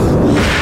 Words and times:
え? 0.00 0.61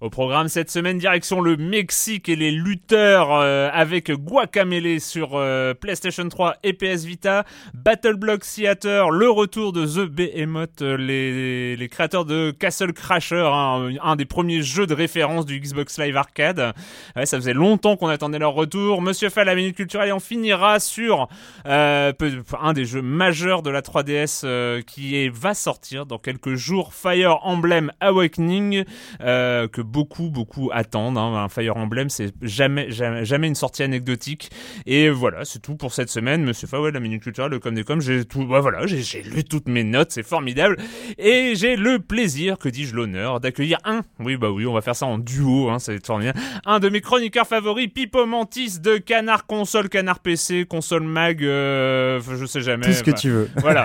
Au 0.00 0.08
programme 0.08 0.48
cette 0.48 0.70
semaine, 0.70 0.96
direction 0.96 1.42
le 1.42 1.58
Mexique 1.58 2.30
et 2.30 2.36
les 2.36 2.50
lutteurs 2.50 3.34
euh, 3.34 3.68
avec 3.70 4.10
Guacamele 4.10 4.98
sur 4.98 5.32
euh, 5.34 5.74
PlayStation 5.74 6.26
3 6.26 6.56
et 6.62 6.72
PS 6.72 7.04
Vita, 7.04 7.44
Battle 7.74 8.14
Block 8.14 8.40
Theater, 8.40 9.10
le 9.10 9.28
retour 9.28 9.74
de 9.74 9.84
The 9.84 10.08
Behemoth, 10.08 10.80
euh, 10.80 10.96
les, 10.96 11.76
les 11.76 11.88
créateurs 11.90 12.24
de 12.24 12.50
Castle 12.50 12.94
Crasher, 12.94 13.46
hein, 13.52 13.90
un 14.02 14.16
des 14.16 14.24
premiers 14.24 14.62
jeux 14.62 14.86
de 14.86 14.94
référence 14.94 15.44
du 15.44 15.60
Xbox 15.60 15.98
Live 15.98 16.16
Arcade. 16.16 16.72
Ouais, 17.14 17.26
ça 17.26 17.36
faisait 17.36 17.52
longtemps 17.52 17.98
qu'on 17.98 18.08
attendait 18.08 18.38
leur 18.38 18.54
retour. 18.54 19.02
Monsieur 19.02 19.28
Fall, 19.28 19.48
la 19.48 19.54
minute 19.54 19.76
culturelle, 19.76 20.08
et 20.08 20.12
on 20.12 20.18
finira 20.18 20.80
sur 20.80 21.28
un 21.66 22.72
des 22.72 22.86
jeux 22.86 23.02
majeurs 23.02 23.60
de 23.60 23.68
la 23.68 23.82
3DS 23.82 24.82
qui 24.84 25.28
va 25.28 25.52
sortir 25.52 26.06
dans 26.06 26.18
quelques 26.18 26.54
jours, 26.54 26.94
Fire 26.94 27.40
Emblem 27.42 27.92
Awakening, 28.00 28.84
que 29.18 29.89
beaucoup, 29.90 30.30
beaucoup 30.30 30.70
attendent. 30.72 31.18
Hein. 31.18 31.34
Un 31.34 31.48
Fire 31.48 31.76
Emblem, 31.76 32.08
c'est 32.10 32.32
jamais, 32.42 32.90
jamais, 32.90 33.48
une 33.48 33.54
sortie 33.54 33.82
anecdotique. 33.82 34.50
Et 34.86 35.08
voilà, 35.10 35.44
c'est 35.44 35.60
tout 35.60 35.76
pour 35.76 35.92
cette 35.92 36.10
semaine. 36.10 36.44
Monsieur 36.44 36.66
Fawel, 36.66 36.94
la 36.94 37.00
Minute 37.00 37.22
Culturelle, 37.22 37.50
le 37.50 37.58
Com 37.58 37.74
des 37.74 37.84
Com, 37.84 38.00
j'ai 38.00 38.24
tout, 38.24 38.46
bah 38.46 38.60
voilà, 38.60 38.86
j'ai 38.86 39.22
lu 39.22 39.44
toutes 39.44 39.68
mes 39.68 39.84
notes, 39.84 40.12
c'est 40.12 40.22
formidable. 40.22 40.76
Et 41.18 41.54
j'ai 41.56 41.76
le 41.76 41.98
plaisir, 41.98 42.58
que 42.58 42.68
dis-je 42.68 42.94
l'honneur, 42.94 43.40
d'accueillir 43.40 43.78
un, 43.84 44.02
oui, 44.20 44.36
bah 44.36 44.50
oui, 44.50 44.66
on 44.66 44.72
va 44.72 44.80
faire 44.80 44.96
ça 44.96 45.06
en 45.06 45.18
duo, 45.18 45.70
hein, 45.70 45.78
être 45.88 46.06
formidable, 46.06 46.38
un 46.64 46.78
de 46.78 46.88
mes 46.88 47.00
chroniqueurs 47.00 47.46
favoris, 47.46 47.88
Pipo 47.88 48.26
Mantis 48.26 48.80
de 48.80 48.98
Canard 48.98 49.46
Console, 49.46 49.88
Canard 49.88 50.20
PC, 50.20 50.66
Console 50.68 51.02
Mag, 51.02 51.42
euh, 51.42 52.20
je 52.20 52.46
sais 52.46 52.60
jamais. 52.60 52.86
Tout 52.86 52.92
ce 52.92 53.02
que 53.02 53.10
tu 53.10 53.30
veux. 53.30 53.48
Voilà. 53.60 53.84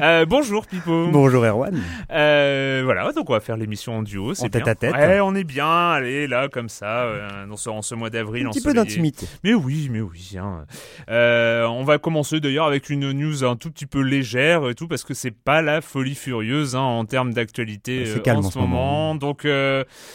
Euh, 0.00 0.26
bonjour 0.26 0.66
Pipo. 0.66 1.08
Bonjour 1.10 1.44
Erwan. 1.44 1.80
Euh, 2.10 2.82
voilà, 2.84 3.10
donc 3.12 3.30
on 3.30 3.32
va 3.32 3.40
faire 3.40 3.56
l'émission 3.56 3.98
en 3.98 4.02
duo, 4.02 4.34
c'est 4.34 4.48
tête 4.48 4.68
à 4.68 4.74
tête. 4.74 4.94
Ouais, 4.94 5.20
on 5.20 5.34
est 5.34 5.43
bien, 5.44 5.90
allez, 5.90 6.26
là, 6.26 6.48
comme 6.48 6.68
ça, 6.68 7.04
euh, 7.04 7.46
dans 7.46 7.56
ce, 7.56 7.70
en 7.70 7.82
ce 7.82 7.94
mois 7.94 8.10
d'avril. 8.10 8.46
Un 8.46 8.50
petit 8.50 8.60
peu 8.60 8.74
d'intimité. 8.74 9.26
Mais 9.42 9.54
oui, 9.54 9.88
mais 9.90 10.00
oui. 10.00 10.36
Hein. 10.38 10.64
Euh, 11.08 11.64
on 11.66 11.84
va 11.84 11.98
commencer 11.98 12.40
d'ailleurs 12.40 12.66
avec 12.66 12.90
une 12.90 13.12
news 13.12 13.44
un 13.44 13.56
tout 13.56 13.70
petit 13.70 13.86
peu 13.86 14.00
légère 14.00 14.68
et 14.68 14.74
tout, 14.74 14.88
parce 14.88 15.04
que 15.04 15.14
c'est 15.14 15.30
pas 15.30 15.62
la 15.62 15.80
folie 15.80 16.14
furieuse 16.14 16.74
hein, 16.76 16.80
en 16.80 17.04
termes 17.04 17.32
d'actualité 17.32 18.04
euh, 18.06 18.32
en, 18.32 18.42
ce 18.42 18.58
moment. 18.58 19.14
Donc, 19.14 19.46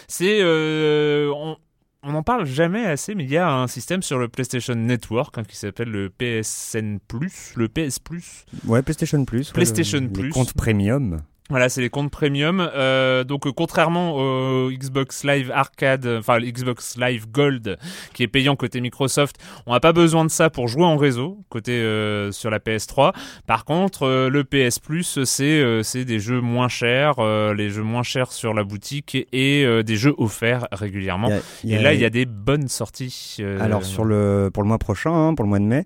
c'est. 0.07 0.43
on, 0.43 1.57
on 2.03 2.11
n'en 2.13 2.23
parle 2.23 2.45
jamais 2.45 2.85
assez, 2.85 3.13
mais 3.13 3.23
il 3.25 3.31
y 3.31 3.37
a 3.37 3.51
un 3.51 3.67
système 3.67 4.01
sur 4.01 4.17
le 4.17 4.29
PlayStation 4.29 4.75
Network 4.75 5.37
hein, 5.37 5.43
qui 5.43 5.57
s'appelle 5.57 5.89
le 5.89 6.09
PSN 6.09 6.99
Plus, 7.05 7.53
le 7.55 7.67
PS 7.67 7.99
Plus. 7.99 8.45
Ouais, 8.65 8.81
PlayStation 8.81 9.23
Plus. 9.25 9.51
PlayStation 9.51 10.07
Plus. 10.07 10.29
compte 10.29 10.53
premium. 10.53 11.21
Voilà, 11.49 11.69
c'est 11.69 11.81
les 11.81 11.89
comptes 11.89 12.11
premium. 12.11 12.69
Euh, 12.75 13.23
donc, 13.23 13.47
euh, 13.47 13.51
contrairement 13.51 14.15
au 14.15 14.71
Xbox 14.71 15.23
Live 15.23 15.51
Arcade, 15.53 16.05
enfin 16.19 16.39
Xbox 16.39 16.97
Live 16.97 17.27
Gold, 17.31 17.77
qui 18.13 18.23
est 18.23 18.27
payant 18.27 18.55
côté 18.55 18.81
Microsoft, 18.81 19.37
on 19.65 19.73
n'a 19.73 19.79
pas 19.79 19.93
besoin 19.93 20.25
de 20.25 20.29
ça 20.29 20.49
pour 20.49 20.67
jouer 20.67 20.85
en 20.85 20.97
réseau 20.97 21.39
côté 21.49 21.71
euh, 21.71 22.31
sur 22.31 22.49
la 22.49 22.59
PS3. 22.59 23.13
Par 23.47 23.65
contre, 23.65 24.03
euh, 24.03 24.29
le 24.29 24.43
PS 24.43 24.79
Plus, 24.79 25.23
c'est 25.23 25.43
euh, 25.43 25.83
c'est 25.83 26.05
des 26.05 26.19
jeux 26.19 26.41
moins 26.41 26.67
chers, 26.67 27.15
les 27.53 27.69
jeux 27.69 27.83
moins 27.83 28.03
chers 28.03 28.31
sur 28.31 28.53
la 28.53 28.63
boutique 28.63 29.15
et, 29.31 29.65
des 29.83 29.95
jeux 29.95 30.13
offerts 30.17 30.67
régulièrement. 30.71 31.29
et 31.63 31.77
là, 31.79 31.93
il 31.93 31.99
y 31.99 32.05
a 32.05 32.09
des 32.09 32.25
bonnes 32.25 32.67
sorties. 32.67 33.37
Alors 33.59 33.83
sur 33.83 34.05
le 34.05 34.49
pour 34.53 34.63
le 34.63 34.67
mois 34.67 34.77
prochain, 34.77 35.11
hein, 35.11 35.35
pour 35.35 35.43
le 35.43 35.49
mois 35.49 35.59
de 35.59 35.65
mai. 35.65 35.85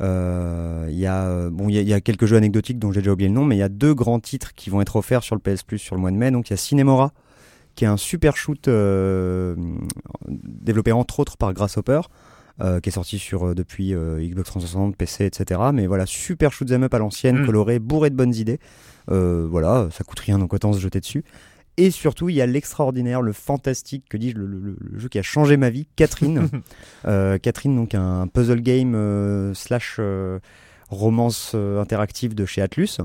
Euh, 0.00 0.86
il 0.88 0.98
y, 0.98 1.06
a, 1.06 1.50
bon, 1.50 1.68
y, 1.68 1.92
a 1.92 2.00
quelques 2.00 2.26
jeux 2.26 2.36
anecdotiques 2.36 2.78
dont 2.78 2.92
j'ai 2.92 3.00
déjà 3.00 3.12
oublié 3.12 3.28
le 3.28 3.34
nom, 3.34 3.44
mais 3.44 3.56
il 3.56 3.58
y 3.58 3.62
a 3.62 3.68
deux 3.68 3.94
grands 3.94 4.20
titres 4.20 4.54
qui 4.54 4.70
vont 4.70 4.80
être 4.80 4.96
offerts 4.96 5.22
sur 5.22 5.34
le 5.34 5.40
PS 5.40 5.62
Plus 5.62 5.78
sur 5.78 5.94
le 5.96 6.00
mois 6.00 6.10
de 6.10 6.16
mai. 6.16 6.30
Donc 6.30 6.48
il 6.48 6.52
y 6.52 6.54
a 6.54 6.56
Cinemora, 6.56 7.12
qui 7.74 7.84
est 7.84 7.88
un 7.88 7.96
super 7.96 8.36
shoot 8.36 8.68
euh, 8.68 9.56
développé 10.28 10.92
entre 10.92 11.20
autres 11.20 11.36
par 11.36 11.52
Grasshopper. 11.52 12.00
Euh, 12.60 12.80
qui 12.80 12.88
est 12.88 12.92
sorti 12.92 13.20
sur 13.20 13.54
depuis 13.54 13.94
Xbox 13.94 14.48
360, 14.48 14.96
PC, 14.96 15.26
etc. 15.26 15.60
Mais 15.72 15.86
voilà, 15.86 16.06
super 16.06 16.52
shoot 16.52 16.68
up 16.72 16.92
à 16.92 16.98
l'ancienne, 16.98 17.42
mm. 17.42 17.46
coloré, 17.46 17.78
bourré 17.78 18.10
de 18.10 18.16
bonnes 18.16 18.34
idées. 18.34 18.58
voilà, 19.06 19.88
ça 19.92 20.02
coûte 20.02 20.18
rien 20.18 20.40
donc 20.40 20.52
autant 20.52 20.72
se 20.72 20.80
jeter 20.80 20.98
dessus. 20.98 21.22
Et 21.78 21.92
surtout, 21.92 22.28
il 22.28 22.34
y 22.34 22.42
a 22.42 22.46
l'extraordinaire, 22.46 23.22
le 23.22 23.32
fantastique, 23.32 24.04
que 24.10 24.16
dis-je, 24.16 24.36
le, 24.36 24.76
jeu 24.96 25.08
qui 25.08 25.20
a 25.20 25.22
changé 25.22 25.56
ma 25.56 25.70
vie, 25.70 25.86
Catherine. 25.96 26.48
Euh, 27.06 27.38
Catherine, 27.38 27.76
donc 27.76 27.94
un 27.94 28.26
puzzle 28.26 28.60
game 28.60 28.94
euh, 28.94 29.54
slash 29.54 29.96
euh, 29.98 30.40
romance 30.90 31.54
interactive 31.54 32.34
de 32.34 32.44
chez 32.44 32.60
Atlus 32.60 32.98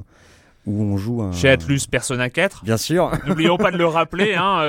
où 0.66 0.81
on 0.81 0.98
joue 0.98 1.22
un... 1.22 1.31
Chez 1.31 1.50
Atlus 1.50 1.81
Persona 1.90 2.30
4. 2.30 2.64
Bien 2.64 2.78
sûr. 2.78 3.12
N'oublions 3.28 3.58
pas 3.58 3.70
de 3.72 3.78
le 3.78 3.86
rappeler, 3.86 4.34
hein, 4.38 4.60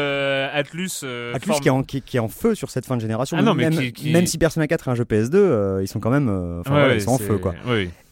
Atlus... 0.52 1.04
Atlus 1.32 1.54
qui, 1.62 1.68
est 1.68 1.70
en, 1.70 1.82
qui, 1.82 2.02
est 2.12 2.18
en, 2.18 2.28
feu 2.28 2.54
sur 2.54 2.70
cette 2.70 2.84
fin 2.84 2.96
de 2.96 3.00
génération. 3.00 3.36
Ah 3.38 3.42
non, 3.42 3.54
même, 3.54 3.74
même, 4.04 4.26
si 4.26 4.36
Persona 4.36 4.66
4 4.66 4.88
est 4.88 4.90
un 4.90 4.94
jeu 4.94 5.04
PS2, 5.04 5.82
ils 5.82 5.88
sont 5.88 6.00
quand 6.00 6.10
même 6.10 6.62
ils 6.94 7.00
sont 7.00 7.12
en 7.12 7.18
feu. 7.18 7.38
Quoi. 7.38 7.54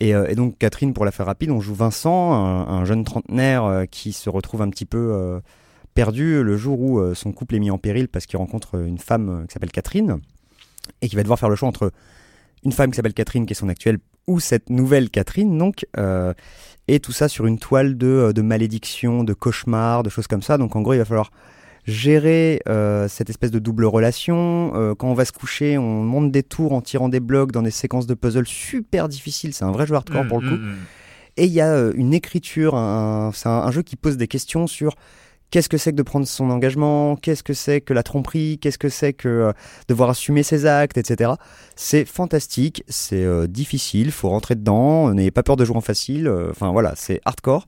Et, 0.00 0.11
et, 0.11 0.35
donc 0.35 0.56
Catherine, 0.59 0.95
pour 0.95 1.05
la 1.05 1.11
faire 1.11 1.27
rapide, 1.27 1.50
on 1.50 1.61
joue 1.61 1.75
Vincent, 1.75 2.33
un, 2.33 2.69
un 2.69 2.85
jeune 2.85 3.05
trentenaire 3.05 3.85
qui 3.91 4.12
se 4.12 4.31
retrouve 4.31 4.62
un 4.62 4.71
petit 4.71 4.87
peu 4.87 5.41
perdu 5.94 6.43
le 6.43 6.56
jour 6.56 6.81
où 6.81 6.99
euh, 6.99 7.15
son 7.15 7.33
couple 7.33 7.56
est 7.56 7.59
mis 7.59 7.71
en 7.71 7.79
péril 7.79 8.09
parce 8.09 8.27
qu'il 8.27 8.37
rencontre 8.39 8.85
une 8.85 8.99
femme 8.99 9.29
euh, 9.29 9.47
qui 9.47 9.53
s'appelle 9.53 9.71
Catherine 9.71 10.19
et 11.00 11.09
qui 11.09 11.17
va 11.17 11.23
devoir 11.23 11.39
faire 11.39 11.49
le 11.49 11.56
choix 11.56 11.69
entre 11.69 11.93
une 12.65 12.73
femme 12.73 12.91
qui 12.91 12.97
s'appelle 12.97 13.15
Catherine 13.15 13.47
qui 13.47 13.53
est 13.53 13.56
son 13.56 13.69
actuelle 13.69 13.99
ou 14.27 14.41
cette 14.41 14.71
nouvelle 14.71 15.11
Catherine 15.11 15.56
donc 15.59 15.87
euh, 15.99 16.33
et 16.89 17.00
tout 17.00 17.12
ça 17.12 17.29
sur 17.29 17.47
une 17.47 17.59
toile 17.59 17.97
de, 17.97 18.33
de 18.35 18.43
malédiction, 18.43 19.25
de 19.25 19.35
cauchemar, 19.35 20.03
de 20.03 20.11
choses 20.11 20.27
comme 20.27 20.43
ça 20.43 20.59
donc 20.59 20.77
en 20.77 20.83
gros 20.83 20.94
il 20.94 20.99
va 20.99 21.05
falloir 21.05 21.31
gérer 21.85 22.61
euh, 22.69 23.09
cette 23.09 23.29
espèce 23.29 23.50
de 23.50 23.59
double 23.59 23.85
relation. 23.85 24.73
Euh, 24.75 24.95
quand 24.95 25.09
on 25.09 25.15
va 25.15 25.25
se 25.25 25.33
coucher, 25.33 25.79
on 25.79 26.03
monte 26.05 26.31
des 26.31 26.43
tours 26.43 26.73
en 26.73 26.81
tirant 26.81 27.09
des 27.09 27.21
blocs 27.21 27.50
dans 27.53 27.62
des 27.62 27.73
séquences 27.73 28.06
de 28.06 28.15
puzzle 28.15 28.47
super 28.47 29.09
difficiles. 29.09 29.53
C'est 29.53 29.65
un 29.65 29.73
vrai 29.73 29.87
jeu 29.87 29.95
hardcore 29.95 30.25
Mm, 30.25 30.29
pour 30.29 30.41
le 30.41 30.49
coup. 30.49 30.55
mm, 30.55 30.71
mm. 30.71 30.77
Et 31.38 31.47
il 31.47 31.53
y 31.53 31.61
a 31.61 31.73
euh, 31.73 31.93
une 31.97 32.12
écriture, 32.15 32.73
c'est 33.35 33.49
un, 33.49 33.53
un 33.53 33.71
jeu 33.71 33.83
qui 33.83 33.97
pose 33.97 34.17
des 34.17 34.29
questions 34.29 34.67
sur 34.67 34.95
qu'est-ce 35.52 35.69
que 35.69 35.76
c'est 35.78 35.93
que 35.93 35.96
de 35.96 36.02
prendre 36.02 36.26
son 36.26 36.50
engagement, 36.50 37.14
qu'est-ce 37.14 37.44
que 37.44 37.52
c'est 37.54 37.81
que 37.81 37.93
la 37.94 38.02
tromperie, 38.02 38.58
qu'est-ce 38.60 38.78
que 38.78 38.88
c'est 38.88 39.12
que 39.12 39.28
euh, 39.28 39.52
devoir 39.88 40.10
assumer 40.10 40.43
ses 40.43 40.66
actes, 40.66 40.99
etc. 40.99 41.32
C'est 41.76 42.04
fantastique, 42.04 42.82
c'est 42.88 43.22
euh, 43.25 43.46
difficile, 43.46 44.10
faut 44.10 44.31
rentrer 44.31 44.56
dedans, 44.56 45.14
n'ayez 45.14 45.31
pas 45.31 45.44
peur 45.44 45.54
de 45.56 45.64
jouer 45.64 45.76
en 45.76 45.81
facile, 45.81 46.26
euh, 46.26 46.49
enfin 46.50 46.72
voilà, 46.72 46.94
c'est 46.96 47.20
hardcore. 47.25 47.66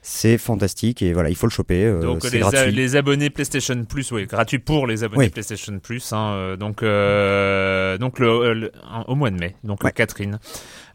C'est 0.00 0.38
fantastique 0.38 1.02
et 1.02 1.12
voilà, 1.12 1.28
il 1.28 1.34
faut 1.34 1.46
le 1.46 1.50
choper. 1.50 1.84
euh, 1.84 2.00
Donc 2.00 2.22
les, 2.30 2.36
a- 2.36 2.40
gratuit. 2.50 2.72
les 2.72 2.96
abonnés 2.96 3.28
PlayStation 3.30 3.84
Plus, 3.84 4.10
oui, 4.12 4.26
gratuit 4.26 4.60
pour 4.60 4.86
les 4.86 5.04
abonnés 5.04 5.24
Oui. 5.24 5.28
PlayStation 5.28 5.78
Plus. 5.80 6.12
hein, 6.12 6.56
donc 6.58 6.76
donc 8.00 8.18
le, 8.18 8.54
le- 8.54 8.72
un- 8.90 9.04
au 9.08 9.16
mois 9.16 9.30
de 9.30 9.38
mai, 9.38 9.54
donc 9.64 9.82
Ouais. 9.84 9.92
Catherine. 9.92 10.38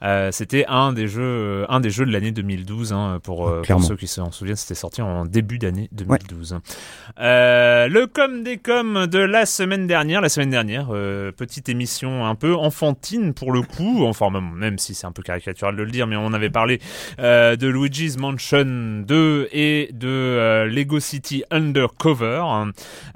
Euh, 0.03 0.29
c'était 0.31 0.65
un 0.67 0.91
des 0.91 1.07
jeux, 1.07 1.21
euh, 1.21 1.65
un 1.69 1.79
des 1.79 1.89
jeux 1.89 2.05
de 2.05 2.11
l'année 2.11 2.31
2012 2.31 2.91
hein, 2.91 3.19
pour, 3.23 3.47
euh, 3.47 3.61
pour 3.61 3.83
ceux 3.83 3.95
qui 3.95 4.07
s'en 4.07 4.31
souviennent. 4.31 4.57
C'était 4.57 4.75
sorti 4.75 5.01
en 5.01 5.25
début 5.25 5.59
d'année 5.59 5.87
2012. 5.93 6.59
Euh, 7.19 7.87
le 7.87 8.07
com 8.07 8.43
des 8.43 8.57
com 8.57 9.07
de 9.07 9.19
la 9.19 9.45
semaine 9.45 9.87
dernière, 9.87 10.19
la 10.19 10.29
semaine 10.29 10.49
dernière, 10.49 10.87
petite 11.37 11.69
émission 11.69 12.25
un 12.25 12.35
peu 12.35 12.53
enfantine 12.55 13.33
pour 13.33 13.51
le 13.51 13.61
coup, 13.61 14.05
enfin 14.05 14.29
même, 14.29 14.51
même 14.53 14.77
si 14.77 14.93
c'est 14.93 15.07
un 15.07 15.11
peu 15.11 15.23
caricatural 15.23 15.75
de 15.75 15.83
le 15.83 15.91
dire, 15.91 16.07
mais 16.07 16.15
on 16.15 16.33
avait 16.33 16.49
parlé 16.49 16.79
de 17.19 17.67
Luigi's 17.67 18.17
Mansion 18.17 19.03
2 19.05 19.49
et 19.51 19.89
de 19.93 20.65
Lego 20.69 20.99
City 20.99 21.43
Undercover. 21.51 22.43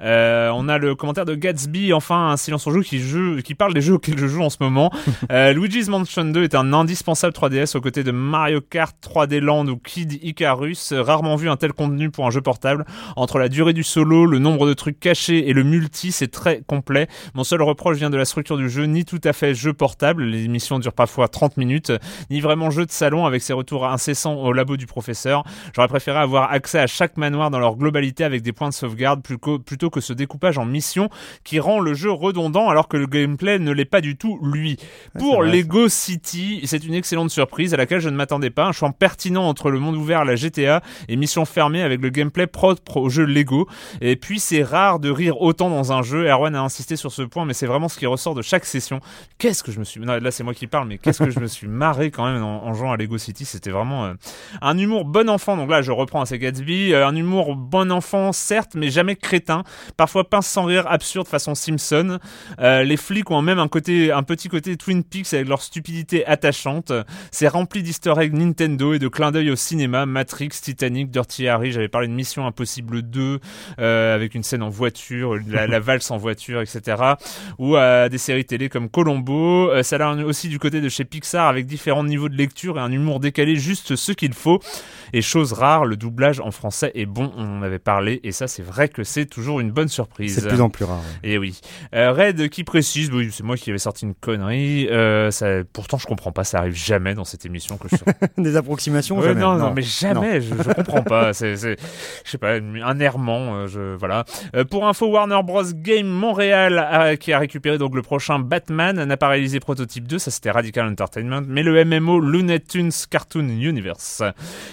On 0.00 0.68
a 0.68 0.78
le 0.78 0.94
commentaire 0.94 1.24
de 1.24 1.34
Gatsby, 1.34 1.92
enfin 1.92 2.30
un 2.30 2.36
silence 2.36 2.66
en 2.66 2.70
joue 2.70 2.82
qui, 2.82 3.00
joue, 3.00 3.42
qui 3.42 3.54
parle 3.54 3.74
des 3.74 3.80
jeux 3.80 3.94
auxquels 3.94 4.18
je 4.18 4.26
joue 4.26 4.42
en 4.42 4.50
ce 4.50 4.58
moment. 4.60 4.90
Luigi's 5.30 5.88
Mansion 5.88 6.24
2 6.24 6.44
est 6.44 6.54
un 6.54 6.72
indispensable 6.78 7.34
3DS 7.34 7.76
aux 7.76 7.80
côtés 7.80 8.04
de 8.04 8.10
Mario 8.10 8.60
Kart 8.60 8.96
3D 9.02 9.40
Land 9.40 9.66
ou 9.68 9.76
Kid 9.76 10.18
Icarus. 10.22 10.92
Rarement 10.92 11.36
vu 11.36 11.50
un 11.50 11.56
tel 11.56 11.72
contenu 11.72 12.10
pour 12.10 12.26
un 12.26 12.30
jeu 12.30 12.40
portable. 12.40 12.84
Entre 13.16 13.38
la 13.38 13.48
durée 13.48 13.72
du 13.72 13.82
solo, 13.82 14.26
le 14.26 14.38
nombre 14.38 14.66
de 14.66 14.74
trucs 14.74 15.00
cachés 15.00 15.48
et 15.48 15.52
le 15.52 15.64
multi, 15.64 16.12
c'est 16.12 16.28
très 16.28 16.62
complet. 16.66 17.08
Mon 17.34 17.44
seul 17.44 17.62
reproche 17.62 17.96
vient 17.96 18.10
de 18.10 18.16
la 18.16 18.24
structure 18.24 18.56
du 18.56 18.70
jeu, 18.70 18.84
ni 18.84 19.04
tout 19.04 19.20
à 19.24 19.32
fait 19.32 19.54
jeu 19.54 19.72
portable, 19.72 20.24
les 20.24 20.48
missions 20.48 20.78
durent 20.78 20.92
parfois 20.92 21.28
30 21.28 21.56
minutes, 21.56 21.92
ni 22.30 22.40
vraiment 22.40 22.70
jeu 22.70 22.86
de 22.86 22.90
salon 22.90 23.26
avec 23.26 23.42
ses 23.42 23.52
retours 23.52 23.86
incessants 23.86 24.36
au 24.36 24.52
labo 24.52 24.76
du 24.76 24.86
professeur. 24.86 25.44
J'aurais 25.74 25.88
préféré 25.88 26.18
avoir 26.18 26.52
accès 26.52 26.78
à 26.78 26.86
chaque 26.86 27.16
manoir 27.16 27.50
dans 27.50 27.58
leur 27.58 27.76
globalité 27.76 28.24
avec 28.24 28.42
des 28.42 28.52
points 28.52 28.68
de 28.68 28.74
sauvegarde 28.74 29.22
plutôt 29.22 29.90
que 29.90 30.00
ce 30.00 30.12
découpage 30.12 30.58
en 30.58 30.64
missions 30.64 31.08
qui 31.44 31.60
rend 31.60 31.80
le 31.80 31.94
jeu 31.94 32.10
redondant 32.10 32.68
alors 32.68 32.88
que 32.88 32.96
le 32.96 33.06
gameplay 33.06 33.58
ne 33.58 33.72
l'est 33.72 33.84
pas 33.84 34.00
du 34.00 34.16
tout 34.16 34.38
lui. 34.42 34.76
Pour 35.18 35.42
Lego 35.42 35.88
City, 35.88 36.57
c'est 36.66 36.84
une 36.84 36.94
excellente 36.94 37.30
surprise 37.30 37.74
à 37.74 37.76
laquelle 37.76 38.00
je 38.00 38.08
ne 38.08 38.16
m'attendais 38.16 38.50
pas. 38.50 38.66
Un 38.66 38.72
choix 38.72 38.92
pertinent 38.92 39.46
entre 39.48 39.70
le 39.70 39.78
monde 39.78 39.96
ouvert, 39.96 40.24
la 40.24 40.36
GTA 40.36 40.82
et 41.08 41.16
mission 41.16 41.44
fermée 41.44 41.82
avec 41.82 42.00
le 42.00 42.10
gameplay 42.10 42.46
propre 42.46 42.98
au 42.98 43.08
jeu 43.08 43.24
Lego. 43.24 43.68
Et 44.00 44.16
puis 44.16 44.40
c'est 44.40 44.62
rare 44.62 44.98
de 44.98 45.10
rire 45.10 45.40
autant 45.40 45.70
dans 45.70 45.92
un 45.92 46.02
jeu. 46.02 46.28
Erwan 46.28 46.54
a 46.54 46.62
insisté 46.62 46.96
sur 46.96 47.12
ce 47.12 47.22
point, 47.22 47.44
mais 47.44 47.54
c'est 47.54 47.66
vraiment 47.66 47.88
ce 47.88 47.98
qui 47.98 48.06
ressort 48.06 48.34
de 48.34 48.42
chaque 48.42 48.64
session. 48.64 49.00
Qu'est-ce 49.38 49.62
que 49.62 49.72
je 49.72 49.78
me 49.78 49.84
suis... 49.84 50.00
Non, 50.00 50.18
là 50.18 50.30
c'est 50.30 50.44
moi 50.44 50.54
qui 50.54 50.66
parle, 50.66 50.88
mais 50.88 50.98
qu'est-ce 50.98 51.22
que 51.22 51.30
je 51.30 51.40
me 51.40 51.46
suis 51.46 51.68
marré 51.68 52.10
quand 52.10 52.30
même 52.30 52.42
en, 52.42 52.72
jouant 52.74 52.92
à 52.92 52.96
Lego 52.96 53.18
City. 53.18 53.44
C'était 53.44 53.70
vraiment 53.70 54.06
euh, 54.06 54.14
un 54.62 54.76
humour 54.78 55.04
bon 55.04 55.28
enfant. 55.28 55.56
Donc 55.56 55.70
là 55.70 55.82
je 55.82 55.92
reprends 55.92 56.22
à 56.22 56.26
ces 56.26 56.38
Gatsby. 56.38 56.92
Euh, 56.92 57.06
un 57.06 57.16
humour 57.16 57.56
bon 57.56 57.90
enfant, 57.92 58.32
certes, 58.32 58.72
mais 58.74 58.90
jamais 58.90 59.16
crétin. 59.16 59.64
Parfois 59.96 60.28
pince 60.28 60.46
sans 60.46 60.64
rire, 60.64 60.84
absurde 60.88 61.26
façon 61.26 61.54
Simpson. 61.54 62.18
Euh, 62.60 62.82
les 62.82 62.96
flics 62.96 63.30
ont 63.30 63.42
même 63.42 63.58
un 63.58 63.68
côté, 63.68 64.12
un 64.12 64.22
petit 64.22 64.48
côté 64.48 64.76
Twin 64.76 65.02
Peaks 65.04 65.32
avec 65.34 65.48
leur 65.48 65.62
stupidité 65.62 66.26
attachante. 66.48 66.92
C'est 67.30 67.48
rempli 67.48 67.82
d'easter 67.82 68.14
eggs 68.18 68.32
Nintendo 68.32 68.94
et 68.94 68.98
de 68.98 69.08
clins 69.08 69.30
d'œil 69.30 69.50
au 69.50 69.56
cinéma, 69.56 70.06
Matrix, 70.06 70.48
Titanic, 70.48 71.10
Dirty 71.10 71.46
Harry. 71.46 71.72
J'avais 71.72 71.88
parlé 71.88 72.08
de 72.08 72.12
Mission 72.12 72.46
Impossible 72.46 73.02
2 73.02 73.38
euh, 73.78 74.14
avec 74.14 74.34
une 74.34 74.42
scène 74.42 74.62
en 74.62 74.70
voiture, 74.70 75.36
la, 75.46 75.66
la 75.66 75.80
valse 75.80 76.10
en 76.10 76.16
voiture, 76.16 76.60
etc. 76.62 76.96
Ou 77.58 77.76
à 77.76 78.08
des 78.08 78.18
séries 78.18 78.46
télé 78.46 78.68
comme 78.68 78.88
Colombo. 78.88 79.70
Euh, 79.70 79.82
ça 79.82 79.96
a 79.96 79.98
l'air 80.14 80.26
aussi 80.26 80.48
du 80.48 80.58
côté 80.58 80.80
de 80.80 80.88
chez 80.88 81.04
Pixar 81.04 81.46
avec 81.48 81.66
différents 81.66 82.04
niveaux 82.04 82.28
de 82.28 82.36
lecture 82.36 82.78
et 82.78 82.80
un 82.80 82.92
humour 82.92 83.20
décalé, 83.20 83.56
juste 83.56 83.94
ce 83.96 84.12
qu'il 84.12 84.32
faut. 84.32 84.60
Et 85.12 85.22
chose 85.22 85.52
rare, 85.52 85.84
le 85.84 85.96
doublage 85.96 86.40
en 86.40 86.50
français 86.50 86.92
est 86.94 87.06
bon. 87.06 87.32
On 87.36 87.58
en 87.58 87.62
avait 87.62 87.78
parlé 87.78 88.20
et 88.24 88.32
ça, 88.32 88.46
c'est 88.46 88.62
vrai 88.62 88.88
que 88.88 89.04
c'est 89.04 89.26
toujours 89.26 89.60
une 89.60 89.70
bonne 89.70 89.88
surprise. 89.88 90.34
C'est 90.34 90.44
de 90.44 90.48
plus 90.48 90.60
en 90.60 90.70
plus 90.70 90.84
rare. 90.84 90.98
ouais. 91.22 91.30
Et 91.30 91.38
oui. 91.38 91.60
Euh, 91.94 92.12
Red 92.12 92.48
qui 92.48 92.64
précise, 92.64 93.10
oui, 93.12 93.28
c'est 93.32 93.42
moi 93.42 93.56
qui 93.56 93.70
avais 93.70 93.78
sorti 93.78 94.04
une 94.04 94.14
connerie. 94.14 94.88
Euh, 94.90 95.30
ça, 95.30 95.46
pourtant, 95.72 95.98
je 95.98 96.06
comprends 96.06 96.32
pas, 96.32 96.37
ça 96.44 96.58
arrive 96.58 96.74
jamais 96.74 97.14
dans 97.14 97.24
cette 97.24 97.44
émission 97.46 97.76
que 97.76 97.88
je 97.90 97.96
sors. 97.96 98.08
Des 98.38 98.56
approximations 98.56 99.16
Ouais, 99.18 99.24
jamais. 99.28 99.40
non, 99.40 99.56
non, 99.56 99.72
mais 99.74 99.82
jamais, 99.82 100.40
je, 100.40 100.54
je 100.54 100.72
comprends 100.72 101.02
pas. 101.02 101.32
C'est, 101.38 101.56
je 101.56 101.76
sais 102.24 102.38
pas, 102.38 102.54
un 102.54 103.00
errement, 103.00 103.54
euh, 103.56 103.66
je, 103.66 103.94
voilà. 103.96 104.24
Euh, 104.56 104.64
pour 104.64 104.86
info, 104.86 105.06
Warner 105.08 105.40
Bros. 105.44 105.62
Game 105.74 106.06
Montréal, 106.08 106.78
a- 106.78 107.16
qui 107.16 107.32
a 107.32 107.38
récupéré 107.38 107.78
donc 107.78 107.94
le 107.94 108.02
prochain 108.02 108.38
Batman, 108.38 109.04
n'a 109.04 109.16
pas 109.16 109.28
réalisé 109.28 109.60
Prototype 109.60 110.06
2, 110.06 110.18
ça 110.18 110.30
c'était 110.30 110.50
Radical 110.50 110.86
Entertainment, 110.88 111.42
mais 111.46 111.62
le 111.62 111.84
MMO 111.84 112.20
Looney 112.20 112.60
Tunes 112.60 112.90
Cartoon 113.10 113.48
Universe. 113.48 114.22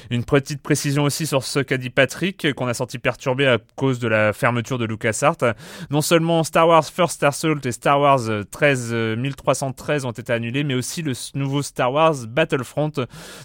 Une 0.10 0.24
petite 0.24 0.62
précision 0.62 1.04
aussi 1.04 1.26
sur 1.28 1.44
ce 1.44 1.60
qu'a 1.60 1.78
dit 1.78 1.90
Patrick, 1.90 2.54
qu'on 2.56 2.68
a 2.68 2.74
senti 2.74 3.00
perturbé 3.00 3.48
à 3.48 3.58
cause 3.76 4.00
de 4.00 4.08
la 4.08 4.34
fermeture 4.34 4.78
de 4.78 4.86
LucasArts. 4.86 5.54
Non 5.90 6.02
seulement 6.02 6.44
Star 6.44 6.68
Wars 6.68 6.86
First 6.86 7.24
Assault 7.24 7.60
et 7.66 7.72
Star 7.72 8.00
Wars 8.00 8.20
13 8.52 8.90
euh, 8.94 9.16
1313 9.16 10.06
ont 10.06 10.12
été 10.12 10.32
annulés, 10.34 10.64
mais 10.64 10.74
aussi 10.76 11.02
le 11.02 11.12
s- 11.12 11.32
nouveau 11.56 11.63
Star 11.63 11.94
Wars 11.94 12.16
Battlefront, 12.28 12.92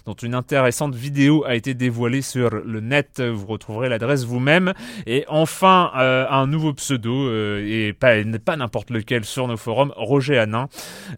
dont 0.05 0.13
une 0.13 0.35
intéressante 0.35 0.95
vidéo 0.95 1.45
a 1.45 1.55
été 1.55 1.73
dévoilée 1.73 2.21
sur 2.21 2.49
le 2.49 2.81
net. 2.81 3.21
Vous 3.21 3.45
retrouverez 3.45 3.87
l'adresse 3.87 4.25
vous-même. 4.25 4.73
Et 5.07 5.23
enfin, 5.29 5.91
euh, 5.97 6.25
un 6.29 6.45
nouveau 6.45 6.73
pseudo, 6.73 7.27
euh, 7.27 7.65
et 7.65 7.93
pas, 7.93 8.15
pas 8.43 8.57
n'importe 8.57 8.89
lequel 8.89 9.23
sur 9.23 9.47
nos 9.47 9.55
forums, 9.55 9.93
Roger 9.95 10.37
Hanin. 10.37 10.67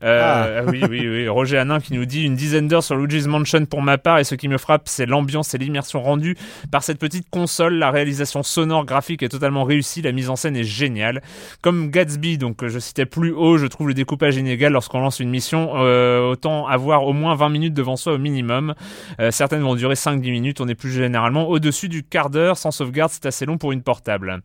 Euh, 0.04 0.22
Ah. 0.24 0.70
Oui, 0.70 0.82
oui, 0.90 1.08
oui, 1.08 1.28
Roger 1.28 1.58
Hanin 1.58 1.80
qui 1.80 1.94
nous 1.94 2.06
dit 2.06 2.24
une 2.24 2.36
dizaine 2.36 2.68
d'heures 2.68 2.84
sur 2.84 2.96
Luigi's 2.96 3.28
Mansion 3.28 3.66
pour 3.66 3.82
ma 3.82 3.98
part, 3.98 4.20
et 4.20 4.24
ce 4.24 4.36
qui 4.36 4.48
me 4.48 4.58
frappe, 4.58 4.84
c'est 4.86 5.06
l'ambiance 5.06 5.54
et 5.54 5.58
l'immersion 5.58 6.02
rendue 6.02 6.36
par 6.72 6.84
cette 6.84 7.00
petite 7.00 7.30
console. 7.30 7.74
La 7.76 7.90
réalisation 7.92 8.44
sonore, 8.44 8.86
graphique 8.86 9.24
est 9.24 9.30
totalement 9.30 9.64
réussie, 9.64 10.02
la 10.02 10.12
mise 10.12 10.30
en 10.30 10.36
scène 10.36 10.56
est 10.56 10.64
géniale. 10.64 11.22
Comme 11.62 11.90
Gatsby, 11.90 12.38
donc 12.38 12.66
je 12.68 12.80
citais 12.80 13.06
plus 13.06 13.32
haut, 13.32 13.58
je 13.58 13.66
trouve 13.66 13.88
le 13.88 13.94
découpage 13.94 14.38
inégal 14.38 14.74
lorsqu'on 14.74 15.00
lance 15.00 15.20
une 15.20 15.30
mission. 15.30 15.72
Autant 15.74 16.68
avoir 16.68 16.83
au 16.92 17.14
moins 17.14 17.36
20 17.36 17.50
minutes 17.50 17.74
devant 17.74 17.96
soi 17.96 18.14
au 18.14 18.18
minimum. 18.18 18.74
Euh, 19.20 19.32
certaines 19.32 19.62
vont 19.62 19.76
durer 19.76 19.96
5-10 19.96 20.32
minutes, 20.32 20.62
on 20.62 20.68
est 20.68 20.76
plus 20.76 20.92
généralement 20.92 21.48
au-dessus 21.48 21.90
du 21.90 22.04
quart 22.04 22.30
d'heure. 22.30 22.58
Sans 22.58 22.72
sauvegarde, 22.72 23.12
c'est 23.14 23.26
assez 23.26 23.46
long 23.46 23.58
pour 23.58 23.72
une 23.72 23.82
portable. 23.82 24.42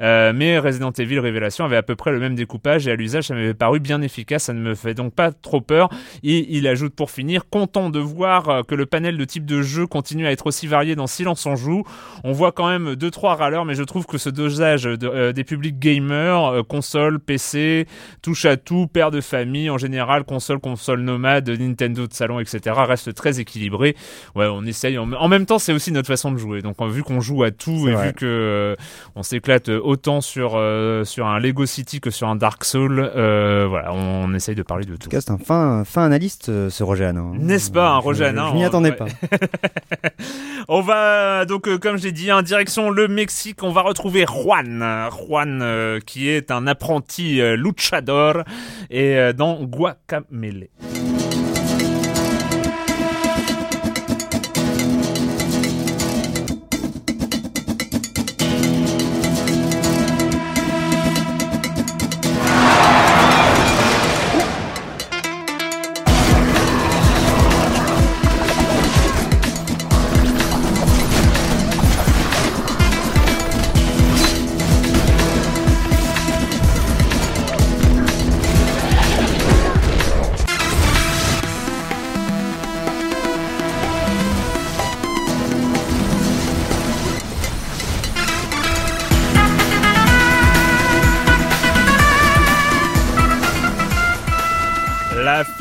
Euh, 0.00 0.32
mais 0.34 0.58
Resident 0.58 0.92
Evil 0.92 1.18
Révélation 1.18 1.64
avait 1.64 1.76
à 1.76 1.82
peu 1.82 1.96
près 1.96 2.12
le 2.12 2.20
même 2.20 2.34
découpage 2.34 2.86
et 2.86 2.90
à 2.92 2.96
l'usage, 2.96 3.24
ça 3.24 3.34
m'avait 3.34 3.54
paru 3.54 3.80
bien 3.80 4.02
efficace. 4.02 4.44
Ça 4.44 4.52
ne 4.52 4.60
me 4.60 4.74
fait 4.74 4.94
donc 4.94 5.14
pas 5.14 5.32
trop 5.32 5.60
peur. 5.60 5.88
Et 6.22 6.56
il 6.56 6.66
ajoute 6.68 6.94
pour 6.94 7.10
finir, 7.10 7.48
content 7.48 7.90
de 7.90 7.98
voir 7.98 8.48
euh, 8.48 8.62
que 8.62 8.74
le 8.74 8.86
panel 8.86 9.16
de 9.16 9.24
type 9.24 9.44
de 9.46 9.62
jeu 9.62 9.86
continue 9.86 10.26
à 10.26 10.32
être 10.32 10.46
aussi 10.46 10.66
varié 10.66 10.94
dans 10.96 11.06
Silence 11.06 11.46
on 11.46 11.56
joue. 11.56 11.84
On 12.24 12.32
voit 12.32 12.52
quand 12.52 12.68
même 12.68 12.94
deux 12.96 13.10
trois 13.10 13.34
râleurs, 13.34 13.64
mais 13.64 13.74
je 13.74 13.82
trouve 13.82 14.06
que 14.06 14.18
ce 14.18 14.28
dosage 14.30 14.84
de- 14.84 15.32
des 15.32 15.44
publics 15.44 15.78
gamers, 15.78 16.44
euh, 16.46 16.62
console, 16.62 17.18
PC, 17.18 17.86
touche 18.22 18.44
à 18.44 18.56
tout, 18.56 18.86
père 18.86 19.10
de 19.10 19.20
famille 19.20 19.70
en 19.70 19.78
général, 19.78 20.24
console, 20.24 20.60
console 20.60 21.00
nomade, 21.00 21.48
Nintendo 21.48 21.79
de 21.88 22.06
salon, 22.12 22.40
etc. 22.40 22.76
reste 22.86 23.14
très 23.14 23.40
équilibré. 23.40 23.96
Ouais, 24.34 24.46
on 24.46 24.64
essaye. 24.64 24.98
En, 24.98 25.28
même 25.28 25.46
temps, 25.46 25.58
c'est 25.58 25.72
aussi 25.72 25.92
notre 25.92 26.08
façon 26.08 26.30
de 26.32 26.38
jouer. 26.38 26.62
Donc, 26.62 26.76
euh, 26.80 26.86
vu 26.88 27.02
qu'on 27.02 27.20
joue 27.20 27.42
à 27.42 27.50
tout 27.50 27.88
et 27.88 27.92
vrai. 27.92 28.08
vu 28.08 28.12
que 28.14 28.26
euh, 28.26 28.76
on 29.16 29.22
s'éclate 29.22 29.68
autant 29.68 30.20
sur 30.20 30.52
euh, 30.56 31.04
sur 31.04 31.26
un 31.26 31.38
Lego 31.38 31.66
City 31.66 32.00
que 32.00 32.10
sur 32.10 32.28
un 32.28 32.36
Dark 32.36 32.64
Soul, 32.64 33.00
euh, 33.00 33.66
voilà, 33.68 33.92
on, 33.92 34.24
on 34.24 34.34
essaye 34.34 34.54
de 34.54 34.62
parler 34.62 34.84
de 34.84 34.90
tout. 34.96 35.00
En 35.00 35.04
tout 35.04 35.10
cas, 35.10 35.20
c'est 35.20 35.30
un 35.30 35.38
fin, 35.38 35.84
fin 35.84 36.04
analyste, 36.04 36.48
euh, 36.48 36.70
ce 36.70 36.82
Roger 36.82 37.06
Hanin. 37.06 37.32
N'est-ce 37.38 37.70
pas, 37.70 37.88
un 37.90 37.98
Roger 37.98 38.26
Hanin, 38.26 38.48
Je 38.50 38.54
m'y 38.54 38.64
on- 38.64 38.66
attendais 38.66 38.90
ouais. 38.90 38.96
pas. 38.96 39.06
On 40.68 40.80
va 40.82 41.44
donc, 41.46 41.66
euh, 41.68 41.78
comme 41.78 41.96
j'ai 41.96 42.12
dit, 42.12 42.30
en 42.32 42.42
direction 42.42 42.90
le 42.90 43.08
Mexique. 43.08 43.62
On 43.62 43.72
va 43.72 43.82
retrouver 43.82 44.24
Juan, 44.26 44.84
Juan 45.10 45.60
euh, 45.62 46.00
qui 46.00 46.28
est 46.28 46.50
un 46.50 46.66
apprenti 46.66 47.40
euh, 47.40 47.56
luchador 47.56 48.44
et 48.90 49.16
euh, 49.16 49.32
dans 49.32 49.62
Guacamele. 49.64 50.68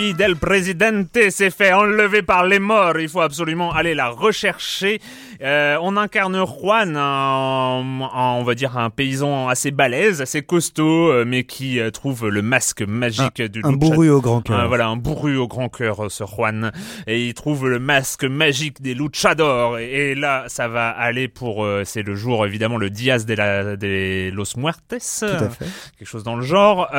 Fidel 0.09 0.37
Presidente 0.37 1.29
s'est 1.29 1.51
fait 1.51 1.71
enlever 1.71 2.23
par 2.23 2.43
les 2.43 2.57
morts. 2.57 2.99
Il 2.99 3.07
faut 3.07 3.21
absolument 3.21 3.71
aller 3.71 3.93
la 3.93 4.09
rechercher. 4.09 4.99
Euh, 5.41 5.77
on 5.81 5.95
incarne 5.95 6.35
Juan, 6.45 6.97
on 6.97 8.43
va 8.43 8.55
dire 8.55 8.77
un 8.77 8.89
paysan 8.89 9.47
assez 9.47 9.71
balèze, 9.71 10.21
assez 10.21 10.41
costaud, 10.41 11.11
euh, 11.11 11.23
mais 11.25 11.45
qui 11.45 11.79
euh, 11.79 11.91
trouve 11.91 12.27
le 12.27 12.41
masque 12.41 12.81
magique 12.81 13.41
du 13.41 13.61
Un 13.63 13.71
bourru 13.71 14.09
au 14.09 14.19
grand 14.19 14.41
cœur. 14.41 14.67
voilà, 14.67 14.87
un 14.87 14.97
bourru 14.97 15.37
au 15.37 15.47
grand 15.47 15.69
cœur, 15.69 16.11
ce 16.11 16.25
Juan. 16.25 16.71
Et 17.07 17.27
il 17.27 17.33
trouve 17.33 17.69
le 17.69 17.79
masque 17.79 18.25
magique 18.25 18.81
des 18.81 18.93
luchadors. 18.93 19.77
Et, 19.79 20.13
là, 20.15 20.43
ça 20.47 20.67
va 20.67 20.89
aller 20.89 21.27
pour... 21.29 21.65
c'est 21.85 22.03
le 22.03 22.15
jour, 22.15 22.45
évidemment, 22.45 22.77
le 22.77 22.89
Diaz 22.89 23.25
de, 23.25 23.33
la, 23.33 23.77
de 23.77 24.31
los 24.31 24.57
Muertes. 24.57 24.83
Tout 24.89 25.25
à 25.25 25.49
fait. 25.49 25.65
Quelque 25.97 26.07
chose 26.07 26.23
dans 26.23 26.35
le 26.35 26.43
genre. 26.43 26.89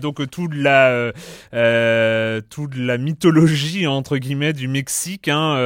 donc, 0.00 0.30
toute 0.30 0.54
la... 0.54 1.12
toute 2.50 2.76
la 2.76 2.98
mythologie, 2.98 3.86
entre 3.88 4.18
guillemets, 4.18 4.52
du 4.52 4.68
Mexique, 4.68 5.28
hein, 5.28 5.56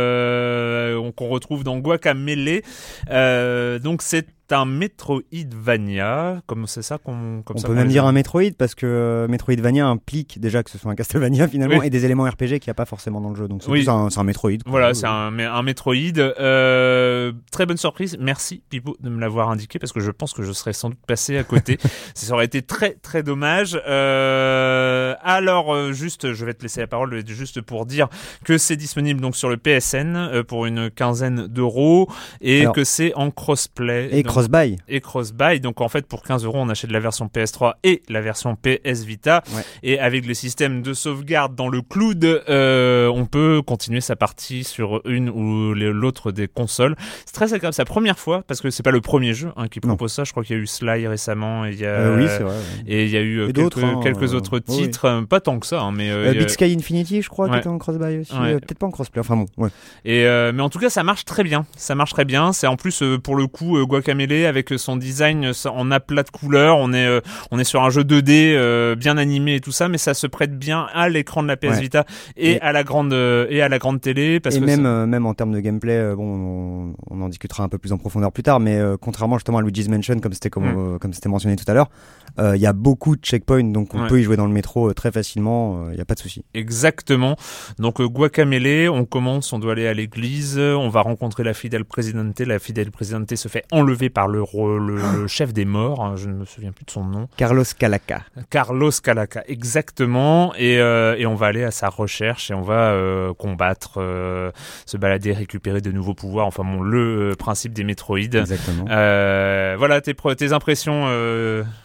qu'on 1.17 1.29
retrouve 1.29 1.65
dans 1.65 1.79
Guacamole 1.79 2.14
mêlé. 2.15 2.63
Euh, 3.11 3.79
donc 3.79 4.03
c'est 4.03 4.27
un 4.55 4.65
Metroidvania, 4.65 6.43
comme 6.47 6.67
c'est 6.67 6.83
ça 6.83 6.99
qu'on 6.99 7.43
On 7.49 7.63
peut 7.63 7.75
même 7.75 7.89
dire 7.89 8.05
un 8.05 8.13
Metroid 8.13 8.53
parce 8.57 8.75
que 8.75 8.87
euh, 8.87 9.29
Metroidvania 9.29 9.87
implique 9.87 10.41
déjà 10.41 10.63
que 10.63 10.71
ce 10.71 10.79
soit 10.79 10.91
un 10.91 10.95
Castlevania 10.95 11.49
finalement 11.49 11.83
et 11.83 11.91
des 11.91 12.05
éléments 12.05 12.25
RPG 12.25 12.59
qu'il 12.59 12.67
n'y 12.67 12.71
a 12.71 12.75
pas 12.75 12.85
forcément 12.85 13.21
dans 13.21 13.31
le 13.31 13.37
jeu. 13.37 13.49
Donc 13.49 13.63
c'est 13.63 13.89
un, 13.89 14.09
un, 14.15 14.25
Metroid. 14.25 14.59
Voilà, 14.67 14.95
c'est 14.95 15.07
un, 15.07 15.39
un, 15.39 15.63
Metroid. 15.63 15.95
Euh, 16.19 17.33
très 17.51 17.67
bonne 17.67 17.77
surprise. 17.77 18.17
Merci 18.21 18.63
Pipo 18.69 18.97
de 19.01 19.09
me 19.09 19.21
l'avoir 19.21 19.51
indiqué 19.51 19.79
parce 19.79 19.93
que 19.93 20.01
je 20.01 20.11
pense 20.11 20.33
que 20.33 20.43
je 20.43 20.53
serais 20.53 20.73
sans 20.73 20.91
doute 20.91 21.05
passé 21.07 21.37
à 21.37 21.45
côté. 21.45 21.79
ça 22.15 22.33
aurait 22.33 22.47
été 22.47 22.63
très 22.63 22.95
très 22.95 23.23
dommage. 23.23 23.81
Euh, 23.87 25.15
alors 25.23 25.93
juste, 25.93 26.33
je 26.33 26.45
vais 26.45 26.55
te 26.55 26.63
laisser 26.63 26.81
la 26.81 26.87
parole 26.87 27.23
juste 27.27 27.61
pour 27.61 27.87
dire 27.87 28.09
que 28.45 28.59
c'est 28.59 28.77
disponible 28.77 29.21
donc 29.21 29.37
sur 29.37 29.49
le 29.49 29.57
PSN 29.57 30.43
pour 30.49 30.67
une 30.67 30.91
quinzaine 30.91 31.47
d'euros 31.47 32.09
et 32.41 32.67
que 32.75 32.85
c'est 32.85 33.15
en 33.15 33.31
crossplay. 33.31 34.09
Et 34.13 34.23
cross-buy. 34.49 34.77
Et 34.89 35.01
cross-buy. 35.01 35.61
Donc 35.61 35.81
en 35.81 35.89
fait, 35.89 36.07
pour 36.07 36.23
15 36.23 36.45
euros, 36.45 36.59
on 36.59 36.69
achète 36.69 36.91
la 36.91 37.01
version 37.01 37.27
PS3 37.33 37.75
et 37.83 38.03
la 38.09 38.21
version 38.21 38.57
PS 38.57 39.05
Vita. 39.05 39.43
Et 39.83 39.99
avec 39.99 40.27
le 40.27 40.35
système 40.35 40.83
de 40.83 40.95
sauvegarde 40.95 41.55
dans 41.55 41.69
le 41.69 41.83
cloud, 41.83 42.25
euh, 42.25 43.09
on 43.09 43.27
peut 43.27 43.63
continuer 43.67 44.01
sa 44.01 44.17
partie 44.17 44.65
sur 44.65 45.01
une 45.07 45.29
ou 45.31 45.75
l'autre 45.75 46.33
des 46.33 46.49
consoles. 46.49 46.97
C'est 47.27 47.35
très 47.35 47.55
agréable. 47.55 47.75
C'est 47.75 47.83
la 47.83 47.87
première 47.87 48.19
fois, 48.19 48.43
parce 48.47 48.61
que 48.61 48.71
c'est 48.71 48.83
pas 48.83 48.91
le 48.91 49.01
premier 49.01 49.35
jeu 49.35 49.51
hein, 49.57 49.69
qui 49.69 49.81
propose 49.81 50.13
ça. 50.13 50.25
Je 50.25 50.33
crois 50.33 50.45
qu'il 50.45 50.57
y 50.57 50.59
a 50.59 50.63
eu 50.63 50.67
Sly 50.67 51.07
récemment. 51.07 51.67
Et 51.67 51.71
il 51.71 51.81
y 51.81 51.87
a, 51.87 51.91
euh, 51.91 52.17
oui. 52.17 52.47
Et 52.87 53.05
il 53.05 53.11
y 53.11 53.17
a 53.17 53.23
eu 53.23 53.53
quelques, 53.53 53.79
hein, 53.79 54.01
quelques 54.03 54.35
autres 54.35 54.59
titres. 54.59 55.05
Euh, 55.07 55.23
pas 55.23 55.41
tant 55.41 55.59
que 55.59 55.67
ça, 55.67 55.81
hein, 55.81 55.93
mais. 55.93 56.35
Big 56.35 56.49
Sky 56.49 56.75
Infinity, 56.77 57.23
je 57.23 57.29
crois, 57.29 57.49
qui 57.49 57.57
était 57.57 57.69
en 57.69 57.79
cross-buy 57.79 58.19
aussi. 58.19 58.33
Peut-être 58.33 58.79
pas 58.79 58.87
en 58.87 58.91
crossplay. 58.91 59.21
Enfin 59.21 59.37
bon, 59.37 59.47
ouais. 59.57 59.71
Et, 60.05 60.25
mais 60.53 60.63
en 60.63 60.69
tout 60.69 60.79
cas, 60.79 60.91
ça 60.91 61.03
marche 61.03 61.25
très 61.25 61.45
bien. 61.45 61.67
Ça 61.77 61.95
marche 61.95 62.13
très 62.13 62.25
bien. 62.25 62.53
C'est 62.53 62.67
en 62.67 62.77
plus, 62.77 63.03
pour 63.23 63.37
le 63.37 63.47
coup, 63.47 63.85
Avec 64.33 64.71
son 64.77 64.97
design 64.97 65.53
en 65.67 65.91
aplat 65.91 66.23
de 66.23 66.31
couleurs. 66.31 66.79
On 66.79 66.93
est, 66.93 67.07
euh, 67.07 67.21
on 67.51 67.59
est 67.59 67.65
sur 67.65 67.83
un 67.83 67.91
jeu 67.91 68.03
2D 68.03 68.55
euh, 68.55 68.95
bien 68.95 69.17
animé 69.19 69.57
et 69.57 69.61
tout 69.61 69.73
ça, 69.73 69.89
mais 69.89 69.99
ça 69.99 70.15
se 70.15 70.27
prête 70.27 70.59
bien 70.59 70.87
à 70.95 71.09
l'écran 71.09 71.43
de 71.43 71.49
la 71.49 71.57
PS 71.57 71.79
Vita 71.79 72.05
et, 72.37 72.61
à 72.61 72.73
la 72.73 72.85
grande 72.85 73.13
euh, 73.13 73.47
et 73.51 73.63
à 73.63 73.69
la 73.69 73.79
grande 73.79 74.01
télé. 74.01 74.41
Parce 74.41 74.57
et 74.57 74.61
que 74.61 74.65
même, 74.65 75.07
même 75.07 75.27
en 75.27 75.35
termes 75.35 75.53
de 75.53 75.61
gameplay, 75.61 76.15
bon, 76.15 76.95
on, 77.11 77.21
en 77.21 77.29
discutera 77.29 77.65
un 77.65 77.69
peu 77.69 77.79
plus 77.79 77.93
en 77.93 77.99
profondeur 77.99 78.33
plus 78.33 78.43
tard, 78.43 78.61
mais 78.61 78.81
contrairement 79.01 79.37
justement 79.37 79.59
à 79.59 79.63
Luigi's 79.63 79.89
Mansion, 79.89 80.19
comme 80.21 80.33
c'était 80.33 80.51
comme, 80.51 80.95
mm. 80.95 80.99
comme 80.99 81.13
c'était 81.13 81.29
mentionné 81.29 81.57
tout 81.57 81.71
à 81.71 81.75
l'heure, 81.75 81.91
il 82.39 82.61
y 82.61 82.67
a 82.67 82.73
beaucoup 82.73 83.17
de 83.17 83.23
checkpoints, 83.23 83.65
donc 83.65 83.95
on 83.95 84.07
peut 84.07 84.21
y 84.21 84.23
jouer 84.23 84.37
dans 84.37 84.47
le 84.47 84.53
métro 84.53 84.93
très 84.93 85.13
facilement. 85.13 85.91
Il 85.91 85.97
n'y 85.97 86.01
a 86.01 86.05
pas 86.05 86.15
de 86.15 86.21
souci. 86.21 86.45
Exactement. 86.55 87.37
Donc 87.79 88.01
Guacamele, 88.01 88.89
on 88.91 89.05
commence, 89.05 89.53
on 89.53 89.59
doit 89.59 89.73
aller 89.73 89.87
à 89.87 89.95
l'église, 89.95 90.59
on 90.59 90.89
va 90.89 91.03
rencontrer 91.03 91.45
la 91.45 91.55
fidèle 91.55 91.85
présidente. 91.85 92.41
La 92.41 92.59
fidèle 92.59 92.91
présidente 92.91 93.35
se 93.37 93.49
fait 93.49 93.65
enlever 93.73 94.11
par 94.11 94.29
le, 94.29 94.45
le, 94.79 95.27
chef 95.27 95.53
des 95.53 95.65
morts, 95.65 96.05
hein, 96.05 96.15
je 96.17 96.29
ne 96.29 96.35
me 96.35 96.45
souviens 96.45 96.73
plus 96.73 96.85
de 96.85 96.91
son 96.91 97.05
nom. 97.05 97.29
Carlos 97.37 97.65
Calaca. 97.79 98.23
Carlos 98.51 98.91
Calaca, 99.03 99.43
exactement. 99.49 100.55
Et, 100.57 100.79
euh, 100.79 101.17
et 101.19 101.27
on 101.27 101.35
va 101.35 101.47
aller 101.47 101.65
à 101.65 101.71
sa 101.71 101.89
recherche 101.89 102.51
et 102.51 102.55
on 102.55 102.63
va 102.63 102.93
euh, 102.93 103.33
combattre, 103.35 103.95
euh, 103.99 104.51
se 104.87 104.97
balader, 104.97 105.33
récupérer 105.33 105.81
de 105.81 105.91
nouveaux 105.93 106.15
pouvoirs. 106.15 106.47
Enfin 106.47 106.65
bon, 106.65 106.83
le 106.83 107.35
principe 107.39 107.73
des 107.73 107.85
Metroid. 107.85 108.19
Exactement. 108.19 108.85
voilà 108.85 110.01
tes, 110.01 110.15
tes 110.15 110.53
impressions. 110.53 111.07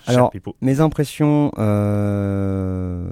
Alors, 0.07 0.31
mes 0.61 0.81
impressions, 0.81 1.51
ben, 1.57 3.09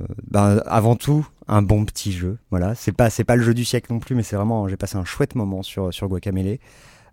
avant 0.65 0.95
tout, 0.95 1.27
un 1.47 1.61
bon 1.61 1.85
petit 1.85 2.11
jeu. 2.11 2.37
Voilà, 2.51 2.75
c'est 2.75 2.91
pas 2.91 3.09
c'est 3.09 3.23
pas 3.23 3.35
le 3.35 3.43
jeu 3.43 3.53
du 3.53 3.65
siècle 3.65 3.91
non 3.91 3.99
plus, 3.99 4.15
mais 4.15 4.23
c'est 4.23 4.35
vraiment 4.35 4.67
j'ai 4.67 4.77
passé 4.77 4.97
un 4.97 5.05
chouette 5.05 5.35
moment 5.35 5.63
sur 5.63 5.93
sur 5.93 6.07
Guacamele. 6.07 6.59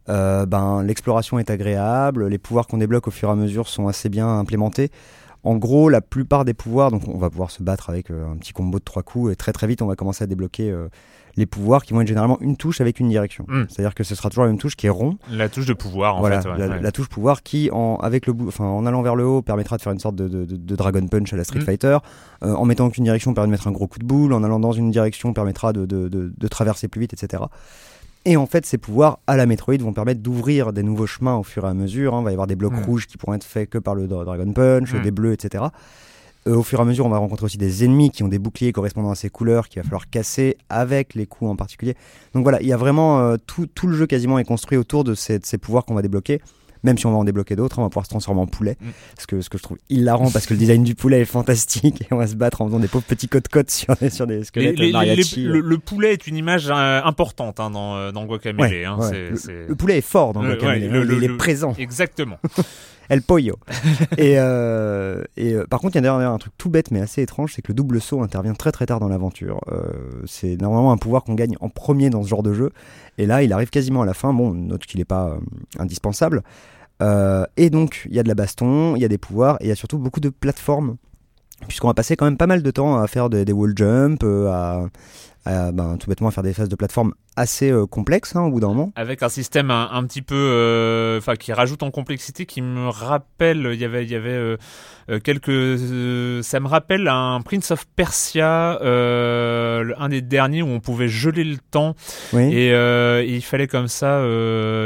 Euh, 0.08 0.46
ben, 0.46 0.82
l'exploration 0.82 1.38
est 1.38 1.50
agréable, 1.50 2.28
les 2.28 2.38
pouvoirs 2.38 2.66
qu'on 2.66 2.78
débloque 2.78 3.08
au 3.08 3.10
fur 3.10 3.30
et 3.30 3.32
à 3.32 3.34
mesure 3.34 3.68
sont 3.68 3.88
assez 3.88 4.08
bien 4.08 4.28
implémentés. 4.28 4.90
En 5.44 5.56
gros, 5.56 5.88
la 5.88 6.00
plupart 6.00 6.44
des 6.44 6.54
pouvoirs, 6.54 6.90
donc 6.90 7.06
on 7.08 7.18
va 7.18 7.30
pouvoir 7.30 7.50
se 7.50 7.62
battre 7.62 7.90
avec 7.90 8.10
euh, 8.10 8.30
un 8.30 8.36
petit 8.36 8.52
combo 8.52 8.78
de 8.78 8.84
trois 8.84 9.02
coups 9.02 9.32
et 9.32 9.36
très 9.36 9.52
très 9.52 9.66
vite 9.66 9.82
on 9.82 9.86
va 9.86 9.96
commencer 9.96 10.24
à 10.24 10.26
débloquer 10.26 10.70
euh, 10.70 10.88
les 11.36 11.46
pouvoirs 11.46 11.84
qui 11.84 11.92
vont 11.92 12.00
être 12.00 12.08
généralement 12.08 12.38
une 12.40 12.56
touche 12.56 12.80
avec 12.80 13.00
une 13.00 13.08
direction. 13.08 13.44
Hmm. 13.48 13.64
C'est-à-dire 13.68 13.94
que 13.94 14.04
ce 14.04 14.14
sera 14.14 14.30
toujours 14.30 14.44
la 14.44 14.50
même 14.50 14.58
touche 14.58 14.76
qui 14.76 14.86
est 14.86 14.90
rond. 14.90 15.18
La 15.30 15.48
touche 15.48 15.66
de 15.66 15.72
pouvoir 15.72 16.16
en 16.16 16.20
voilà, 16.20 16.40
fait. 16.40 16.48
la, 16.56 16.92
touche 16.92 17.08
pouvoir 17.08 17.42
qui, 17.42 17.70
en, 17.72 17.96
avec 17.96 18.26
le 18.26 18.34
enfin, 18.46 18.64
en 18.64 18.86
allant 18.86 19.02
vers 19.02 19.16
le 19.16 19.24
haut, 19.24 19.42
permettra 19.42 19.76
de 19.76 19.82
faire 19.82 19.92
une 19.92 19.98
sorte 19.98 20.16
de, 20.16 20.28
de, 20.28 20.76
Dragon 20.76 21.06
Punch 21.06 21.32
à 21.32 21.36
la 21.36 21.44
Street 21.44 21.60
hmm. 21.60 21.64
Fighter. 21.64 21.98
en 22.42 22.64
mettant 22.64 22.86
aucune 22.86 23.04
direction, 23.04 23.34
permet 23.34 23.48
de 23.48 23.52
mettre 23.52 23.68
un 23.68 23.72
gros 23.72 23.86
coup 23.86 23.98
de 23.98 24.04
boule. 24.04 24.32
En 24.32 24.42
allant 24.42 24.60
dans 24.60 24.72
une 24.72 24.90
direction, 24.90 25.32
permettra 25.32 25.72
de, 25.72 26.48
traverser 26.48 26.88
plus 26.88 27.00
vite, 27.00 27.12
etc. 27.12 27.44
Et 28.26 28.36
en 28.36 28.46
fait, 28.46 28.64
ces 28.64 28.78
pouvoirs 28.78 29.18
à 29.26 29.36
la 29.36 29.44
Metroid 29.44 29.76
vont 29.76 29.92
permettre 29.92 30.22
d'ouvrir 30.22 30.72
des 30.72 30.82
nouveaux 30.82 31.06
chemins 31.06 31.36
au 31.36 31.42
fur 31.42 31.64
et 31.66 31.68
à 31.68 31.74
mesure. 31.74 32.14
Hein. 32.14 32.20
Il 32.20 32.24
va 32.24 32.30
y 32.30 32.34
avoir 32.34 32.46
des 32.46 32.56
blocs 32.56 32.72
mm. 32.72 32.84
rouges 32.84 33.06
qui 33.06 33.18
pourront 33.18 33.34
être 33.34 33.44
faits 33.44 33.68
que 33.68 33.78
par 33.78 33.94
le 33.94 34.06
Dragon 34.06 34.50
Punch, 34.52 34.94
des 34.94 35.10
bleus, 35.10 35.32
etc. 35.32 35.64
Euh, 36.46 36.56
au 36.56 36.62
fur 36.62 36.78
et 36.78 36.82
à 36.82 36.84
mesure, 36.84 37.06
on 37.06 37.10
va 37.10 37.18
rencontrer 37.18 37.46
aussi 37.46 37.58
des 37.58 37.84
ennemis 37.84 38.10
qui 38.10 38.22
ont 38.22 38.28
des 38.28 38.38
boucliers 38.38 38.72
correspondant 38.72 39.10
à 39.10 39.14
ces 39.14 39.30
couleurs 39.30 39.68
qu'il 39.68 39.80
va 39.80 39.84
falloir 39.84 40.08
casser 40.10 40.56
avec 40.68 41.14
les 41.14 41.26
coups 41.26 41.50
en 41.50 41.56
particulier. 41.56 41.94
Donc 42.34 42.42
voilà, 42.42 42.60
il 42.60 42.68
y 42.68 42.72
a 42.72 42.76
vraiment 42.76 43.20
euh, 43.20 43.36
tout, 43.46 43.66
tout, 43.66 43.86
le 43.86 43.96
jeu 43.96 44.06
quasiment 44.06 44.38
est 44.38 44.44
construit 44.44 44.76
autour 44.78 45.04
de 45.04 45.14
ces, 45.14 45.38
de 45.38 45.46
ces 45.46 45.58
pouvoirs 45.58 45.84
qu'on 45.84 45.94
va 45.94 46.02
débloquer 46.02 46.40
même 46.84 46.98
si 46.98 47.06
on 47.06 47.10
va 47.10 47.16
en 47.16 47.24
débloquer 47.24 47.56
d'autres, 47.56 47.78
on 47.78 47.82
va 47.82 47.88
pouvoir 47.88 48.04
se 48.04 48.10
transformer 48.10 48.42
en 48.42 48.46
poulet. 48.46 48.76
Mm. 48.80 48.88
Ce, 49.18 49.26
que, 49.26 49.40
ce 49.40 49.48
que 49.48 49.58
je 49.58 49.62
trouve 49.62 49.78
hilarant 49.88 50.30
parce 50.30 50.46
que 50.46 50.54
le 50.54 50.58
design 50.58 50.84
du 50.84 50.94
poulet 50.94 51.22
est 51.22 51.24
fantastique 51.24 52.02
et 52.02 52.06
on 52.12 52.16
va 52.16 52.26
se 52.26 52.36
battre 52.36 52.60
en 52.60 52.66
faisant 52.66 52.78
des 52.78 52.88
pauvres 52.88 53.06
petits 53.06 53.28
côtes-côtes 53.28 53.70
sur, 53.70 53.96
des, 53.96 54.10
sur 54.10 54.26
des 54.26 54.44
squelettes. 54.44 54.78
le, 54.78 55.78
poulet 55.78 56.12
est 56.12 56.26
une 56.26 56.36
image 56.36 56.68
euh, 56.70 57.00
importante 57.02 57.58
hein, 57.58 57.70
dans, 57.70 57.96
euh, 57.96 58.12
dans 58.12 58.26
Guacamele. 58.26 58.84
Hein, 58.84 58.98
le, 59.10 59.74
poulet 59.74 59.98
est 59.98 60.06
fort 60.06 60.34
dans 60.34 60.44
Guacamele, 60.44 60.94
hein, 60.94 61.06
il 61.10 61.24
est 61.24 61.36
présent. 61.36 61.74
Exactement. 61.78 62.38
El 63.08 63.22
Pollo. 63.22 63.56
et, 64.18 64.34
euh, 64.38 65.22
et 65.36 65.56
par 65.68 65.80
contre, 65.80 65.96
il 65.96 66.04
y 66.04 66.06
a 66.06 66.14
un 66.14 66.38
truc 66.38 66.52
tout 66.58 66.70
bête 66.70 66.90
mais 66.90 67.00
assez 67.00 67.22
étrange, 67.22 67.52
c'est 67.54 67.62
que 67.62 67.68
le 67.68 67.74
double 67.74 68.00
saut 68.00 68.22
intervient 68.22 68.54
très 68.54 68.72
très 68.72 68.86
tard 68.86 69.00
dans 69.00 69.08
l'aventure. 69.08 69.60
c'est 70.26 70.60
normalement 70.60 70.92
un 70.92 70.96
pouvoir 70.96 71.24
qu'on 71.24 71.34
gagne 71.34 71.56
en 71.60 71.68
premier 71.68 72.10
dans 72.10 72.22
ce 72.22 72.28
genre 72.28 72.42
de 72.42 72.52
jeu, 72.52 72.70
et 73.18 73.26
là, 73.26 73.42
il 73.42 73.52
arrive 73.52 73.70
quasiment 73.70 74.02
à 74.02 74.06
la 74.06 74.14
fin. 74.14 74.32
Bon, 74.32 74.52
note 74.52 74.86
qu'il 74.86 74.98
n'est 74.98 75.04
pas 75.04 75.36
indispensable, 75.78 76.42
euh, 77.02 77.44
et 77.56 77.70
donc, 77.70 78.06
il 78.08 78.14
y 78.14 78.18
a 78.18 78.22
de 78.22 78.28
la 78.28 78.34
baston, 78.34 78.96
il 78.96 79.02
y 79.02 79.04
a 79.04 79.08
des 79.08 79.18
pouvoirs, 79.18 79.56
et 79.60 79.64
il 79.64 79.68
y 79.68 79.72
a 79.72 79.76
surtout 79.76 79.98
beaucoup 79.98 80.20
de 80.20 80.28
plateformes, 80.28 80.96
puisqu'on 81.66 81.88
va 81.88 81.94
passer 81.94 82.16
quand 82.16 82.24
même 82.24 82.36
pas 82.36 82.46
mal 82.46 82.62
de 82.62 82.70
temps 82.70 82.98
à 82.98 83.06
faire 83.06 83.30
des, 83.30 83.52
wall 83.52 83.74
jumps, 83.76 84.24
euh, 84.24 84.88
à, 85.44 85.72
ben, 85.72 85.96
tout 85.98 86.08
bêtement 86.08 86.28
à 86.28 86.30
faire 86.30 86.44
des 86.44 86.54
phases 86.54 86.68
de 86.68 86.76
plateforme 86.76 87.14
assez 87.36 87.70
euh, 87.70 87.86
complexes 87.86 88.36
hein, 88.36 88.42
au 88.42 88.50
bout 88.50 88.60
d'un 88.60 88.68
moment. 88.68 88.92
Avec 88.96 89.22
un 89.22 89.28
système 89.28 89.70
un, 89.70 90.04
petit 90.04 90.22
peu, 90.22 91.16
enfin, 91.18 91.36
qui 91.36 91.52
rajoute 91.52 91.82
en 91.82 91.90
complexité, 91.90 92.46
qui 92.46 92.62
me 92.62 92.88
rappelle, 92.88 93.70
il 93.72 93.80
y 93.80 93.84
avait, 93.84 94.04
il 94.04 94.10
y 94.10 94.14
avait 94.14 94.56
euh, 95.10 95.20
quelques, 95.20 95.50
euh, 95.50 96.40
ça 96.42 96.60
me 96.60 96.66
rappelle 96.66 97.08
un 97.08 97.40
Prince 97.42 97.70
of 97.70 97.84
Persia, 97.94 98.80
euh, 98.82 99.92
un 99.98 100.08
des 100.08 100.22
derniers 100.22 100.62
où 100.62 100.68
on 100.68 100.80
pouvait 100.80 101.08
geler 101.08 101.44
le 101.44 101.58
temps. 101.70 101.94
Et, 102.32 102.70
il 103.34 103.42
fallait 103.42 103.66
comme 103.66 103.88
ça, 103.88 104.22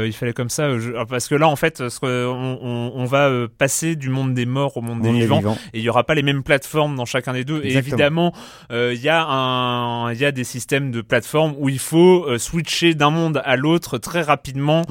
il 0.05 0.13
fallait 0.13 0.33
comme 0.33 0.49
ça, 0.49 0.69
parce 1.07 1.27
que 1.27 1.35
là 1.35 1.47
en 1.47 1.55
fait, 1.55 1.81
on, 2.03 2.91
on, 2.95 3.05
va 3.05 3.47
passer 3.57 3.95
du 3.95 4.09
monde 4.09 4.33
des 4.33 4.45
morts 4.45 4.77
au 4.77 4.81
monde 4.81 5.01
des 5.01 5.11
vivants, 5.11 5.41
et 5.73 5.79
il 5.79 5.81
y 5.81 5.89
aura 5.89 6.03
pas 6.03 6.15
les 6.15 6.23
mêmes 6.23 6.43
plateformes 6.43 6.95
dans 6.95 7.05
chacun 7.05 7.33
des 7.33 7.43
deux. 7.43 7.61
Et 7.63 7.75
évidemment, 7.75 8.33
il 8.71 9.01
y 9.01 9.09
a 9.09 9.23
un, 9.25 10.11
il 10.11 10.19
y 10.19 10.25
a 10.25 10.31
des 10.31 10.43
systèmes 10.43 10.91
de 10.91 11.01
plateformes 11.01 11.55
où 11.57 11.69
il 11.69 11.79
faut 11.79 12.37
switcher 12.39 12.95
d'un 12.95 13.09
monde 13.09 13.41
à 13.43 13.55
l'autre 13.55 13.97
très 13.97 14.21
rapidement 14.21 14.83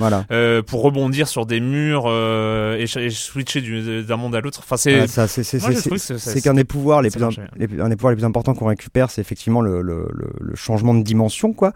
pour 0.67 0.83
rebondir 0.83 1.29
sur 1.29 1.47
des 1.47 1.61
murs 1.61 2.09
et, 2.09 2.87
switcher 2.87 3.63
d'un 4.03 4.17
monde 4.17 4.35
à 4.35 4.41
l'autre. 4.41 4.61
Enfin, 4.63 4.77
c'est 4.77 5.07
c'est 5.07 6.41
qu'un 6.41 6.55
des 6.55 6.65
pouvoirs 6.65 7.03
les 7.03 7.11
plus, 7.11 7.23
un 7.23 7.89
des 7.89 7.97
pouvoirs 7.97 8.11
les 8.11 8.17
plus 8.17 8.25
importants 8.25 8.55
qu'on 8.55 8.67
récupère, 8.67 9.11
c'est 9.11 9.21
effectivement 9.21 9.61
le, 9.61 9.83
le, 9.83 10.09
le, 10.13 10.55
changement 10.55 10.95
de 10.95 11.03
dimension, 11.03 11.53
quoi, 11.53 11.73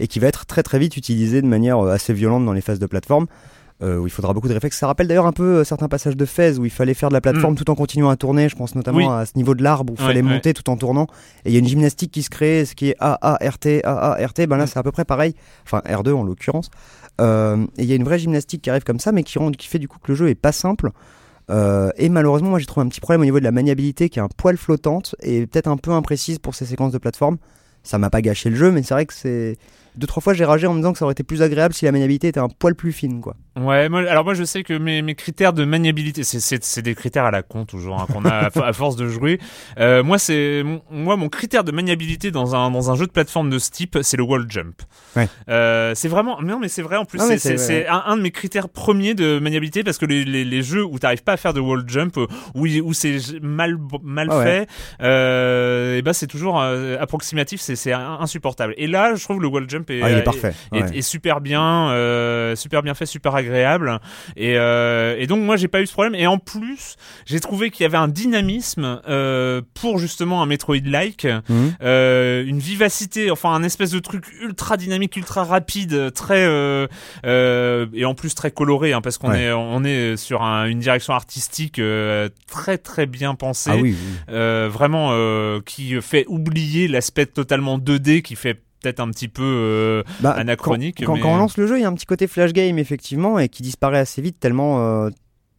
et 0.00 0.08
qui 0.08 0.18
va 0.18 0.28
être 0.28 0.46
très 0.46 0.62
très 0.62 0.78
vite 0.78 0.96
utilisé 0.96 1.42
de 1.42 1.46
manière 1.46 1.78
euh, 1.78 1.92
assez 1.92 2.12
violente 2.12 2.44
dans 2.44 2.52
les 2.52 2.60
phases 2.60 2.78
de 2.78 2.86
plateforme. 2.86 3.26
Euh, 3.82 3.98
où 3.98 4.06
il 4.06 4.10
faudra 4.10 4.32
beaucoup 4.32 4.48
de 4.48 4.52
réflexes. 4.52 4.78
Ça 4.78 4.86
rappelle 4.86 5.08
d'ailleurs 5.08 5.26
un 5.26 5.32
peu 5.32 5.58
euh, 5.58 5.64
certains 5.64 5.88
passages 5.88 6.16
de 6.16 6.24
Fez 6.24 6.58
où 6.58 6.64
il 6.64 6.70
fallait 6.70 6.94
faire 6.94 7.08
de 7.08 7.14
la 7.14 7.20
plateforme 7.20 7.54
tout 7.56 7.68
en 7.70 7.74
continuant 7.74 8.10
à 8.10 8.16
tourner. 8.16 8.48
Je 8.48 8.54
pense 8.56 8.74
notamment 8.74 8.98
Oui. 8.98 9.06
à 9.08 9.26
ce 9.26 9.32
niveau 9.36 9.54
de 9.54 9.62
l'arbre 9.62 9.92
où 9.92 9.96
il 9.96 10.00
Ouais, 10.00 10.06
fallait 10.08 10.22
ouais. 10.22 10.28
monter 10.34 10.54
tout 10.54 10.68
en 10.70 10.76
tournant. 10.76 11.06
Et 11.44 11.50
il 11.50 11.52
y 11.52 11.56
a 11.56 11.58
une 11.58 11.66
gymnastique 11.68 12.12
qui 12.12 12.22
se 12.22 12.30
crée, 12.30 12.64
ce 12.64 12.74
qui 12.74 12.90
est 12.90 12.96
A, 13.00 13.18
A, 13.20 13.38
R, 13.48 13.58
T, 13.58 13.84
A, 13.84 14.12
A, 14.12 14.26
R, 14.26 14.32
T. 14.32 14.46
Ben 14.46 14.56
là, 14.56 14.64
Mm. 14.64 14.66
c'est 14.68 14.78
à 14.78 14.82
peu 14.82 14.92
près 14.92 15.04
pareil. 15.04 15.34
Enfin, 15.64 15.82
R2 15.86 16.12
en 16.14 16.22
l'occurrence. 16.22 16.70
Euh, 17.20 17.64
et 17.76 17.82
il 17.82 17.88
y 17.88 17.92
a 17.92 17.96
une 17.96 18.04
vraie 18.04 18.18
gymnastique 18.18 18.62
qui 18.62 18.70
arrive 18.70 18.84
comme 18.84 19.00
ça, 19.00 19.12
mais 19.12 19.22
qui, 19.22 19.38
rend, 19.38 19.50
qui 19.50 19.68
fait 19.68 19.78
du 19.78 19.88
coup 19.88 19.98
que 20.02 20.12
le 20.12 20.16
jeu 20.16 20.28
est 20.28 20.34
pas 20.34 20.52
simple. 20.52 20.90
Euh, 21.50 21.90
et 21.96 22.08
malheureusement, 22.08 22.50
moi 22.50 22.58
j'ai 22.60 22.66
trouvé 22.66 22.86
un 22.86 22.88
petit 22.88 23.00
problème 23.00 23.20
au 23.20 23.24
niveau 23.24 23.38
de 23.40 23.44
la 23.44 23.50
maniabilité 23.50 24.08
qui 24.08 24.18
est 24.20 24.22
un 24.22 24.28
poil 24.28 24.56
flottante 24.56 25.16
et 25.22 25.46
peut-être 25.46 25.66
un 25.66 25.76
peu 25.76 25.90
imprécise 25.90 26.38
pour 26.38 26.54
ces 26.54 26.64
séquences 26.66 26.92
de 26.92 26.98
plateforme. 26.98 27.36
Ça 27.82 27.98
m'a 27.98 28.10
pas 28.10 28.22
gâché 28.22 28.48
le 28.48 28.54
jeu, 28.56 28.70
mais 28.70 28.82
c'est 28.84 28.94
vrai 28.94 29.06
que 29.06 29.12
c'est. 29.12 29.56
Deux, 29.96 30.06
trois 30.06 30.22
fois 30.22 30.32
j'ai 30.34 30.44
ragé 30.44 30.66
en 30.66 30.72
me 30.72 30.78
disant 30.78 30.92
que 30.92 30.98
ça 30.98 31.04
aurait 31.04 31.12
été 31.12 31.22
plus 31.22 31.42
agréable 31.42 31.74
si 31.74 31.84
la 31.84 31.92
maniabilité 31.92 32.28
était 32.28 32.40
un 32.40 32.48
poil 32.48 32.74
plus 32.74 32.92
fine, 32.92 33.20
quoi. 33.20 33.36
Ouais, 33.60 33.90
moi, 33.90 34.00
alors 34.08 34.24
moi 34.24 34.32
je 34.32 34.44
sais 34.44 34.62
que 34.62 34.72
mes, 34.78 35.02
mes 35.02 35.14
critères 35.14 35.52
de 35.52 35.64
maniabilité, 35.66 36.24
c'est- 36.24 36.80
des 36.80 36.94
critères 36.94 37.24
à 37.26 37.30
la 37.30 37.42
con 37.42 37.66
toujours 37.66 38.00
hein, 38.00 38.06
qu'on 38.10 38.24
a 38.24 38.30
à, 38.30 38.48
fo- 38.48 38.62
à 38.64 38.72
force 38.72 38.96
de 38.96 39.06
jouer. 39.08 39.38
Euh, 39.78 40.02
moi 40.02 40.18
c'est 40.18 40.62
mon- 40.64 40.80
moi 40.90 41.16
mon 41.16 41.28
critère 41.28 41.62
de 41.62 41.70
maniabilité 41.72 42.30
dans 42.30 42.54
un 42.56 42.70
dans 42.70 42.90
un 42.90 42.94
jeu 42.96 43.06
de 43.06 43.12
plateforme 43.12 43.50
de 43.50 43.58
ce 43.58 43.70
type, 43.70 43.98
c'est 44.02 44.16
le 44.16 44.22
wall 44.22 44.46
jump. 44.48 44.80
Ouais. 45.16 45.28
Euh, 45.50 45.92
c'est 45.94 46.08
vraiment 46.08 46.40
non 46.40 46.58
mais 46.58 46.68
c'est 46.68 46.80
vrai 46.80 46.96
en 46.96 47.04
plus 47.04 47.20
Ah 47.20 47.36
c'est 47.36 47.86
un, 47.88 48.02
un 48.06 48.16
de 48.16 48.22
mes 48.22 48.30
critères 48.30 48.70
premiers 48.70 49.12
de 49.14 49.38
maniabilité 49.38 49.84
parce 49.84 49.98
que 49.98 50.06
les, 50.06 50.24
les, 50.24 50.46
les 50.46 50.62
jeux 50.62 50.84
où 50.84 50.98
t'arrives 50.98 51.22
pas 51.22 51.32
à 51.32 51.36
faire 51.36 51.52
de 51.52 51.60
wall 51.60 51.84
jump 51.86 52.16
euh, 52.16 52.26
où 52.54 52.66
où 52.66 52.94
c'est 52.94 53.18
mal 53.42 53.76
mal 54.02 54.28
Ah 54.30 54.38
ouais. 54.38 54.44
fait, 54.44 54.68
euh, 55.02 55.98
et 55.98 56.02
ben 56.02 56.12
c'est 56.14 56.26
toujours 56.26 56.60
approximatif, 56.60 57.60
c'est 57.60 57.92
insupportable. 57.92 58.74
Et 58.76 58.86
là 58.86 59.14
je 59.14 59.22
trouve 59.22 59.40
le 59.42 59.48
wall 59.48 59.68
jump 59.68 59.81
est 59.90 60.02
Ah, 60.02 60.10
il 60.10 60.16
est 60.16 60.20
euh, 60.20 60.22
parfait. 60.22 60.54
est, 60.72 60.82
ouais. 60.82 60.98
est 60.98 61.02
super 61.02 61.40
bien, 61.40 61.90
euh, 61.90 62.54
super 62.56 62.82
bien 62.82 62.94
fait, 62.94 63.06
super 63.06 63.34
agréable. 63.34 63.98
Et, 64.36 64.54
euh, 64.56 65.16
et 65.18 65.26
donc 65.26 65.42
moi 65.42 65.56
j'ai 65.56 65.68
pas 65.68 65.80
eu 65.80 65.86
ce 65.86 65.92
problème. 65.92 66.14
Et 66.14 66.26
en 66.26 66.38
plus 66.38 66.96
j'ai 67.26 67.40
trouvé 67.40 67.70
qu'il 67.70 67.82
y 67.84 67.86
avait 67.86 67.96
un 67.98 68.08
dynamisme 68.08 69.00
euh, 69.08 69.62
pour 69.74 69.98
justement 69.98 70.42
un 70.42 70.46
Metroid-like, 70.46 71.26
Mhm. 71.48 71.74
une 71.82 72.58
vivacité, 72.58 73.30
enfin 73.30 73.50
un 73.54 73.62
espèce 73.62 73.90
de 73.90 73.98
truc 73.98 74.24
ultra 74.40 74.76
dynamique, 74.76 75.16
ultra 75.16 75.44
rapide, 75.44 76.12
très 76.14 76.42
et 77.24 78.04
en 78.04 78.14
plus 78.14 78.34
très 78.34 78.50
coloré, 78.50 78.92
hein, 78.92 79.00
parce 79.00 79.18
qu'on 79.18 79.30
Ouais. 79.30 79.44
est 79.44 79.52
on 79.52 79.84
est 79.84 80.16
sur 80.16 80.42
un- 80.42 80.66
une 80.66 80.78
direction 80.80 81.14
artistique 81.14 81.80
très 82.50 82.78
très 82.78 83.06
bien 83.06 83.34
pensée 83.34 83.70
Ah 83.72 83.76
oui, 83.76 83.94
oui. 84.28 84.68
vraiment 84.68 85.12
qui 85.64 86.00
fait 86.00 86.24
oublier 86.28 86.88
l'aspect 86.88 87.26
totalement 87.26 87.78
2D 87.78 88.22
qui 88.22 88.36
fait 88.36 88.60
peut-être 88.82 89.00
un 89.00 89.08
petit 89.10 89.28
peu 89.28 89.42
euh, 89.42 90.02
Bah, 90.20 90.32
anachronique, 90.32 90.98
Quand, 90.98 91.06
quand- 91.06 91.14
mais- 91.14 91.20
quand 91.20 91.32
on 91.32 91.36
lance 91.36 91.56
le 91.56 91.66
jeu, 91.66 91.78
il 91.78 91.82
y 91.82 91.84
a 91.84 91.88
un 91.88 91.94
petit 91.94 92.06
côté 92.06 92.26
flash 92.26 92.52
game 92.52 92.78
effectivement 92.78 93.38
et 93.38 93.48
qui 93.48 93.62
disparaît 93.62 93.98
assez 93.98 94.20
vite 94.22 94.38
tellement. 94.40 94.80
euh, 94.80 95.10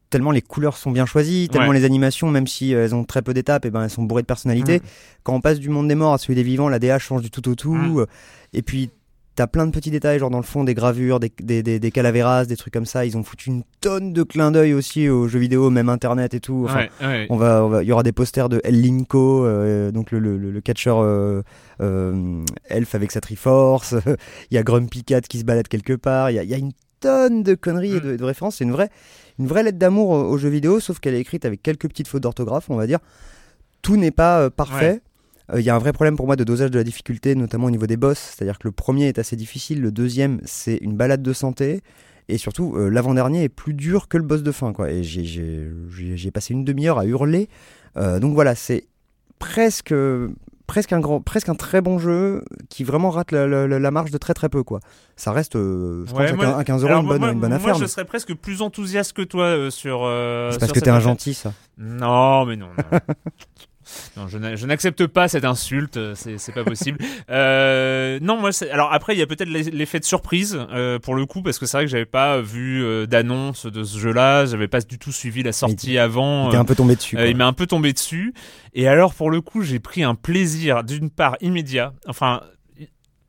Tellement 0.10 0.30
les 0.30 0.44
couleurs 0.44 0.78
sont 0.78 0.92
bien 0.92 1.08
choisies, 1.08 1.50
tellement 1.50 1.70
Ouais. 1.70 1.80
les 1.80 1.86
animations, 1.86 2.30
même 2.30 2.46
si 2.46 2.76
euh, 2.76 2.84
elles 2.86 2.94
ont 2.94 3.04
très 3.04 3.24
peu 3.24 3.34
d'étapes, 3.34 3.66
et 3.66 3.72
ben 3.72 3.82
elles 3.82 3.90
sont 3.90 4.04
bourrées 4.04 4.22
de 4.22 4.28
personnalité. 4.28 4.78
Mm. 4.78 4.82
Quand 5.24 5.34
on 5.34 5.42
passe 5.42 5.58
du 5.60 5.70
monde 5.70 5.88
des 5.88 5.96
morts 5.96 6.14
à 6.14 6.20
celui 6.20 6.36
des 6.36 6.44
vivants, 6.44 6.70
la 6.70 6.78
DA 6.78 7.00
change 7.00 7.24
du 7.24 7.32
tout 7.32 7.50
au 7.50 7.56
tout. 7.56 7.74
Mm. 7.74 8.06
Et 8.54 8.62
puis 8.62 8.92
t'as 9.36 9.48
plein 9.48 9.66
de 9.66 9.72
petits 9.72 9.90
détails, 9.92 10.20
genre 10.20 10.30
dans 10.30 10.38
le 10.38 10.44
fond 10.44 10.64
des 10.64 10.74
gravures, 10.76 11.20
des, 11.20 11.32
des, 11.42 11.64
des, 11.64 11.80
des 11.80 11.92
calaveras, 11.92 12.46
des 12.46 12.56
trucs 12.56 12.74
comme 12.74 12.86
ça. 12.86 13.06
Ils 13.06 13.18
ont 13.18 13.24
foutu 13.24 13.50
une 13.50 13.64
tonne 13.82 14.14
de 14.14 14.22
clins 14.24 14.52
d'œil 14.52 14.74
aussi 14.74 15.10
aux 15.10 15.28
jeux 15.28 15.40
vidéo, 15.40 15.70
même 15.70 15.90
internet 15.90 16.34
et 16.34 16.40
tout. 16.40 16.66
Enfin, 16.66 16.88
Ouais, 17.02 17.08
ouais. 17.08 17.28
on 17.30 17.38
va, 17.38 17.64
on 17.66 17.70
va- 17.70 17.84
il 17.84 17.90
y 17.90 17.92
aura 17.92 18.04
des 18.04 18.12
posters 18.12 18.50
de 18.50 18.62
El 18.64 18.82
Linko, 18.82 19.46
euh, 19.46 19.92
donc 19.92 20.12
le, 20.12 20.20
le, 20.20 20.62
catcheur 20.62 21.00
euh, 21.00 21.42
euh, 21.82 22.44
elfe 22.70 22.94
avec 22.96 23.12
sa 23.12 23.22
Triforce. 23.22 23.96
il 24.52 24.56
y 24.56 24.58
a 24.58 24.64
Grumpy 24.64 25.04
Cat 25.04 25.22
qui 25.22 25.40
se 25.40 25.46
balade 25.46 25.68
quelque 25.68 25.94
part. 25.94 26.30
Il 26.30 26.36
y 26.36 26.40
a, 26.40 26.44
il 26.44 26.50
y 26.50 26.54
a 26.54 26.58
une 26.58 26.72
tonne 27.00 27.44
de 27.44 27.56
conneries 27.56 27.96
et 27.96 28.00
de, 28.02 28.16
de 28.16 28.24
références. 28.24 28.58
C'est 28.58 28.64
une 28.66 28.72
vraie, 28.72 28.90
une 29.40 29.48
vraie 29.48 29.64
lettre 29.64 29.80
d'amour 29.80 30.10
aux, 30.12 30.38
jeux 30.38 30.50
vidéo, 30.50 30.80
sauf 30.80 31.00
qu'elle 31.00 31.16
est 31.16 31.20
écrite 31.22 31.44
avec 31.46 31.62
quelques 31.64 31.88
petites 31.88 32.08
fautes 32.08 32.24
d'orthographe, 32.24 32.70
on 32.70 32.76
va 32.76 32.88
dire. 32.88 33.00
Tout 33.82 33.98
n'est 33.98 34.12
pas 34.12 34.50
parfait. 34.50 35.02
Il 35.56 35.62
y 35.62 35.70
a 35.70 35.76
un 35.76 35.80
vrai 35.80 35.92
problème 35.94 36.16
pour 36.16 36.26
moi 36.26 36.36
de 36.36 36.44
dosage 36.44 36.72
de 36.72 36.78
la 36.78 36.84
difficulté, 36.84 37.36
notamment 37.36 37.66
au 37.68 37.72
niveau 37.72 37.86
des 37.88 37.98
boss. 37.98 38.18
C'est-à-dire 38.18 38.58
que 38.60 38.68
le 38.68 38.72
premier 38.72 39.08
est 39.08 39.20
assez 39.20 39.36
difficile, 39.36 39.82
le 39.82 39.92
deuxième 39.92 40.40
c'est 40.46 40.78
une 40.78 40.96
balade 40.96 41.22
de 41.22 41.34
santé. 41.34 41.82
Et 42.30 42.38
surtout, 42.38 42.76
euh, 42.78 42.88
l'avant-dernier 42.90 43.44
est 43.44 43.50
plus 43.50 43.74
dur 43.74 44.08
que 44.08 44.16
le 44.18 44.24
boss 44.24 44.44
de 44.44 44.52
fin. 44.54 44.72
Quoi. 44.72 44.90
Et 44.92 45.04
j'ai- 45.04 46.32
passé 46.34 46.54
une 46.54 46.64
demi-heure 46.64 46.98
à 46.98 47.06
hurler. 47.06 47.50
Euh, 47.98 48.20
donc 48.20 48.34
voilà, 48.34 48.56
c'est 48.56 48.86
presque, 49.40 49.94
presque, 50.66 50.94
un 50.94 51.02
grand, 51.02 51.20
presque 51.20 51.50
un 51.50 51.56
très 51.56 51.82
bon 51.82 52.00
jeu 52.00 52.46
qui 52.70 52.86
vraiment 52.86 53.10
rate 53.10 53.34
la, 53.34 53.46
la- 53.46 53.68
la 53.80 53.92
marge 53.92 54.10
de 54.12 54.18
très 54.18 54.34
très 54.34 54.48
peu. 54.48 54.64
Quoi. 54.64 54.80
Ça 55.18 55.34
reste, 55.34 55.58
euh, 55.58 56.06
je 56.08 56.14
Ouais, 56.16 56.28
pense, 56.30 56.38
moi- 56.38 56.46
à 56.46 56.52
quin- 56.54 56.58
à 56.60 56.64
15 56.64 56.84
euros 56.86 56.94
une 57.02 57.08
bonne, 57.08 57.20
moi, 57.20 57.32
une 57.34 57.40
bonne 57.42 57.50
moi, 57.50 57.58
affaire. 57.58 57.76
je 57.76 57.82
mais 57.82 57.88
serais 57.90 58.06
presque 58.06 58.34
plus 58.36 58.62
enthousiaste 58.62 59.12
que 59.12 59.22
toi 59.22 59.44
euh, 59.44 59.70
sur. 59.70 60.04
euh, 60.06 60.52
C'est 60.52 60.60
parce 60.60 60.72
que 60.72 60.80
t'es 60.80 60.90
un 60.90 61.02
gentil, 61.02 61.34
ça. 61.34 61.54
Non, 61.78 62.46
mais 62.46 62.56
non. 62.56 62.68
non. 62.68 63.00
Non, 64.18 64.28
je 64.28 64.38
n'a- 64.38 64.56
je 64.56 64.66
n'accepte 64.66 65.08
pas 65.08 65.28
cette 65.28 65.46
insulte, 65.46 65.98
euh, 65.98 66.14
c'est 66.16 66.54
pas 66.54 66.64
possible. 66.64 66.98
Euh, 67.30 68.20
non, 68.22 68.38
moi, 68.38 68.52
alors 68.72 68.92
après, 68.94 69.16
il 69.16 69.20
y 69.20 69.22
a 69.22 69.28
peut-être 69.28 69.50
l'e- 69.50 69.70
l'effet 69.72 70.00
de 70.00 70.06
surprise 70.06 70.60
euh, 70.72 71.00
pour 71.00 71.16
le 71.16 71.26
coup, 71.26 71.42
parce 71.42 71.58
que 71.60 71.66
c'est 71.66 71.78
vrai 71.78 71.86
que 71.86 71.92
j'avais 71.92 72.06
pas 72.06 72.42
vu 72.42 72.84
euh, 72.84 73.06
d'annonce 73.06 73.66
de 73.66 73.84
ce 73.84 73.98
jeu-là, 73.98 74.46
j'avais 74.46 74.68
pas 74.68 74.82
du 74.82 75.00
tout 75.00 75.12
suivi 75.12 75.42
la 75.44 75.52
sortie 75.52 75.98
avant. 75.98 76.48
Euh, 76.48 76.58
un 76.58 76.66
peu 76.66 76.76
tombé 76.76 76.96
dessus. 76.96 77.16
il 77.30 77.36
m'a 77.38 77.48
un 77.48 77.54
peu 77.54 77.66
tombé 77.68 77.94
dessus. 77.94 78.34
Et 78.74 78.88
alors, 78.88 79.14
pour 79.14 79.32
le 79.32 79.42
coup, 79.42 79.62
j'ai 79.62 79.80
pris 79.80 80.04
un 80.04 80.16
plaisir, 80.16 80.84
d'une 80.84 81.10
part, 81.10 81.36
immédiat. 81.42 81.94
Enfin, 82.08 82.42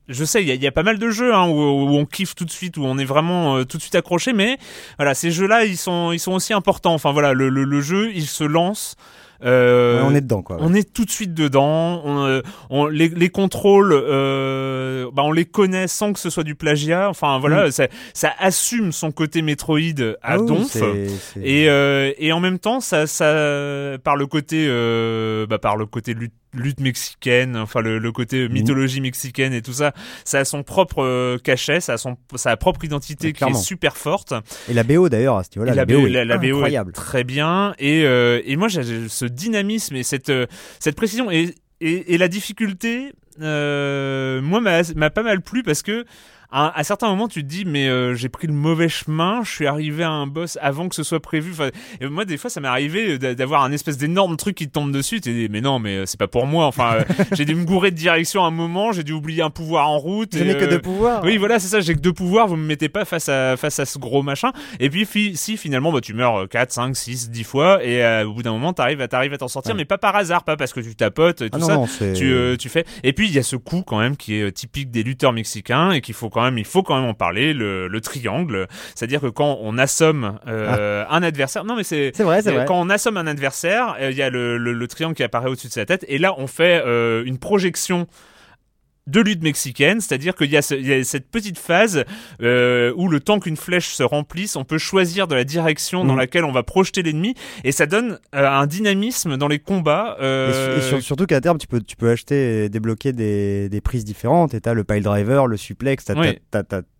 je 0.08 0.24
sais, 0.24 0.42
il 0.42 0.48
y, 0.48 0.50
a- 0.50 0.54
il 0.54 0.62
y 0.62 0.66
a 0.66 0.72
pas 0.72 0.82
mal 0.82 0.98
de 0.98 1.08
jeux 1.10 1.34
hein, 1.34 1.46
où, 1.48 1.54
où 1.54 1.96
on 1.96 2.04
kiffe 2.04 2.34
tout 2.34 2.44
de 2.44 2.50
suite, 2.50 2.76
où 2.76 2.84
on 2.84 2.98
est 2.98 3.04
vraiment 3.06 3.56
euh, 3.56 3.64
tout 3.64 3.78
de 3.78 3.82
suite 3.82 3.94
accroché. 3.94 4.32
Mais 4.32 4.58
voilà, 4.98 5.14
ces 5.14 5.30
jeux-là, 5.30 5.64
ils 5.64 5.78
sont, 5.78 6.12
ils 6.12 6.18
sont 6.18 6.32
aussi 6.32 6.52
importants. 6.52 6.94
Enfin 6.94 7.12
voilà, 7.12 7.32
le, 7.32 7.48
le, 7.48 7.64
le 7.64 7.80
jeu, 7.80 8.10
il 8.14 8.26
se 8.26 8.44
lance. 8.44 8.96
Euh, 9.42 10.00
Ouais, 10.00 10.06
on 10.10 10.14
est 10.14 10.20
dedans, 10.20 10.42
quoi. 10.42 10.56
on 10.60 10.74
est 10.74 10.92
tout 10.92 11.04
de 11.04 11.10
suite 11.10 11.34
dedans. 11.34 12.02
On, 12.04 12.24
euh, 12.26 12.40
on- 12.70 12.86
les, 12.86 13.08
les 13.08 13.28
contrôles, 13.28 13.92
euh, 13.94 15.10
bah, 15.12 15.22
on 15.24 15.32
les 15.32 15.44
connaît 15.44 15.88
sans 15.88 16.12
que 16.12 16.18
ce 16.20 16.30
soit 16.30 16.44
du 16.44 16.54
plagiat. 16.54 17.08
Enfin 17.08 17.38
voilà, 17.38 17.70
ça, 17.70 17.88
ça 18.12 18.32
assume 18.38 18.92
son 18.92 19.10
côté 19.12 19.42
Metroid 19.42 19.78
à 20.22 20.34
Ah 20.34 20.38
donf. 20.38 20.66
c'est- 20.68 21.08
c'est- 21.08 21.40
Et, 21.42 21.68
euh, 21.68 22.12
et 22.18 22.32
en 22.32 22.40
même 22.40 22.58
temps, 22.58 22.80
ça, 22.80 23.06
ça, 23.06 23.24
par 24.02 24.16
le 24.16 24.26
côté, 24.26 24.66
euh, 24.68 25.46
bah, 25.46 25.58
par 25.58 25.76
le 25.76 25.86
côté 25.86 26.14
lutte, 26.14 26.32
lutte 26.54 26.80
mexicaine, 26.80 27.56
enfin 27.56 27.80
le, 27.80 27.98
le 27.98 28.12
côté 28.12 28.48
mythologie 28.48 29.00
mexicaine 29.00 29.52
et 29.52 29.62
tout 29.62 29.72
ça, 29.72 29.92
ça 30.24 30.38
a 30.40 30.44
son 30.44 30.62
propre 30.62 31.02
euh, 31.02 31.38
cachet, 31.38 31.80
ça 31.80 31.94
a 31.94 31.96
son, 31.98 32.16
sa 32.34 32.56
propre 32.56 32.84
identité 32.84 33.32
qui 33.32 33.44
est 33.44 33.54
super 33.54 33.96
forte. 33.96 34.32
Et 34.68 34.74
la 34.74 34.82
BO 34.84 35.08
d'ailleurs, 35.08 35.36
à 35.36 35.44
ce 35.44 35.50
niveau-là, 35.56 35.72
Et 35.72 35.76
la, 35.76 35.84
BO, 35.86 36.06
la, 36.06 36.24
la 36.24 36.38
BO 36.38 36.44
est 36.44 36.50
incroyable. 36.52 36.92
très 36.92 37.24
bien. 37.24 37.74
Et, 37.78 38.04
euh, 38.04 38.40
et 38.44 38.56
moi, 38.56 38.68
j'ai 38.68 39.08
ce 39.08 39.24
dynamisme 39.24 39.96
et 39.96 40.02
cette, 40.02 40.30
euh, 40.30 40.46
cette 40.78 40.96
précision 40.96 41.30
et, 41.30 41.54
et, 41.80 42.14
et 42.14 42.18
la 42.18 42.28
difficulté, 42.28 43.12
euh, 43.40 44.40
moi, 44.40 44.60
m'a 44.60 44.82
m'a 44.94 45.10
pas 45.10 45.22
mal 45.22 45.40
plu 45.40 45.62
parce 45.62 45.82
que 45.82 46.04
à, 46.56 46.78
à 46.78 46.84
certains 46.84 47.08
moments, 47.08 47.26
tu 47.26 47.42
te 47.42 47.48
dis, 47.48 47.64
mais 47.64 47.88
euh, 47.88 48.14
j'ai 48.14 48.28
pris 48.28 48.46
le 48.46 48.52
mauvais 48.52 48.88
chemin, 48.88 49.42
je 49.42 49.50
suis 49.50 49.66
arrivé 49.66 50.04
à 50.04 50.10
un 50.10 50.28
boss 50.28 50.56
avant 50.62 50.88
que 50.88 50.94
ce 50.94 51.02
soit 51.02 51.18
prévu. 51.20 51.50
Enfin, 51.52 51.70
et 52.00 52.06
moi, 52.06 52.24
des 52.24 52.36
fois, 52.36 52.48
ça 52.48 52.60
m'est 52.60 52.68
arrivé 52.68 53.18
d'a- 53.18 53.34
d'avoir 53.34 53.64
un 53.64 53.72
espèce 53.72 53.96
d'énorme 53.98 54.36
truc 54.36 54.54
qui 54.56 54.68
te 54.68 54.72
tombe 54.72 54.92
dessus. 54.92 55.20
Tu 55.20 55.32
dis, 55.32 55.48
mais 55.50 55.60
non, 55.60 55.80
mais 55.80 55.96
euh, 55.96 56.06
c'est 56.06 56.18
pas 56.18 56.28
pour 56.28 56.46
moi. 56.46 56.66
Enfin, 56.66 56.94
euh, 57.00 57.04
j'ai 57.32 57.44
dû 57.44 57.56
me 57.56 57.64
gourer 57.64 57.90
de 57.90 57.96
direction 57.96 58.44
à 58.44 58.46
un 58.46 58.52
moment, 58.52 58.92
j'ai 58.92 59.02
dû 59.02 59.12
oublier 59.12 59.42
un 59.42 59.50
pouvoir 59.50 59.88
en 59.88 59.98
route. 59.98 60.36
Je 60.36 60.44
n'ai 60.44 60.54
que 60.56 60.64
deux 60.66 60.80
pouvoirs. 60.80 61.22
oui, 61.24 61.36
voilà, 61.38 61.58
c'est 61.58 61.66
ça, 61.66 61.80
j'ai 61.80 61.94
que 61.94 62.00
deux 62.00 62.12
pouvoirs, 62.12 62.46
vous 62.46 62.56
me 62.56 62.64
mettez 62.66 62.88
pas 62.88 63.04
face 63.04 63.28
à, 63.28 63.56
face 63.56 63.80
à 63.80 63.84
ce 63.84 63.98
gros 63.98 64.22
machin. 64.22 64.52
Et 64.78 64.90
puis, 64.90 65.06
fi- 65.06 65.36
si 65.36 65.56
finalement, 65.56 65.90
bah, 65.90 66.00
tu 66.00 66.14
meurs 66.14 66.48
4, 66.48 66.70
5, 66.70 66.96
6, 66.96 67.30
10 67.30 67.42
fois, 67.42 67.84
et 67.84 68.22
au 68.24 68.32
bout 68.32 68.44
d'un 68.44 68.52
moment, 68.52 68.72
t'arrives 68.72 69.00
à, 69.00 69.08
t'en 69.08 69.48
sortir, 69.48 69.72
Ouais. 69.72 69.78
mais 69.78 69.84
pas 69.84 69.98
par 69.98 70.14
hasard, 70.14 70.44
pas 70.44 70.56
parce 70.56 70.72
que 70.72 70.78
tu 70.80 70.94
tapotes, 70.94 71.42
et 71.42 71.50
tout 71.50 71.56
Ah 71.56 71.60
non, 71.60 71.66
ça. 71.66 71.74
non, 71.74 71.86
c'est. 71.88 72.12
Tu, 72.12 72.32
tu 72.60 72.68
fais. 72.68 72.84
Et 73.02 73.12
puis, 73.12 73.26
il 73.26 73.34
y 73.34 73.38
a 73.38 73.42
ce 73.42 73.56
coup, 73.56 73.82
quand 73.82 73.98
même, 73.98 74.16
qui 74.16 74.34
est 74.36 74.52
typique 74.52 74.92
des 74.92 75.02
lutteurs 75.02 75.32
mexicains, 75.32 75.90
et 75.90 76.00
qu'il 76.00 76.14
faut 76.14 76.28
quand 76.30 76.42
même, 76.42 76.43
il 76.56 76.64
faut 76.64 76.82
quand 76.82 76.96
même 77.00 77.08
en 77.08 77.14
parler, 77.14 77.52
le, 77.54 77.88
le 77.88 78.00
triangle. 78.00 78.66
C'est-à-dire 78.94 79.20
que 79.20 79.26
quand 79.26 79.58
on 79.62 79.78
assomme, 79.78 80.38
euh, 80.46 81.04
un 81.08 81.22
adversaire, 81.22 81.64
non, 81.64 81.76
mais 81.76 81.84
c'est, 81.84 82.10
vrai, 82.20 82.42
c'est 82.42 82.50
euh, 82.50 82.54
vrai. 82.54 82.64
Quand 82.66 82.80
on 82.80 82.90
assomme 82.90 83.16
un 83.16 83.26
adversaire, 83.26 83.96
euh, 84.00 84.10
il 84.10 84.16
y 84.16 84.22
a 84.22 84.30
le, 84.30 84.58
le- 84.58 84.72
le 84.72 84.88
triangle 84.88 85.14
qui 85.14 85.22
apparaît 85.22 85.48
au-dessus 85.48 85.68
de 85.68 85.72
sa 85.72 85.86
tête, 85.86 86.04
et 86.08 86.18
là 86.18 86.34
on 86.38 86.46
fait 86.46 86.82
une 87.24 87.38
projection 87.38 88.06
de 89.06 89.20
lutte 89.20 89.42
mexicaine, 89.42 90.00
c'est-à-dire 90.00 90.34
qu'il 90.34 90.50
y, 90.50 90.56
a 90.56 90.62
ce- 90.62 90.74
y 90.74 90.92
a 90.92 91.04
cette 91.04 91.28
petite 91.30 91.58
phase 91.58 92.04
euh, 92.40 92.92
où 92.96 93.08
le 93.08 93.20
temps 93.20 93.38
qu'une 93.38 93.56
flèche 93.56 93.88
se 93.90 94.02
remplisse, 94.02 94.56
on 94.56 94.64
peut 94.64 94.78
choisir 94.78 95.28
de 95.28 95.34
la 95.34 95.44
direction 95.44 96.04
dans 96.04 96.14
Mhm. 96.14 96.18
laquelle 96.20 96.44
on 96.44 96.52
va 96.52 96.62
projeter 96.62 97.02
l'ennemi, 97.02 97.34
et 97.64 97.72
ça 97.72 97.84
donne 97.86 98.18
euh, 98.34 98.48
un 98.48 98.66
dynamisme 98.66 99.36
dans 99.36 99.48
les 99.48 99.58
combats. 99.58 100.16
Et, 100.18 100.22
euh, 100.24 100.78
et 100.78 100.80
sur- 100.80 101.02
surtout 101.02 101.26
qu'à 101.26 101.40
terme, 101.40 101.58
tu 101.58 101.66
peux, 101.66 101.80
tu 101.82 101.96
peux 101.96 102.10
acheter 102.10 102.64
et 102.64 102.68
débloquer 102.70 103.12
des, 103.12 103.68
des 103.68 103.80
prises 103.80 104.04
différentes. 104.04 104.54
Et 104.54 104.60
t'as 104.60 104.72
le 104.74 104.84
pile 104.84 105.02
driver, 105.02 105.46
le 105.46 105.56
suplex, 105.56 106.04
t'as, 106.06 106.14
Oui. 106.18 106.38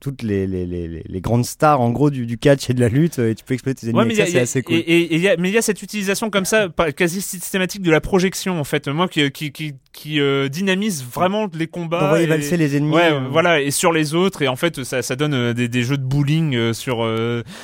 toutes 0.01 0.23
les, 0.23 0.47
les, 0.47 0.67
les, 0.67 0.89
les- 1.07 1.21
grandes 1.23 1.47
stars 1.47 1.81
en 1.81 1.91
gros 1.91 2.11
du, 2.11 2.27
du 2.27 2.37
catch 2.37 2.69
et 2.69 2.75
de 2.75 2.81
la 2.81 2.89
lutte. 2.89 3.19
Et 3.19 3.35
tu 3.35 3.45
peux 3.45 3.55
exploiter 3.55 3.81
tes 3.81 3.87
ennemis. 3.87 3.99
Ouais, 4.01 4.05
mais 4.05 4.15
avec 4.21 4.27
il 4.27 4.29
y 4.29 4.33
ça, 4.33 4.39
a- 4.43 4.47
c'est 4.47 4.59
assez 4.59 4.63
cool. 4.63 4.77
et- 4.77 4.81
et- 4.81 5.19
y 5.19 5.29
a- 5.29 5.37
mais 5.39 5.49
il 5.49 5.55
y 5.55 5.59
a 5.59 5.63
cette 5.63 5.83
utilisation 5.83 6.29
comme 6.29 6.45
ça, 6.45 6.69
quasi 6.95 7.23
systématique 7.23 7.81
de 7.83 7.91
la 7.91 8.03
projection 8.03 8.61
en 8.61 8.65
fait. 8.65 8.89
Moi 8.89 9.09
qui, 9.09 9.31
qui, 9.31 9.53
qui, 9.53 9.73
qui 9.95 10.21
euh, 10.21 10.49
dynamise 10.51 11.03
vraiment 11.03 11.47
les 11.55 11.67
combats. 11.69 12.01
D'envoyer 12.01 12.25
et- 12.25 12.29
valser 12.29 12.57
les 12.59 12.77
ennemis. 12.77 12.95
Ouais, 12.95 13.13
euh, 13.13 13.29
voilà, 13.31 13.61
et 13.63 13.71
sur 13.71 13.93
les 13.93 14.15
autres, 14.15 14.43
et 14.43 14.49
en 14.49 14.57
fait, 14.57 14.85
ça, 14.85 15.01
ça 15.01 15.17
donne 15.17 15.33
euh, 15.33 15.55
des, 15.55 15.69
des 15.69 15.83
jeux 15.85 15.97
de 15.97 16.03
bowling 16.05 16.55
euh, 16.55 16.73
sur 16.75 17.09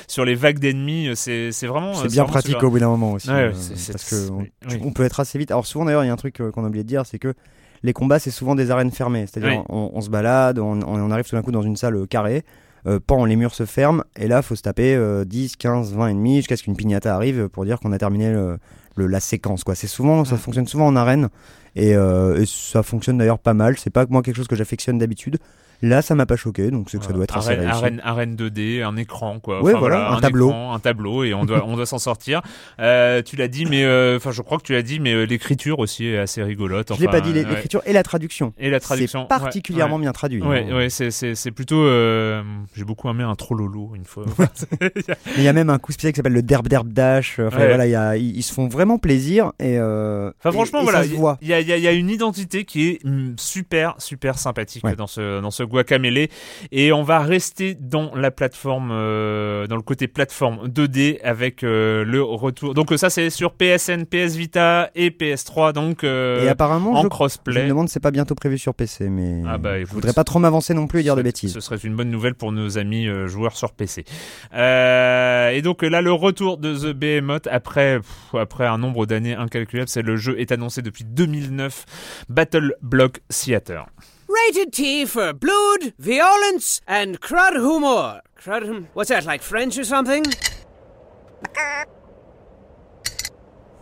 sur 0.09 0.25
les 0.25 0.35
vagues 0.37 0.59
d'ennemis. 0.61 1.11
C'est 1.16 1.53
c'est 1.53 1.66
vraiment. 1.66 1.93
C'est 1.93 2.07
bien 2.07 2.23
vraiment 2.23 2.29
pratique 2.33 2.53
super. 2.53 2.69
au 2.69 2.71
bout 2.71 2.79
d'un 2.79 2.88
moment 2.88 3.12
aussi. 3.12 3.29
Ouais, 3.29 3.51
parce 3.51 4.09
que 4.09 4.31
on, 4.31 4.38
oui. 4.38 4.79
on 4.83 4.93
peut 4.93 5.05
être 5.05 5.21
assez 5.21 5.38
vite. 5.38 5.51
Alors 5.51 5.66
souvent 5.66 5.85
d'ailleurs, 5.85 6.05
il 6.05 6.07
y 6.07 6.11
a 6.11 6.12
un 6.12 6.16
truc 6.16 6.38
qu'on 6.55 6.64
a 6.64 6.69
oublié 6.69 6.85
de 6.85 6.88
dire, 6.88 7.05
c'est 7.05 7.19
que 7.19 7.35
les 7.83 7.93
combats, 7.93 8.19
c'est 8.19 8.31
souvent 8.31 8.55
des 8.55 8.71
arènes 8.71 8.90
fermées. 8.93 9.27
C'est-à-dire, 9.27 9.59
Oui. 9.59 9.64
on, 9.69 9.90
on 9.95 10.01
se 10.01 10.11
balade, 10.11 10.59
on, 10.59 10.81
on 10.83 11.11
arrive 11.11 11.25
tout 11.29 11.35
d'un 11.35 11.43
coup 11.43 11.51
dans 11.53 11.62
une 11.62 11.77
salle 11.77 12.07
carrée, 12.09 12.45
euh, 12.87 13.01
pan, 13.05 13.25
les 13.25 13.37
murs 13.37 13.55
se 13.55 13.64
ferment, 13.64 14.03
et 14.16 14.29
là, 14.29 14.43
faut 14.43 14.55
se 14.55 14.61
taper 14.62 14.95
euh, 14.95 15.25
10, 15.25 15.57
15, 15.57 15.95
20 15.95 16.09
ennemis 16.09 16.37
jusqu'à 16.37 16.57
ce 16.57 16.62
qu'une 16.62 16.77
pignata 16.77 17.14
arrive 17.14 17.49
pour 17.49 17.64
dire 17.64 17.81
qu'on 17.81 17.93
a 17.93 17.99
terminé 17.99 18.31
le, 18.33 18.59
le- 18.97 19.07
la 19.07 19.19
séquence. 19.21 19.64
Quoi. 19.64 19.75
C'est 19.75 19.87
souvent, 19.87 20.25
ça 20.27 20.37
fonctionne 20.37 20.66
souvent 20.66 20.87
en 20.87 20.95
arène, 20.97 21.31
et, 21.76 21.94
euh, 21.94 22.40
et 22.40 22.46
ça 22.46 22.83
fonctionne 22.83 23.18
d'ailleurs 23.18 23.38
pas 23.38 23.54
mal. 23.54 23.78
C'est 23.78 23.90
pas 23.90 24.06
moi 24.09 24.22
quelque 24.22 24.37
chose 24.37 24.48
que 24.48 24.56
j'affectionne 24.56 24.98
d'habitude. 24.98 25.38
Là, 25.83 26.03
ça 26.03 26.14
m'a 26.14 26.27
pas 26.27 26.37
choqué, 26.37 26.71
donc 26.71 26.90
c'est 26.90 26.99
que 26.99 27.05
ça 27.05 27.12
doit 27.12 27.25
être 27.25 27.37
assez 27.37 27.49
arène, 27.49 27.61
réussi. 27.61 27.79
arène, 27.79 28.01
arène 28.05 28.37
2D, 28.37 28.83
un 28.83 28.97
écran 28.97 29.40
quoi. 29.40 29.62
Ouais, 29.62 29.73
voilà, 29.75 30.11
un 30.12 30.21
tableau. 30.21 30.49
écran, 30.49 30.75
un 30.75 30.79
tableau 30.79 31.25
et 31.25 31.33
on 31.35 31.45
doit 31.45 31.64
on 31.66 31.77
doit 31.77 31.87
s'en 31.87 31.99
sortir. 31.99 32.43
Euh, 32.81 33.23
tu 33.23 33.37
l'as 33.37 33.49
dit, 33.49 33.64
mais 33.66 33.85
euh, 33.85 34.16
enfin 34.16 34.31
je 34.31 34.43
crois 34.43 34.59
que 34.59 34.62
tu 34.64 34.73
l'as 34.73 34.83
dit, 34.83 35.01
mais 35.01 35.12
euh, 35.14 35.25
l'écriture 35.25 35.79
aussi 35.79 36.07
est 36.07 36.19
assez 36.19 36.43
rigolote. 36.43 36.93
Je 36.95 37.01
l'ai 37.01 37.09
enfin, 37.09 37.19
pas 37.19 37.21
dit, 37.25 37.33
l'é- 37.33 37.45
ouais. 37.45 37.49
l'écriture 37.51 37.83
et 37.87 37.93
la 37.93 38.03
traduction. 38.03 38.53
Et 38.59 38.69
la 38.71 38.81
traduction. 38.81 39.23
C'est 39.23 39.29
particulièrement 39.29 39.99
bien 39.99 40.12
traduit. 40.12 40.43
Ouais, 40.43 40.66
hein. 40.71 40.77
ouais, 40.77 40.88
c'est 40.90 41.51
plutôt. 41.51 41.83
euh, 41.85 42.43
J'ai 42.75 42.85
beaucoup 42.85 43.09
aimé 43.09 43.25
un 43.25 43.35
trollolo 43.35 43.93
une 43.95 44.05
fois. 44.05 44.25
Il 45.37 45.43
y 45.43 45.49
a 45.49 45.53
même 45.53 45.71
un 45.71 45.79
coup 45.79 45.93
spécial 45.93 46.12
qui 46.12 46.16
s'appelle 46.19 46.33
le 46.33 46.43
Derb 46.43 46.69
Derb 46.69 46.88
Dash. 46.93 47.38
Enfin 47.38 47.59
Ouais. 47.59 47.69
voilà, 47.69 47.87
il 47.87 47.90
y 47.90 47.95
a- 47.95 48.16
ils, 48.16 48.37
ils 48.37 48.43
se 48.43 48.53
font 48.53 48.69
vraiment 48.69 48.99
plaisir 48.99 49.53
et. 49.59 49.79
euh, 49.79 50.31
Enfin 50.38 50.51
et- 50.51 50.53
franchement 50.53 50.81
et 50.81 50.85
voilà, 50.85 51.05
se 51.05 51.09
voit. 51.11 51.38
il 51.43 51.49
y 51.49 51.53
y 51.53 51.81
y 51.81 51.87
a 51.88 51.93
une 51.93 52.11
identité 52.11 52.64
qui 52.64 52.88
est 52.88 53.05
mm, 53.05 53.35
super 53.38 53.95
super 53.99 54.38
sympathique 54.38 54.85
Ouais. 54.85 54.97
dans 54.97 55.07
ce 55.07 55.40
dans 55.40 55.51
ce 55.51 55.62
Guacamele 55.70 56.28
et 56.72 56.92
on 56.92 57.02
va 57.02 57.20
rester 57.20 57.74
dans 57.74 58.14
la 58.14 58.30
plateforme 58.30 58.90
euh, 58.92 59.66
dans 59.66 59.76
le 59.76 59.83
côté 59.83 60.09
plateforme 60.09 60.68
2D 60.68 61.20
avec 61.22 61.62
euh, 61.62 62.04
le 62.04 62.22
retour. 62.22 62.74
Donc 62.74 62.92
ça 62.96 63.09
c'est 63.09 63.30
sur 63.30 63.52
PSN, 63.52 64.04
PS 64.04 64.37
Vita 64.37 64.90
et 64.94 65.11
PS3 65.11 65.72
donc 65.72 66.04
euh, 66.04 66.44
et 66.44 66.48
apparemment, 66.48 66.92
en 66.92 66.96
je, 66.96 67.00
je 67.00 67.04
me 67.04 67.11
crossplay. 67.11 67.66
demande, 67.66 67.88
c'est 67.88 68.00
pas 68.00 68.11
bientôt 68.11 68.35
prévu 68.35 68.59
sur 68.59 68.74
PC, 68.74 69.09
mais 69.09 69.42
Ah 69.46 69.59
bah, 69.59 69.76
je 69.78 69.83
écoute, 69.83 69.94
voudrais 69.94 70.12
pas 70.12 70.24
trop 70.24 70.38
m'avancer 70.38 70.74
non 70.74 70.87
plus 70.87 71.00
et 71.00 71.02
dire 71.02 71.16
de 71.16 71.22
bêtises. 71.22 71.52
Ce 71.54 71.61
serait 71.61 71.76
une 71.76 71.96
bonne 71.96 72.11
nouvelle 72.11 72.35
pour 72.35 72.52
nos 72.52 72.78
amis 72.78 73.09
joueurs 73.26 73.56
sur 73.56 73.72
PC. 73.72 74.04
Et 74.52 75.62
donc 75.62 75.83
là, 75.83 76.02
le 76.02 76.12
retour 76.12 76.59
de 76.59 76.74
The 76.74 76.92
Behemoth 76.94 77.46
après 77.46 77.98
pff, 77.98 78.35
après 78.35 78.66
un 78.66 78.78
nombre 78.78 79.06
d'années 79.06 79.35
incalculable, 79.35 79.88
c'est 79.88 80.02
le 80.02 80.16
jeu 80.16 80.38
est 80.38 80.52
annoncé 80.52 80.83
depuis 80.83 81.04
2009, 81.04 81.85
Battle 82.28 82.74
Block 82.83 83.20
Theater. 83.28 83.87
Rated 84.31 84.73
T 84.73 85.07
for 85.07 85.33
blood, 85.33 85.93
violence, 85.99 86.81
and 86.87 87.21
crud 87.21 87.55
humor. 87.55 88.21
Crud 88.38 88.64
hum- 88.64 88.88
What's 88.93 89.09
that, 89.09 89.25
like 89.25 89.43
French 89.43 89.77
or 89.77 89.85
something? 89.85 90.25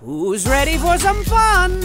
Who's 0.00 0.46
ready 0.48 0.78
for 0.78 0.96
some 0.96 1.22
fun? 1.24 1.80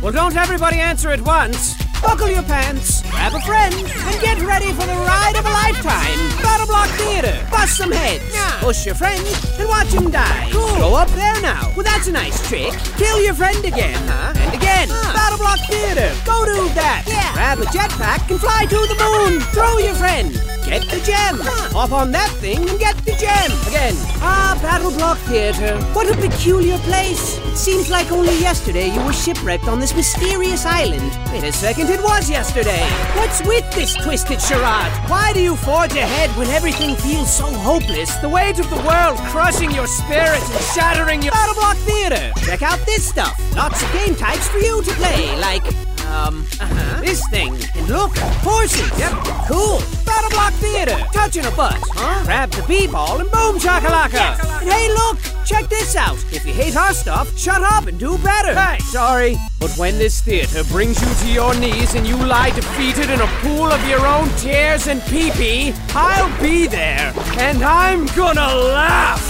Well, 0.00 0.12
don't 0.12 0.36
everybody 0.36 0.78
answer 0.78 1.10
at 1.10 1.20
once. 1.22 1.74
Buckle 2.00 2.28
your 2.28 2.42
pants, 2.44 3.02
grab 3.10 3.32
a 3.34 3.40
friend, 3.40 3.74
and 3.74 4.20
get 4.20 4.38
ready 4.42 4.70
for 4.72 4.86
the 4.86 4.92
ride 4.92 5.34
of 5.36 5.44
a 5.44 5.50
lifetime. 5.50 6.42
Battle 6.42 6.66
Block 6.66 6.88
Theater. 6.90 7.34
Bust 7.50 7.78
some 7.78 7.90
heads. 7.90 8.22
Push 8.62 8.86
your 8.86 8.94
friend 8.94 9.20
and 9.58 9.68
watch 9.68 9.88
him 9.88 10.10
die. 10.12 10.50
Go 10.52 10.94
up 10.94 11.08
there 11.10 11.40
now. 11.40 11.72
Well, 11.74 11.82
that's 11.84 12.06
a 12.06 12.12
nice 12.12 12.46
trick. 12.46 12.72
Kill 12.98 13.20
your 13.22 13.34
friend 13.34 13.64
again, 13.64 13.96
huh? 14.06 14.32
And 14.36 14.54
again. 14.54 14.63
Battle 14.88 15.38
Block 15.38 15.58
Theater. 15.68 16.12
Go 16.24 16.44
do 16.44 16.68
that. 16.74 17.04
Grab 17.34 17.58
a 17.58 17.64
jetpack 17.66 18.30
and 18.30 18.40
fly 18.40 18.66
to 18.66 18.76
the 18.76 18.96
moon. 19.00 19.40
Throw 19.52 19.78
your 19.78 19.94
friend. 19.94 20.32
Get 20.64 20.82
the 20.88 20.98
gem. 21.04 21.36
Hop 21.76 21.92
on 21.92 22.10
that 22.12 22.30
thing 22.40 22.66
and 22.68 22.78
get 22.78 22.96
the 23.04 23.12
gem. 23.12 23.52
Again. 23.68 23.94
Ah, 24.24 24.58
Battle 24.62 24.90
Block 24.92 25.18
Theater. 25.28 25.76
What 25.92 26.10
a 26.10 26.16
peculiar 26.16 26.78
place. 26.78 27.36
It 27.36 27.56
seems 27.56 27.90
like 27.90 28.10
only 28.10 28.32
yesterday 28.40 28.88
you 28.88 29.00
were 29.04 29.12
shipwrecked 29.12 29.68
on 29.68 29.78
this 29.78 29.94
mysterious 29.94 30.64
island. 30.64 31.12
Wait 31.30 31.44
a 31.44 31.52
second, 31.52 31.90
it 31.90 32.00
was 32.02 32.30
yesterday. 32.30 32.82
What's 33.14 33.42
with 33.44 33.70
this 33.74 33.94
twisted 33.94 34.40
charade? 34.40 34.92
Why 35.06 35.32
do 35.34 35.40
you 35.40 35.54
forge 35.54 35.92
ahead 35.92 36.30
when 36.30 36.48
everything 36.48 36.96
feels 36.96 37.30
so 37.30 37.46
hopeless? 37.46 38.14
The 38.16 38.28
weight 38.28 38.58
of 38.58 38.68
the 38.70 38.82
world 38.88 39.18
crushing 39.28 39.70
your 39.70 39.86
spirit 39.86 40.40
and 40.40 40.64
shattering 40.74 41.22
your 41.22 41.32
Battle 41.32 41.54
Block 41.54 41.76
Theater. 41.84 42.32
Check 42.46 42.62
out 42.62 42.80
this 42.86 43.06
stuff. 43.06 43.38
Lots 43.54 43.82
of 43.82 43.92
game 43.92 44.14
types 44.14 44.48
for 44.48 44.58
you 44.58 44.73
to 44.82 44.92
play, 44.94 45.36
like 45.40 45.64
um, 46.06 46.46
uh-huh. 46.60 47.00
this 47.00 47.26
thing. 47.28 47.54
And 47.74 47.88
look, 47.88 48.16
horses. 48.42 48.90
Yep, 48.98 49.12
cool. 49.48 49.80
Battle 50.04 50.30
Block 50.30 50.52
Theater. 50.54 50.96
Touching 51.12 51.44
a 51.44 51.50
butt. 51.50 51.78
Huh? 51.94 52.24
Grab 52.24 52.50
the 52.50 52.62
b-ball 52.62 53.20
and 53.20 53.30
boom 53.30 53.58
chakalaka. 53.58 54.38
And 54.60 54.70
hey, 54.70 54.88
look, 54.94 55.18
check 55.44 55.68
this 55.68 55.96
out. 55.96 56.16
If 56.32 56.46
you 56.46 56.52
hate 56.52 56.76
our 56.76 56.92
stuff, 56.92 57.36
shut 57.36 57.62
up 57.62 57.86
and 57.86 57.98
do 57.98 58.16
better. 58.18 58.54
Hey, 58.54 58.78
sorry. 58.80 59.36
But 59.58 59.76
when 59.76 59.98
this 59.98 60.20
theater 60.20 60.62
brings 60.64 61.00
you 61.00 61.14
to 61.26 61.32
your 61.32 61.54
knees 61.54 61.94
and 61.94 62.06
you 62.06 62.16
lie 62.16 62.50
defeated 62.50 63.10
in 63.10 63.20
a 63.20 63.26
pool 63.42 63.66
of 63.66 63.88
your 63.88 64.06
own 64.06 64.28
tears 64.36 64.86
and 64.86 65.02
pee-pee, 65.02 65.74
I'll 65.90 66.30
be 66.40 66.66
there. 66.66 67.12
And 67.38 67.62
I'm 67.62 68.06
gonna 68.14 68.54
laugh. 68.54 69.22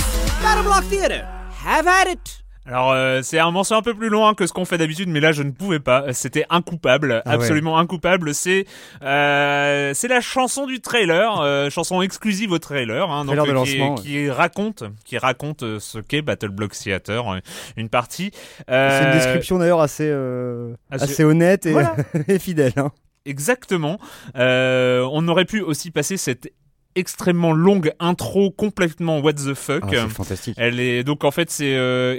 Battle 0.42 0.64
Block 0.64 0.84
Theater. 0.84 1.26
Have 1.50 1.86
at 1.86 2.06
it. 2.06 2.43
Alors 2.66 2.92
euh, 2.92 3.20
c'est 3.22 3.38
un 3.38 3.50
morceau 3.50 3.74
un 3.74 3.82
peu 3.82 3.92
plus 3.94 4.08
loin 4.08 4.32
que 4.34 4.46
ce 4.46 4.52
qu'on 4.54 4.64
fait 4.64 4.78
d'habitude, 4.78 5.08
mais 5.10 5.20
là 5.20 5.32
je 5.32 5.42
ne 5.42 5.50
pouvais 5.50 5.80
pas. 5.80 6.12
C'était 6.14 6.46
incoupable, 6.48 7.20
Ah 7.26 7.30
ouais. 7.30 7.34
absolument 7.34 7.78
incoupable. 7.78 8.34
C'est 8.34 8.64
euh, 9.02 9.92
c'est 9.94 10.08
la 10.08 10.20
chanson 10.22 10.66
du 10.66 10.80
trailer, 10.80 11.40
euh, 11.40 11.68
chanson 11.68 12.00
exclusive 12.00 12.52
au 12.52 12.58
trailer, 12.58 13.10
hein, 13.10 13.26
donc, 13.26 13.36
Trailer 13.36 13.54
de 13.54 13.60
euh, 13.60 13.64
qui, 13.64 13.76
lancement, 13.78 13.94
qui 13.96 14.30
raconte 14.30 14.84
qui 15.04 15.18
raconte 15.18 15.62
euh, 15.62 15.78
ce 15.78 15.98
qu'est 15.98 16.22
Battle 16.22 16.48
Block 16.48 16.72
Theater, 16.72 17.28
euh, 17.34 17.38
une 17.76 17.90
partie. 17.90 18.30
C'est 18.66 19.04
une 19.04 19.12
description 19.12 19.58
d'ailleurs 19.58 19.80
assez, 19.82 20.08
euh, 20.08 20.74
assez- 20.90 21.04
assez 21.04 21.24
honnête 21.24 21.66
et, 21.66 21.72
Voilà. 21.72 21.96
et 22.28 22.38
fidèle. 22.38 22.72
hein. 22.76 22.92
Exactement. 23.26 23.98
Euh, 24.36 25.06
on 25.12 25.28
aurait 25.28 25.44
pu 25.46 25.60
aussi 25.60 25.90
passer 25.90 26.16
cette 26.16 26.50
extrêmement 26.96 27.52
longue 27.52 27.92
intro 27.98 28.50
complètement 28.50 29.18
what 29.20 29.32
the 29.34 29.54
fuck. 29.54 29.82
Ah, 29.86 29.88
c'est 29.90 30.08
fantastique. 30.08 30.54
Elle 30.58 30.78
est 30.78 31.02
donc 31.04 31.24
en 31.24 31.30
fait 31.30 31.50
c'est 31.50 31.74
euh, 31.74 32.14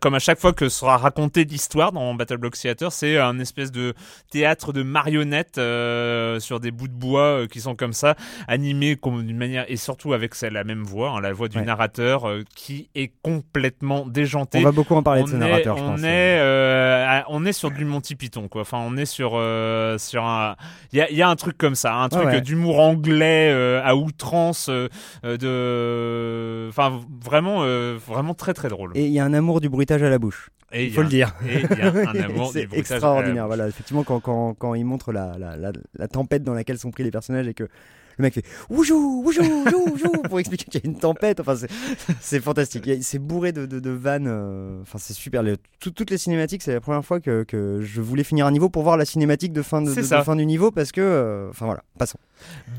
comme 0.00 0.14
à 0.14 0.18
chaque 0.18 0.38
fois 0.38 0.52
que 0.52 0.68
sera 0.68 0.96
racontée 0.96 1.44
l'histoire 1.44 1.92
dans 1.92 2.14
Battle 2.14 2.36
Block 2.38 2.56
Theater, 2.56 2.90
c'est 2.92 3.18
un 3.18 3.38
espèce 3.38 3.70
de 3.72 3.94
théâtre 4.30 4.72
de 4.72 4.82
marionnettes 4.82 5.58
euh, 5.58 6.40
sur 6.40 6.60
des 6.60 6.70
bouts 6.70 6.88
de 6.88 6.92
bois 6.92 7.22
euh, 7.22 7.46
qui 7.46 7.60
sont 7.60 7.74
comme 7.76 7.92
ça 7.92 8.14
animés 8.48 8.96
d'une 9.02 9.36
manière 9.36 9.64
et 9.68 9.76
surtout 9.76 10.12
avec 10.12 10.34
celle 10.34 10.52
la 10.54 10.64
même 10.64 10.82
voix, 10.82 11.10
hein, 11.10 11.20
la 11.20 11.32
voix 11.32 11.48
du 11.48 11.58
Ouais. 11.58 11.64
narrateur 11.64 12.28
euh, 12.28 12.42
qui 12.54 12.88
est 12.94 13.12
complètement 13.22 14.06
déjanté 14.06 14.58
On 14.58 14.62
va 14.62 14.72
beaucoup 14.72 14.94
en 14.94 15.02
parler 15.02 15.22
de 15.22 15.28
ce 15.28 15.34
on 15.34 15.38
narrateur, 15.38 15.76
est, 15.76 15.80
je 15.80 15.84
on 15.84 15.88
pense. 15.90 16.00
Est, 16.02 16.38
euh, 16.40 17.04
à- 17.08 17.24
on 17.28 17.44
est 17.44 17.52
sur 17.52 17.70
du 17.70 17.84
Monty 17.84 18.14
Python, 18.16 18.48
quoi. 18.48 18.62
Enfin, 18.62 18.78
on 18.80 18.96
est 18.96 19.06
sur, 19.06 19.32
euh, 19.34 19.98
sur 19.98 20.24
un. 20.24 20.56
Il 20.92 20.98
y 20.98 21.02
a, 21.02 21.10
il 21.10 21.16
y 21.16 21.22
a 21.22 21.28
un 21.28 21.36
truc 21.36 21.58
comme 21.58 21.74
ça, 21.74 21.94
un 21.96 22.08
truc 22.08 22.24
ouais. 22.26 22.40
d'humour 22.40 22.78
anglais 22.80 23.50
euh, 23.52 23.80
à 23.84 23.96
outrance, 23.96 24.68
euh, 24.68 24.88
euh, 25.24 25.36
de. 25.36 26.68
Enfin, 26.68 27.00
vraiment, 27.24 27.58
euh, 27.62 27.96
vraiment 28.06 28.34
très 28.34 28.54
très 28.54 28.68
drôle. 28.68 28.92
Et 28.94 29.06
il 29.06 29.12
y 29.12 29.18
a 29.20 29.24
un 29.24 29.34
amour 29.34 29.57
du 29.60 29.68
bruitage 29.68 30.02
à 30.02 30.10
la 30.10 30.18
bouche. 30.18 30.50
Et 30.72 30.86
Il 30.86 30.92
faut 30.92 31.00
a- 31.00 31.04
le 31.04 31.08
dire. 31.08 31.34
Et 31.48 31.60
il 31.70 31.78
y 31.78 31.80
a 31.82 31.86
un 31.92 32.04
amour 32.24 32.52
du 32.52 32.60
c'est 32.60 32.66
bruitage 32.66 32.70
à 32.70 32.72
la 32.72 32.78
extraordinaire. 32.78 33.46
Voilà, 33.46 33.68
effectivement, 33.68 34.02
quand, 34.04 34.20
quand, 34.20 34.54
quand 34.54 34.74
il 34.74 34.84
montre 34.84 35.12
la, 35.12 35.36
la, 35.38 35.56
la, 35.56 35.72
la 35.94 36.08
tempête 36.08 36.42
dans 36.42 36.54
laquelle 36.54 36.78
sont 36.78 36.90
pris 36.90 37.04
les 37.04 37.10
personnages 37.10 37.48
et 37.48 37.54
que 37.54 37.64
le 37.64 38.22
mec 38.22 38.34
fait 38.34 38.44
oujou, 38.68 39.22
oujou, 39.24 39.42
oujou, 39.42 39.84
oujou 39.94 40.10
pour 40.28 40.40
expliquer 40.40 40.64
qu'il 40.64 40.80
y 40.82 40.86
a 40.86 40.90
une 40.90 40.98
tempête. 40.98 41.40
Enfin, 41.40 41.54
c'est- 41.56 42.40
fantastique. 42.40 42.88
C'est 43.00 43.18
bourré 43.18 43.52
de, 43.52 43.64
de, 43.64 43.78
de 43.80 43.90
vannes. 43.90 44.26
euh, 44.28 44.82
Enfin, 44.82 44.98
c'est 44.98 45.14
super. 45.14 45.42
Tout- 45.80 45.90
toutes 45.92 46.10
les 46.10 46.18
cinématiques, 46.18 46.62
c'est 46.62 46.74
la 46.74 46.80
première 46.80 47.04
fois 47.04 47.20
que, 47.20 47.44
que 47.44 47.80
je 47.82 48.00
voulais 48.00 48.24
finir 48.24 48.44
un 48.46 48.50
niveau 48.50 48.68
pour 48.68 48.82
voir 48.82 48.96
la 48.96 49.04
cinématique 49.04 49.52
de 49.52 49.62
fin, 49.62 49.82
de 49.82 49.90
fin 50.24 50.36
du 50.36 50.44
niveau 50.46 50.70
parce 50.70 50.92
que. 50.92 51.00
euh, 51.00 51.48
Enfin, 51.50 51.66
voilà, 51.66 51.82
passons. 51.98 52.18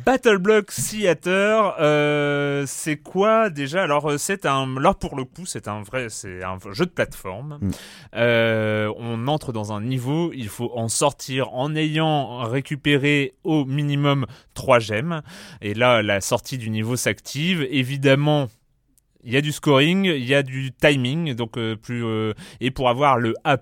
Battle 0.06 0.38
Block 0.38 0.68
Theater, 0.68 1.76
euh, 1.80 2.64
c'est 2.68 2.98
quoi 2.98 3.50
déjà? 3.50 3.84
Alors 3.84 4.10
euh, 4.10 4.18
c'est 4.18 4.46
un, 4.46 4.80
là 4.80 4.94
pour 4.94 5.16
le 5.16 5.24
coup 5.24 5.46
c'est 5.46 5.68
un 5.68 5.82
vrai, 5.82 6.08
c'est 6.10 6.44
un 6.44 6.58
jeu 6.72 6.86
de 6.86 6.92
plateforme. 6.92 7.60
Mm. 7.62 7.72
Euh, 8.16 8.94
on 8.98 9.28
entre 9.28 9.52
dans 9.52 9.74
un 9.74 9.82
niveau, 9.82 10.32
il 10.34 10.50
faut 10.50 10.72
en 10.76 10.88
sortir 10.88 11.54
en 11.54 11.76
ayant 11.76 12.40
récupéré 12.40 13.34
au 13.44 13.66
minimum 13.66 14.26
trois 14.54 14.80
gemmes. 14.80 15.22
Et 15.62 15.74
là 15.74 16.02
la 16.02 16.22
sortie 16.22 16.58
du 16.58 16.70
niveau 16.70 16.96
s'active. 16.96 17.68
Évidemment. 17.70 18.50
Il 19.26 19.34
y 19.34 19.38
a 19.38 19.42
du 19.42 19.52
scoring, 19.52 20.06
il 20.06 20.24
y 20.24 20.34
a 20.34 20.44
du 20.44 20.72
timing, 20.72 21.34
donc 21.34 21.58
euh, 21.58 21.76
plus 21.76 22.06
euh, 22.06 22.34
et 22.62 22.72
pour 22.72 22.88
avoir 22.88 23.18
le 23.18 23.36
A+, 23.44 23.58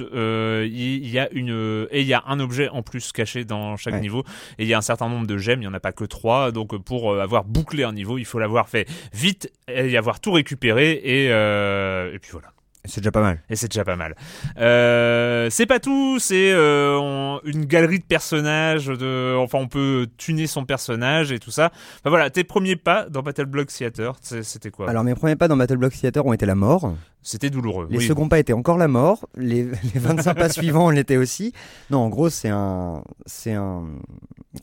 euh, 0.00 0.68
il 0.68 1.08
y 1.08 1.18
a 1.20 1.28
une 1.32 1.86
et 1.92 2.00
il 2.00 2.06
y 2.08 2.12
a 2.14 2.24
un 2.26 2.40
objet 2.40 2.68
en 2.70 2.82
plus 2.82 3.12
caché 3.12 3.44
dans 3.44 3.76
chaque 3.76 3.94
Ouais. 3.94 4.00
niveau 4.00 4.24
et 4.58 4.64
il 4.64 4.68
y 4.68 4.74
a 4.74 4.78
un 4.78 4.82
certain 4.82 5.08
nombre 5.08 5.26
de 5.28 5.38
gemmes, 5.38 5.60
il 5.60 5.68
n'y 5.68 5.68
en 5.68 5.74
a 5.74 5.80
pas 5.80 5.92
que 5.92 6.04
trois, 6.04 6.50
donc 6.50 6.76
pour 6.82 7.12
euh, 7.12 7.20
avoir 7.20 7.44
bouclé 7.44 7.84
un 7.84 7.92
niveau, 7.92 8.18
il 8.18 8.24
faut 8.24 8.40
l'avoir 8.40 8.68
fait 8.68 8.88
vite 9.14 9.52
et 9.68 9.88
y 9.90 9.96
avoir 9.96 10.18
tout 10.18 10.32
récupéré 10.32 11.00
et, 11.04 11.28
euh, 11.30 12.12
et 12.12 12.18
puis 12.18 12.32
voilà. 12.32 12.48
C'est 12.86 13.00
déjà 13.00 13.10
pas 13.12 13.20
mal. 13.22 13.40
Et 13.50 13.56
c'est 13.56 13.68
déjà 13.68 13.84
pas 13.84 13.96
mal. 13.96 14.14
Euh, 14.58 15.48
c'est 15.50 15.66
pas 15.66 15.78
tout, 15.80 16.18
c'est 16.18 16.52
euh, 16.52 16.98
on- 17.00 17.40
une 17.44 17.64
galerie 17.64 17.98
de 17.98 18.04
personnages. 18.04 18.86
De, 18.86 19.36
enfin, 19.38 19.58
on 19.58 19.68
peut 19.68 20.06
tuner 20.16 20.46
son 20.46 20.64
personnage 20.64 21.32
et 21.32 21.38
tout 21.38 21.50
ça. 21.50 21.70
Enfin 22.00 22.10
voilà, 22.10 22.30
tes 22.30 22.44
premiers 22.44 22.76
pas 22.76 23.08
dans 23.08 23.22
Battle 23.22 23.46
Block 23.46 23.68
Theater, 23.68 24.16
c'était 24.20 24.70
quoi? 24.70 24.88
Alors 24.88 25.04
mes 25.04 25.14
premiers 25.14 25.36
pas 25.36 25.48
dans 25.48 25.56
Battle 25.56 25.76
Block 25.76 25.92
Theater 25.92 26.24
ont 26.26 26.32
été 26.32 26.46
la 26.46 26.54
mort. 26.54 26.94
C'était 27.22 27.50
douloureux. 27.50 27.88
Les 27.90 27.98
oui. 27.98 28.06
seconds 28.06 28.28
pas 28.28 28.38
étaient 28.38 28.52
encore 28.52 28.78
la 28.78 28.86
mort. 28.86 29.26
Les, 29.36 29.64
les 29.94 30.00
25 30.00 30.34
pas 30.34 30.48
suivants 30.48 30.90
l'étaient 30.92 31.16
aussi. 31.16 31.52
Non, 31.90 31.98
en 31.98 32.08
gros, 32.08 32.28
c'est 32.30 32.50
un, 32.50 33.02
c'est 33.26 33.52
un, 33.52 33.84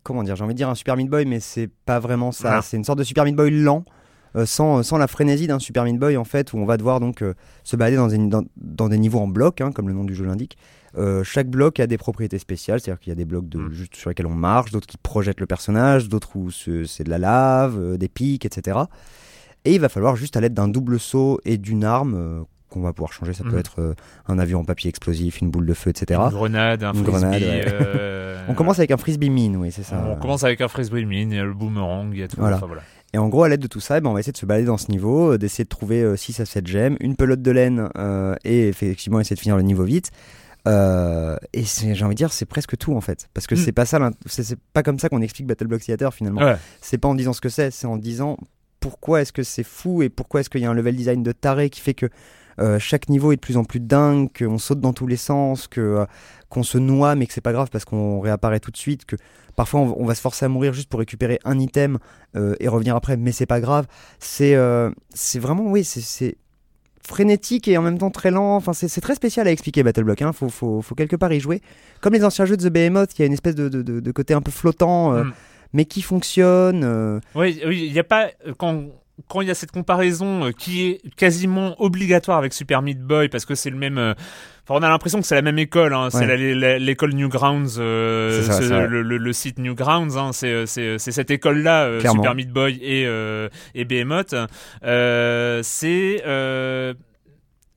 comment 0.04 0.24
dire, 0.24 0.36
j'ai 0.38 0.44
envie 0.46 0.54
de 0.54 0.58
dire 0.58 0.70
un 0.70 0.76
Super 0.76 0.96
Meat 0.96 1.10
Boy, 1.10 1.26
mais 1.26 1.40
c'est 1.42 1.70
pas 1.86 2.00
vraiment 2.00 2.32
ça. 2.32 2.58
Ah. 2.58 2.62
C'est 2.62 2.78
une 2.78 2.86
sorte 2.86 3.00
de 3.00 3.04
Super 3.04 3.26
Meat 3.26 3.36
Boy 3.36 3.52
lent, 3.52 3.84
sans, 4.46 4.84
sans 4.84 4.98
la 4.98 5.08
frénésie 5.08 5.48
d'un 5.48 5.60
Super 5.60 5.84
Meat 5.84 5.98
Boy 6.00 6.18
en 6.18 6.24
fait, 6.24 6.54
où 6.54 6.58
on 6.58 6.66
va 6.66 6.78
devoir 6.78 7.00
donc 7.00 7.22
euh, 7.22 7.34
se 7.64 7.76
balader 7.76 7.98
dans, 7.98 8.10
une- 8.10 8.30
dans, 8.30 8.44
dans 8.58 8.90
des 8.90 8.98
niveaux 8.98 9.20
en 9.20 9.28
bloc, 9.28 9.62
hein, 9.62 9.72
comme 9.72 9.88
le 9.88 9.94
nom 9.94 10.04
du 10.04 10.16
jeu 10.16 10.26
l'indique. 10.26 10.58
Euh, 10.98 11.24
chaque 11.24 11.48
bloc 11.50 11.80
a 11.80 11.88
des 11.88 11.98
propriétés 11.98 12.38
spéciales, 12.38 12.80
c'est-à-dire 12.80 13.00
qu'il 13.00 13.10
y 13.10 13.14
a 13.14 13.16
des 13.16 13.26
blocs 13.26 13.50
de, 13.50 13.58
Mm. 13.58 13.72
juste 13.72 13.96
sur 13.96 14.10
lesquels 14.10 14.28
on 14.28 14.36
marche, 14.36 14.72
d'autres 14.72 14.86
qui 14.88 14.98
projettent 14.98 15.40
le 15.40 15.48
personnage, 15.48 16.08
d'autres 16.10 16.36
où 16.36 16.52
ce- 16.52 16.86
c'est 16.86 17.04
de 17.04 17.10
la 17.10 17.18
lave, 17.18 17.78
euh, 17.80 17.98
des 17.98 18.08
pics, 18.10 18.46
etc. 18.46 18.78
Et 19.66 19.74
il 19.76 19.80
va 19.80 19.90
falloir 19.90 20.16
juste 20.16 20.36
à 20.38 20.42
l'aide 20.42 20.54
d'un 20.54 20.68
double 20.68 21.00
saut 21.00 21.40
et 21.46 21.58
d'une 21.58 21.84
arme 21.84 22.14
euh, 22.16 22.42
qu'on 22.70 22.82
va 22.82 22.92
pouvoir 22.94 23.14
changer. 23.14 23.34
Ça 23.34 23.44
peut 23.44 23.52
Mhm. 23.52 23.58
être 23.60 23.80
euh, 23.80 23.94
un 24.28 24.38
avion 24.40 24.60
en 24.60 24.66
papier 24.66 24.90
explosif, 24.90 25.42
une 25.42 25.50
boule 25.52 25.66
de 25.66 25.74
feu, 25.74 25.90
etc. 25.92 26.20
Une 26.26 26.30
grenade, 26.30 26.84
un 26.84 26.94
Une 26.94 27.04
frisbee. 27.04 27.12
grenade, 27.12 27.42
ouais. 27.42 27.66
euh, 27.68 28.44
On 28.50 28.54
commence 28.56 28.78
avec 28.80 28.92
un 28.92 28.98
frisbee 28.98 29.30
mine, 29.30 29.56
oui, 29.58 29.72
c'est 29.72 29.84
ça. 29.84 30.04
on 30.12 30.16
commence 30.20 30.44
avec 30.44 30.60
un 30.60 30.68
frisbee 30.68 31.06
mine, 31.06 31.32
il 31.32 31.38
y 31.38 31.40
a 31.40 31.46
le 31.46 31.54
boomerang, 31.54 32.10
il 32.12 32.20
y 32.20 32.24
a 32.24 32.28
tout. 32.28 32.36
Voilà. 32.40 32.58
Enfin, 32.58 32.66
voilà. 32.68 32.82
Et 33.14 33.18
en 33.18 33.30
gros, 33.30 33.44
à 33.44 33.50
l'aide 33.50 33.62
de 33.62 33.68
tout 33.68 33.80
ça, 33.80 33.98
eh 33.98 34.02
ben, 34.02 34.10
on 34.10 34.14
va 34.14 34.20
essayer 34.20 34.34
de 34.34 34.38
se 34.38 34.46
balader 34.46 34.66
dans 34.66 34.78
ce 34.78 34.90
niveau, 34.90 35.34
euh, 35.34 35.38
d'essayer 35.38 35.64
de 35.64 35.70
trouver 35.70 36.18
6 36.18 36.40
à 36.40 36.46
7 36.46 36.66
gemmes, 36.68 36.98
une 37.00 37.16
pelote 37.16 37.42
de 37.42 37.52
laine 37.52 37.90
euh, 37.98 38.36
et 38.44 38.68
effectivement 38.68 39.20
essayer 39.20 39.36
de 39.36 39.40
finir 39.42 39.56
le 39.58 39.64
niveau 39.64 39.84
vite. 39.84 40.12
Euh, 40.68 41.36
et 41.52 41.64
j'ai 41.64 42.04
envie 42.06 42.16
de 42.16 42.18
dire, 42.18 42.32
c'est 42.32 42.46
presque 42.46 42.78
tout 42.78 42.96
en 42.96 43.02
fait. 43.02 43.28
Parce 43.34 43.48
que 43.48 43.56
Mm. 43.56 43.58
c'est 43.58 43.72
pas 43.72 43.86
ça, 43.86 44.12
c'est 44.26 44.44
c'est 44.44 44.60
pas 44.74 44.82
comme 44.84 44.98
ça 45.00 45.10
qu'on 45.10 45.22
explique 45.22 45.46
Battle 45.48 45.68
Block 45.68 45.82
Theater 45.82 46.14
finalement. 46.14 46.42
Ouais. 46.42 46.56
C'est 46.82 46.98
pas 46.98 47.08
en 47.10 47.16
disant 47.16 47.34
ce 47.34 47.42
que 47.42 47.50
c'est, 47.50 47.72
c'est 47.72 47.88
en 47.88 47.98
disant 47.98 48.38
pourquoi 48.80 49.22
est-ce 49.22 49.34
que 49.34 49.44
c'est 49.44 49.64
fou 49.64 50.04
et 50.04 50.10
pourquoi 50.10 50.40
est-ce 50.42 50.50
qu'il 50.50 50.62
y 50.62 50.66
a 50.66 50.70
un 50.70 50.74
level 50.74 50.96
design 50.96 51.22
de 51.24 51.32
taré 51.32 51.70
qui 51.70 51.82
fait 51.82 51.94
que 51.94 52.08
euh, 52.60 52.80
chaque 52.80 53.10
niveau 53.10 53.32
est 53.32 53.36
de 53.36 53.42
plus 53.42 53.58
en 53.58 53.64
plus 53.64 53.80
dingue, 53.80 54.30
qu'on 54.38 54.58
saute 54.58 54.80
dans 54.80 54.94
tous 54.94 55.08
les 55.08 55.18
sens, 55.18 55.68
que 55.68 55.82
euh, 55.82 56.06
qu'on 56.50 56.64
se 56.64 56.78
noie 56.78 57.16
mais 57.16 57.26
que 57.28 57.34
c'est 57.34 57.42
pas 57.42 57.54
grave 57.54 57.70
parce 57.72 57.84
qu'on 57.84 58.20
réapparaît 58.20 58.60
tout 58.60 58.72
de 58.72 58.78
suite, 58.78 59.06
que 59.06 59.16
parfois 59.56 59.82
on, 59.82 59.96
on 60.02 60.06
va 60.06 60.16
se 60.16 60.22
forcer 60.22 60.46
à 60.46 60.50
mourir 60.50 60.74
juste 60.74 60.90
pour 60.90 61.00
récupérer 61.00 61.40
un 61.46 61.60
item 61.60 62.00
euh, 62.36 62.56
et 62.60 62.68
revenir 62.68 62.96
après, 62.96 63.18
mais 63.18 63.32
c'est 63.32 63.46
pas 63.46 63.60
grave. 63.62 63.86
C'est 64.20 64.56
euh, 64.56 64.90
c'est 65.14 65.40
vraiment 65.40 65.64
oui, 65.66 65.84
c'est- 65.84 66.36
frénétique 67.06 67.68
et 67.68 67.78
en 67.78 67.82
même 67.82 67.98
temps 67.98 68.12
très 68.12 68.32
lent. 68.32 68.56
Enfin, 68.56 68.72
c'est 68.72 69.02
très 69.02 69.16
spécial 69.16 69.46
à 69.48 69.52
expliquer 69.52 69.84
Battle 69.84 70.04
Block. 70.06 70.22
Hein. 70.22 70.32
Faut, 70.32 70.48
faut, 70.48 70.82
faut 70.82 70.96
quelque 70.96 71.18
part 71.18 71.34
y 71.34 71.40
jouer. 71.42 71.62
Comme 72.00 72.14
les 72.14 72.24
anciens 72.24 72.46
jeux 72.46 72.56
de 72.56 72.68
The 72.70 72.72
Behemoth, 72.72 73.10
qui 73.14 73.24
a 73.24 73.26
une 73.26 73.34
espèce 73.34 73.56
de, 73.56 73.68
de, 73.68 73.82
de- 73.82 74.00
de 74.00 74.12
côté 74.14 74.34
un 74.34 74.42
peu 74.42 74.52
flottant, 74.52 75.14
euh, 75.14 75.24
Mm. 75.26 75.34
mais 75.74 75.84
qui 75.86 76.02
fonctionne. 76.02 76.84
euh, 76.86 77.20
Oui, 77.36 77.60
oui, 77.68 77.84
il 77.88 77.92
n'y 77.92 78.00
a 78.00 78.06
pas 78.06 78.30
euh, 78.48 78.54
quand 78.58 78.86
quand 79.28 79.42
il 79.42 79.48
y 79.48 79.52
a 79.52 79.56
cette 79.56 79.72
comparaison 79.72 80.46
euh, 80.46 80.52
qui 80.52 80.86
est 80.88 81.02
quasiment 81.16 81.80
obligatoire 81.82 82.38
avec 82.40 82.52
Super 82.54 82.82
Meat 82.82 83.00
Boy 83.02 83.30
parce 83.30 83.46
que 83.46 83.56
c'est 83.56 83.70
le 83.70 83.78
même. 83.78 83.98
euh, 83.98 84.14
Enfin, 84.66 84.80
on 84.80 84.84
a 84.84 84.88
l'impression 84.88 85.20
que 85.20 85.28
c'est 85.28 85.36
la 85.36 85.42
même 85.42 85.60
école. 85.60 85.94
Hein, 85.94 86.08
C'est 86.10 86.26
Ouais. 86.26 86.80
l'école 86.80 87.14
Newgrounds, 87.14 87.78
euh, 87.80 88.44
ça, 88.44 88.88
le, 88.88 89.02
le- 89.02 89.18
le 89.18 89.34
site 89.34 89.60
Newgrounds. 89.60 90.16
Hein, 90.18 90.32
c'est 90.32 90.66
cette 91.00 91.32
école-là, 91.32 91.84
euh, 91.84 92.00
Clairement. 92.00 92.22
Super 92.24 92.34
Meat 92.36 92.50
Boy 92.50 92.80
et 92.82 93.06
euh, 93.06 93.50
et 93.76 93.84
Behemoth. 93.84 94.34
C'est 95.64 96.24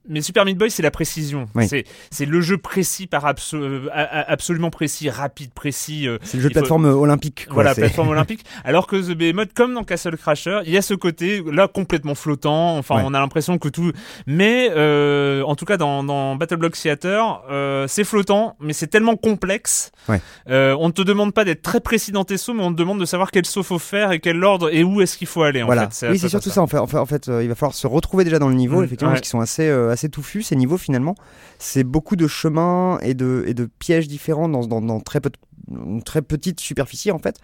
mais 0.09 0.21
Super 0.21 0.45
Meat 0.45 0.57
Boy, 0.59 0.71
c'est 0.71 0.83
la 0.83 0.90
précision. 0.90 1.49
Oui. 1.55 1.66
C'est 2.11 2.25
le 2.27 2.40
jeu 2.40 2.59
précis 2.59 3.07
par 3.07 3.25
abso- 3.27 3.57
euh, 3.61 3.88
absolument 3.92 4.71
précis, 4.71 5.11
rapide, 5.11 5.53
précis. 5.53 6.09
euh, 6.09 6.19
c'est 6.23 6.37
le 6.37 6.42
jeu 6.45 6.49
de 6.49 6.55
faut- 6.55 6.61
plateforme 6.61 6.85
olympique. 6.87 7.45
quoi. 7.47 7.55
voilà, 7.55 7.75
plateforme 7.75 8.09
olympique. 8.11 8.45
Alors 8.64 8.87
que 8.87 8.97
The 8.97 9.16
Behemoth, 9.16 9.53
comme 9.55 9.75
dans 9.75 9.85
Castle 9.85 10.16
Crasher, 10.16 10.61
il 10.66 10.73
y 10.73 10.77
a 10.77 10.83
ce 10.83 10.95
côté 10.95 11.42
là 11.53 11.69
complètement 11.69 12.14
flottant. 12.14 12.77
Enfin, 12.79 12.97
Ouais. 12.97 13.03
on 13.05 13.14
a 13.14 13.21
l'impression 13.21 13.59
que 13.59 13.69
tout. 13.69 13.92
Mais 14.27 14.71
euh, 14.75 15.42
en 15.42 15.55
tout 15.57 15.64
cas, 15.64 15.77
dans, 15.77 16.03
dans 16.05 16.37
Battle 16.37 16.57
Block 16.57 16.73
Theater, 16.77 17.42
euh, 17.51 17.87
c'est 17.88 18.05
flottant, 18.05 18.57
mais 18.61 18.73
c'est 18.73 18.87
tellement 18.87 19.16
complexe. 19.16 19.90
Ouais. 20.09 20.21
Euh, 20.49 20.77
on 20.79 20.88
ne 20.88 20.92
te 20.92 21.03
demande 21.03 21.33
pas 21.35 21.45
d'être 21.45 21.62
très 21.62 21.81
précis 21.81 22.12
dans 22.12 22.25
tes 22.25 22.37
sauts, 22.37 22.55
mais 22.55 22.62
on 22.62 22.73
te 22.73 22.77
demande 22.79 23.01
de 23.01 23.05
savoir 23.05 23.31
quel 23.31 23.45
saut 23.47 23.62
faut 23.62 23.79
faire 23.79 24.12
et 24.12 24.21
quel 24.21 24.42
ordre 24.45 24.73
et 24.73 24.85
où 24.85 25.01
est-ce 25.01 25.16
qu'il 25.16 25.27
faut 25.27 25.42
aller. 25.42 25.62
En 25.62 25.66
Voilà. 25.66 25.88
fait, 25.90 26.09
oui, 26.11 26.19
c'est 26.19 26.29
surtout 26.29 26.51
ça. 26.51 26.62
En 26.62 26.66
fait, 26.66 26.79
en 26.79 26.87
fait, 26.87 26.99
en 26.99 27.07
fait, 27.07 27.29
euh, 27.29 27.42
il 27.42 27.49
va 27.49 27.55
falloir 27.55 27.75
se 27.75 27.87
retrouver 27.87 28.25
déjà 28.25 28.38
dans 28.38 28.49
le 28.49 28.55
niveau, 28.55 28.81
Mm, 28.81 28.85
effectivement, 28.85 29.11
ouais. 29.11 29.14
parce 29.16 29.23
qu'ils 29.23 29.31
sont 29.31 29.40
assez, 29.40 29.69
euh, 29.69 29.90
assez 29.97 30.09
touffus 30.09 30.43
ces 30.43 30.57
niveaux 30.57 30.77
finalement. 30.77 31.15
C'est 31.59 31.85
beaucoup 31.85 32.17
de 32.17 32.27
chemins 32.27 32.99
et 33.01 33.15
de, 33.15 33.45
et 33.47 33.55
de 33.55 33.65
pièges 33.79 34.09
différents 34.09 34.49
dans, 34.49 34.67
dans, 34.67 35.01
très 35.01 35.21
peu 35.21 35.31
une 35.69 36.03
très 36.03 36.23
petite 36.23 36.61
superficie 36.61 37.11
en 37.11 37.19
fait. 37.19 37.39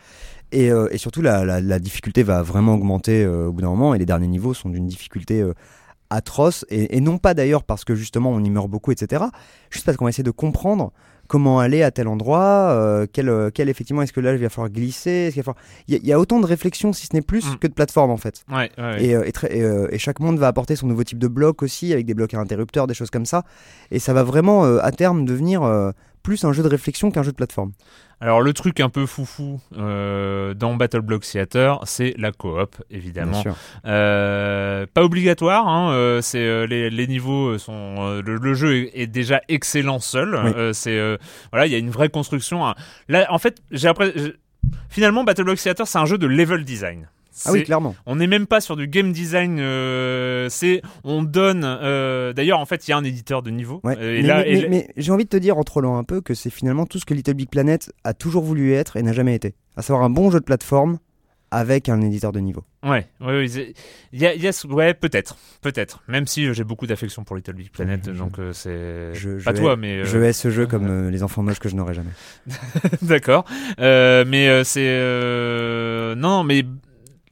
Et, 0.53 0.71
euh, 0.71 0.87
et 0.93 0.99
surtout, 0.99 1.23
la, 1.23 1.45
la, 1.45 1.61
la 1.61 1.79
difficulté 1.79 2.23
va 2.23 2.43
vraiment 2.43 2.75
augmenter 2.75 3.25
euh, 3.25 3.47
au 3.47 3.53
bout 3.53 3.62
d'un 3.62 3.71
moment. 3.71 3.95
Et 3.95 3.99
les 3.99 4.07
derniers 4.07 4.29
niveaux 4.29 4.55
sont 4.55 4.69
d'une 4.69 4.87
difficulté 4.87 5.41
euh, 5.41 5.55
atroce. 6.11 6.65
Et, 6.69 6.97
et 6.97 7.01
non 7.01 7.19
pas 7.19 7.35
d'ailleurs 7.35 7.65
parce 7.65 7.85
que 7.85 7.95
justement 7.95 8.31
on 8.31 8.45
y 8.45 8.51
meurt 8.51 8.69
beaucoup, 8.69 8.93
etc. 8.93 9.25
Juste 9.71 9.87
parce 9.87 9.97
qu'on 9.97 10.05
va 10.05 10.11
essayer 10.11 10.25
de 10.25 10.31
comprendre 10.31 10.93
comment 11.33 11.61
aller 11.61 11.83
à 11.83 11.90
tel 11.90 12.09
endroit, 12.09 12.68
euh, 12.73 13.07
quel, 13.11 13.31
euh, 13.31 13.49
quel 13.53 13.71
effectivement 13.71 14.03
est-ce 14.03 14.12
que 14.12 14.21
là 14.21 14.35
il 14.35 14.38
va 14.38 14.51
falloir 14.51 14.71
glisser. 14.71 15.31
va 15.35 15.42
falloir- 15.42 15.57
Il 15.88 15.95
y, 15.95 15.97
a- 15.97 16.01
il 16.03 16.07
y 16.07 16.12
a 16.12 16.21
autant 16.21 16.40
de 16.40 16.45
réflexions, 16.47 16.92
si 16.92 17.07
ce 17.07 17.14
n'est 17.16 17.23
plus, 17.23 17.45
Mm. 17.55 17.57
que 17.57 17.66
de 17.68 17.73
plateformes 17.73 18.11
en 18.11 18.18
fait. 18.18 18.45
Ouais, 18.51 18.71
ouais, 18.77 18.85
ouais. 18.85 19.03
Et, 19.05 19.16
euh, 19.16 19.25
et, 19.25 19.33
très- 19.33 19.57
et, 19.57 19.62
euh, 19.62 19.88
et 19.90 19.99
chaque 19.99 20.21
monde 20.21 20.38
va 20.38 20.49
apporter 20.49 20.77
son 20.77 20.87
nouveau 20.88 21.05
type 21.05 21.18
de 21.18 21.29
bloc 21.29 21.62
aussi, 21.62 21.90
avec 21.95 22.05
des 22.05 22.12
blocs 22.12 22.35
à 22.35 22.38
interrupteurs, 22.38 22.87
des 22.87 22.92
choses 22.92 23.09
comme 23.11 23.25
ça. 23.25 23.45
Et 23.90 23.99
ça 23.99 24.12
va 24.12 24.23
vraiment, 24.25 24.66
euh, 24.66 24.79
à 24.83 24.92
terme, 24.92 25.25
devenir 25.25 25.62
plus 26.22 26.44
un 26.44 26.52
jeu 26.52 26.62
de 26.62 26.68
réflexion 26.68 27.11
qu'un 27.11 27.22
jeu 27.22 27.32
de 27.32 27.37
plateforme. 27.37 27.72
Alors 28.20 28.40
le 28.40 28.52
truc 28.52 28.78
un 28.78 28.88
peu 28.88 29.04
foufou 29.06 29.61
euh, 29.76 30.54
dans 30.54 30.76
Battle 30.76 31.00
Block 31.00 31.22
Theater, 31.22 31.80
c'est 31.85 32.14
la 32.16 32.30
coop, 32.30 32.76
évidemment. 32.90 33.42
Euh, 33.85 34.87
pas 34.94 35.02
obligatoire, 35.02 35.66
hein, 35.66 35.92
euh, 35.92 36.20
c'est 36.22 36.66
les, 36.68 36.88
les 36.88 37.06
niveaux 37.08 37.58
sont 37.58 38.20
le, 38.24 38.37
le 38.37 38.54
jeu 38.54 38.76
est, 38.76 38.90
est 38.94 39.06
déjà 39.08 39.40
excellent 39.48 39.98
seul. 39.98 40.38
Oui. 40.44 40.52
C'est 40.72 41.18
voilà, 41.50 41.66
il 41.66 41.72
y 41.72 41.74
a 41.74 41.78
une 41.78 41.90
vraie 41.90 42.11
construction. 42.11 42.64
hein. 42.66 42.74
Là, 43.08 43.26
en 43.30 43.38
fait, 43.38 43.61
j'ai 43.72 43.88
après 43.88 44.14
finalement 44.88 45.24
Battle 45.24 45.42
Block 45.44 45.58
Theater, 45.58 45.87
c'est 45.88 45.98
un 45.98 46.06
jeu 46.06 46.18
de 46.18 46.26
level 46.28 46.64
design. 46.64 47.08
Ah 47.47 47.53
oui, 47.53 47.62
clairement. 47.64 47.95
on 48.07 48.16
n'est 48.16 48.27
même 48.27 48.47
pas 48.47 48.61
sur 48.61 48.77
du 48.77 48.87
game 48.88 49.12
design. 49.12 49.59
euh, 49.61 50.49
c'est 50.51 50.83
on 51.05 51.23
donne. 51.23 51.62
euh, 51.64 52.33
D'ailleurs, 52.33 52.61
en 52.61 52.66
fait, 52.66 52.87
il 52.87 52.90
y 52.90 52.95
a 52.95 52.97
un 52.97 53.05
éditeur 53.05 53.42
de 53.42 53.51
niveau. 53.51 53.81
Ouais. 53.85 53.97
Euh, 53.99 54.18
et 54.18 54.23
mais 54.23 54.29
là, 54.29 54.42
mais- 54.45 54.51
et 54.51 54.55
mais- 54.55 54.61
là- 54.62 54.68
mais 54.71 54.88
j'ai 54.97 55.12
envie 55.12 55.25
de 55.25 55.29
te 55.31 55.37
dire, 55.37 55.57
en 55.59 55.64
trollant 55.64 55.97
un 55.97 56.05
peu, 56.05 56.21
que 56.21 56.35
c'est 56.35 56.51
finalement 56.51 56.87
tout 56.87 56.99
ce 56.99 57.05
que 57.05 57.14
Little 57.14 57.35
Big 57.35 57.49
Planet 57.49 57.92
a 58.05 58.14
toujours 58.14 58.42
voulu 58.42 58.73
être 58.75 58.97
et 58.97 59.03
n'a 59.03 59.12
jamais 59.12 59.35
été. 59.35 59.55
À 59.77 59.83
savoir 59.83 60.05
un 60.05 60.11
bon 60.11 60.31
jeu 60.31 60.40
de 60.40 60.45
plateforme 60.45 60.99
avec 61.55 61.90
un 61.90 62.01
éditeur 62.01 62.33
de 62.33 62.40
niveau. 62.40 62.64
Ouais, 62.83 63.07
ouais, 63.21 63.27
ouais, 63.27 63.75
y 64.14 64.25
a, 64.27 64.35
y 64.35 64.51
ouais, 64.71 64.95
peut-être, 64.95 65.37
peut-être. 65.61 66.03
Même 66.09 66.27
si 66.27 66.53
j'ai 66.55 66.64
beaucoup 66.64 66.87
d'affection 66.87 67.25
pour 67.25 67.37
Little 67.37 67.53
Big 67.53 67.71
Planet, 67.71 68.01
Je- 68.07 68.11
donc 68.18 68.38
euh, 68.38 68.55
c'est 68.55 69.12
je- 69.12 69.38
je 69.38 69.45
pas 69.45 69.51
hais- 69.51 69.55
toi, 69.61 69.77
mais 69.77 69.99
euh, 69.99 70.05
Je 70.07 70.16
hais 70.18 70.33
ce 70.33 70.49
jeu 70.49 70.66
comme 70.66 70.87
euh, 71.09 71.11
les 71.11 71.23
enfants 71.23 71.42
moches 71.42 71.59
que 71.59 71.68
je 71.68 71.77
n'aurai 71.77 71.92
jamais. 71.92 72.11
d'accord. 73.03 73.45
Mais 73.79 74.64
c'est 74.64 76.14
non, 76.16 76.42
mais 76.45 76.64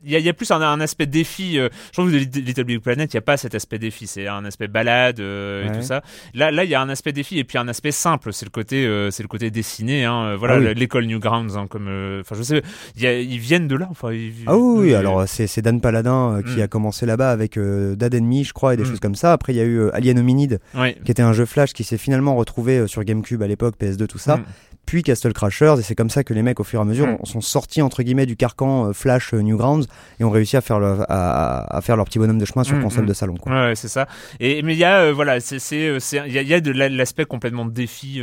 il 0.04 0.10
y 0.10 0.16
a, 0.16 0.18
il 0.18 0.24
y 0.24 0.28
a 0.28 0.32
plus 0.32 0.50
un, 0.50 0.60
un 0.60 0.80
aspect 0.80 1.06
défi. 1.06 1.58
euh, 1.58 1.68
je 1.88 1.92
trouve 1.92 2.10
que 2.10 2.16
Little 2.16 2.40
Little 2.40 2.64
Big 2.64 2.80
Planet, 2.80 3.12
il 3.12 3.16
y 3.16 3.18
a 3.18 3.22
pas 3.22 3.36
cet 3.36 3.54
aspect 3.54 3.78
défi. 3.78 4.06
C'est 4.06 4.26
un 4.26 4.44
aspect 4.44 4.68
balade 4.68 5.20
euh, 5.20 5.68
et 5.68 5.76
tout 5.76 5.82
ça. 5.82 6.02
Là, 6.34 6.50
là, 6.50 6.64
il 6.64 6.70
y 6.70 6.74
a 6.74 6.80
un 6.80 6.88
aspect 6.88 7.12
défi 7.12 7.38
et 7.38 7.44
puis 7.44 7.58
un 7.58 7.68
aspect 7.68 7.92
simple. 7.92 8.32
C'est 8.32 8.44
le 8.46 8.50
côté, 8.50 8.86
euh, 8.86 9.10
c'est 9.10 9.22
le 9.22 9.28
côté 9.28 9.50
dessiné. 9.50 10.04
Hein, 10.04 10.36
voilà, 10.36 10.54
Ah 10.54 10.58
oui. 10.58 10.74
l'école 10.74 11.06
Newgrounds, 11.06 11.56
hein, 11.56 11.66
comme, 11.68 11.88
enfin, 12.20 12.34
je 12.36 12.42
sais, 12.42 12.62
il 12.96 13.02
y 13.02 13.06
a- 13.06 13.18
ils 13.20 13.38
viennent 13.38 13.68
de 13.68 13.76
là. 13.76 13.88
Enfin, 13.90 14.12
ils- 14.12 14.32
Ah 14.46 14.56
oui, 14.56 14.94
alors 14.94 15.24
c'est 15.28 15.60
Dan 15.62 15.80
Paladin 15.80 16.40
qui 16.46 16.58
Mm. 16.58 16.62
a 16.62 16.68
commencé 16.68 17.06
là-bas 17.06 17.30
avec 17.30 17.58
Dad 17.58 18.14
Enemy, 18.14 18.44
je 18.44 18.52
crois, 18.52 18.74
et 18.74 18.76
des 18.76 18.84
Mm. 18.84 18.86
choses 18.86 19.00
comme 19.00 19.14
ça. 19.14 19.32
Après, 19.32 19.52
il 19.52 19.56
y 19.56 19.60
a 19.60 19.64
eu 19.64 19.90
Alien 19.90 20.18
Hominid, 20.18 20.60
qui 21.04 21.10
était 21.10 21.22
un 21.22 21.32
jeu 21.32 21.44
Flash 21.46 21.72
qui 21.72 21.84
s'est 21.84 21.98
finalement 21.98 22.34
retrouvé 22.36 22.86
sur 22.86 23.04
GameCube 23.04 23.42
à 23.42 23.46
l'époque, 23.46 23.74
PS2, 23.78 24.06
tout 24.06 24.18
ça. 24.18 24.38
Mm. 24.38 24.44
Puis 24.90 25.04
Castle 25.04 25.32
Crashers, 25.32 25.76
et 25.78 25.82
c'est 25.82 25.94
comme 25.94 26.10
ça 26.10 26.24
que 26.24 26.34
les 26.34 26.42
mecs, 26.42 26.58
au 26.58 26.64
fur 26.64 26.80
et 26.80 26.82
à 26.82 26.84
mesure, 26.84 27.06
Mm. 27.06 27.18
ont- 27.20 27.24
sont 27.24 27.40
sortis 27.40 27.80
entre 27.80 28.02
guillemets 28.02 28.26
du 28.26 28.34
carcan 28.34 28.88
euh, 28.88 28.92
Flash 28.92 29.32
euh, 29.32 29.38
Newgrounds 29.40 29.86
et 30.18 30.24
ont 30.24 30.30
réussi 30.30 30.56
à 30.56 30.60
faire, 30.62 30.80
le- 30.80 31.04
à, 31.08 31.76
à 31.76 31.80
faire 31.80 31.96
leur 31.96 32.06
petit 32.06 32.18
bonhomme 32.18 32.38
de 32.40 32.44
chemin 32.44 32.64
sur 32.64 32.76
Mm, 32.76 32.82
console 32.82 33.04
mm. 33.04 33.06
de 33.06 33.12
salon. 33.12 33.34
Quoi. 33.36 33.52
Ouais, 33.52 33.66
ouais, 33.68 33.74
c'est 33.76 33.86
ça. 33.86 34.08
Et 34.40 34.62
mais 34.62 34.74
il 34.74 34.78
y 34.80 34.84
a 34.84 34.98
euh, 35.02 35.12
voilà, 35.12 35.38
c'est 35.38 35.60
c'est 35.60 35.86
euh, 35.86 36.00
c'est- 36.00 36.20
il 36.26 36.32
y 36.32 36.38
a, 36.38 36.42
il 36.42 36.48
y 36.48 36.54
a 36.54 36.60
de 36.60 36.72
la- 36.72 36.88
l'aspect 36.88 37.24
complètement 37.24 37.64
de 37.66 37.70
défi. 37.70 38.20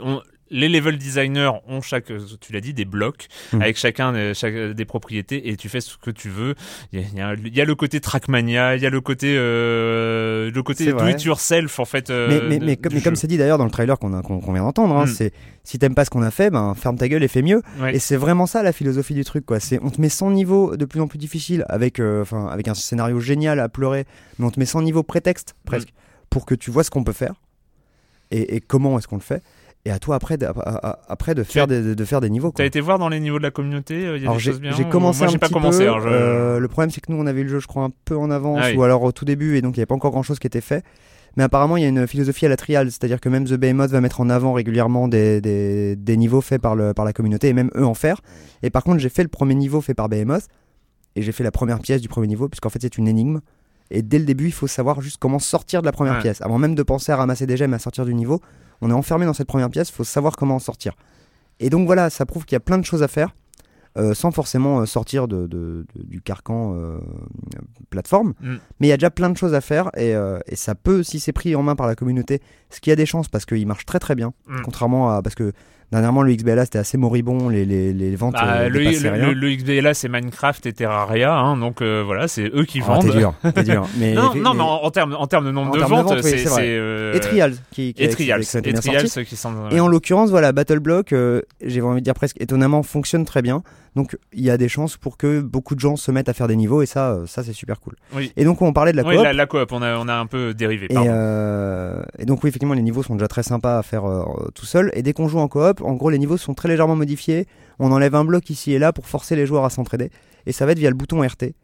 on- 0.00 0.20
les 0.50 0.68
level 0.68 0.98
designers 0.98 1.50
ont 1.68 1.80
chaque, 1.80 2.12
tu 2.40 2.52
l'as 2.52 2.60
dit, 2.60 2.74
des 2.74 2.84
blocs 2.84 3.28
Mhm. 3.52 3.62
avec 3.62 3.76
chacun 3.78 4.14
euh, 4.14 4.34
chaque, 4.34 4.54
euh, 4.54 4.74
des 4.74 4.84
propriétés 4.84 5.48
et 5.48 5.56
tu 5.56 5.68
fais 5.68 5.80
ce 5.80 5.96
que 5.96 6.10
tu 6.10 6.28
veux. 6.28 6.54
Il 6.92 7.00
y 7.00 7.20
a, 7.20 7.34
y 7.34 7.48
y 7.48 7.64
le 7.64 7.74
côté 7.74 8.00
Trackmania, 8.00 8.76
il 8.76 8.82
y 8.82 8.86
a 8.86 8.90
le 8.90 9.00
côté 9.00 9.34
euh, 9.36 10.50
le 10.50 10.62
côté 10.62 10.84
C'est 10.84 10.92
do 10.92 11.06
it 11.08 11.22
yourself 11.24 11.78
en 11.78 11.84
fait. 11.84 12.10
euh, 12.10 12.28
mais, 12.28 12.48
mais, 12.48 12.58
de- 12.58 12.64
mais, 12.66 12.76
comme, 12.76 12.92
mais 12.94 13.16
c'est 13.16 13.26
dit 13.26 13.38
d'ailleurs 13.38 13.58
dans 13.58 13.64
le 13.64 13.70
trailer 13.70 13.98
qu'on 13.98 14.10
vient 14.10 14.62
d'entendre, 14.62 14.96
hein, 14.96 15.04
Mm. 15.04 15.08
c'est 15.08 15.32
si 15.64 15.78
t'aimes 15.78 15.94
pas 15.94 16.04
ce 16.04 16.10
qu'on 16.10 16.22
a 16.22 16.30
fait, 16.30 16.50
ben 16.50 16.74
ferme 16.74 16.96
ta 16.98 17.08
gueule 17.08 17.22
et 17.22 17.28
fais 17.28 17.42
mieux. 17.42 17.62
Ouais. 17.80 17.96
Et 17.96 17.98
c'est 17.98 18.16
vraiment 18.16 18.46
ça 18.46 18.62
la 18.62 18.72
philosophie 18.72 19.14
du 19.14 19.24
truc, 19.24 19.46
quoi. 19.46 19.60
C'est 19.60 19.78
on 19.82 19.90
te 19.90 20.00
met 20.00 20.08
100 20.10 20.30
niveaux 20.32 20.76
de 20.76 20.84
plus 20.84 21.00
en 21.00 21.06
plus 21.08 21.18
difficiles 21.18 21.64
avec, 21.68 22.00
euh, 22.00 22.24
un 22.32 22.74
scénario 22.74 23.18
génial 23.20 23.60
à 23.60 23.68
pleurer, 23.68 24.04
mais 24.38 24.44
on 24.46 24.50
te 24.50 24.60
met 24.60 24.66
100 24.66 24.82
niveaux 24.82 25.02
prétexte 25.02 25.54
presque. 25.64 25.88
pour 26.30 26.44
que 26.46 26.54
tu 26.54 26.70
vois 26.70 26.82
ce 26.84 26.90
qu'on 26.90 27.04
peut 27.04 27.12
faire 27.12 27.34
et, 28.30 28.56
et 28.56 28.60
comment 28.60 28.98
est-ce 28.98 29.06
qu'on 29.08 29.16
le 29.16 29.22
fait. 29.22 29.42
Et 29.86 29.90
à 29.90 29.98
toi 29.98 30.16
après 30.16 30.38
de, 30.38 30.46
après 31.08 31.34
faire 31.44 31.66
des, 31.66 31.94
de 31.94 32.04
faire 32.06 32.20
des 32.22 32.30
niveaux. 32.30 32.50
T'as 32.54 32.64
été 32.64 32.80
voir 32.80 32.98
dans 32.98 33.10
les 33.10 33.20
niveaux 33.20 33.36
de 33.38 33.42
la 33.42 33.50
communauté 33.50 34.06
euh, 34.06 34.16
Il 34.16 34.22
y 34.22 34.26
a 34.26 34.30
Alors 34.30 34.36
des 34.36 34.42
j'ai 34.42 34.50
choses 34.52 34.60
bien 34.60 34.72
j'ai 34.72 34.84
commencé 34.88 35.18
Moi, 35.20 35.28
un 35.28 35.32
j'ai 35.32 35.38
pas 35.38 35.48
commencé. 35.50 35.78
peu. 35.80 35.84
alors 35.84 36.00
je- 36.00 36.08
euh, 36.08 36.58
le 36.58 36.68
problème 36.68 36.90
c'est 36.90 37.02
que 37.02 37.12
nous 37.12 37.18
on 37.18 37.26
avait 37.26 37.42
le 37.42 37.50
jeu 37.50 37.58
je 37.60 37.66
crois 37.66 37.84
un 37.84 37.90
peu 38.06 38.16
en 38.16 38.30
avance 38.30 38.60
Ah 38.62 38.68
oui. 38.70 38.76
ou 38.78 38.82
alors 38.82 39.02
au 39.02 39.12
tout 39.12 39.26
début 39.26 39.56
et 39.56 39.60
donc 39.62 39.76
il 39.76 39.80
n'y 39.80 39.82
avait 39.82 39.86
pas 39.86 39.94
encore 39.94 40.10
grand 40.12 40.22
chose 40.22 40.38
qui 40.38 40.46
était 40.46 40.62
fait. 40.62 40.82
Mais 41.36 41.42
apparemment 41.42 41.76
il 41.76 41.82
y 41.82 41.86
a 41.86 41.88
une 41.90 42.06
philosophie 42.06 42.46
à 42.46 42.48
la 42.48 42.56
trial, 42.56 42.86
c'est-à-dire 42.90 43.20
que 43.20 43.28
même 43.28 43.44
The 43.44 43.54
Behemoth 43.54 43.90
va 43.90 44.00
mettre 44.00 44.20
en 44.22 44.30
avant 44.30 44.52
régulièrement 44.54 45.06
des, 45.08 45.40
des, 45.42 45.96
des 45.96 46.16
niveaux 46.16 46.40
faits 46.40 46.62
par, 46.62 46.76
le, 46.76 46.94
par 46.94 47.04
la 47.04 47.12
communauté 47.12 47.48
et 47.48 47.52
même 47.52 47.70
eux 47.76 47.84
en 47.84 47.94
faire. 47.94 48.22
Et 48.62 48.70
par 48.70 48.84
contre 48.84 49.00
j'ai 49.00 49.08
fait 49.10 49.22
le 49.24 49.28
premier 49.28 49.54
niveau 49.54 49.82
fait 49.82 49.94
par 49.94 50.08
Behemoth 50.08 50.46
et 51.16 51.20
j'ai 51.22 51.32
fait 51.32 51.44
la 51.44 51.50
première 51.50 51.80
pièce 51.80 52.00
du 52.00 52.08
premier 52.08 52.26
niveau 52.28 52.48
puisqu'en 52.48 52.70
fait 52.70 52.78
c'est 52.80 52.96
une 52.96 53.06
énigme. 53.08 53.40
Et 53.90 54.02
dès 54.02 54.18
le 54.18 54.24
début 54.24 54.46
il 54.46 54.52
faut 54.52 54.66
savoir 54.66 55.00
juste 55.00 55.18
comment 55.18 55.38
sortir 55.38 55.80
de 55.82 55.86
la 55.86 55.92
première 55.92 56.14
Ouais. 56.14 56.20
pièce. 56.22 56.40
Avant 56.42 56.58
même 56.58 56.74
de 56.74 56.82
penser 56.82 57.12
à 57.12 57.16
ramasser 57.16 57.46
des 57.46 57.56
gemmes 57.56 57.74
à 57.74 57.78
sortir 57.78 58.04
du 58.04 58.14
niveau, 58.14 58.40
on 58.80 58.90
est 58.90 58.94
enfermé 58.94 59.26
dans 59.26 59.34
cette 59.34 59.46
première 59.48 59.70
pièce, 59.70 59.90
il 59.90 59.94
faut 59.94 60.04
savoir 60.04 60.36
comment 60.36 60.56
en 60.56 60.58
sortir. 60.60 60.94
Et 61.60 61.70
donc 61.70 61.86
voilà, 61.86 62.10
ça 62.10 62.26
prouve 62.26 62.44
qu'il 62.44 62.56
y 62.56 62.56
a 62.56 62.60
plein 62.60 62.78
de 62.78 62.84
choses 62.84 63.02
à 63.02 63.08
faire. 63.08 63.34
euh, 63.96 64.12
sans 64.12 64.32
forcément 64.32 64.80
euh, 64.80 64.86
sortir 64.86 65.28
de, 65.28 65.46
de- 65.46 65.86
de- 65.94 66.02
du 66.02 66.20
carcan 66.20 66.74
euh, 66.74 66.98
plateforme. 67.90 68.34
Mm. 68.40 68.54
Mais 68.80 68.86
il 68.86 68.90
y 68.90 68.92
a 68.92 68.96
déjà 68.96 69.10
plein 69.10 69.30
de 69.30 69.36
choses 69.36 69.54
à 69.54 69.60
faire 69.60 69.90
et, 69.96 70.16
euh, 70.16 70.40
et 70.46 70.56
ça 70.56 70.74
peut, 70.74 71.04
si 71.04 71.20
c'est 71.20 71.32
pris 71.32 71.54
en 71.54 71.62
main 71.62 71.76
par 71.76 71.86
la 71.86 71.94
communauté, 71.94 72.40
ce 72.70 72.80
qui 72.80 72.90
a 72.90 72.96
des 72.96 73.06
chances 73.06 73.28
parce 73.28 73.44
qu'il 73.46 73.64
marche 73.68 73.86
très 73.86 74.00
très 74.00 74.16
bien. 74.16 74.32
Mm. 74.48 74.62
Contrairement 74.64 75.10
à. 75.10 75.22
Parce 75.22 75.36
que 75.36 75.52
dernièrement, 75.94 76.22
le 76.22 76.34
XBLA 76.34 76.64
c'était 76.66 76.78
assez 76.78 76.98
moribond, 76.98 77.48
les, 77.48 77.64
les, 77.64 77.92
les 77.92 78.16
ventes 78.16 78.34
Bah, 78.34 78.44
euh, 78.56 78.68
le, 78.68 78.78
dépassaient 78.80 79.00
le, 79.08 79.10
rien. 79.14 79.26
le- 79.28 79.32
le 79.32 79.54
XBLA 79.56 79.94
c'est 79.94 80.08
Minecraft 80.08 80.66
et 80.66 80.72
Terraria, 80.72 81.34
hein, 81.34 81.56
donc 81.56 81.80
euh, 81.80 82.02
voilà, 82.04 82.28
c'est 82.28 82.50
eux 82.54 82.64
qui 82.64 82.80
Oh, 82.82 82.86
vendent. 82.86 83.10
t'es 83.10 83.16
dur, 83.18 83.34
t'es 83.54 83.62
dur. 83.64 83.86
Mais, 83.98 84.12
non, 84.14 84.30
mais- 84.34 84.40
non, 84.40 84.54
mais 84.54 84.62
en, 84.62 84.66
en 84.84 84.90
termes 84.90 85.14
en 85.18 85.26
termes 85.26 85.46
de 85.46 85.50
nombre 85.50 85.70
En 85.72 85.76
de 85.76 85.80
ventes, 85.88 86.12
oui, 86.16 86.20
c'est 86.22 86.44
vrai. 86.44 86.62
c'est, 86.62 86.76
euh, 86.76 87.14
Et 87.14 87.20
Trials 87.20 87.54
qui, 87.70 87.94
qui, 87.94 88.02
et 88.02 88.08
Trials, 88.08 88.40
qui- 88.44 88.62
qui 88.62 88.68
et 88.68 88.72
Trials 88.74 89.08
qui 89.24 89.36
sont. 89.36 89.52
Et 89.70 89.80
en 89.80 89.88
l'occurrence, 89.88 90.30
voilà, 90.30 90.52
Battle 90.52 90.80
Block, 90.80 91.12
euh, 91.12 91.40
j'ai 91.64 91.80
envie 91.80 92.00
de 92.00 92.04
dire 92.04 92.14
presque 92.14 92.40
étonnamment, 92.40 92.82
fonctionne 92.82 93.24
très 93.24 93.42
bien. 93.42 93.62
Donc 93.96 94.18
il 94.32 94.42
y 94.42 94.50
a 94.50 94.56
des 94.56 94.68
chances 94.68 94.96
pour 94.96 95.16
que 95.16 95.40
beaucoup 95.40 95.76
de 95.76 95.80
gens 95.80 95.94
se 95.94 96.10
mettent 96.10 96.28
à 96.28 96.32
faire 96.32 96.48
des 96.48 96.56
niveaux 96.56 96.82
et 96.82 96.86
ça, 96.86 97.16
ça 97.26 97.44
c'est 97.44 97.52
super 97.52 97.78
cool. 97.78 97.94
Oui. 98.12 98.32
Et 98.36 98.42
donc 98.44 98.60
on 98.60 98.72
parlait 98.72 98.90
de 98.90 98.96
la 98.96 99.04
oui, 99.04 99.14
coop. 99.14 99.22
la, 99.24 99.32
la 99.32 99.46
coop, 99.46 99.70
on 99.70 99.82
a 99.82 99.96
on 99.98 100.08
a 100.08 100.14
un 100.14 100.26
peu 100.26 100.52
dérivé. 100.52 100.86
Et, 100.90 100.96
euh, 100.96 102.02
et 102.18 102.24
donc 102.24 102.42
oui, 102.42 102.48
effectivement, 102.48 102.74
les 102.74 102.82
niveaux 102.82 103.04
sont 103.04 103.14
déjà 103.14 103.28
très 103.28 103.44
sympas 103.44 103.78
à 103.78 103.82
faire 103.84 104.04
euh, 104.04 104.24
tout 104.54 104.66
seul. 104.66 104.90
Et 104.94 105.02
dès 105.02 105.12
qu'on 105.12 105.28
joue 105.28 105.38
en 105.38 105.46
coop, 105.46 105.80
en 105.84 105.94
gros, 105.94 106.10
les 106.10 106.18
niveaux 106.18 106.36
sont 106.36 106.54
très 106.54 106.68
légèrement 106.68 106.96
modifiés. 106.96 107.46
On 107.78 107.92
enlève 107.92 108.14
un 108.14 108.24
bloc 108.24 108.50
ici 108.50 108.72
et 108.72 108.78
là 108.78 108.92
pour 108.92 109.06
forcer 109.06 109.36
les 109.36 109.46
joueurs 109.46 109.64
à 109.64 109.70
s'entraider. 109.70 110.10
Et 110.46 110.52
ça 110.52 110.66
va 110.66 110.72
être 110.72 110.78
via 110.78 110.90
le 110.90 110.96
bouton 110.96 111.20
RT, 111.22 111.54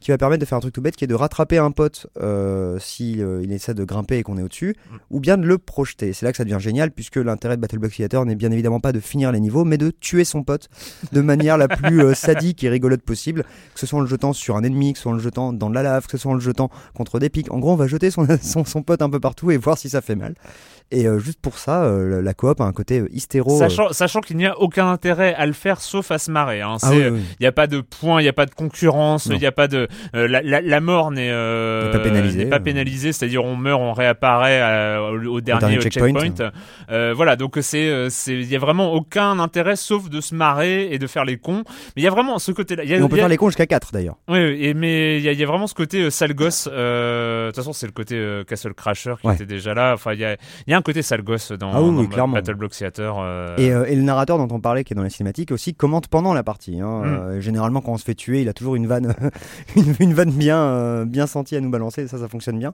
qui 0.00 0.12
va 0.12 0.18
permettre 0.18 0.40
de 0.40 0.46
faire 0.46 0.56
un 0.56 0.60
truc 0.60 0.72
tout 0.72 0.80
bête, 0.80 0.94
qui 0.94 1.04
est 1.04 1.08
de 1.08 1.14
rattraper 1.14 1.58
un 1.58 1.72
pote 1.72 2.06
euh, 2.20 2.78
si 2.78 3.20
euh, 3.20 3.40
il 3.42 3.52
essaie 3.52 3.74
de 3.74 3.82
grimper 3.84 4.18
et 4.18 4.22
qu'on 4.22 4.38
est 4.38 4.42
au-dessus, 4.42 4.76
Mm. 4.90 4.96
ou 5.10 5.20
bien 5.20 5.36
de 5.36 5.44
le 5.44 5.58
projeter. 5.58 6.12
C'est 6.12 6.24
là 6.24 6.30
que 6.30 6.36
ça 6.38 6.44
devient 6.44 6.60
génial, 6.60 6.92
puisque 6.92 7.16
l'intérêt 7.16 7.56
de 7.56 7.60
Battle 7.60 7.78
Block 7.78 7.92
Simulator 7.92 8.24
n'est 8.24 8.36
bien 8.36 8.52
évidemment 8.52 8.78
pas 8.78 8.92
de 8.92 9.00
finir 9.00 9.32
les 9.32 9.40
niveaux, 9.40 9.64
mais 9.64 9.76
de 9.76 9.90
tuer 9.90 10.24
son 10.24 10.44
pote 10.44 10.68
de 11.10 11.20
manière 11.20 11.58
la 11.58 11.66
plus 11.66 12.02
euh, 12.02 12.14
sadique 12.14 12.62
et 12.62 12.68
rigolote 12.68 13.02
possible, 13.02 13.42
que 13.74 13.80
ce 13.80 13.86
soit 13.86 13.98
en 13.98 14.02
le 14.02 14.08
jetant 14.08 14.32
sur 14.32 14.56
un 14.56 14.62
ennemi, 14.62 14.92
que 14.92 14.98
ce 14.98 15.02
soit 15.02 15.12
en 15.12 15.16
le 15.16 15.20
jetant 15.20 15.52
dans 15.52 15.68
de 15.68 15.74
la 15.74 15.82
lave, 15.82 16.06
que 16.06 16.12
ce 16.12 16.18
soit 16.18 16.30
en 16.30 16.34
le 16.36 16.40
jetant 16.40 16.70
contre 16.94 17.18
des 17.18 17.28
pics. 17.28 17.50
En 17.50 17.58
gros, 17.58 17.72
on 17.72 17.76
va 17.76 17.88
jeter 17.88 18.10
son, 18.12 18.24
son, 18.42 18.64
son 18.64 18.82
pote 18.82 19.02
un 19.02 19.10
peu 19.10 19.18
partout 19.20 19.50
et 19.50 19.56
voir 19.56 19.76
si 19.76 19.88
ça 19.90 20.00
fait 20.00 20.16
mal. 20.16 20.34
Et 20.90 21.06
euh, 21.06 21.18
juste 21.18 21.38
pour 21.42 21.58
ça, 21.58 21.84
euh, 21.84 22.22
la 22.22 22.32
coop 22.32 22.60
a 22.62 22.64
un 22.64 22.72
côté 22.72 23.00
euh, 23.00 23.08
hystéro. 23.12 23.56
euh, 23.56 23.58
Sachant, 23.68 23.92
sachant 23.92 24.20
qu'il 24.20 24.38
n'y 24.38 24.46
a 24.46 24.58
aucun 24.58 24.90
intérêt 24.90 25.34
à 25.34 25.44
le 25.44 25.52
faire 25.52 25.82
sauf 25.82 26.10
à 26.10 26.18
se 26.18 26.30
marrer. 26.30 26.62
Hein. 26.62 26.76
ah 26.82 26.88
C'est, 26.88 26.96
oui, 26.96 27.02
euh, 27.02 27.10
oui. 27.10 27.20
Il 27.40 27.42
n'y 27.42 27.46
a 27.46 27.52
pas 27.52 27.66
de 27.66 27.80
points, 27.82 28.20
il 28.20 28.24
n'y 28.24 28.28
a 28.28 28.32
pas 28.32 28.46
de 28.46 28.54
concurrence, 28.54 29.26
il 29.26 29.38
n'y 29.38 29.44
a 29.44 29.52
pas 29.52 29.68
de 29.68 29.86
euh, 30.16 30.26
la, 30.26 30.40
la, 30.40 30.62
la 30.62 30.80
mort 30.80 31.10
n'est 31.10 31.30
euh, 31.30 31.92
pas 31.92 31.98
pénalisée, 31.98 32.46
pas 32.46 32.56
euh. 32.56 32.60
pénalisée, 32.60 33.12
c'est-à-dire 33.12 33.44
on 33.44 33.54
meurt, 33.54 33.80
on 33.82 33.92
réapparaît 33.92 34.60
à- 34.62 35.02
au, 35.02 35.18
au 35.26 35.40
dernier, 35.42 35.60
dernier 35.76 35.80
checkpoint. 35.80 36.18
checkpoint. 36.20 36.50
Euh, 36.90 37.12
voilà, 37.14 37.36
donc 37.36 37.58
c'est 37.60 37.86
euh, 37.90 38.08
il 38.28 38.50
y 38.50 38.56
a 38.56 38.58
vraiment 38.58 38.92
aucun 38.94 39.38
intérêt 39.40 39.76
sauf 39.76 40.08
de 40.08 40.22
se 40.22 40.34
marrer 40.34 40.88
et 40.90 40.98
de 40.98 41.06
faire 41.06 41.26
les 41.26 41.36
cons. 41.36 41.64
Mais 41.96 42.02
il 42.02 42.02
y 42.04 42.06
a 42.06 42.10
vraiment 42.10 42.38
ce 42.38 42.50
côté-là. 42.52 42.84
Il 42.84 42.90
y 42.90 42.94
a- 42.94 42.96
Et 42.96 43.02
on 43.02 43.08
peut 43.08 43.16
il 43.16 43.18
y 43.18 43.20
a- 43.20 43.24
faire 43.24 43.28
les 43.28 43.36
cons 43.36 43.48
jusqu'à 43.50 43.66
4 43.66 43.92
d'ailleurs. 43.92 44.16
Oui, 44.28 44.38
et, 44.38 44.72
mais 44.72 45.18
il 45.18 45.22
y, 45.22 45.28
a- 45.28 45.32
il 45.32 45.38
y 45.38 45.42
a 45.42 45.46
vraiment 45.46 45.66
ce 45.66 45.74
côté 45.74 46.00
euh, 46.04 46.10
sale 46.10 46.32
gosse. 46.32 46.66
euh, 46.72 47.46
De 47.46 47.50
toute 47.50 47.56
façon, 47.56 47.72
c'est 47.74 47.86
le 47.86 47.92
côté 47.92 48.14
euh, 48.16 48.42
Castle 48.44 48.72
Crasher 48.72 49.14
qui 49.20 49.26
Ouais. 49.26 49.34
était 49.34 49.44
déjà 49.44 49.74
là. 49.74 49.92
Enfin, 49.92 50.14
il 50.14 50.20
y 50.20 50.24
a, 50.24 50.32
il 50.66 50.70
y 50.70 50.74
a 50.74 50.77
un 50.78 50.82
côté 50.82 51.02
sale 51.02 51.22
gosse 51.22 51.52
dans, 51.52 51.70
Ah 51.72 51.82
oui, 51.82 51.90
dans 51.90 52.00
oui, 52.00 52.08
clairement. 52.08 52.34
Battle 52.34 52.54
Block 52.54 52.72
Theater. 52.72 53.16
euh, 53.18 53.54
Et, 53.58 53.72
euh, 53.72 53.84
et 53.86 53.94
le 53.96 54.02
narrateur 54.02 54.38
dont 54.38 54.48
on 54.54 54.60
parlait, 54.60 54.84
qui 54.84 54.92
est 54.94 54.96
dans 54.96 55.02
les 55.02 55.10
cinématiques, 55.10 55.50
aussi 55.52 55.74
commente 55.74 56.08
pendant 56.08 56.32
la 56.34 56.42
partie. 56.42 56.80
hein. 56.80 57.02
Mm. 57.02 57.04
Euh, 57.06 57.40
généralement, 57.40 57.80
quand 57.80 57.92
on 57.92 57.98
se 57.98 58.04
fait 58.04 58.14
tuer, 58.14 58.42
il 58.42 58.48
a 58.48 58.52
toujours 58.52 58.74
une 58.76 58.86
vanne, 58.86 59.14
une, 59.76 59.94
une 60.00 60.14
vanne 60.14 60.30
bien, 60.32 61.04
bien 61.06 61.26
sentie 61.26 61.56
à 61.56 61.60
nous 61.60 61.70
balancer. 61.70 62.02
et 62.02 62.08
Ça, 62.08 62.18
ça 62.18 62.28
fonctionne 62.28 62.58
bien. 62.58 62.72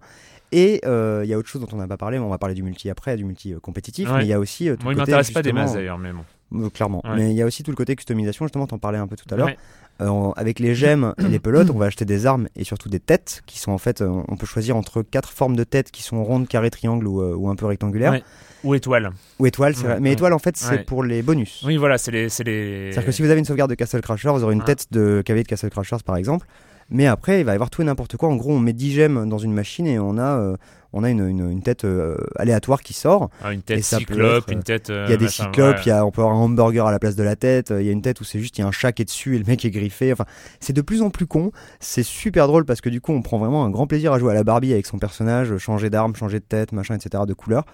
Et 0.52 0.80
il 0.84 1.28
y 1.28 1.34
a 1.34 1.38
autre 1.38 1.48
chose 1.48 1.60
dont 1.62 1.68
on 1.72 1.76
n'a 1.78 1.88
pas 1.88 1.96
parlé. 1.96 2.18
mais 2.18 2.24
On 2.24 2.28
va 2.30 2.38
parler 2.38 2.54
du 2.54 2.62
multi 2.62 2.88
après, 2.90 3.16
du 3.16 3.24
multi 3.24 3.54
compétitif. 3.62 4.08
Ouais. 4.10 4.18
Mais 4.18 4.24
il 4.24 4.28
y 4.28 4.32
a 4.32 4.38
aussi 4.38 4.66
tout 4.78 4.84
Moi, 4.84 4.92
il 4.92 4.96
m'intéresse 4.98 5.30
pas 5.32 5.42
des 5.42 5.52
masses 5.52 5.72
d'ailleurs, 5.74 5.98
mais 5.98 6.10
bon. 6.12 6.68
clairement. 6.70 7.00
Ouais. 7.04 7.16
Mais 7.16 7.30
il 7.30 7.36
y 7.36 7.42
a 7.42 7.46
aussi 7.46 7.62
tout 7.64 7.70
le 7.72 7.76
côté 7.76 7.96
customisation. 7.96 8.44
Justement, 8.44 8.66
t'en 8.66 8.78
parlais 8.78 8.98
un 8.98 9.06
peu 9.08 9.16
tout 9.16 9.32
à 9.34 9.36
l'heure. 9.36 9.46
Ouais. 9.46 9.58
Euh, 10.00 10.32
avec 10.36 10.58
les 10.58 10.74
gemmes 10.74 11.14
et 11.18 11.28
les 11.28 11.38
pelotes, 11.40 11.70
on 11.70 11.78
va 11.78 11.86
acheter 11.86 12.04
des 12.04 12.26
armes 12.26 12.48
et 12.56 12.64
surtout 12.64 12.88
des 12.88 12.98
têtes 12.98 13.42
qui 13.46 13.58
sont 13.60 13.70
en 13.72 13.78
fait, 13.78 14.00
euh, 14.02 14.22
on 14.28 14.36
peut 14.36 14.46
choisir 14.46 14.76
entre 14.76 15.02
quatre 15.02 15.30
formes 15.30 15.54
de 15.54 15.62
têtes 15.64 15.90
qui 15.92 16.02
sont 16.02 16.22
rondes, 16.24 16.48
carrées, 16.48 16.70
triangles 16.70 17.06
ou, 17.06 17.22
euh, 17.22 17.34
ou 17.36 17.48
un 17.48 17.54
peu 17.54 17.66
rectangulaires. 17.66 18.12
Ouais. 18.12 18.22
Ou 18.64 18.74
étoile. 18.74 19.10
Ou 19.38 19.46
étoiles, 19.46 19.74
c'est 19.76 19.82
Ouais, 19.82 19.88
vrai. 19.90 20.00
Mais 20.00 20.08
ouais. 20.08 20.14
étoiles, 20.14 20.32
en 20.32 20.38
fait, 20.38 20.56
c'est 20.56 20.70
Ouais. 20.70 20.78
pour 20.84 21.04
les 21.04 21.22
bonus. 21.22 21.62
Oui, 21.66 21.76
voilà, 21.76 21.98
c'est 21.98 22.10
les, 22.10 22.28
c'est 22.30 22.44
les. 22.44 22.90
C'est-à-dire 22.90 23.06
que 23.06 23.12
si 23.12 23.22
vous 23.22 23.28
avez 23.30 23.38
une 23.38 23.44
sauvegarde 23.44 23.70
de 23.70 23.74
Castle 23.76 24.00
Crashers, 24.00 24.30
vous 24.32 24.42
aurez 24.42 24.54
une 24.54 24.62
Ah. 24.62 24.66
tête 24.66 24.86
de 24.90 25.22
cavalier 25.24 25.42
de 25.44 25.48
Castle 25.48 25.70
Crashers 25.70 25.98
par 26.04 26.16
exemple. 26.16 26.46
Mais 26.94 27.06
après, 27.06 27.40
il 27.40 27.44
va 27.44 27.52
y 27.52 27.54
avoir 27.56 27.70
tout 27.70 27.82
et 27.82 27.84
n'importe 27.84 28.16
quoi. 28.16 28.28
En 28.28 28.36
gros, 28.36 28.52
on 28.52 28.60
met 28.60 28.72
10 28.72 28.92
gemmes 28.94 29.28
dans 29.28 29.38
une 29.38 29.52
machine 29.52 29.86
et 29.86 29.98
on 29.98 30.16
a, 30.16 30.38
euh, 30.38 30.56
on 30.92 31.02
a 31.02 31.10
une, 31.10 31.26
une- 31.28 31.50
une 31.50 31.60
tête 31.62 31.84
euh, 31.84 32.16
aléatoire 32.36 32.82
qui 32.82 32.92
sort. 32.94 33.30
Ah, 33.42 33.52
une 33.52 33.58
Et 33.58 33.62
tête 33.62 33.82
ça 33.84 33.98
cyclope, 33.98 34.44
être, 34.44 34.52
une 34.52 34.62
tête. 34.62 34.90
euh, 34.90 35.04
Il 35.08 35.10
y 35.10 35.14
a 35.14 35.16
des 35.16 35.24
machin, 35.24 35.44
cyclopes, 35.46 35.76
ouais. 35.76 35.82
il 35.86 35.88
y 35.88 35.92
a, 35.92 36.06
on 36.06 36.12
peut 36.12 36.20
avoir 36.22 36.36
un 36.36 36.40
hamburger 36.40 36.86
à 36.86 36.92
la 36.92 37.00
place 37.00 37.16
de 37.16 37.24
la 37.24 37.34
tête. 37.34 37.74
Il 37.76 37.84
y 37.84 37.88
a 37.88 37.92
une 37.92 38.00
tête 38.02 38.20
où 38.20 38.24
c'est 38.24 38.38
juste 38.38 38.56
il 38.58 38.60
y 38.60 38.64
a 38.64 38.68
un 38.68 38.72
chat 38.72 38.92
qui 38.92 39.02
est 39.02 39.04
dessus 39.06 39.34
et 39.34 39.38
le 39.38 39.44
mec 39.44 39.64
est 39.64 39.70
griffé. 39.72 40.12
Enfin, 40.12 40.24
c'est 40.60 40.72
de 40.72 40.80
plus 40.82 41.02
en 41.02 41.10
plus 41.10 41.26
con. 41.26 41.50
C'est 41.80 42.04
super 42.04 42.46
drôle 42.46 42.64
parce 42.64 42.80
que 42.80 42.88
du 42.88 43.00
coup, 43.00 43.12
on 43.12 43.22
prend 43.22 43.38
vraiment 43.38 43.64
un 43.64 43.70
grand 43.70 43.88
plaisir 43.88 44.12
à 44.12 44.18
jouer 44.20 44.30
à 44.30 44.34
la 44.34 44.44
Barbie 44.44 44.72
avec 44.72 44.86
son 44.86 44.98
personnage, 44.98 45.56
changer 45.58 45.90
d'arme, 45.90 46.14
changer 46.14 46.38
de 46.38 46.44
tête, 46.44 46.70
machin, 46.72 46.94
etc., 46.94 47.24
de 47.26 47.34
couleur. 47.34 47.64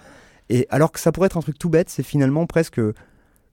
Et 0.49 0.65
alors 0.71 0.91
que 0.91 0.99
ça 0.99 1.11
pourrait 1.11 1.27
être 1.27 1.37
un 1.37 1.41
truc 1.41 1.59
tout 1.59 1.69
bête, 1.69 1.89
c'est 1.89 2.03
finalement 2.03 2.45
presque 2.47 2.81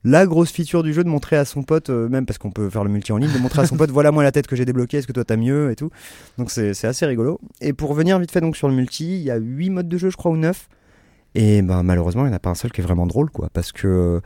la 0.04 0.26
grosse 0.26 0.52
feature 0.52 0.82
du 0.82 0.92
jeu 0.92 1.04
de 1.04 1.08
montrer 1.08 1.36
à 1.36 1.44
son 1.44 1.62
pote, 1.62 1.90
euh, 1.90 2.08
même 2.08 2.26
parce 2.26 2.38
qu'on 2.38 2.50
peut 2.50 2.70
faire 2.70 2.84
le 2.84 2.90
multi 2.90 3.12
en 3.12 3.16
ligne, 3.16 3.32
de 3.32 3.38
montrer 3.38 3.62
à 3.62 3.66
son 3.66 3.76
pote 3.76 3.90
voilà 3.98 4.12
moi 4.12 4.22
la 4.22 4.32
tête 4.32 4.46
que 4.46 4.56
j'ai 4.56 4.64
débloquée, 4.64 4.98
est-ce 4.98 5.06
que 5.06 5.12
toi 5.12 5.24
t'as 5.24 5.36
mieux 5.36 5.70
et 5.70 5.76
tout. 5.76 5.90
Donc 6.38 6.50
c'est 6.50 6.74
c'est 6.74 6.86
assez 6.86 7.06
rigolo. 7.06 7.40
Et 7.60 7.72
pour 7.72 7.90
revenir 7.90 8.18
vite 8.18 8.30
fait 8.30 8.40
donc 8.40 8.56
sur 8.56 8.68
le 8.68 8.74
multi, 8.74 9.18
il 9.18 9.22
y 9.22 9.30
a 9.30 9.36
8 9.36 9.70
modes 9.70 9.88
de 9.88 9.98
jeu, 9.98 10.10
je 10.10 10.16
crois, 10.16 10.30
ou 10.30 10.36
9. 10.36 10.68
Et 11.34 11.62
ben 11.62 11.82
malheureusement, 11.82 12.22
il 12.24 12.28
n'y 12.28 12.32
en 12.32 12.36
a 12.36 12.40
pas 12.40 12.50
un 12.50 12.54
seul 12.54 12.72
qui 12.72 12.80
est 12.80 12.84
vraiment 12.84 13.06
drôle, 13.06 13.30
quoi. 13.30 13.48
Parce 13.52 13.70
que 13.70 13.86
euh, 13.86 14.20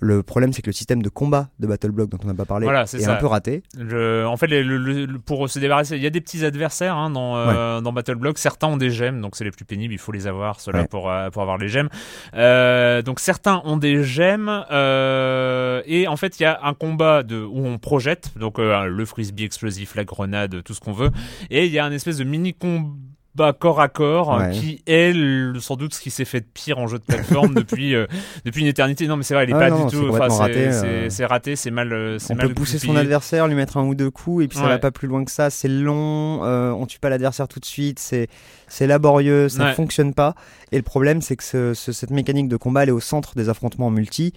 le 0.00 0.22
problème, 0.22 0.52
c'est 0.52 0.60
que 0.62 0.68
le 0.68 0.72
système 0.74 1.02
de 1.02 1.08
combat 1.08 1.48
de 1.58 1.66
Battle 1.66 1.90
Block 1.92 2.10
dont 2.10 2.18
on 2.22 2.26
n'a 2.26 2.34
pas 2.34 2.44
parlé 2.44 2.64
Voilà, 2.66 2.82
est 2.82 3.04
un 3.08 3.14
peu 3.16 3.26
raté. 3.26 3.62
Le- 3.76 4.26
en 4.26 4.36
fait, 4.36 4.46
les- 4.48 4.62
le- 4.62 4.76
le- 4.78 5.18
pour 5.18 5.48
se 5.48 5.58
débarrasser, 5.58 5.96
il 5.96 6.02
y 6.02 6.06
a 6.06 6.10
des 6.10 6.20
petits 6.20 6.44
adversaires 6.44 6.94
hein, 6.96 7.08
dans, 7.10 7.36
euh, 7.36 7.80
dans 7.80 7.92
Battle 7.92 8.16
Block. 8.16 8.36
Certains 8.38 8.66
ont 8.68 8.76
des 8.76 8.90
gemmes, 8.90 9.20
donc 9.22 9.34
c'est 9.34 9.44
les 9.44 9.50
plus 9.50 9.64
pénibles. 9.64 9.94
Il 9.94 9.98
faut 9.98 10.12
les 10.12 10.26
avoir, 10.26 10.60
ceux-là, 10.60 10.80
Ouais. 10.82 10.88
pour, 10.88 11.10
euh, 11.10 11.30
pour 11.30 11.40
avoir 11.42 11.56
les 11.56 11.68
gemmes. 11.68 11.88
Euh, 12.34 13.00
donc 13.02 13.18
certains 13.18 13.62
ont 13.64 13.76
des 13.78 14.02
gemmes. 14.04 14.64
euh, 14.70 15.82
et 15.86 16.06
en 16.06 16.16
fait, 16.16 16.38
il 16.38 16.42
y 16.42 16.46
a 16.46 16.60
un 16.62 16.74
combat 16.74 17.22
de, 17.22 17.42
où 17.42 17.66
on 17.66 17.78
projette, 17.78 18.32
donc 18.38 18.58
le 18.58 19.04
frisbee 19.04 19.44
explosif, 19.44 19.94
la 19.94 20.04
grenade, 20.04 20.62
tout 20.64 20.74
ce 20.74 20.80
qu'on 20.80 20.92
veut. 20.92 21.10
Et 21.50 21.66
il 21.66 21.72
y 21.72 21.78
a 21.78 21.84
un 21.84 21.92
espèce 21.92 22.18
de 22.18 22.24
mini 22.24 22.52
combat 22.54 22.88
corps 23.58 23.80
à 23.80 23.88
corps 23.88 24.36
Ouais. 24.38 24.50
qui 24.50 24.82
est 24.86 25.12
le- 25.12 25.58
sans 25.60 25.76
doute 25.76 25.94
ce 25.94 26.00
qui 26.00 26.10
s'est 26.10 26.24
fait 26.24 26.40
de 26.40 26.46
pire 26.52 26.78
en 26.78 26.86
jeu 26.86 26.98
de 26.98 27.04
plateforme 27.04 27.54
depuis 27.54 27.94
euh, 27.94 28.06
depuis 28.44 28.60
une 28.60 28.66
éternité 28.66 29.06
non 29.06 29.16
mais 29.16 29.22
c'est 29.22 29.34
vrai 29.34 29.44
il 29.44 29.50
est 29.50 29.54
Ah 29.54 29.58
pas 29.58 29.70
non, 29.70 29.86
du 29.86 29.96
tout 29.96 30.02
enfin, 30.10 30.28
complètement 30.28 30.36
c'est 30.36 30.42
raté, 30.42 30.72
c'est- 30.72 30.86
euh. 30.86 31.10
c'est 31.10 31.24
raté 31.24 31.56
c'est 31.56 31.70
mal 31.70 31.92
euh, 31.92 32.18
On 32.30 32.34
mal 32.34 32.48
peut 32.48 32.54
pousser 32.54 32.78
son 32.78 32.94
adversaire, 32.96 33.48
lui 33.48 33.54
mettre 33.54 33.76
un 33.78 33.84
ou 33.84 33.94
deux 33.94 34.10
coups, 34.10 34.44
et 34.44 34.48
puis 34.48 34.58
ça 34.58 34.64
Ouais. 34.64 34.70
va 34.70 34.78
pas 34.78 34.90
plus 34.90 35.08
loin 35.08 35.24
que 35.24 35.30
ça. 35.30 35.48
C'est 35.50 35.68
long, 35.68 36.44
euh, 36.44 36.70
on 36.72 36.86
tue 36.86 36.98
pas 36.98 37.08
l'adversaire 37.10 37.48
tout 37.48 37.60
de 37.60 37.64
suite, 37.64 37.98
c'est 37.98 38.28
c'est 38.68 38.86
laborieux, 38.86 39.48
ça 39.48 39.64
Ouais. 39.66 39.72
fonctionne 39.74 40.14
pas. 40.14 40.34
Et 40.70 40.76
le 40.76 40.82
problème, 40.82 41.20
c'est 41.22 41.36
que 41.36 41.44
ce- 41.44 41.74
ce- 41.74 41.92
cette 41.92 42.10
mécanique 42.10 42.48
de 42.48 42.56
combat, 42.56 42.82
elle 42.82 42.88
est 42.90 42.92
au 42.92 43.00
centre 43.00 43.34
des 43.34 43.48
affrontements 43.48 43.86
en 43.86 43.90
multi. 43.90 44.32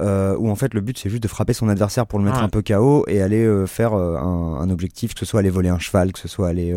Euh, 0.00 0.36
où 0.36 0.50
en 0.50 0.54
fait 0.56 0.74
le 0.74 0.80
but 0.80 0.98
c'est 0.98 1.08
juste 1.10 1.22
de 1.22 1.28
frapper 1.28 1.52
son 1.52 1.68
adversaire 1.68 2.06
pour 2.06 2.18
le 2.18 2.24
mettre 2.24 2.38
Ouais. 2.38 2.44
un 2.44 2.48
peu 2.48 2.62
KO 2.62 3.04
et 3.08 3.22
aller 3.22 3.44
euh, 3.44 3.66
faire 3.66 3.94
euh, 3.94 4.16
un, 4.16 4.60
un 4.60 4.70
objectif, 4.70 5.14
que 5.14 5.20
ce 5.20 5.26
soit 5.26 5.40
aller 5.40 5.50
voler 5.50 5.68
un 5.68 5.78
cheval, 5.78 6.12
que 6.12 6.18
ce 6.18 6.28
soit 6.28 6.48
aller 6.48 6.74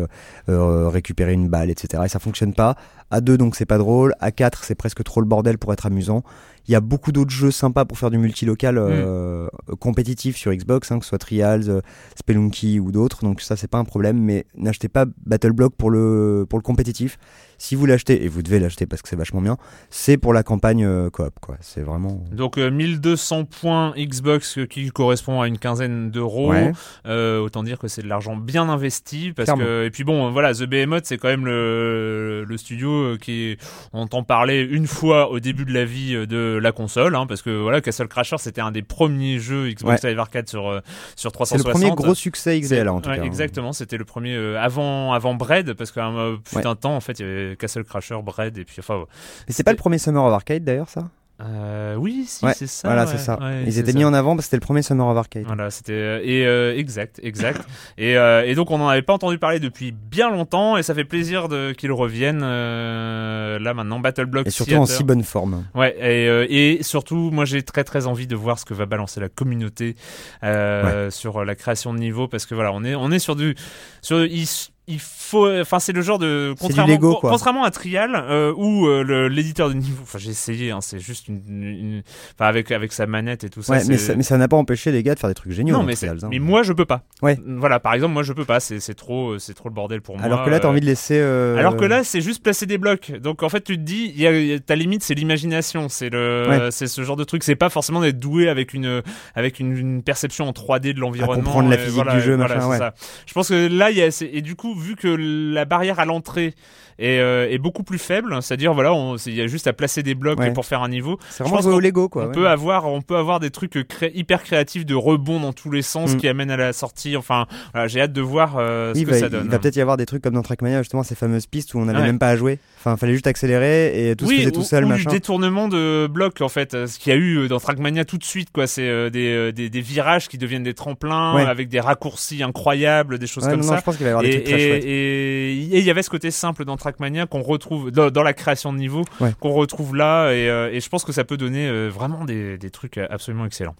euh, 0.48 0.88
récupérer 0.88 1.32
une 1.32 1.48
balle, 1.48 1.70
etc. 1.70 2.02
Et 2.06 2.08
ça 2.08 2.18
fonctionne 2.18 2.54
pas. 2.54 2.76
À 3.12 3.20
2 3.20 3.36
donc 3.36 3.56
c'est 3.56 3.66
pas 3.66 3.78
drôle, 3.78 4.14
à 4.20 4.30
4 4.30 4.62
c'est 4.64 4.76
presque 4.76 5.02
trop 5.02 5.20
le 5.20 5.26
bordel 5.26 5.58
pour 5.58 5.72
être 5.72 5.86
amusant. 5.86 6.22
Il 6.68 6.72
y 6.72 6.76
a 6.76 6.80
beaucoup 6.80 7.10
d'autres 7.10 7.30
jeux 7.32 7.50
sympas 7.50 7.84
pour 7.84 7.98
faire 7.98 8.10
du 8.10 8.18
multilocal 8.18 8.78
euh, 8.78 9.48
compétitif 9.80 10.36
sur 10.36 10.52
Xbox, 10.54 10.92
hein, 10.92 10.98
que 11.00 11.04
ce 11.04 11.08
soit 11.08 11.18
Trials, 11.18 11.82
Spelunky 12.16 12.78
ou 12.78 12.92
d'autres. 12.92 13.24
Donc 13.24 13.40
ça 13.40 13.56
c'est 13.56 13.66
pas 13.66 13.78
un 13.78 13.84
problème, 13.84 14.18
mais 14.22 14.46
n'achetez 14.56 14.88
pas 14.88 15.06
Battle 15.26 15.52
Block 15.52 15.74
pour 15.76 15.90
le 15.90 16.46
pour 16.48 16.58
le 16.58 16.62
compétitif. 16.62 17.18
Si 17.58 17.74
vous 17.74 17.84
l'achetez 17.86 18.24
et 18.24 18.28
vous 18.28 18.42
devez 18.42 18.58
l'acheter 18.60 18.86
parce 18.86 19.02
que 19.02 19.08
c'est 19.08 19.16
vachement 19.16 19.40
bien, 19.42 19.56
c'est 19.90 20.16
pour 20.16 20.32
la 20.32 20.42
campagne 20.44 21.10
coop 21.10 21.34
quoi. 21.40 21.56
C'est 21.60 21.82
vraiment 21.82 22.22
Donc 22.32 22.58
euh, 22.58 22.70
1200 22.70 23.09
200 23.10 23.44
points 23.44 23.92
Xbox 23.96 24.58
euh, 24.58 24.66
qui 24.66 24.88
correspond 24.90 25.40
à 25.40 25.48
une 25.48 25.58
quinzaine 25.58 26.10
d'euros. 26.10 26.50
Ouais. 26.50 26.72
Euh, 27.06 27.40
autant 27.40 27.62
dire 27.62 27.78
que 27.78 27.88
c'est 27.88 28.02
de 28.02 28.08
l'argent 28.08 28.36
bien 28.36 28.68
investi 28.68 29.32
parce 29.34 29.46
Clairement. 29.46 29.64
que 29.64 29.84
et 29.86 29.90
puis 29.90 30.04
bon 30.04 30.30
voilà 30.30 30.54
The 30.54 30.64
Behemoth 30.64 31.06
c'est 31.06 31.18
quand 31.18 31.28
même 31.28 31.44
le, 31.46 32.44
le 32.44 32.56
studio 32.56 32.90
euh, 32.90 33.16
qui 33.18 33.56
on 33.92 34.02
entend 34.02 34.22
parler 34.22 34.60
une 34.62 34.86
fois 34.86 35.30
au 35.30 35.40
début 35.40 35.64
de 35.64 35.72
la 35.72 35.84
vie 35.84 36.14
euh, 36.14 36.26
de 36.26 36.58
la 36.62 36.72
console 36.72 37.16
hein, 37.16 37.26
parce 37.26 37.42
que 37.42 37.50
voilà 37.50 37.80
Castle 37.80 38.08
Crasher 38.08 38.36
c'était 38.38 38.60
un 38.60 38.70
des 38.72 38.82
premiers 38.82 39.38
jeux 39.38 39.68
Xbox 39.70 40.04
Live 40.04 40.18
Arcade 40.18 40.48
sur 40.48 40.68
euh, 40.68 40.80
sur 41.16 41.30
C'est 41.30 41.34
360 41.34 41.66
le 41.66 41.72
premier 41.72 41.94
gros 41.94 42.14
succès 42.14 42.60
XBL 42.60 42.88
en 42.88 43.00
tout 43.00 43.10
Ouais, 43.10 43.16
cas. 43.16 43.22
Exactement, 43.24 43.72
c'était 43.72 43.96
le 43.96 44.04
premier 44.04 44.34
euh, 44.36 44.60
avant 44.60 45.12
avant 45.12 45.34
Bread 45.34 45.72
parce 45.74 45.90
qu'à 45.90 46.06
un 46.06 46.36
fut 46.44 46.56
Ouais. 46.56 46.66
un 46.66 46.74
temps 46.76 46.94
en 46.96 47.00
fait 47.00 47.18
il 47.20 47.26
y 47.26 47.28
avait 47.28 47.56
Castle 47.56 47.84
Crasher, 47.84 48.18
Bread 48.22 48.58
et 48.58 48.64
puis 48.64 48.76
enfin 48.78 49.04
Et 49.48 49.52
c'est 49.52 49.64
pas 49.64 49.70
le 49.72 49.76
premier 49.78 49.98
Summer 49.98 50.22
of 50.24 50.32
Arcade 50.32 50.64
d'ailleurs 50.64 50.88
ça? 50.88 51.08
Euh, 51.42 51.94
oui 51.96 52.24
si 52.26 52.44
Ouais, 52.44 52.52
c'est 52.54 52.66
ça. 52.66 52.88
Voilà, 52.88 53.04
ouais, 53.04 53.10
c'est 53.12 53.18
ça. 53.18 53.38
ouais, 53.40 53.64
Ils 53.66 53.78
étaient 53.78 53.92
ça. 53.92 53.98
mis 53.98 54.04
en 54.04 54.12
avant 54.14 54.34
parce 54.36 54.46
que 54.46 54.50
c'était 54.50 54.56
le 54.56 54.66
premier 54.66 54.82
Summer 54.82 55.06
of 55.06 55.16
Arcade. 55.16 55.44
Voilà, 55.46 55.70
c'était 55.70 55.92
euh, 55.92 56.20
et 56.22 56.46
euh, 56.46 56.76
exact, 56.76 57.20
exact. 57.22 57.62
et, 57.98 58.16
euh, 58.16 58.44
et 58.46 58.54
donc 58.54 58.70
on 58.70 58.78
n'en 58.78 58.88
avait 58.88 59.02
pas 59.02 59.14
entendu 59.14 59.38
parler 59.38 59.60
depuis 59.60 59.92
bien 59.92 60.30
longtemps 60.30 60.76
et 60.76 60.82
ça 60.82 60.94
fait 60.94 61.04
plaisir 61.04 61.48
de 61.48 61.72
qu'ils 61.72 61.92
reviennent 61.92 62.42
euh, 62.42 63.58
là 63.58 63.74
maintenant 63.74 64.00
Battle 64.00 64.26
Block 64.26 64.46
Et 64.46 64.50
surtout 64.50 64.74
en 64.74 64.86
si 64.86 65.04
bonne 65.04 65.22
forme. 65.24 65.64
Ouais, 65.74 65.96
et, 65.98 66.28
euh, 66.28 66.46
et 66.48 66.82
surtout, 66.82 67.30
moi 67.30 67.44
j'ai 67.44 67.62
très 67.62 67.84
très 67.84 68.06
envie 68.06 68.26
de 68.26 68.36
voir 68.36 68.58
ce 68.58 68.64
que 68.64 68.74
va 68.74 68.86
balancer 68.86 69.20
la 69.20 69.28
communauté 69.28 69.96
euh, 70.44 71.10
sur 71.10 71.44
la 71.44 71.54
création 71.54 71.92
de 71.94 71.98
niveau 71.98 72.28
parce 72.28 72.46
que 72.46 72.54
voilà, 72.54 72.72
on 72.72 72.84
est 72.84 72.94
on 72.94 73.10
est 73.10 73.18
sur 73.18 73.36
du 73.36 73.54
sur 74.02 74.24
il, 74.24 74.46
il 74.90 74.98
faut 74.98 75.48
enfin 75.60 75.78
c'est 75.78 75.92
le 75.92 76.02
genre 76.02 76.18
de 76.18 76.54
contrairement 76.60 76.92
Lego, 76.92 77.14
quoi. 77.16 77.30
contrairement 77.30 77.64
à 77.64 77.70
Trial 77.70 78.10
euh, 78.14 78.52
où 78.56 78.86
euh, 78.88 79.28
l'éditeur 79.28 79.68
de 79.68 79.74
niveau 79.74 80.02
enfin 80.02 80.18
j'ai 80.18 80.30
essayé 80.30 80.70
hein, 80.72 80.80
c'est 80.80 80.98
juste 80.98 81.28
une, 81.28 82.02
avec 82.38 82.70
avec 82.72 82.92
sa 82.92 83.06
manette 83.06 83.44
et 83.44 83.48
tout 83.50 83.62
ça 83.62 83.74
ouais, 83.74 83.82
mais 83.88 83.96
ça 83.96 84.14
mais 84.16 84.22
ça 84.22 84.36
n'a 84.38 84.48
pas 84.48 84.56
empêché 84.56 84.90
les 84.92 85.02
gars 85.02 85.14
de 85.14 85.18
faire 85.20 85.28
des 85.30 85.34
trucs 85.34 85.52
géniaux. 85.52 85.74
non 85.74 85.80
dans 85.80 85.86
mais, 85.86 85.94
c'est- 85.94 86.06
Trials, 86.06 86.24
hein. 86.24 86.28
mais 86.30 86.38
moi 86.38 86.62
je 86.62 86.72
peux 86.72 86.84
pas. 86.84 87.02
Ouais. 87.22 87.38
Voilà, 87.46 87.78
par 87.80 87.94
exemple, 87.94 88.12
moi 88.14 88.22
je 88.22 88.32
peux 88.32 88.44
pas, 88.44 88.60
c'est 88.60 88.80
trop 88.94 89.38
c'est 89.38 89.54
trop 89.54 89.68
le 89.68 89.74
bordel 89.74 90.00
pour 90.02 90.16
moi. 90.16 90.24
Alors 90.24 90.44
que 90.44 90.50
là, 90.50 90.58
t'as 90.60 90.66
euh, 90.68 90.70
envie 90.70 90.80
de 90.80 90.86
laisser. 90.86 91.18
euh, 91.18 91.56
alors 91.56 91.76
que 91.76 91.84
là, 91.84 92.02
c'est 92.04 92.20
juste 92.20 92.42
placer 92.42 92.66
des 92.66 92.78
blocs. 92.78 93.12
Donc 93.20 93.42
en 93.42 93.48
fait, 93.48 93.60
tu 93.62 93.76
te 93.76 93.82
dis, 93.82 94.12
y 94.16 94.26
a- 94.26 94.38
il 94.38 94.46
y 94.46 94.52
a- 94.54 94.58
ta 94.60 94.74
limite, 94.74 95.02
c'est 95.02 95.14
l'imagination, 95.14 95.88
c'est 95.88 96.10
le, 96.10 96.46
Ouais. 96.48 96.68
c'est 96.70 96.86
ce 96.86 97.02
genre 97.02 97.16
de 97.16 97.24
truc. 97.24 97.42
C'est 97.44 97.54
pas 97.56 97.68
forcément 97.70 98.00
d'être 98.00 98.18
doué 98.18 98.48
avec 98.48 98.74
une, 98.74 99.02
avec 99.34 99.60
une, 99.60 99.76
une 99.76 100.02
perception 100.02 100.48
en 100.48 100.52
3D 100.52 100.92
de 100.94 101.00
l'environnement. 101.00 101.42
comprendre 101.44 101.68
la 101.70 101.78
physique 101.78 101.94
voilà, 101.94 102.14
du 102.14 102.20
jeu, 102.20 102.34
voilà, 102.36 102.54
machin, 102.56 102.66
c'est 102.66 102.70
ouais. 102.70 102.78
ça. 102.78 102.94
Je 103.26 103.32
pense 103.32 103.48
que 103.48 103.68
là, 103.68 103.90
il 103.90 103.96
y 103.98 104.02
a, 104.02 104.08
et 104.32 104.42
du 104.42 104.56
coup, 104.56 104.74
vu 104.80 104.96
que 104.96 105.08
la 105.08 105.64
barrière 105.64 106.00
à 106.00 106.04
l'entrée 106.04 106.54
est, 106.98 107.18
euh, 107.18 107.48
est 107.50 107.58
beaucoup 107.58 107.82
plus 107.82 107.98
faible, 107.98 108.36
c'est-à-dire 108.42 108.74
voilà, 108.74 108.92
il 109.26 109.34
y 109.34 109.40
a 109.40 109.46
juste 109.46 109.66
à 109.66 109.72
placer 109.72 110.02
des 110.02 110.14
blocs 110.14 110.38
Ouais. 110.40 110.52
pour 110.52 110.64
faire 110.66 110.82
un 110.82 110.88
niveau. 110.88 111.18
c'est 111.30 111.38
je 111.44 111.48
vraiment 111.48 111.62
jouer 111.62 111.74
au 111.74 111.80
Lego 111.80 112.08
quoi. 112.08 112.24
on 112.24 112.26
ouais. 112.28 112.32
peut 112.32 112.48
avoir, 112.48 112.86
on 112.86 113.02
peut 113.02 113.16
avoir 113.16 113.40
des 113.40 113.50
trucs 113.50 113.86
cré- 113.88 114.12
hyper 114.14 114.42
créatifs 114.42 114.86
de 114.86 114.94
rebond 114.94 115.40
dans 115.40 115.52
tous 115.52 115.70
les 115.70 115.82
sens 115.82 116.14
Mm. 116.14 116.16
qui 116.18 116.28
amènent 116.28 116.50
à 116.50 116.56
la 116.56 116.72
sortie. 116.72 117.16
Enfin, 117.16 117.46
voilà, 117.72 117.88
j'ai 117.88 118.00
hâte 118.00 118.12
de 118.12 118.20
voir 118.20 118.56
euh, 118.58 118.94
ce 118.94 118.98
Il 119.00 119.04
que 119.06 119.10
va, 119.10 119.18
ça 119.18 119.26
il 119.26 119.30
donne. 119.30 119.48
va 119.48 119.58
peut-être 119.58 119.76
y 119.76 119.80
avoir 119.80 119.96
des 119.96 120.06
trucs 120.06 120.22
comme 120.22 120.34
dans 120.34 120.42
Trackmania 120.42 120.82
justement 120.82 121.02
ces 121.02 121.14
fameuses 121.14 121.46
pistes 121.46 121.74
où 121.74 121.78
on 121.78 121.84
n'avait 121.84 121.98
Ouais. 122.00 122.06
même 122.06 122.18
pas 122.18 122.28
à 122.28 122.36
jouer. 122.36 122.58
Enfin, 122.78 122.96
fallait 122.96 123.12
juste 123.12 123.26
accélérer 123.26 124.10
et 124.10 124.16
tout 124.16 124.26
se 124.26 124.34
faisait 124.34 124.50
tout 124.50 124.60
ou- 124.60 124.64
seul 124.64 124.84
ou 124.84 124.88
machin. 124.88 125.08
du 125.10 125.16
détournement 125.16 125.68
de 125.68 126.06
blocs 126.10 126.40
en 126.40 126.48
fait, 126.48 126.86
ce 126.86 126.98
qu'il 126.98 127.12
y 127.12 127.16
a 127.16 127.18
eu 127.18 127.36
euh, 127.40 127.48
dans 127.48 127.60
Trackmania 127.60 128.04
tout 128.06 128.16
de 128.18 128.24
suite 128.24 128.48
quoi, 128.52 128.66
c'est 128.66 128.88
euh, 128.88 129.10
des, 129.10 129.52
des, 129.52 129.68
des 129.68 129.80
virages 129.80 130.28
qui 130.28 130.38
deviennent 130.38 130.62
des 130.62 130.74
tremplins 130.74 131.36
avec 131.36 131.68
des 131.68 131.80
raccourcis 131.80 132.42
incroyables, 132.42 133.18
des 133.18 133.26
choses 133.26 133.44
comme 133.46 133.56
non, 133.60 133.62
ça. 133.62 133.72
non, 133.72 133.78
je 133.78 133.82
pense 133.84 133.96
qu'il 133.96 134.04
va 134.04 134.10
y 134.10 134.12
avoir 134.12 134.22
des 134.22 134.30
et, 134.30 134.32
trucs 134.42 134.44
très 134.46 134.60
et- 134.62 134.68
chouettes. 134.68 134.84
et- 134.84 135.50
et 135.76 135.78
il 135.78 135.84
y 135.84 135.90
avait 135.90 136.02
ce 136.02 136.10
côté 136.10 136.30
simple 136.30 136.64
dans 136.64 136.76
Trackmania 136.76 136.89
qu'on 137.26 137.42
retrouve 137.42 137.90
dans, 137.90 138.10
dans 138.10 138.22
la 138.22 138.32
création 138.32 138.72
de 138.72 138.78
niveau, 138.78 139.04
Ouais. 139.20 139.32
qu'on 139.40 139.52
retrouve 139.52 139.94
là, 139.96 140.32
et, 140.32 140.48
euh, 140.48 140.70
et 140.72 140.80
je 140.80 140.88
pense 140.88 141.04
que 141.04 141.12
ça 141.12 141.24
peut 141.24 141.36
donner 141.36 141.68
euh, 141.68 141.88
vraiment 141.88 142.24
des, 142.24 142.58
des 142.58 142.70
trucs 142.70 142.98
absolument 142.98 143.44
excellents. 143.46 143.76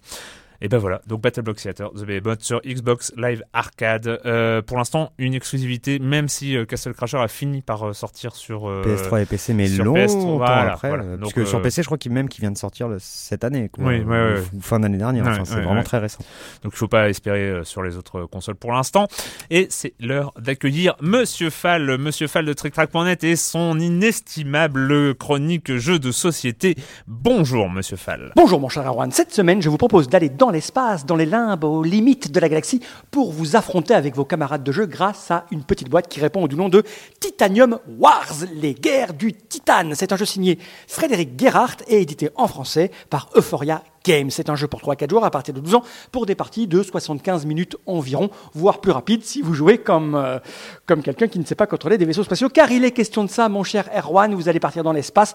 Et 0.63 0.67
ben 0.67 0.77
voilà, 0.77 1.01
donc 1.07 1.21
Battle 1.21 1.41
Block 1.41 1.57
Theater, 1.57 1.89
The 1.93 2.05
Behemoth 2.05 2.41
sur 2.43 2.61
Xbox 2.61 3.11
Live 3.17 3.43
Arcade. 3.51 4.19
Euh, 4.27 4.61
pour 4.61 4.77
l'instant, 4.77 5.11
une 5.17 5.33
exclusivité, 5.33 5.97
même 5.97 6.27
si 6.27 6.55
euh, 6.55 6.65
Castle 6.65 6.93
Crasher 6.93 7.17
a 7.17 7.27
fini 7.27 7.63
par 7.63 7.89
euh, 7.89 7.93
sortir 7.93 8.35
sur 8.35 8.69
euh, 8.69 8.83
PS3 8.85 9.23
et 9.23 9.25
PC, 9.25 9.55
mais 9.55 9.67
longtemps 9.69 9.93
PS3, 10.05 10.37
voilà, 10.37 10.73
après. 10.73 10.89
voilà. 10.89 11.03
euh, 11.03 11.11
Donc, 11.13 11.21
parce 11.21 11.33
que 11.33 11.45
sur 11.45 11.63
PC, 11.63 11.81
je 11.81 11.87
crois 11.87 11.97
qu'il 11.97 12.11
même 12.11 12.29
qu'il 12.29 12.41
vient 12.41 12.51
de 12.51 12.57
sortir 12.59 12.87
le- 12.87 12.97
cette 12.99 13.43
année, 13.43 13.69
quoi, 13.69 13.85
Oui, 13.85 14.01
ouais, 14.01 14.03
ouais, 14.05 14.39
ou- 14.53 14.57
ou 14.57 14.61
fin 14.61 14.79
d'année 14.79 14.99
dernière. 14.99 15.25
Ouais, 15.25 15.31
enfin, 15.31 15.45
c'est 15.45 15.55
ouais, 15.55 15.61
vraiment 15.61 15.77
ouais. 15.79 15.83
très 15.83 15.97
récent. 15.97 16.19
Donc 16.63 16.73
il 16.75 16.77
faut 16.77 16.87
pas 16.87 17.09
espérer 17.09 17.39
euh, 17.49 17.63
sur 17.63 17.81
les 17.81 17.97
autres 17.97 18.25
consoles 18.27 18.53
pour 18.55 18.71
l'instant. 18.71 19.07
Et 19.49 19.65
c'est 19.71 19.93
l'heure 19.99 20.31
d'accueillir 20.39 20.95
Monsieur 21.01 21.49
Fall, 21.49 21.97
Monsieur 21.97 22.27
Fall 22.27 22.45
de 22.45 22.53
TrickTrack.net 22.53 23.23
et 23.23 23.35
son 23.35 23.79
inestimable 23.79 25.15
chronique 25.15 25.75
jeu 25.77 25.97
de 25.97 26.11
société. 26.11 26.75
Bonjour 27.07 27.67
Monsieur 27.69 27.97
Fall. 27.97 28.31
Bonjour 28.35 28.59
mon 28.59 28.69
cher 28.69 28.85
Erwan, 28.85 29.11
cette 29.11 29.33
semaine 29.33 29.59
je 29.61 29.69
vous 29.69 29.77
propose 29.77 30.07
d'aller 30.07 30.29
dans 30.29 30.50
l'espace, 30.51 31.05
dans 31.05 31.15
les 31.15 31.25
limbes, 31.25 31.63
aux 31.63 31.83
limites 31.83 32.31
de 32.31 32.39
la 32.39 32.49
galaxie 32.49 32.81
pour 33.09 33.31
vous 33.31 33.55
affronter 33.55 33.93
avec 33.93 34.15
vos 34.15 34.25
camarades 34.25 34.63
de 34.63 34.71
jeu 34.71 34.85
grâce 34.85 35.31
à 35.31 35.45
une 35.51 35.63
petite 35.63 35.89
boîte 35.89 36.07
qui 36.07 36.19
répond 36.19 36.43
au 36.43 36.47
nom 36.47 36.69
de 36.69 36.83
Titanium 37.19 37.79
Wars, 37.97 38.33
les 38.53 38.73
guerres 38.73 39.13
du 39.13 39.33
titane. 39.33 39.95
C'est 39.95 40.11
un 40.11 40.17
jeu 40.17 40.25
signé 40.25 40.59
Frédéric 40.87 41.39
Gerhardt 41.39 41.83
et 41.87 42.01
édité 42.01 42.29
en 42.35 42.47
français 42.47 42.91
par 43.09 43.29
Euphoria 43.35 43.83
Games. 44.03 44.31
C'est 44.31 44.49
un 44.49 44.55
jeu 44.55 44.67
pour 44.67 44.81
3-4 44.81 45.09
joueurs 45.09 45.23
à 45.23 45.31
partir 45.31 45.53
de 45.53 45.59
12 45.59 45.75
ans 45.75 45.83
pour 46.11 46.25
des 46.25 46.35
parties 46.35 46.67
de 46.67 46.81
75 46.81 47.45
minutes 47.45 47.77
environ, 47.85 48.29
voire 48.53 48.81
plus 48.81 48.91
rapide 48.91 49.23
si 49.23 49.41
vous 49.41 49.53
jouez 49.53 49.77
comme, 49.77 50.15
euh, 50.15 50.39
comme 50.85 51.03
quelqu'un 51.03 51.27
qui 51.27 51.39
ne 51.39 51.45
sait 51.45 51.55
pas 51.55 51.67
contrôler 51.67 51.97
des 51.97 52.05
vaisseaux 52.05 52.23
spatiaux. 52.23 52.49
Car 52.49 52.71
il 52.71 52.83
est 52.83 52.91
question 52.91 53.23
de 53.23 53.29
ça, 53.29 53.49
mon 53.49 53.63
cher 53.63 53.89
Erwan, 53.95 54.33
vous 54.33 54.49
allez 54.49 54.59
partir 54.59 54.83
dans 54.83 54.93
l'espace 54.93 55.33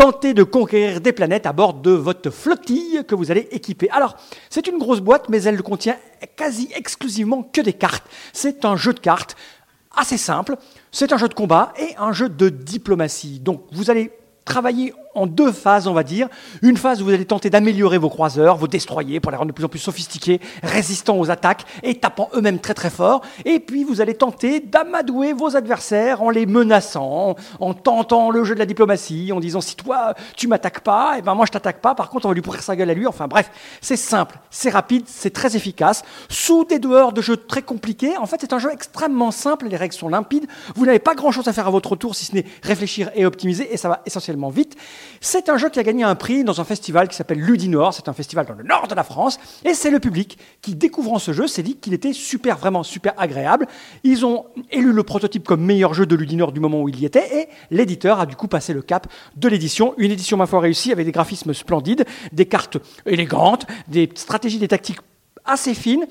tenter 0.00 0.32
de 0.32 0.44
conquérir 0.44 1.02
des 1.02 1.12
planètes 1.12 1.44
à 1.44 1.52
bord 1.52 1.74
de 1.74 1.90
votre 1.90 2.30
flottille 2.30 3.04
que 3.06 3.14
vous 3.14 3.30
allez 3.30 3.46
équiper. 3.50 3.90
Alors, 3.90 4.16
c'est 4.48 4.66
une 4.66 4.78
grosse 4.78 5.00
boîte, 5.00 5.28
mais 5.28 5.42
elle 5.42 5.56
ne 5.56 5.60
contient 5.60 5.98
quasi 6.36 6.70
exclusivement 6.74 7.42
que 7.42 7.60
des 7.60 7.74
cartes. 7.74 8.04
C'est 8.32 8.64
un 8.64 8.76
jeu 8.76 8.94
de 8.94 8.98
cartes 8.98 9.36
assez 9.94 10.16
simple. 10.16 10.56
C'est 10.90 11.12
un 11.12 11.18
jeu 11.18 11.28
de 11.28 11.34
combat 11.34 11.74
et 11.78 11.94
un 11.98 12.14
jeu 12.14 12.30
de 12.30 12.48
diplomatie. 12.48 13.40
Donc, 13.40 13.66
vous 13.72 13.90
allez 13.90 14.10
travailler 14.46 14.94
en 15.14 15.26
deux 15.26 15.52
phases, 15.52 15.86
on 15.86 15.92
va 15.92 16.02
dire. 16.02 16.28
Une 16.62 16.76
phase 16.76 17.02
où 17.02 17.06
vous 17.06 17.12
allez 17.12 17.24
tenter 17.24 17.50
d'améliorer 17.50 17.98
vos 17.98 18.08
croiseurs, 18.08 18.56
vos 18.56 18.68
destroyers, 18.68 19.20
pour 19.20 19.30
les 19.30 19.36
rendre 19.36 19.48
de 19.48 19.54
plus 19.54 19.64
en 19.64 19.68
plus 19.68 19.78
sophistiqués, 19.78 20.40
résistants 20.62 21.18
aux 21.18 21.30
attaques 21.30 21.64
et 21.82 21.96
tapant 21.96 22.28
eux-mêmes 22.34 22.58
très 22.58 22.74
très 22.74 22.90
fort. 22.90 23.22
Et 23.44 23.60
puis 23.60 23.84
vous 23.84 24.00
allez 24.00 24.14
tenter 24.14 24.60
d'amadouer 24.60 25.32
vos 25.32 25.56
adversaires 25.56 26.22
en 26.22 26.30
les 26.30 26.46
menaçant, 26.46 27.36
en 27.58 27.74
tentant 27.74 28.30
le 28.30 28.44
jeu 28.44 28.54
de 28.54 28.60
la 28.60 28.66
diplomatie, 28.66 29.32
en 29.32 29.40
disant 29.40 29.60
si 29.60 29.76
toi 29.76 30.14
tu 30.36 30.48
m'attaques 30.48 30.80
pas, 30.80 31.18
et 31.18 31.22
ben 31.22 31.34
moi 31.34 31.46
je 31.46 31.52
t'attaque 31.52 31.80
pas. 31.80 31.94
Par 31.94 32.08
contre, 32.10 32.26
on 32.26 32.28
va 32.28 32.34
lui 32.34 32.42
pourrir 32.42 32.62
sa 32.62 32.76
gueule 32.76 32.90
à 32.90 32.94
lui. 32.94 33.06
Enfin 33.06 33.26
bref, 33.26 33.50
c'est 33.80 33.96
simple, 33.96 34.38
c'est 34.50 34.70
rapide, 34.70 35.04
c'est 35.06 35.32
très 35.32 35.56
efficace. 35.56 36.02
Sous 36.28 36.64
des 36.64 36.78
dehors 36.78 37.12
de 37.12 37.20
jeux 37.20 37.36
très 37.36 37.62
compliqués, 37.62 38.16
en 38.16 38.26
fait 38.26 38.38
c'est 38.40 38.52
un 38.52 38.58
jeu 38.58 38.70
extrêmement 38.72 39.30
simple. 39.30 39.66
Les 39.68 39.76
règles 39.76 39.94
sont 39.94 40.08
limpides. 40.08 40.46
Vous 40.76 40.86
n'avez 40.86 40.98
pas 40.98 41.14
grand-chose 41.14 41.48
à 41.48 41.52
faire 41.52 41.66
à 41.66 41.70
votre 41.70 41.96
tour 41.96 42.14
si 42.14 42.26
ce 42.26 42.34
n'est 42.34 42.44
réfléchir 42.62 43.10
et 43.14 43.26
optimiser, 43.26 43.72
et 43.72 43.76
ça 43.76 43.88
va 43.88 44.02
essentiellement 44.06 44.50
vite. 44.50 44.76
C'est 45.20 45.48
un 45.48 45.56
jeu 45.56 45.68
qui 45.68 45.78
a 45.78 45.82
gagné 45.82 46.04
un 46.04 46.14
prix 46.14 46.44
dans 46.44 46.60
un 46.60 46.64
festival 46.64 47.08
qui 47.08 47.16
s'appelle 47.16 47.38
Ludinor. 47.38 47.94
C'est 47.94 48.08
un 48.08 48.12
festival 48.12 48.46
dans 48.46 48.54
le 48.54 48.64
nord 48.64 48.88
de 48.88 48.94
la 48.94 49.04
France. 49.04 49.38
Et 49.64 49.74
c'est 49.74 49.90
le 49.90 50.00
public 50.00 50.38
qui, 50.62 50.74
découvrant 50.74 51.18
ce 51.18 51.32
jeu, 51.32 51.46
s'est 51.46 51.62
dit 51.62 51.76
qu'il 51.76 51.94
était 51.94 52.12
super, 52.12 52.58
vraiment 52.58 52.82
super 52.82 53.14
agréable. 53.18 53.66
Ils 54.04 54.24
ont 54.24 54.46
élu 54.70 54.92
le 54.92 55.02
prototype 55.02 55.46
comme 55.46 55.64
meilleur 55.64 55.94
jeu 55.94 56.06
de 56.06 56.16
Ludinor 56.16 56.52
du 56.52 56.60
moment 56.60 56.82
où 56.82 56.88
il 56.88 56.98
y 57.00 57.04
était. 57.04 57.40
Et 57.40 57.48
l'éditeur 57.70 58.20
a 58.20 58.26
du 58.26 58.36
coup 58.36 58.48
passé 58.48 58.72
le 58.72 58.82
cap 58.82 59.06
de 59.36 59.48
l'édition. 59.48 59.94
Une 59.98 60.10
édition, 60.10 60.36
ma 60.36 60.46
foi, 60.46 60.60
réussie 60.60 60.92
avec 60.92 61.06
des 61.06 61.12
graphismes 61.12 61.54
splendides, 61.54 62.04
des 62.32 62.46
cartes 62.46 62.78
élégantes, 63.06 63.66
des 63.88 64.08
stratégies, 64.14 64.58
des 64.58 64.68
tactiques 64.68 65.00
assez 65.44 65.74
fines. 65.74 66.06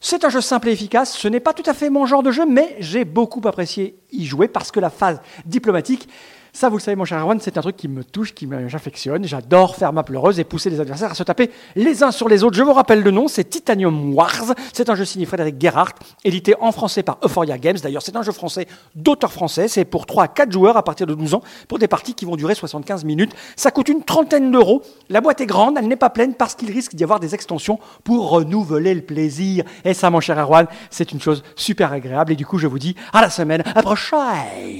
C'est 0.00 0.22
un 0.24 0.28
jeu 0.28 0.42
simple 0.42 0.68
et 0.68 0.72
efficace. 0.72 1.16
Ce 1.16 1.28
n'est 1.28 1.40
pas 1.40 1.54
tout 1.54 1.62
à 1.64 1.72
fait 1.72 1.88
mon 1.88 2.04
genre 2.04 2.22
de 2.22 2.30
jeu, 2.30 2.44
mais 2.46 2.76
j'ai 2.78 3.06
beaucoup 3.06 3.40
apprécié 3.48 3.96
y 4.12 4.26
jouer 4.26 4.48
parce 4.48 4.70
que 4.70 4.78
la 4.78 4.90
phase 4.90 5.20
diplomatique, 5.46 6.08
ça, 6.54 6.68
vous 6.68 6.76
le 6.76 6.80
savez, 6.80 6.94
mon 6.94 7.04
cher 7.04 7.18
Erwan, 7.18 7.40
c'est 7.40 7.58
un 7.58 7.62
truc 7.62 7.76
qui 7.76 7.88
me 7.88 8.04
touche, 8.04 8.32
qui 8.32 8.48
j'affectionne. 8.68 9.24
J'adore 9.24 9.74
faire 9.74 9.92
ma 9.92 10.04
pleureuse 10.04 10.38
et 10.38 10.44
pousser 10.44 10.70
les 10.70 10.78
adversaires 10.78 11.10
à 11.10 11.14
se 11.14 11.24
taper 11.24 11.50
les 11.74 12.04
uns 12.04 12.12
sur 12.12 12.28
les 12.28 12.44
autres. 12.44 12.56
Je 12.56 12.62
vous 12.62 12.72
rappelle 12.72 13.02
le 13.02 13.10
nom, 13.10 13.26
c'est 13.26 13.42
Titanium 13.42 14.14
Wars. 14.14 14.54
C'est 14.72 14.88
un 14.88 14.94
jeu 14.94 15.04
signé 15.04 15.26
Frédéric 15.26 15.60
Gerhardt, 15.60 15.94
édité 16.22 16.54
en 16.60 16.70
français 16.70 17.02
par 17.02 17.18
Euphoria 17.24 17.58
Games. 17.58 17.76
D'ailleurs, 17.82 18.02
c'est 18.02 18.14
un 18.14 18.22
jeu 18.22 18.30
français 18.30 18.68
d'auteur 18.94 19.32
français. 19.32 19.66
C'est 19.66 19.84
pour 19.84 20.06
3 20.06 20.22
à 20.22 20.28
4 20.28 20.52
joueurs 20.52 20.76
à 20.76 20.84
partir 20.84 21.08
de 21.08 21.14
12 21.14 21.34
ans, 21.34 21.42
pour 21.66 21.80
des 21.80 21.88
parties 21.88 22.14
qui 22.14 22.24
vont 22.24 22.36
durer 22.36 22.54
75 22.54 23.04
minutes. 23.04 23.32
Ça 23.56 23.72
coûte 23.72 23.88
une 23.88 24.04
trentaine 24.04 24.52
d'euros. 24.52 24.82
La 25.08 25.20
boîte 25.20 25.40
est 25.40 25.46
grande, 25.46 25.76
elle 25.76 25.88
n'est 25.88 25.96
pas 25.96 26.10
pleine 26.10 26.34
parce 26.34 26.54
qu'il 26.54 26.70
risque 26.70 26.94
d'y 26.94 27.02
avoir 27.02 27.18
des 27.18 27.34
extensions 27.34 27.80
pour 28.04 28.30
renouveler 28.30 28.94
le 28.94 29.02
plaisir. 29.02 29.64
Et 29.84 29.92
ça, 29.92 30.08
mon 30.08 30.20
cher 30.20 30.38
Erwan, 30.38 30.68
c'est 30.88 31.10
une 31.10 31.20
chose 31.20 31.42
super 31.56 31.92
agréable. 31.92 32.30
Et 32.30 32.36
du 32.36 32.46
coup, 32.46 32.58
je 32.58 32.68
vous 32.68 32.78
dis 32.78 32.94
à 33.12 33.22
la 33.22 33.30
semaine 33.30 33.64
prochaine. 33.82 34.18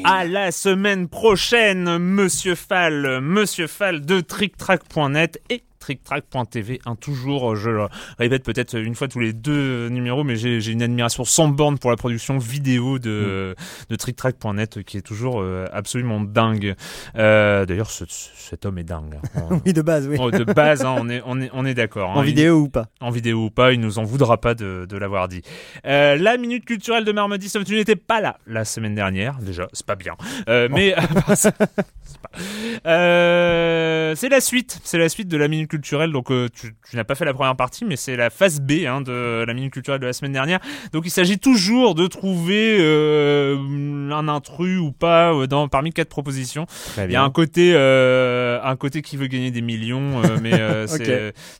À 0.04 0.24
la 0.24 0.52
semaine 0.52 1.08
prochaine, 1.08 1.63
Monsieur 1.72 2.56
Fall, 2.56 3.20
Monsieur 3.22 3.66
Fall 3.66 4.04
de 4.04 4.20
TrickTrack.net 4.20 5.40
et 5.48 5.62
tricktrack.tv. 5.84 6.80
Hein, 6.86 6.96
toujours, 6.96 7.52
euh, 7.52 7.56
je 7.56 7.68
le 7.70 7.86
répète 8.18 8.42
peut-être 8.42 8.78
une 8.78 8.94
fois 8.94 9.06
tous 9.08 9.20
les 9.20 9.32
deux 9.34 9.88
numéros, 9.88 10.24
mais 10.24 10.36
j'ai 10.36 10.66
une 10.70 10.82
admiration 10.82 11.24
sans 11.24 11.48
borne 11.48 11.78
pour 11.78 11.90
la 11.90 11.96
production 11.96 12.38
vidéo 12.38 12.98
de, 12.98 13.54
de 13.90 13.96
tricktrack.net 13.96 14.82
qui 14.84 14.96
est 14.96 15.02
toujours 15.02 15.40
euh, 15.40 15.66
absolument 15.72 16.20
dingue. 16.20 16.74
Euh, 17.16 17.66
D'ailleurs, 17.66 17.90
ce- 17.90 18.04
cet 18.08 18.64
homme 18.64 18.78
est 18.78 18.84
dingue. 18.84 19.18
hein. 19.36 19.60
Oui, 19.66 19.72
de 19.74 19.82
base, 19.82 20.08
oui. 20.08 20.16
Oh, 20.18 20.30
de 20.30 20.44
base, 20.44 20.84
hein, 20.84 20.96
on 20.98 21.08
est, 21.10 21.22
on 21.26 21.40
est, 21.40 21.50
on 21.52 21.64
est 21.66 21.74
d'accord. 21.74 22.10
En 22.10 22.20
hein. 22.20 22.22
Il- 22.24 22.28
vidéo 22.28 22.60
ou 22.60 22.68
pas 22.68 22.86
en 23.00 23.10
vidéo 23.10 23.44
ou 23.44 23.50
pas, 23.50 23.72
il 23.72 23.80
nous 23.80 23.98
en 23.98 24.04
voudra 24.04 24.40
pas 24.40 24.54
de, 24.54 24.86
de 24.88 24.96
l'avoir 24.96 25.28
dit. 25.28 25.42
Euh, 25.86 26.16
la 26.16 26.38
minute 26.38 26.64
culturelle 26.64 27.04
de 27.04 27.12
Marmody, 27.12 27.50
tu 27.50 27.74
n'étais 27.74 27.96
pas 27.96 28.20
là 28.22 28.38
la 28.46 28.64
semaine 28.64 28.94
dernière, 28.94 29.36
déjà, 29.40 29.68
c'est 29.74 29.84
pas 29.86 29.96
bien. 29.96 30.14
Mais 30.48 30.94
pas- 32.28 32.38
Euh, 32.86 34.14
c'est 34.16 34.28
la 34.28 34.40
suite, 34.40 34.80
c'est 34.84 34.98
la 34.98 35.08
suite 35.08 35.28
de 35.28 35.36
la 35.36 35.48
minute 35.48 35.68
culturelle. 35.68 36.12
Donc 36.12 36.30
euh, 36.30 36.48
tu, 36.52 36.74
tu 36.88 36.96
n'as 36.96 37.04
pas 37.04 37.14
fait 37.14 37.24
la 37.24 37.34
première 37.34 37.56
partie, 37.56 37.84
mais 37.84 37.96
c'est 37.96 38.16
la 38.16 38.30
phase 38.30 38.60
B 38.60 38.84
hein, 38.86 39.00
de 39.00 39.44
la 39.46 39.54
minute 39.54 39.72
culturelle 39.72 40.00
de 40.00 40.06
la 40.06 40.12
semaine 40.12 40.32
dernière. 40.32 40.60
Donc 40.92 41.04
il 41.06 41.10
s'agit 41.10 41.38
toujours 41.38 41.94
de 41.94 42.06
trouver 42.06 42.76
euh, 42.80 44.10
un 44.12 44.28
intrus 44.28 44.78
ou 44.78 44.92
pas 44.92 45.46
dans 45.46 45.68
parmi 45.68 45.92
quatre 45.92 46.08
propositions. 46.08 46.66
Il 46.98 47.12
y 47.12 47.16
a 47.16 47.22
un 47.22 47.30
côté, 47.30 47.74
un 47.76 48.76
côté 48.76 49.02
qui 49.02 49.16
veut 49.16 49.26
gagner 49.26 49.50
des 49.50 49.62
millions, 49.62 50.20
mais 50.42 50.52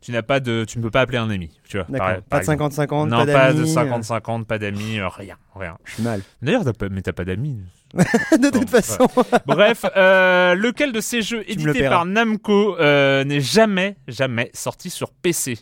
tu 0.01 0.13
n'as 0.13 0.23
pas 0.23 0.41
de, 0.41 0.65
tu 0.67 0.79
ne 0.79 0.83
peux 0.83 0.91
pas 0.91 1.01
appeler 1.03 1.19
un 1.19 1.31
ami, 1.31 1.51
tu 1.69 1.77
vois. 1.79 1.87
Par- 1.99 2.15
Pas 2.17 2.21
par 2.23 2.41
de 2.41 2.45
exemple. 2.53 2.63
50-50, 2.75 3.09
Non, 3.09 3.19
pas 3.19 3.33
pas 3.33 3.53
de 3.53 3.59
d'amis, 3.59 3.71
euh, 3.77 3.99
50-50, 4.01 4.45
pas 4.45 4.59
d'amis, 4.59 4.99
rien, 5.01 5.37
rien. 5.55 5.77
Je 5.85 5.93
suis 5.95 6.03
mal. 6.03 6.21
D'ailleurs, 6.43 6.65
mais 6.91 7.03
t'as 7.03 7.13
pas 7.13 7.25
d'amis. 7.25 7.59
de 7.95 8.51
toute 8.51 8.71
façon. 8.71 9.07
Bref, 9.47 9.85
euh, 9.97 10.55
lequel 10.55 10.93
de 10.93 11.01
ces 11.01 11.23
jeux 11.23 11.49
édités 11.49 11.89
par 11.89 12.07
Namco 12.07 12.77
euh, 12.79 13.25
n'est 13.25 13.41
jamais, 13.41 13.97
jamais 14.09 14.51
sorti 14.53 14.91
sur 14.91 15.13
PC 15.13 15.59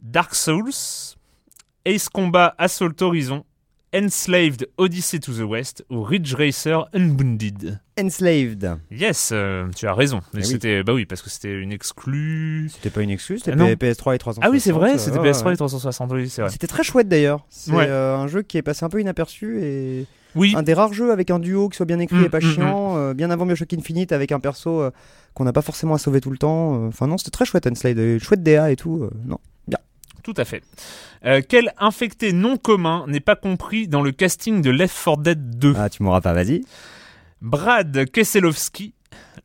Dark 0.00 0.34
Souls, 0.34 0.72
Ace 1.84 2.08
Combat 2.08 2.54
Assault 2.58 3.00
Horizon, 3.00 3.44
Enslaved 3.94 4.68
Odyssey 4.78 5.20
to 5.20 5.32
the 5.32 5.42
West 5.42 5.84
ou 5.90 6.02
Ridge 6.02 6.34
Racer 6.34 6.86
Unbounded. 6.94 7.78
Enslaved. 8.00 8.78
Yes, 8.90 9.30
euh, 9.32 9.68
tu 9.76 9.86
as 9.86 9.92
raison. 9.94 10.20
Mais 10.32 10.40
oui. 10.40 10.46
c'était, 10.46 10.82
bah 10.82 10.94
oui, 10.94 11.04
parce 11.04 11.20
que 11.20 11.28
c'était 11.28 11.58
une 11.60 11.72
exclue. 11.72 12.70
C'était 12.72 12.88
pas 12.90 13.02
une 13.02 13.10
excuse, 13.10 13.40
Ah 13.42 13.50
c'était 13.50 13.56
non. 13.56 13.66
PS3 13.66 14.14
et 14.14 14.18
360. 14.18 14.44
Ah 14.44 14.50
oui, 14.50 14.60
c'est 14.60 14.72
vrai, 14.72 14.96
c'était 14.96 15.18
ouais, 15.18 15.30
PS3 15.32 15.44
ouais. 15.48 15.52
et 15.52 15.56
360, 15.56 16.12
oui, 16.12 16.28
c'est 16.30 16.40
vrai. 16.42 16.50
C'était 16.50 16.66
très 16.66 16.82
chouette 16.84 17.08
d'ailleurs. 17.08 17.44
C'est 17.50 17.70
Ouais. 17.72 17.84
euh, 17.86 18.16
un 18.16 18.28
jeu 18.28 18.40
qui 18.42 18.56
est 18.56 18.62
passé 18.62 18.84
un 18.84 18.88
peu 18.88 18.98
inaperçu 19.00 19.62
et 19.62 20.06
Oui, 20.34 20.54
un 20.56 20.62
des 20.62 20.72
rares 20.72 20.94
jeux 20.94 21.12
avec 21.12 21.30
un 21.30 21.38
duo 21.38 21.68
qui 21.68 21.76
soit 21.76 21.84
bien 21.86 21.98
écrit 21.98 22.16
Mm, 22.16 22.24
et 22.24 22.28
pas 22.30 22.38
mm, 22.38 22.54
chiant, 22.54 22.96
euh, 22.96 23.12
bien 23.14 23.30
avant 23.30 23.44
Bioshock 23.44 23.74
Infinite 23.74 24.12
avec 24.12 24.32
un 24.32 24.40
perso 24.40 24.82
qu'on 25.34 25.44
n'a 25.44 25.52
pas 25.52 25.62
forcément 25.62 25.92
à 25.94 25.98
sauver 25.98 26.22
tout 26.22 26.30
le 26.30 26.38
temps. 26.38 26.86
Enfin 26.86 27.06
non, 27.06 27.18
c'était 27.18 27.30
très 27.30 27.44
chouette 27.44 27.66
Enslaved, 27.66 28.18
chouette 28.22 28.42
DA 28.42 28.70
et 28.70 28.76
tout. 28.76 29.10
non. 29.26 29.38
Tout 30.22 30.34
à 30.36 30.44
fait. 30.44 30.62
Euh, 31.24 31.40
quel 31.46 31.72
infecté 31.78 32.32
non 32.32 32.56
commun 32.56 33.04
n'est 33.08 33.20
pas 33.20 33.36
compris 33.36 33.88
dans 33.88 34.02
le 34.02 34.12
casting 34.12 34.62
de 34.62 34.70
Left 34.70 34.96
4 35.04 35.22
Dead 35.22 35.58
2 35.58 35.74
Ah, 35.76 35.88
tu 35.88 36.02
m'auras 36.02 36.20
pas, 36.20 36.32
vas-y. 36.32 36.62
Brad 37.40 38.10
Keselowski, 38.10 38.94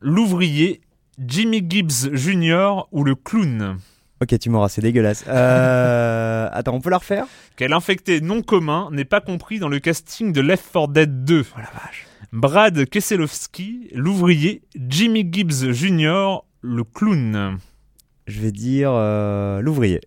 l'ouvrier, 0.00 0.80
Jimmy 1.18 1.64
Gibbs 1.68 2.14
Jr. 2.14 2.86
ou 2.92 3.04
le 3.04 3.14
clown? 3.14 3.78
Ok, 4.20 4.38
tu 4.38 4.50
m'auras, 4.50 4.68
c'est 4.68 4.82
dégueulasse. 4.82 5.24
Euh... 5.28 6.48
Attends, 6.52 6.74
on 6.74 6.80
peut 6.80 6.90
la 6.90 6.98
refaire? 6.98 7.26
Quel 7.56 7.72
infecté 7.72 8.20
non 8.20 8.42
commun 8.42 8.88
n'est 8.92 9.04
pas 9.04 9.20
compris 9.20 9.58
dans 9.58 9.68
le 9.68 9.78
casting 9.78 10.32
de 10.32 10.40
Left 10.40 10.64
4 10.72 10.88
Dead 10.88 11.24
2 11.24 11.44
Oh 11.56 11.58
la 11.58 11.70
vache. 11.80 12.06
Brad 12.32 12.88
Keselowski, 12.88 13.88
l'ouvrier, 13.94 14.62
Jimmy 14.76 15.26
Gibbs 15.30 15.72
Jr., 15.72 16.38
le 16.60 16.84
clown. 16.84 17.58
Je 18.26 18.40
vais 18.40 18.52
dire 18.52 18.90
euh, 18.92 19.62
l'ouvrier. 19.62 20.00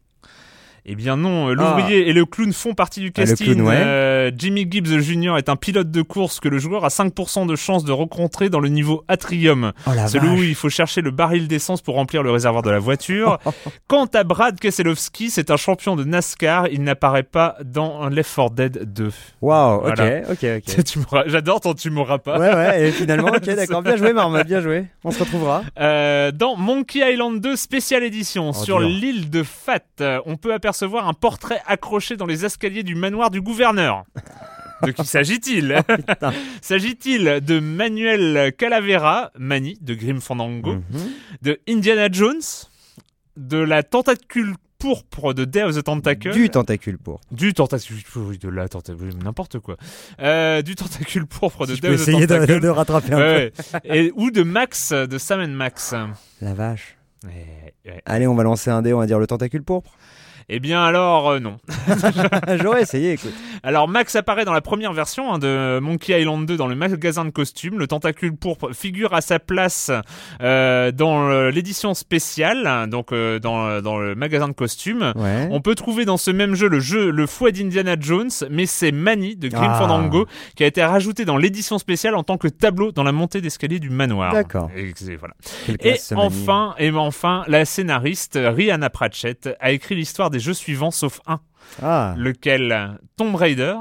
Eh 0.84 0.96
bien 0.96 1.16
non, 1.16 1.50
euh, 1.50 1.54
l'ouvrier 1.54 2.10
et 2.10 2.14
le 2.14 2.26
clown 2.26 2.52
font 2.54 2.74
partie 2.74 3.02
du 3.02 3.08
Ah, 3.16 3.22
casting. 3.22 3.54
clown, 3.54 3.62
ouais. 3.68 3.76
Euh, 3.78 4.32
Jimmy 4.36 4.66
Gibbs 4.68 5.00
Jr. 5.00 5.38
est 5.38 5.48
un 5.48 5.56
pilote 5.56 5.92
de 5.92 6.02
course 6.02 6.40
que 6.40 6.50
le 6.50 6.58
joueur 6.58 6.84
a 6.86 6.88
5% 6.90 7.46
de 7.46 7.56
chance 7.56 7.84
de 7.86 7.92
rencontrer 7.92 8.50
dans 8.50 8.60
le 8.60 8.68
niveau 8.70 9.04
Atrium, 9.08 9.74
Oh 9.86 9.92
celui 10.08 10.28
où 10.30 10.42
il 10.42 10.56
faut 10.56 10.70
chercher 10.70 11.02
le 11.02 11.12
baril 11.12 11.48
d'essence 11.48 11.84
pour 11.84 11.94
remplir 11.96 12.24
le 12.24 12.32
réservoir 12.32 12.64
de 12.64 12.72
la 12.72 12.80
voiture. 12.80 13.38
Quant 13.88 14.08
à 14.08 14.24
Brad 14.24 14.60
Keselowski, 14.60 15.30
c'est 15.30 15.52
un 15.52 15.56
champion 15.58 15.96
de 15.96 16.04
NASCAR, 16.04 16.68
il 16.72 16.82
n'apparaît 16.82 17.22
pas 17.22 17.58
dans 17.64 18.10
Left 18.10 18.36
4 18.36 18.52
Dead 18.56 18.92
2. 18.92 19.12
Waouh, 19.42 19.88
ok, 19.88 19.94
Voilà. 19.96 20.22
ok, 20.32 21.28
J'adore 21.28 21.60
ton 21.60 21.76
tu 21.76 21.92
m'auras 21.92 22.18
pas. 22.18 22.40
ouais, 22.40 22.54
ouais, 22.56 22.88
et 22.88 22.92
finalement, 22.92 23.28
ok, 23.30 23.46
d'accord. 23.56 23.84
Bien 23.84 23.98
joué, 23.98 24.14
Marmot, 24.14 24.44
bien 24.46 24.62
joué. 24.62 24.86
On 25.04 25.12
se 25.12 25.20
retrouvera. 25.20 25.62
Euh, 25.80 26.32
dans 26.32 26.56
Monkey 26.58 27.02
Island 27.14 27.40
2 27.40 27.56
Spécial 27.56 28.04
Édition, 28.04 28.50
Oh, 28.50 28.54
sur 28.54 28.80
l'île 28.80 29.30
de 29.30 29.44
Fat, 29.44 29.80
on 30.26 30.38
peut 30.38 30.52
apercevoir 30.54 30.71
un 31.08 31.14
portrait 31.14 31.62
accroché 31.68 32.18
dans 32.18 32.26
les 32.26 32.46
escaliers 32.46 32.84
du 32.84 32.96
manoir 32.96 33.30
du 33.32 33.42
gouverneur. 33.42 34.04
De 34.84 34.92
qui 34.92 35.06
s'agit-il? 35.06 35.82
Putain. 36.08 36.34
S'agit-il 36.62 37.40
de 37.42 37.60
Manuel 37.60 38.52
Calavera, 38.58 39.32
Mani, 39.38 39.78
de 39.82 39.94
Grim 39.94 40.20
Fandango, 40.20 40.74
Mhm. 40.74 40.84
de 41.44 41.60
Indiana 41.70 42.08
Jones, 42.12 42.42
de 43.38 43.58
la 43.58 43.84
tentacule 43.84 44.56
pourpre 44.80 45.36
de 45.36 45.46
Day 45.46 45.62
of 45.62 45.76
the 45.76 45.84
Tentacle, 45.84 46.32
Du 46.32 46.50
tentacule 46.50 46.98
pour. 46.98 47.22
du 47.30 47.54
tentacule, 47.54 47.98
oui, 48.16 48.40
de 48.40 48.50
la 48.50 48.68
tentacule, 48.68 49.14
n'importe 49.24 49.60
quoi, 49.60 49.78
Euh, 50.20 50.64
du 50.64 50.74
tentacule 50.74 51.28
pourpre 51.28 51.68
de 51.68 51.76
Si 51.76 51.82
Day 51.82 51.90
of 51.90 51.98
the 51.98 52.02
essayer 52.02 52.26
de, 52.26 52.34
Tentacle, 52.36 52.60
de 52.60 52.68
rattraper 52.68 53.14
un 53.14 53.18
Ouais, 53.20 53.54
ouais. 53.74 53.82
Et- 54.08 54.12
ou 54.16 54.32
de 54.32 54.42
Max, 54.42 54.92
de 54.92 55.18
Sam 55.20 55.42
and 55.42 55.50
Max. 55.50 55.92
peu. 55.92 56.08
La 56.42 56.56
vache. 56.56 56.98
Ouais. 57.24 58.02
Allez, 58.08 58.26
on 58.26 58.34
va 58.34 58.42
lancer 58.42 58.72
un 58.72 58.82
dé, 58.82 58.94
on 58.94 58.98
va 58.98 59.06
dire 59.06 59.20
le 59.20 59.28
tentacule 59.28 59.62
pourpre. 59.62 59.92
Eh 60.54 60.60
bien 60.60 60.84
alors 60.84 61.30
euh, 61.30 61.40
non. 61.40 61.60
J'aurais 62.62 62.82
essayé, 62.82 63.14
écoute. 63.14 63.32
Alors 63.64 63.88
Max 63.88 64.18
apparaît 64.18 64.44
dans 64.44 64.52
la 64.52 64.60
première 64.60 64.92
version 64.92 65.34
hein, 65.34 65.40
de 65.40 65.80
Monkey 65.80 66.20
Island 66.20 66.46
2 66.46 66.58
dans 66.58 66.68
le 66.68 66.76
magasin 66.76 67.24
de 67.24 67.30
costumes. 67.30 67.80
Le 67.80 67.88
tentacule 67.88 68.36
pourpre 68.36 68.74
figure 68.74 69.14
à 69.14 69.22
sa 69.22 69.40
place 69.40 69.92
euh, 70.42 70.92
dans 70.92 71.48
l'édition 71.50 71.94
spéciale, 71.94 72.90
donc 72.90 73.14
euh, 73.14 73.40
dans, 73.40 73.82
dans 73.82 73.98
le 73.98 74.14
magasin 74.14 74.50
de 74.50 74.54
costumes. 74.54 75.14
Ouais. 75.16 75.48
On 75.52 75.62
peut 75.62 75.74
trouver 75.76 76.04
dans 76.04 76.18
ce 76.18 76.32
même 76.32 76.54
jeu 76.54 76.68
le 76.68 76.82
jeu 76.82 77.12
Le 77.12 77.28
Fouet 77.28 77.54
d'Indiana 77.54 77.96
Jones, 77.98 78.32
mais 78.50 78.66
c'est 78.66 78.92
Manny 78.92 79.38
de 79.38 79.48
Grim 79.48 79.70
Ah. 79.72 79.78
Fandango 79.80 80.28
qui 80.58 80.66
a 80.66 80.68
été 80.68 80.84
rajouté 80.84 81.24
dans 81.24 81.38
l'édition 81.38 81.78
spéciale 81.80 82.14
en 82.16 82.24
tant 82.24 82.38
que 82.38 82.50
tableau 82.50 82.92
dans 82.92 83.04
la 83.04 83.14
montée 83.14 83.40
d'escalier 83.40 83.80
du 83.80 83.90
manoir. 83.90 84.34
D'accord. 84.34 84.70
Et 84.76 84.92
voilà. 85.16 85.34
Enfin, 86.16 86.76
et 86.78 86.92
enfin, 86.92 87.44
la 87.48 87.64
scénariste 87.64 88.38
Rihanna 88.42 88.90
Pratchett 88.90 89.50
a 89.62 89.72
écrit 89.72 89.96
l'histoire 89.96 90.30
des 90.30 90.41
jeux 90.42 90.54
suivants 90.54 90.92
sauf 90.92 91.22
un, 91.26 91.40
Ah, 91.82 92.14
lequel? 92.18 92.98
Tomb 93.16 93.36
Raider, 93.36 93.76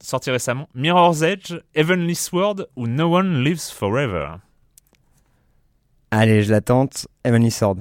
sorti 0.00 0.30
récemment, 0.30 0.68
Mirror's 0.74 1.22
Edge, 1.22 1.54
Heavenly 1.74 2.14
Sword 2.14 2.68
ou 2.76 2.86
No 2.86 3.16
One 3.16 3.42
Lives 3.42 3.70
Forever? 3.72 4.36
allez, 6.10 6.42
je 6.44 6.52
la 6.52 6.60
tente. 6.60 7.08
Heavenly 7.24 7.50
Sword. 7.50 7.80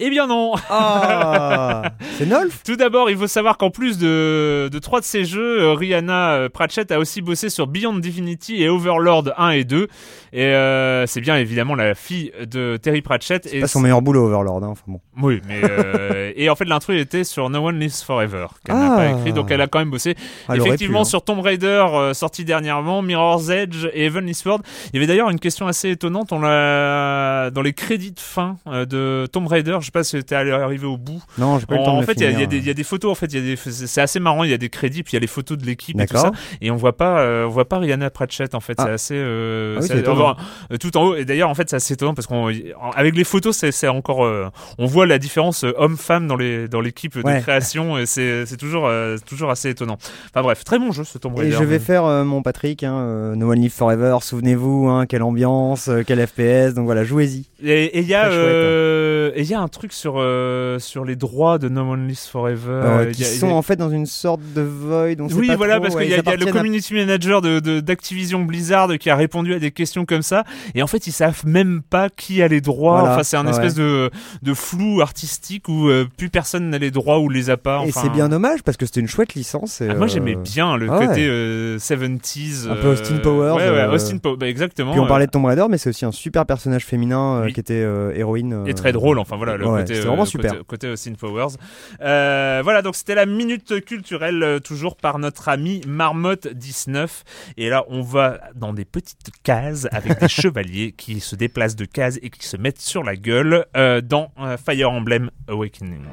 Eh 0.00 0.10
bien 0.10 0.26
non 0.26 0.52
Ah, 0.70 1.82
c'est 2.18 2.26
Nolf 2.26 2.62
Tout 2.64 2.74
d'abord, 2.76 3.10
il 3.10 3.16
faut 3.16 3.28
savoir 3.28 3.56
qu'en 3.56 3.70
plus 3.70 3.96
de, 3.98 4.68
de 4.72 4.78
trois 4.80 4.98
de 5.00 5.04
ces 5.04 5.24
jeux, 5.24 5.62
euh, 5.62 5.72
Rihanna 5.74 6.32
euh, 6.32 6.48
Pratchett 6.48 6.90
a 6.90 6.98
aussi 6.98 7.22
bossé 7.22 7.48
sur 7.48 7.66
Beyond 7.68 7.98
Divinity 7.98 8.60
et 8.62 8.68
Overlord 8.68 9.30
1 9.38 9.50
et 9.50 9.64
2. 9.64 9.86
Et 10.32 10.42
euh, 10.46 11.06
c'est 11.06 11.20
bien 11.20 11.36
évidemment 11.36 11.76
la 11.76 11.94
fille 11.94 12.32
de 12.50 12.76
Terry 12.76 13.02
Pratchett. 13.02 13.46
et 13.52 13.60
Pas 13.60 13.68
son 13.68 13.78
meilleur 13.80 14.02
boulot, 14.02 14.26
Overlord. 14.26 14.64
Hein, 14.64 14.68
enfin 14.72 14.82
bon. 14.88 15.00
Oui, 15.22 15.40
mais 15.46 15.60
euh, 15.62 16.32
et 16.36 16.50
en 16.50 16.56
fait 16.56 16.64
l'intrus 16.64 17.00
était 17.00 17.22
sur 17.22 17.48
No 17.48 17.60
One 17.68 17.78
Lives 17.78 18.02
Forever 18.04 18.46
qu'elle 18.64 18.74
n'a 18.76 18.94
Ah. 18.94 18.96
pas 18.96 19.10
écrit, 19.10 19.32
donc 19.32 19.50
elle 19.52 19.60
a 19.60 19.68
quand 19.68 19.78
même 19.78 19.90
bossé. 19.90 20.16
Ah, 20.48 20.54
elle 20.56 20.62
Effectivement, 20.62 21.00
pu, 21.00 21.02
hein. 21.02 21.04
sur 21.04 21.22
Tomb 21.22 21.38
Raider 21.40 21.84
euh, 21.94 22.14
sorti 22.14 22.44
dernièrement, 22.44 23.00
Mirror's 23.00 23.48
Edge 23.48 23.86
et 23.92 24.06
Heavenly 24.06 24.34
Sword. 24.34 24.58
Il 24.92 24.96
y 24.96 24.98
avait 24.98 25.06
d'ailleurs 25.06 25.30
une 25.30 25.38
question 25.38 25.68
assez 25.68 25.90
étonnante. 25.90 26.32
On 26.32 26.40
l'a 26.40 27.50
dans 27.52 27.62
les 27.62 27.72
crédits 27.74 28.12
de 28.12 28.18
fin 28.20 28.56
de 28.66 29.26
Tomb 29.32 29.46
Raider. 29.46 29.78
Je 29.84 29.88
sais 29.88 29.92
pas 29.92 30.02
si 30.04 30.22
t'es 30.24 30.34
allé- 30.34 30.50
arrivé 30.50 30.86
au 30.86 30.96
bout. 30.96 31.20
Non, 31.38 31.58
j'ai 31.58 31.66
pas 31.66 31.74
eu 31.74 31.76
le 31.78 31.82
En, 31.82 31.86
temps 31.86 31.96
de 31.98 32.02
en 32.02 32.06
fait, 32.06 32.14
il 32.16 32.22
y, 32.22 32.26
a- 32.26 32.30
y 32.40 32.46
des- 32.46 32.56
il 32.56 32.66
y 32.66 32.70
a 32.70 32.74
des 32.74 32.82
photos. 32.84 33.10
En 33.12 33.14
fait, 33.14 33.26
des. 33.26 33.56
C'est 33.56 34.00
assez 34.00 34.18
marrant. 34.20 34.42
Il 34.44 34.50
y 34.50 34.54
a 34.54 34.58
des 34.58 34.70
crédits, 34.70 35.02
puis 35.02 35.12
il 35.12 35.16
y 35.16 35.18
a 35.18 35.20
les 35.20 35.26
photos 35.26 35.58
de 35.58 35.66
l'équipe 35.66 36.00
et 36.00 36.06
tout 36.06 36.16
ça. 36.16 36.32
Et 36.60 36.70
on 36.70 36.76
voit 36.76 36.96
pas, 36.96 37.20
euh, 37.20 37.44
on 37.46 37.50
voit 37.50 37.68
pas 37.68 37.78
Rihanna 37.78 38.08
Pratchett. 38.10 38.54
En 38.54 38.60
fait, 38.60 38.74
Ah. 38.78 38.84
c'est 38.86 38.92
assez. 38.92 39.14
euh, 39.16 39.74
Ah 39.76 39.80
oui, 39.80 39.86
c'est- 39.86 39.94
c'est 39.94 40.00
étonnant. 40.00 40.30
enfin, 40.30 40.76
tout 40.80 40.96
en 40.96 41.02
haut. 41.04 41.14
Et 41.16 41.24
d'ailleurs, 41.24 41.50
en 41.50 41.54
fait, 41.54 41.68
c'est 41.68 41.76
assez 41.76 41.94
étonnant 41.94 42.14
parce 42.14 42.26
qu'on, 42.26 42.50
avec 42.94 43.14
les 43.16 43.24
photos, 43.24 43.56
c'est 43.70 43.88
encore. 43.88 44.24
euh, 44.24 44.48
on 44.78 44.86
voit 44.86 45.06
la 45.06 45.18
différence 45.18 45.64
euh, 45.64 45.72
homme-femme 45.76 46.26
dans 46.26 46.36
les 46.36 46.66
dans 46.68 46.80
l'équipe 46.80 47.16
de 47.18 47.22
Ouais. 47.22 47.40
création. 47.42 47.98
Et 47.98 48.06
c'est 48.06 48.56
toujours 48.56 48.90
toujours 49.26 49.50
assez 49.50 49.68
étonnant. 49.70 49.98
Enfin 50.30 50.42
bref, 50.42 50.64
très 50.64 50.78
bon 50.78 50.92
jeu 50.92 51.04
ce 51.04 51.18
Tomb 51.18 51.34
Et 51.36 51.42
Raider. 51.42 51.56
je 51.58 51.64
vais 51.64 51.78
faire 51.78 52.04
mon 52.24 52.42
Patrick, 52.42 52.82
hein, 52.82 53.34
No 53.36 53.50
One 53.52 53.60
Live 53.60 53.72
Forever, 53.72 54.18
souvenez-vous, 54.22 54.88
hein, 54.88 55.06
quelle 55.06 55.22
ambiance, 55.22 55.88
euh, 55.88 56.02
quel 56.06 56.24
FPS, 56.26 56.74
donc 56.74 56.84
voilà, 56.86 57.04
jouez-y. 57.04 57.46
Et 57.62 57.98
et 57.98 58.00
il 58.00 58.06
y 58.08 58.14
a 58.14 58.30
et 58.30 59.40
il 59.42 59.46
y 59.50 59.54
a 59.54 59.60
un 59.60 59.68
truc 59.74 59.92
sur 59.92 60.14
euh, 60.18 60.78
sur 60.78 61.04
les 61.04 61.16
droits 61.16 61.58
de 61.58 61.68
No 61.68 61.82
One 61.82 62.08
Lives 62.08 62.26
Forever. 62.30 62.56
Euh, 62.70 63.04
Il 63.08 63.14
qui 63.14 63.22
y 63.22 63.24
a- 63.24 63.28
il 63.28 63.34
y 63.34 63.36
a- 63.36 63.40
sont 63.40 63.50
en 63.50 63.62
fait 63.62 63.76
dans 63.76 63.90
une 63.90 64.06
sorte 64.06 64.40
de 64.54 64.62
void. 64.62 65.20
on 65.20 65.28
sait 65.28 65.34
oui, 65.34 65.48
pas 65.48 65.56
voilà, 65.56 65.74
trop, 65.74 65.82
parce 65.84 65.94
ouais, 65.96 66.02
qu'il 66.04 66.10
y, 66.10 66.14
a- 66.14 66.34
y 66.34 66.36
le 66.38 66.48
à- 66.48 66.52
community 66.52 66.94
manager 66.94 67.42
de 67.42 67.60
de- 67.60 67.80
d'Activision 67.80 68.40
Blizzard 68.40 68.96
qui 68.98 69.10
a 69.10 69.16
répondu 69.16 69.54
à 69.54 69.58
des 69.58 69.70
questions 69.70 70.04
comme 70.06 70.22
ça, 70.22 70.44
et 70.74 70.82
en 70.82 70.86
fait 70.86 71.06
ils 71.06 71.12
savent 71.12 71.42
même 71.46 71.82
pas 71.82 72.08
qui 72.08 72.42
a 72.42 72.48
les 72.48 72.60
droits. 72.60 73.00
Voilà, 73.00 73.14
Enfin, 73.14 73.22
c'est 73.24 73.36
un 73.36 73.44
ouais. 73.44 73.50
espèce 73.50 73.74
de 73.74 74.10
de 74.42 74.54
flou 74.54 75.00
artistique 75.02 75.68
où 75.68 75.88
euh, 75.88 76.06
plus 76.16 76.30
personne 76.30 76.70
n'a 76.70 76.78
les 76.78 76.90
droits 76.90 77.18
ou 77.20 77.28
les 77.28 77.50
a 77.50 77.56
pas. 77.56 77.82
Et 77.86 77.92
c'est 77.92 78.08
bien 78.10 78.28
dommage 78.28 78.62
parce 78.62 78.76
que 78.76 78.86
c'était 78.86 79.00
une 79.00 79.08
chouette 79.08 79.34
licence. 79.34 79.80
et, 79.80 79.88
Ah, 79.90 79.94
moi 79.94 80.04
euh, 80.04 80.08
j'aimais 80.08 80.36
bien 80.36 80.76
le 80.76 80.88
ah 80.90 80.98
ouais. 80.98 81.06
côté 81.06 81.26
euh, 81.28 81.78
70s. 81.78 82.68
Un 82.70 82.76
peu 82.76 82.88
Austin 82.88 83.16
Powers, 83.22 83.52
Ouais, 83.52 83.62
ouais, 83.62 83.78
euh, 83.78 83.92
Austin 83.92 84.18
Powers, 84.18 84.36
bah, 84.36 84.48
exactement. 84.48 84.92
Puis 84.92 85.00
on 85.00 85.04
euh, 85.04 85.08
parlait 85.08 85.26
de 85.26 85.30
Tomb 85.30 85.44
Raider, 85.44 85.64
mais 85.68 85.78
c'est 85.78 85.90
aussi 85.90 86.04
un 86.04 86.12
super 86.12 86.46
personnage 86.46 86.84
féminin 86.84 87.36
euh, 87.40 87.44
Oui. 87.46 87.52
qui 87.52 87.60
était 87.60 87.74
euh, 87.82 88.12
héroïne. 88.14 88.52
euh, 88.52 88.64
et 88.66 88.74
très 88.74 88.92
drôle 88.92 89.18
enfin 89.18 89.36
voilà 89.36 89.56
le 89.64 89.70
ouais, 89.70 89.80
côté 89.80 89.94
c'était 89.94 90.06
vraiment 90.06 90.22
euh, 90.22 90.26
super. 90.26 90.50
côté, 90.52 90.64
côté 90.66 90.88
Austin 90.88 91.14
Powers. 91.14 91.56
Euh, 92.00 92.60
voilà 92.62 92.82
donc 92.82 92.96
c'était 92.96 93.14
la 93.14 93.26
minute 93.26 93.84
culturelle 93.84 94.42
euh, 94.42 94.58
toujours 94.60 94.96
par 94.96 95.18
notre 95.18 95.48
ami 95.48 95.80
Marmotte 95.86 96.48
19 96.48 97.24
et 97.56 97.68
là 97.68 97.84
on 97.88 98.02
va 98.02 98.40
dans 98.54 98.72
des 98.72 98.84
petites 98.84 99.30
cases 99.42 99.88
avec 99.90 100.20
des 100.20 100.28
chevaliers 100.28 100.92
qui 100.92 101.20
se 101.20 101.36
déplacent 101.36 101.76
de 101.76 101.84
cases 101.84 102.18
et 102.22 102.30
qui 102.30 102.46
se 102.46 102.56
mettent 102.56 102.80
sur 102.80 103.02
la 103.02 103.16
gueule 103.16 103.66
euh, 103.76 104.00
dans 104.00 104.32
euh, 104.38 104.56
Fire 104.56 104.90
Emblem 104.90 105.30
Awakening 105.48 106.04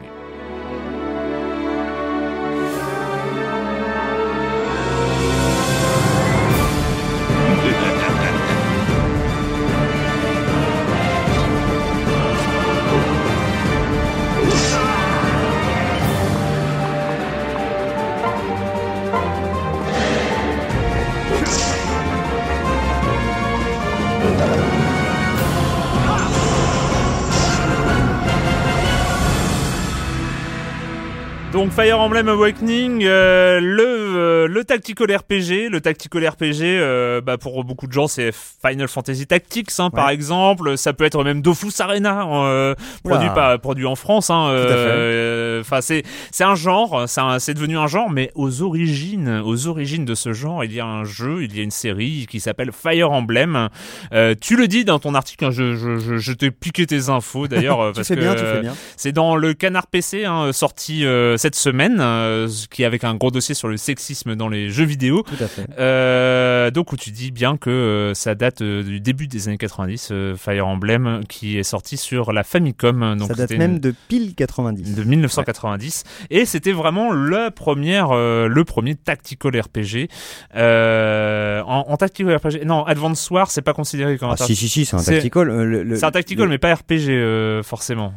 Donc 31.61 31.73
Fire 31.73 31.99
Emblem 31.99 32.27
Awakening, 32.27 33.03
euh, 33.05 33.59
le 33.59 33.85
euh, 33.85 34.47
le 34.47 34.63
tactical 34.63 35.15
RPG, 35.15 35.69
le 35.69 35.79
tactical 35.79 36.27
RPG, 36.27 36.63
euh, 36.63 37.21
bah 37.21 37.37
pour 37.37 37.63
beaucoup 37.63 37.85
de 37.85 37.91
gens 37.91 38.07
c'est 38.07 38.31
Final 38.33 38.87
Fantasy 38.87 39.27
Tactics 39.27 39.69
hein, 39.77 39.91
par 39.91 40.09
exemple, 40.09 40.75
ça 40.75 40.93
peut 40.93 41.03
être 41.03 41.23
même 41.23 41.43
Dofus 41.43 41.79
Arena, 41.79 42.25
euh, 42.25 42.73
produit 43.03 43.29
pas 43.29 43.59
produit 43.59 43.85
en 43.85 43.93
France. 43.93 44.31
Hein, 44.31 44.47
euh, 44.49 45.61
Enfin 45.61 45.81
c'est 45.81 46.01
c'est 46.31 46.43
un 46.43 46.55
genre, 46.55 47.05
c'est 47.07 47.53
devenu 47.53 47.77
un 47.77 47.85
genre, 47.85 48.09
mais 48.09 48.31
aux 48.33 48.63
origines, 48.63 49.43
aux 49.45 49.67
origines 49.67 50.03
de 50.03 50.15
ce 50.15 50.33
genre, 50.33 50.63
il 50.63 50.73
y 50.73 50.79
a 50.79 50.85
un 50.87 51.03
jeu, 51.03 51.43
il 51.43 51.55
y 51.55 51.59
a 51.59 51.63
une 51.63 51.69
série 51.69 52.25
qui 52.27 52.39
s'appelle 52.39 52.71
Fire 52.71 53.11
Emblem. 53.11 53.69
Euh, 54.13 54.33
tu 54.39 54.55
le 54.57 54.67
dis 54.67 54.83
dans 54.83 54.97
ton 54.97 55.13
article, 55.13 55.45
hein, 55.45 55.51
je 55.51 55.75
je 55.75 55.99
je, 55.99 56.17
je 56.17 56.33
t'ai 56.33 56.49
piqué 56.49 56.87
tes 56.87 57.09
infos 57.09 57.47
d'ailleurs 57.47 57.89
Tu 57.91 57.97
parce 57.97 58.07
fais 58.07 58.15
que 58.15 58.21
bien, 58.21 58.33
tu 58.33 58.41
fais 58.41 58.61
bien. 58.61 58.73
c'est 58.97 59.11
dans 59.11 59.35
le 59.35 59.53
Canard 59.53 59.85
PC, 59.85 60.25
hein, 60.25 60.51
sorti 60.53 61.05
euh, 61.05 61.37
cette 61.51 61.55
semaine, 61.61 61.97
euh, 61.99 62.47
qui 62.69 62.83
est 62.83 62.85
avec 62.85 63.03
un 63.03 63.13
gros 63.15 63.29
dossier 63.29 63.53
sur 63.55 63.67
le 63.67 63.75
sexisme 63.75 64.35
dans 64.37 64.47
les 64.47 64.69
jeux 64.69 64.85
vidéo. 64.85 65.23
Tout 65.23 65.43
à 65.43 65.47
fait. 65.47 65.65
Euh, 65.77 66.71
donc 66.71 66.93
où 66.93 66.95
tu 66.95 67.11
dis 67.11 67.31
bien 67.31 67.57
que 67.57 67.69
euh, 67.69 68.13
ça 68.13 68.35
date 68.35 68.63
du 68.63 69.01
début 69.01 69.27
des 69.27 69.49
années 69.49 69.57
90, 69.57 70.09
euh, 70.11 70.35
Fire 70.37 70.65
Emblem, 70.65 71.21
qui 71.27 71.57
est 71.57 71.63
sorti 71.63 71.97
sur 71.97 72.31
la 72.31 72.43
Famicom. 72.43 73.17
Donc 73.17 73.27
Ça 73.27 73.33
date 73.33 73.51
même 73.51 73.73
une- 73.73 73.79
de 73.79 73.93
pile 74.07 74.33
90. 74.33 74.95
de 74.95 75.03
1990 75.03 76.03
et 76.29 76.45
c'était 76.45 76.71
vraiment 76.71 77.11
la 77.11 77.51
première 77.51 78.11
le 78.13 78.63
premier 78.63 78.95
tactical 78.95 79.59
RPG 79.59 80.07
en, 80.55 81.85
en 81.87 81.97
tactical 81.97 82.35
RPG 82.35 82.63
non 82.65 82.83
Advance 82.85 83.29
War 83.29 83.51
c'est 83.51 83.61
pas 83.61 83.73
considéré 83.73 84.17
comme 84.17 84.29
un 84.29 84.33
Ah, 84.33 84.37
tar- 84.37 84.47
si, 84.47 84.55
si, 84.55 84.69
si, 84.69 84.85
c'est 84.85 84.95
un 84.95 85.03
tactical. 85.03 85.47
le- 85.47 85.83
le- 85.83 85.95
c'est 85.97 86.05
un 86.05 86.11
tactical 86.11 86.45
le- 86.45 86.51
mais 86.51 86.57
pas 86.57 86.73
RPG 86.73 87.61
forcément 87.63 88.13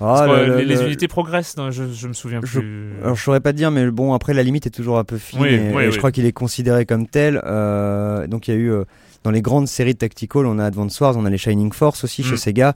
Ah, 0.00 0.26
le- 0.26 0.46
le- 0.46 0.56
les, 0.58 0.64
les 0.64 0.74
le- 0.76 0.86
unités 0.86 1.08
progressent 1.08 1.56
non, 1.56 1.70
je, 1.70 1.84
je 1.92 2.08
me 2.08 2.12
souviens 2.12 2.40
Je- 2.42 2.58
plus 2.58 2.92
Alors 3.02 3.14
je 3.14 3.22
saurais 3.22 3.40
pas 3.40 3.52
te 3.52 3.56
dire, 3.56 3.70
mais 3.70 3.90
bon 3.90 4.12
après 4.12 4.34
la 4.34 4.42
limite 4.42 4.66
est 4.66 4.70
toujours 4.70 4.98
un 4.98 5.04
peu 5.04 5.18
fine. 5.18 5.40
Oui, 5.40 5.48
et, 5.48 5.58
oui, 5.74 5.82
et 5.84 5.86
oui. 5.86 5.92
je 5.92 5.98
crois 5.98 6.10
qu'il 6.12 6.26
est 6.26 6.32
considéré 6.32 6.84
comme 6.86 7.06
tel. 7.06 7.40
euh, 7.44 8.26
donc 8.26 8.48
il 8.48 8.54
y 8.54 8.56
a 8.56 8.60
eu 8.60 8.70
euh, 8.72 8.84
dans 9.22 9.30
les 9.30 9.40
grandes 9.42 9.68
séries 9.68 9.94
de 9.94 9.98
tactical, 9.98 10.46
on 10.46 10.58
a 10.58 10.64
Advance 10.66 11.00
Wars, 11.00 11.16
on 11.16 11.24
a 11.24 11.30
les 11.30 11.38
Shining 11.38 11.72
Force 11.72 12.04
aussi 12.04 12.22
Mm. 12.22 12.24
chez 12.24 12.36
Sega. 12.36 12.74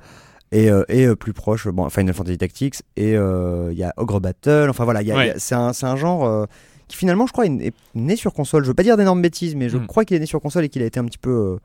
Et, 0.51 0.71
euh, 0.71 0.83
et 0.89 1.15
plus 1.15 1.35
proche, 1.35 1.69
bon, 1.69 1.91
Final 1.91 2.15
Fantasy 2.15 2.39
Tactics, 2.39 2.77
et 2.97 3.11
il 3.13 3.75
y 3.79 3.83
a 3.85 3.93
Ogre 3.99 4.19
Battle, 4.21 4.69
enfin 4.71 4.85
voilà, 4.85 5.01
Ouais. 5.03 5.35
c'est 5.37 5.55
un, 5.55 5.73
genre 5.97 6.47
qui 6.89 6.97
finalement, 6.97 7.27
je 7.27 7.33
crois, 7.33 7.45
est, 7.45 7.51
est 7.67 7.75
né 7.95 8.17
sur 8.17 8.33
console. 8.33 8.63
Je 8.65 8.69
veux 8.69 8.75
pas 8.75 8.83
dire 8.83 8.97
d'énormes 8.97 9.21
bêtises, 9.21 9.55
mais 9.57 9.69
je 9.69 9.77
Mm. 9.77 9.87
crois 9.87 10.07
qu'il 10.07 10.17
est 10.17 10.21
né 10.21 10.25
sur 10.27 10.41
console 10.41 10.65
et 10.65 10.69
qu'il 10.71 10.81
a 10.83 10.87
été 10.87 10.99
un 10.99 11.05
petit 11.05 11.19
peu 11.19 11.59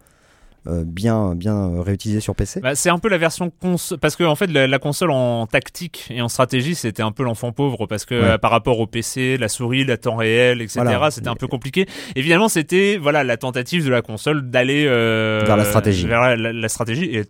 euh, 0.68 0.84
bien, 0.86 1.36
bien 1.36 1.82
réutilisé 1.82 2.20
sur 2.20 2.36
PC. 2.36 2.59
Bah, 2.61 2.76
c'est 2.76 2.89
un 2.89 2.99
peu 2.99 3.09
la 3.09 3.18
version 3.18 3.49
console 3.49 3.97
parce 3.99 4.16
que 4.16 4.24
en 4.24 4.36
fait 4.36 4.47
la, 4.47 4.68
la 4.68 4.80
console 4.80 5.11
en 5.11 5.45
tactique 5.47 6.07
et 6.09 6.22
en 6.22 6.30
stratégie 6.30 6.76
c'était 6.76 7.03
un 7.03 7.11
peu 7.11 7.24
l'enfant 7.24 7.51
pauvre 7.51 7.86
parce 7.86 8.05
que 8.05 8.14
Ouais. 8.14 8.38
par 8.38 8.51
rapport 8.51 8.80
au 8.80 8.88
PC, 8.88 9.38
la 9.38 9.49
souris, 9.49 9.84
la 9.86 9.97
temps 9.97 10.16
réel, 10.16 10.61
etc. 10.61 10.82
Voilà. 10.84 11.11
C'était 11.11 11.28
un 11.30 11.36
peu 11.36 11.47
compliqué. 11.47 11.86
Évidemment 12.16 12.47
c'était 12.49 12.97
voilà 13.01 13.24
la 13.24 13.38
tentative 13.38 13.84
de 13.86 13.89
la 13.89 14.01
console 14.01 14.49
d'aller 14.49 14.86
euh, 14.88 15.41
Vers 15.45 15.57
la 15.57 15.66
stratégie. 15.66 16.07
vers 16.07 16.22
la, 16.22 16.36
la- 16.38 16.53
la 16.53 16.70
stratégie 16.70 17.05
et 17.16 17.24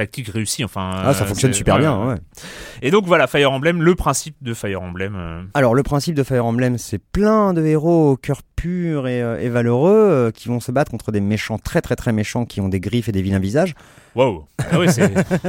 tactique 0.00 0.28
réussie. 0.28 0.64
Enfin 0.64 1.02
ah, 1.04 1.12
ça 1.12 1.24
euh, 1.24 1.26
fonctionne 1.26 1.52
super 1.52 1.74
ouais, 1.74 1.80
bien. 1.80 2.06
ouais. 2.08 2.16
Et 2.80 2.90
donc 2.90 3.04
voilà 3.06 3.26
Fire 3.26 3.52
Emblem, 3.52 3.82
le 3.82 3.94
principe 3.94 4.36
de 4.40 4.54
Fire 4.54 4.80
Emblem. 4.80 5.14
euh, 5.14 5.42
Alors 5.54 5.74
le 5.74 5.82
principe 5.82 6.14
de 6.14 6.22
Fire 6.22 6.46
Emblem, 6.46 6.78
c'est 6.78 6.98
plein 6.98 7.52
de 7.52 7.64
héros 7.64 8.12
au 8.12 8.16
cœur 8.16 8.40
pur 8.56 9.06
et, 9.08 9.22
euh, 9.22 9.38
et 9.40 9.48
valeureux 9.50 10.32
qui 10.34 10.48
vont 10.48 10.60
se 10.60 10.72
battre 10.72 10.90
contre 10.90 11.12
des 11.12 11.20
méchants 11.20 11.58
très 11.58 11.82
très 11.82 11.96
très 11.96 12.12
méchants 12.12 12.46
qui 12.46 12.60
ont 12.62 12.68
des 12.68 12.80
griffes 12.80 13.08
et 13.08 13.12
des 13.12 13.22
vilains 13.22 13.38
visages. 13.38 13.74
Wow. 14.14 14.46
Ah 14.58 14.78
oui 14.78 14.86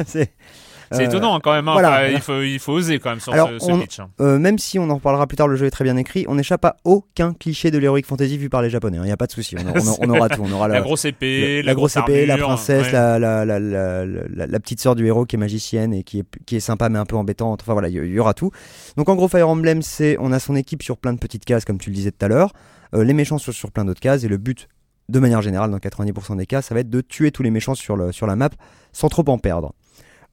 c'est 0.06 0.32
c'est 0.92 1.04
euh, 1.04 1.06
étonnant 1.08 1.36
hein, 1.36 1.40
quand 1.44 1.54
même. 1.54 1.68
hein. 1.68 1.74
voilà, 1.74 1.90
Enfin, 1.90 1.98
voilà. 2.02 2.12
Il 2.14 2.20
faut 2.22 2.42
il 2.42 2.60
faut 2.60 2.74
oser 2.74 3.00
quand 3.00 3.10
même 3.12 3.20
sur 3.20 3.34
Alors, 3.34 3.50
ce, 3.50 3.60
ce 3.60 3.72
on- 3.72 3.80
pitch. 3.80 4.00
hein. 4.00 4.10
euh, 4.20 4.40
même 4.40 4.58
si 4.58 4.78
on 4.80 4.90
en 4.90 4.96
reparlera 4.96 5.28
plus 5.28 5.38
tard, 5.38 5.48
le 5.48 5.56
jeu 5.56 5.66
est 5.66 5.72
très 5.72 5.84
bien 5.84 5.98
écrit, 5.98 6.26
on 6.28 6.36
n'échappe 6.36 6.66
à 6.66 6.78
aucun 6.84 7.34
cliché 7.34 7.72
de 7.72 7.78
l'heroic 7.78 8.04
fantasy 8.06 8.38
vu 8.38 8.50
par 8.50 8.62
les 8.62 8.70
japonais. 8.70 8.98
Il 8.98 9.04
n'y 9.04 9.12
a 9.12 9.18
pas 9.18 9.28
de 9.28 9.32
souci, 9.32 9.56
on, 9.58 9.68
on- 9.68 9.96
on 10.02 10.10
aura 10.16 10.30
tout. 10.30 10.42
On 10.44 10.52
aura 10.52 10.68
La, 10.70 10.76
la, 10.76 10.82
grosse 10.82 11.06
épée, 11.06 11.62
le- 11.62 11.66
la, 11.68 11.74
grosse 11.74 11.96
épée, 11.98 12.26
la 12.26 12.38
princesse, 12.38 12.88
ouais. 12.88 12.92
la, 13.20 14.60
petite 14.60 14.80
sœur 14.80 14.96
du 14.96 15.06
héros 15.06 15.26
qui 15.26 15.36
est 15.36 15.40
magicienne 15.40 15.94
et 15.94 16.04
qui 16.04 16.20
est, 16.20 16.26
qui 16.46 16.56
est 16.56 16.60
sympa 16.62 16.90
mais 16.90 17.00
un 17.00 17.06
peu 17.06 17.16
embêtante. 17.16 17.62
Enfin 17.62 17.74
voilà, 17.74 17.90
il 17.90 17.96
y, 17.96 18.20
aura 18.20 18.34
tout. 18.34 18.52
Donc 18.98 19.10
en 19.10 19.16
gros, 19.16 19.28
Fire 19.28 19.48
Emblem, 19.50 19.82
c'est 19.82 20.18
on 20.20 20.32
a 20.32 20.40
son 20.40 20.56
équipe 20.56 20.84
sur 20.84 20.98
plein 20.98 21.14
de 21.14 21.20
petites 21.20 21.46
cases, 21.46 21.66
comme 21.66 21.78
tu 21.78 21.90
le 21.90 21.96
disais 21.96 22.12
tout 22.12 22.26
à 22.26 22.28
l'heure. 22.28 22.54
Euh, 22.94 23.04
les 23.04 23.14
méchants 23.14 23.38
sont 23.38 23.52
sur 23.52 23.72
plein 23.72 23.86
d'autres 23.86 24.02
cases 24.02 24.24
et 24.24 24.28
le 24.28 24.38
but, 24.38 24.68
de 25.10 25.20
manière 25.20 25.42
générale, 25.42 25.72
dans 25.72 25.78
90% 25.78 26.38
des 26.38 26.46
cas, 26.46 26.62
ça 26.62 26.74
va 26.76 26.82
être 26.82 26.90
de 26.90 27.02
tuer 27.02 27.32
tous 27.32 27.44
les 27.44 27.52
méchants 27.52 27.76
sur, 27.76 27.96
le, 27.96 28.12
sur 28.12 28.28
la 28.28 28.36
map 28.36 28.50
sans 28.94 29.08
trop 29.10 29.24
en 29.28 29.38
perdre. 29.38 29.74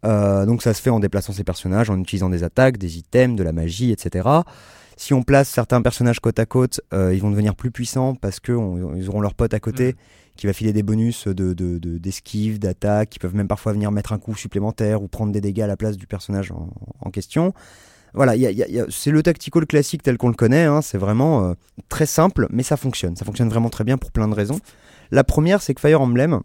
Euh, 0.04 0.46
donc 0.46 0.62
ça 0.62 0.74
se 0.74 0.80
fait 0.82 0.90
en 0.90 1.00
déplaçant 1.00 1.32
ses 1.32 1.44
personnages, 1.44 1.90
en 1.90 1.98
utilisant 1.98 2.30
des 2.30 2.44
attaques, 2.44 2.78
des 2.78 2.98
items, 2.98 3.36
de 3.36 3.42
la 3.42 3.52
magie, 3.52 3.90
etc. 3.90 4.28
Si 4.96 5.14
on 5.14 5.22
place 5.22 5.48
certains 5.48 5.82
personnages 5.82 6.20
côte 6.20 6.38
à 6.38 6.46
côte, 6.46 6.80
euh, 6.92 7.14
ils 7.14 7.20
vont 7.20 7.30
devenir 7.30 7.54
plus 7.54 7.70
puissants 7.70 8.14
parce 8.14 8.40
qu'ils 8.40 8.54
auront 9.08 9.20
leur 9.20 9.34
pote 9.34 9.54
à 9.54 9.60
côté 9.60 9.96
qui 10.36 10.46
va 10.46 10.52
filer 10.52 10.72
des 10.72 10.84
bonus 10.84 11.26
de, 11.26 11.52
de, 11.52 11.78
de- 11.78 11.98
d'esquive, 11.98 12.60
d'attaque, 12.60 13.10
qui 13.10 13.18
peuvent 13.18 13.34
même 13.34 13.48
parfois 13.48 13.72
venir 13.72 13.90
mettre 13.90 14.12
un 14.12 14.18
coup 14.18 14.36
supplémentaire 14.36 15.02
ou 15.02 15.08
prendre 15.08 15.32
des 15.32 15.40
dégâts 15.40 15.62
à 15.62 15.66
la 15.66 15.76
place 15.76 15.96
du 15.96 16.06
personnage 16.06 16.52
en, 16.52 16.68
en 17.00 17.10
question. 17.10 17.52
Voilà, 18.14 18.34
c'est 18.88 19.10
le 19.10 19.22
tactical 19.22 19.66
classique 19.66 20.02
tel 20.04 20.16
qu'on 20.16 20.28
le 20.28 20.34
connaît, 20.34 20.64
hein, 20.64 20.80
c'est 20.80 20.96
vraiment 20.98 21.44
euh, 21.44 21.54
très 21.88 22.06
simple, 22.06 22.46
mais 22.50 22.62
ça 22.62 22.76
fonctionne. 22.76 23.16
Ça 23.16 23.24
fonctionne 23.24 23.48
vraiment 23.48 23.68
très 23.68 23.82
bien 23.84 23.98
pour 23.98 24.12
plein 24.12 24.28
de 24.28 24.34
raisons. 24.34 24.60
La 25.10 25.24
première, 25.24 25.60
c'est 25.60 25.74
que 25.74 25.80
Fire 25.80 26.00
Emblem, 26.00 26.40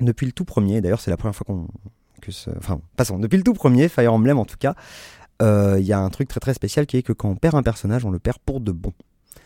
depuis 0.00 0.24
le 0.26 0.32
tout 0.32 0.44
premier, 0.44 0.80
d'ailleurs 0.80 1.00
c'est 1.00 1.10
la 1.10 1.16
première 1.18 1.36
fois 1.36 1.44
qu'on... 1.46 1.66
Que 2.20 2.32
ce- 2.32 2.50
enfin, 2.58 2.80
passons, 2.96 3.18
depuis 3.18 3.36
le 3.36 3.42
tout 3.42 3.54
premier, 3.54 3.88
Fire 3.88 4.12
Emblem 4.12 4.38
en 4.38 4.44
tout 4.44 4.56
cas, 4.58 4.74
euh, 5.42 5.76
il 5.78 5.86
y 5.86 5.92
a 5.92 5.98
un 6.00 6.08
truc 6.10 6.28
très 6.28 6.40
très 6.40 6.54
spécial 6.54 6.86
qui 6.86 6.96
est 6.96 7.02
que 7.02 7.12
quand 7.12 7.28
on 7.28 7.36
perd 7.36 7.54
un 7.54 7.62
personnage, 7.62 8.04
on 8.04 8.10
le 8.10 8.18
perd 8.18 8.38
pour 8.44 8.60
de 8.60 8.72
bon. 8.72 8.92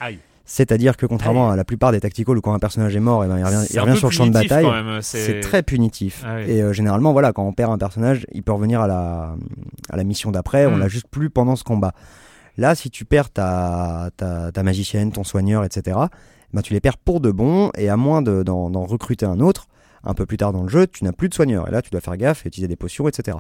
Aïe. 0.01 0.19
C'est-à-dire 0.45 0.97
que 0.97 1.07
contrairement 1.07 1.51
à 1.51 1.57
la 1.57 1.65
plupart 1.65 1.93
des 1.93 2.01
tacticals 2.01 2.37
où 2.37 2.41
quand 2.41 2.53
un 2.53 2.59
personnage 2.59 2.97
est 2.97 3.01
mort, 3.01 3.25
eh 3.25 3.29
ben, 3.29 3.39
il 3.39 3.45
revient, 3.45 3.65
il 3.93 3.97
sur 3.97 4.09
le 4.09 4.13
champ 4.13 4.27
de 4.27 4.33
bataille. 4.33 4.67
même, 4.67 5.01
C'est 5.01 5.39
très 5.41 5.63
punitif. 5.63 6.25
Ah. 6.27 6.41
Et 6.43 6.61
euh, 6.61 6.73
généralement, 6.73 7.13
voilà, 7.13 7.33
quand 7.33 7.45
on 7.47 7.53
perd 7.53 7.71
un 7.71 7.79
personnage, 7.79 8.27
il 8.33 8.43
peut 8.43 8.51
revenir 8.53 8.81
à 8.81 8.89
la, 8.89 9.37
à 9.89 9.97
la 9.97 10.03
mission 10.05 10.33
d'après. 10.33 10.67
On 10.67 10.77
Mm. 10.77 10.81
l'a 10.81 10.89
juste 10.89 11.07
plus 11.09 11.31
pendant 11.31 11.55
ce 11.55 11.63
combat. 11.63 11.93
Là, 12.59 12.75
si 12.75 12.91
tu 12.91 13.05
perds 13.05 13.31
ta, 13.31 14.11
ta, 14.17 14.51
ta 14.51 14.63
magicienne, 14.65 15.13
ton 15.13 15.23
soigneur, 15.25 15.65
etc., 15.65 15.97
ben, 16.53 16.61
tu 16.61 16.73
les 16.75 16.81
perds 16.81 16.99
pour 16.99 17.21
de 17.21 17.31
bon. 17.31 17.71
Et 17.79 17.89
à 17.89 17.97
moins 17.97 18.21
de- 18.21 18.43
d'en 18.43 18.69
d'en 18.69 18.85
recruter 18.85 19.25
un 19.27 19.39
autre, 19.39 19.69
un 20.05 20.15
peu 20.15 20.27
plus 20.27 20.37
tard 20.37 20.53
dans 20.53 20.63
le 20.63 20.69
jeu, 20.69 20.87
tu 20.87 21.05
n'as 21.05 21.13
plus 21.13 21.29
de 21.29 21.35
soigneur. 21.35 21.69
Et 21.69 21.71
là, 21.71 21.83
tu 21.83 21.91
dois 21.91 22.01
faire 22.01 22.17
gaffe 22.17 22.45
et 22.45 22.49
utiliser 22.49 22.69
des 22.69 22.77
potions, 22.77 23.09
etc. 23.09 23.37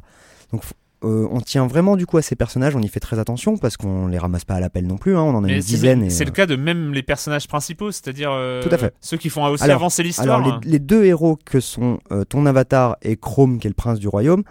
Donc, 0.52 0.62
euh, 1.04 1.26
on 1.32 1.40
tient 1.40 1.66
vraiment 1.66 1.96
du 1.96 2.06
coup 2.06 2.16
à 2.18 2.22
ces 2.22 2.36
personnages, 2.36 2.76
on 2.76 2.80
y 2.80 2.86
fait 2.86 3.00
très 3.00 3.18
attention 3.18 3.56
parce 3.56 3.76
qu'on 3.76 4.06
les 4.06 4.18
ramasse 4.18 4.44
pas 4.44 4.54
à 4.54 4.60
l'appel 4.60 4.86
non 4.86 4.98
plus, 4.98 5.16
hein, 5.16 5.22
on 5.22 5.34
en 5.34 5.42
a 5.42 5.48
Mais 5.48 5.54
une 5.54 5.60
dizaine. 5.60 6.08
C'est 6.10 6.22
euh, 6.22 6.26
le 6.26 6.30
cas 6.30 6.46
de 6.46 6.54
même 6.54 6.92
les 6.92 7.02
personnages 7.02 7.48
principaux, 7.48 7.90
c'est-à-dire 7.90 8.30
euh, 8.30 8.62
ceux 9.00 9.16
qui 9.16 9.28
font 9.28 9.44
aussi 9.46 9.64
Alors- 9.64 9.76
avancer 9.76 10.04
l'histoire. 10.04 10.40
Alors 10.40 10.60
les, 10.62 10.70
les 10.70 10.78
deux 10.78 11.04
héros 11.04 11.36
que 11.44 11.58
sont 11.58 11.98
euh, 12.12 12.24
ton 12.24 12.46
avatar 12.46 12.96
et 13.02 13.16
Chrome 13.16 13.58
qui 13.58 13.66
est 13.66 13.70
le 13.70 13.74
prince 13.74 13.98
du 13.98 14.06
royaume, 14.06 14.44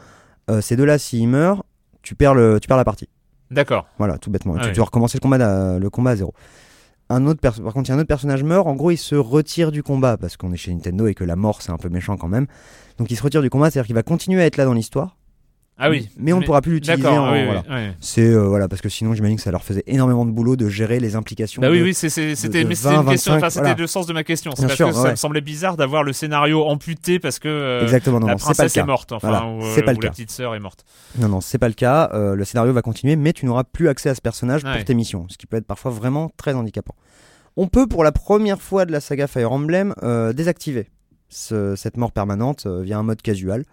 euh, 0.50 0.60
ces 0.60 0.76
deux-là 0.76 0.98
s'ils 0.98 1.30
meurent, 1.30 1.64
tu 2.02 2.16
perds, 2.16 2.34
le, 2.34 2.60
tu 2.60 2.68
perds 2.68 2.76
la 2.78 2.84
partie. 2.84 3.08
D'accord. 3.50 3.88
Voilà, 3.98 4.18
tout 4.18 4.30
bêtement. 4.30 4.54
Ah 4.58 4.60
tu, 4.60 4.66
oui. 4.66 4.72
tu 4.72 4.76
dois 4.78 4.86
recommencer 4.86 5.18
le 5.18 5.22
combat, 5.22 5.38
à, 5.76 5.80
le 5.80 5.90
combat 5.90 6.12
à 6.12 6.16
zéro. 6.18 6.34
Un 7.12 7.26
autre 7.26 7.42
par 7.42 7.74
contre, 7.74 7.92
un 7.92 7.98
autre 7.98 8.08
personnage 8.08 8.42
meurt, 8.42 8.66
en 8.68 8.74
gros, 8.74 8.90
il 8.90 8.98
se 8.98 9.16
retire 9.16 9.74
du 9.74 9.84
combat 9.84 10.16
parce 10.16 10.38
qu'on 10.38 10.54
est 10.54 10.58
chez 10.58 10.74
Nintendo 10.74 11.08
et 11.08 11.14
que 11.14 11.26
la 11.26 11.36
mort 11.36 11.62
c'est 11.62 11.72
un 11.72 11.78
peu 11.78 11.90
méchant 11.90 12.16
quand 12.16 12.30
même. 12.30 12.48
Donc 12.98 13.12
il 13.12 13.18
se 13.18 13.24
retire 13.24 13.42
du 13.42 13.50
combat, 13.50 13.70
c'est-à-dire 13.70 13.88
qu'il 13.88 13.96
va 13.96 14.04
continuer 14.04 14.42
à 14.42 14.46
être 14.46 14.56
là 14.56 14.64
dans 14.64 14.74
l'histoire, 14.74 15.18
Ah 15.84 15.90
oui. 15.90 16.10
mais 16.18 16.32
on 16.34 16.40
ne 16.40 16.46
pourra 16.46 16.62
plus 16.62 16.74
l'utiliser. 16.74 17.02
D'accord. 17.02 17.24
en- 17.24 17.32
oui, 17.34 17.40
oui, 17.40 17.46
voilà. 17.46 17.64
oui. 17.70 17.94
C'est 18.00 18.22
euh, 18.28 18.44
voilà 18.48 18.68
parce 18.68 18.82
que 18.82 18.90
sinon 18.90 19.14
j'imagine 19.14 19.38
que 19.38 19.42
ça 19.44 19.52
leur 19.52 19.64
faisait 19.64 19.84
énormément 19.88 20.26
de 20.26 20.32
boulot 20.32 20.56
de 20.56 20.70
gérer 20.70 21.00
les 21.00 21.16
implications. 21.16 21.62
Bah 21.62 21.70
oui, 21.72 21.80
de- 21.80 21.84
oui, 21.84 21.94
c'était 21.94 22.22
de 22.22 22.28
mais 22.30 22.36
c'était 22.36 22.62
une 22.62 22.68
20, 22.68 22.72
question. 23.12 23.32
Enfin, 23.34 23.40
25, 23.42 23.50
c'était 23.50 23.60
voilà. 23.62 23.76
le 23.82 23.88
sens 23.88 24.06
de 24.06 24.14
ma 24.14 24.24
question. 24.24 24.52
C'est 24.56 24.62
parce 24.64 24.76
sûr, 24.76 24.88
que 24.90 24.94
ça 24.94 25.12
me 25.12 25.16
semblait 25.16 25.42
bizarre 25.42 25.78
d'avoir 25.78 26.04
le 26.04 26.14
scénario 26.14 26.64
amputé 26.66 27.20
parce 27.20 27.40
que 27.40 27.48
euh, 27.48 27.82
Exactement, 27.82 28.20
non, 28.20 28.28
la 28.28 28.34
non, 28.34 28.38
c'est 28.38 28.44
pas 28.46 28.52
le 28.52 28.56
princesse 28.56 28.74
cas. 28.74 28.82
est 28.82 28.86
morte, 28.86 29.12
enfin, 29.12 29.30
Voilà, 29.30 29.46
ou, 29.48 29.62
c'est 29.76 29.82
pas 29.84 29.92
euh, 29.92 29.96
le 29.96 30.00
la 30.02 30.08
cas. 30.08 30.12
petite 30.12 30.32
sœur 30.32 30.54
est 30.56 30.60
morte. 30.60 30.86
Non, 31.18 31.28
non, 31.28 31.42
c'est 31.42 31.58
pas 31.58 31.68
le 31.68 31.74
cas. 31.74 32.10
Euh, 32.14 32.36
le 32.36 32.46
scénario 32.46 32.72
va 32.74 32.82
continuer, 32.82 33.16
mais 33.16 33.34
tu 33.34 33.46
n'auras 33.46 33.64
plus 33.64 33.90
accès 33.90 34.10
à 34.10 34.16
ce 34.16 34.22
personnage 34.22 34.64
Ouais. 34.64 34.76
pour 34.76 34.86
tes 34.86 34.94
missions, 34.94 35.26
ce 35.30 35.38
qui 35.38 35.48
peut 35.48 35.58
être 35.58 35.66
parfois 35.68 35.92
vraiment 35.92 36.32
très 36.38 36.54
handicapant. 36.54 36.94
On 37.58 37.68
peut, 37.68 37.88
pour 37.88 38.04
la 38.04 38.12
première 38.12 38.62
fois 38.62 38.86
de 38.86 38.92
la 38.92 39.00
saga 39.02 39.28
Fire 39.28 39.52
Emblem, 39.52 39.94
désactiver 40.34 40.88
ce- 41.30 41.76
cette 41.76 41.98
mort 41.98 42.12
permanente 42.12 42.66
via 42.68 42.98
un 42.98 43.04
mode 43.04 43.22
casual, 43.22 43.64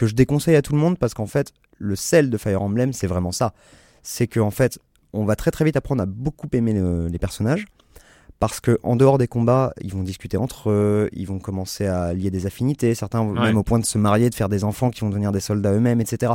que 0.00 0.06
je 0.06 0.14
déconseille 0.14 0.56
à 0.56 0.62
tout 0.62 0.72
le 0.72 0.78
monde 0.78 0.96
parce 0.98 1.12
qu'en 1.14 1.26
fait, 1.26 1.52
le 1.78 1.94
sel 1.94 2.30
de 2.30 2.38
Fire 2.38 2.62
Emblem, 2.62 2.92
c'est 2.94 3.06
vraiment 3.06 3.32
ça. 3.32 3.52
C'est 4.02 4.26
qu'en 4.26 4.46
en 4.46 4.50
fait, 4.50 4.78
on 5.12 5.24
va 5.26 5.36
très 5.36 5.50
très 5.50 5.64
vite 5.64 5.76
apprendre 5.76 6.02
à 6.02 6.06
beaucoup 6.06 6.48
aimer 6.52 6.72
le- 6.72 7.08
les 7.08 7.18
personnages. 7.18 7.66
Parce 8.38 8.60
que 8.60 8.78
en 8.82 8.96
dehors 8.96 9.18
des 9.18 9.28
combats, 9.28 9.74
ils 9.82 9.92
vont 9.92 10.02
discuter 10.02 10.38
entre 10.38 10.70
eux, 10.70 11.10
ils 11.12 11.26
vont 11.26 11.38
commencer 11.38 11.86
à 11.86 12.14
lier 12.14 12.30
des 12.30 12.46
affinités, 12.46 12.94
certains 12.94 13.22
vont 13.22 13.34
Ouais. 13.34 13.40
même 13.48 13.58
au 13.58 13.62
point 13.62 13.78
de 13.78 13.84
se 13.84 13.98
marier, 13.98 14.30
de 14.30 14.34
faire 14.34 14.48
des 14.48 14.64
enfants 14.64 14.88
qui 14.88 15.02
vont 15.02 15.10
devenir 15.10 15.30
des 15.32 15.40
soldats 15.40 15.72
eux-mêmes, 15.72 16.00
etc. 16.00 16.32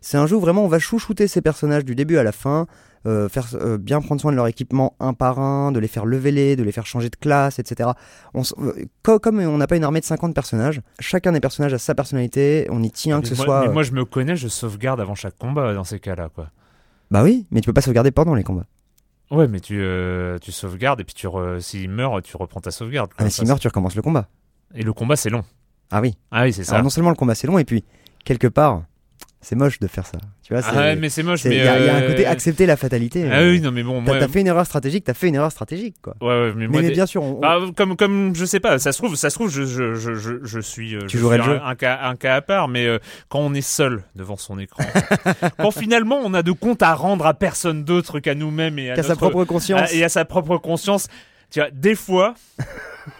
C'est 0.00 0.16
un 0.16 0.26
jeu 0.28 0.36
où 0.36 0.40
vraiment 0.40 0.64
on 0.64 0.68
va 0.68 0.78
chouchouter 0.78 1.26
ces 1.26 1.40
personnages 1.40 1.84
du 1.84 1.96
début 1.96 2.18
à 2.18 2.22
la 2.22 2.30
fin, 2.32 2.66
euh, 3.06 3.28
faire 3.28 3.48
euh, 3.54 3.78
bien 3.78 4.00
prendre 4.00 4.20
soin 4.20 4.30
de 4.30 4.36
leur 4.36 4.46
équipement 4.46 4.94
un 5.00 5.14
par 5.14 5.38
un, 5.38 5.72
de 5.72 5.78
les 5.80 5.88
faire 5.88 6.04
leveler, 6.06 6.56
de 6.56 6.62
les 6.62 6.72
faire 6.72 6.86
changer 6.86 7.08
de 7.08 7.16
classe, 7.16 7.58
etc. 7.58 7.90
On 8.34 8.42
euh, 8.58 8.72
co- 9.02 9.18
comme 9.18 9.38
on 9.40 9.56
n'a 9.58 9.66
pas 9.66 9.76
une 9.76 9.84
armée 9.84 10.00
de 10.00 10.04
50 10.04 10.34
personnages, 10.34 10.80
chacun 10.98 11.32
des 11.32 11.40
personnages 11.40 11.72
a 11.74 11.78
sa 11.78 11.94
personnalité, 11.94 12.66
on 12.70 12.82
y 12.82 12.90
tient 12.90 13.16
Mais 13.16 13.22
que 13.22 13.28
ce 13.28 13.34
moi, 13.36 13.44
soit. 13.44 13.60
mais 13.62 13.72
moi, 13.72 13.82
je 13.82 13.92
me 13.92 14.04
connais, 14.04 14.36
je 14.36 14.48
sauvegarde 14.48 15.00
avant 15.00 15.14
chaque 15.14 15.38
combat 15.38 15.72
dans 15.74 15.84
ces 15.84 15.98
cas-là, 16.00 16.28
quoi. 16.34 16.50
Bah 17.10 17.22
oui, 17.22 17.46
mais 17.50 17.60
tu 17.60 17.66
peux 17.66 17.72
pas 17.72 17.80
sauvegarder 17.80 18.10
pendant 18.10 18.34
les 18.34 18.44
combats. 18.44 18.66
Ouais, 19.30 19.46
mais 19.48 19.60
tu, 19.60 19.80
euh, 19.80 20.38
tu 20.38 20.52
sauvegardes 20.52 21.00
et 21.00 21.04
puis 21.04 21.14
tu 21.14 21.26
s'il 21.60 21.88
meurt, 21.88 22.22
tu 22.22 22.36
reprends 22.36 22.60
ta 22.60 22.70
sauvegarde. 22.70 23.10
Ah, 23.16 23.24
mais 23.24 23.30
s'il 23.30 23.46
meurt, 23.46 23.60
tu 23.60 23.68
recommences 23.68 23.94
le 23.96 24.02
combat. 24.02 24.28
Et 24.74 24.82
le 24.82 24.92
combat, 24.92 25.16
c'est 25.16 25.30
long. 25.30 25.44
Ah 25.90 26.00
oui. 26.00 26.16
Ah 26.30 26.42
oui, 26.42 26.52
c'est 26.52 26.64
ça. 26.64 26.72
Alors 26.74 26.84
non 26.84 26.90
seulement 26.90 27.10
le 27.10 27.16
combat 27.16 27.34
c'est 27.34 27.46
long, 27.46 27.58
et 27.58 27.64
puis 27.64 27.84
quelque 28.24 28.46
part, 28.46 28.82
c'est 29.42 29.56
moche 29.56 29.78
de 29.80 29.86
faire 29.86 30.06
ça. 30.06 30.18
Tu 30.42 30.52
vois, 30.54 30.62
Ah 30.66 30.76
ouais, 30.76 30.96
mais 30.96 31.08
c'est 31.08 31.22
moche. 31.22 31.44
il 31.44 31.54
y, 31.54 31.60
a 31.60 31.78
il 31.78 31.86
y 31.86 31.88
a 31.88 31.94
un 31.96 32.02
euh, 32.02 32.08
côté 32.08 32.26
accepter 32.26 32.66
la 32.66 32.76
fatalité. 32.76 33.26
Ah 33.30 33.38
euh, 33.40 33.52
oui, 33.52 33.60
non, 33.60 33.70
mais 33.72 33.82
bon, 33.82 34.04
T'as 34.04 34.28
fait 34.28 34.40
une 34.42 34.46
erreur 34.48 34.66
stratégique, 34.66 35.04
t'as 35.04 35.14
fait 35.14 35.28
une 35.28 35.34
erreur 35.36 35.50
stratégique, 35.50 35.96
quoi. 36.02 36.14
Ouais, 36.20 36.28
ouais, 36.28 36.52
mais 36.54 36.66
moi, 36.66 36.82
mais 36.82 36.90
bien 36.90 37.06
sûr, 37.06 37.22
on- 37.22 37.36
on- 37.36 37.40
Bah, 37.40 37.58
comme, 37.76 37.96
comme, 37.96 38.34
je 38.34 38.44
sais 38.44 38.60
pas, 38.60 38.78
ça 38.78 38.92
se 38.92 38.98
trouve, 38.98 39.16
ça 39.16 39.30
se 39.30 39.34
trouve, 39.36 39.50
je, 39.50 39.64
je, 39.64 39.94
je, 39.94 40.14
je, 40.14 40.32
je 40.42 40.60
suis, 40.60 40.94
euh, 40.94 41.00
Tu 41.08 41.18
je 41.18 41.26
suis 41.26 41.36
le 41.36 41.62
un, 41.64 41.74
cas, 41.74 42.00
un 42.02 42.16
cas 42.16 42.34
à 42.36 42.40
part, 42.42 42.68
mais 42.68 42.86
euh, 42.86 42.98
quand 43.28 43.38
on 43.40 43.54
est 43.54 43.60
seul 43.62 44.02
devant 44.14 44.36
son 44.36 44.58
écran, 44.58 44.84
quand 45.58 45.70
finalement 45.70 46.20
on 46.22 46.34
a 46.34 46.42
de 46.42 46.52
compte 46.52 46.82
à 46.82 46.94
rendre 46.94 47.24
à 47.26 47.32
personne 47.34 47.84
d'autre 47.84 48.20
qu'à 48.20 48.34
nous-mêmes 48.34 48.78
et 48.78 48.90
à 48.90 48.96
sa 49.02 49.08
notre- 49.10 49.16
propre 49.30 49.44
conscience. 49.44 49.90
à- 49.90 49.94
et 49.94 50.04
à 50.04 50.08
sa 50.10 50.24
propre 50.26 50.58
conscience, 50.58 51.08
tu 51.50 51.60
vois, 51.60 51.70
des 51.70 51.94
fois, 51.94 52.34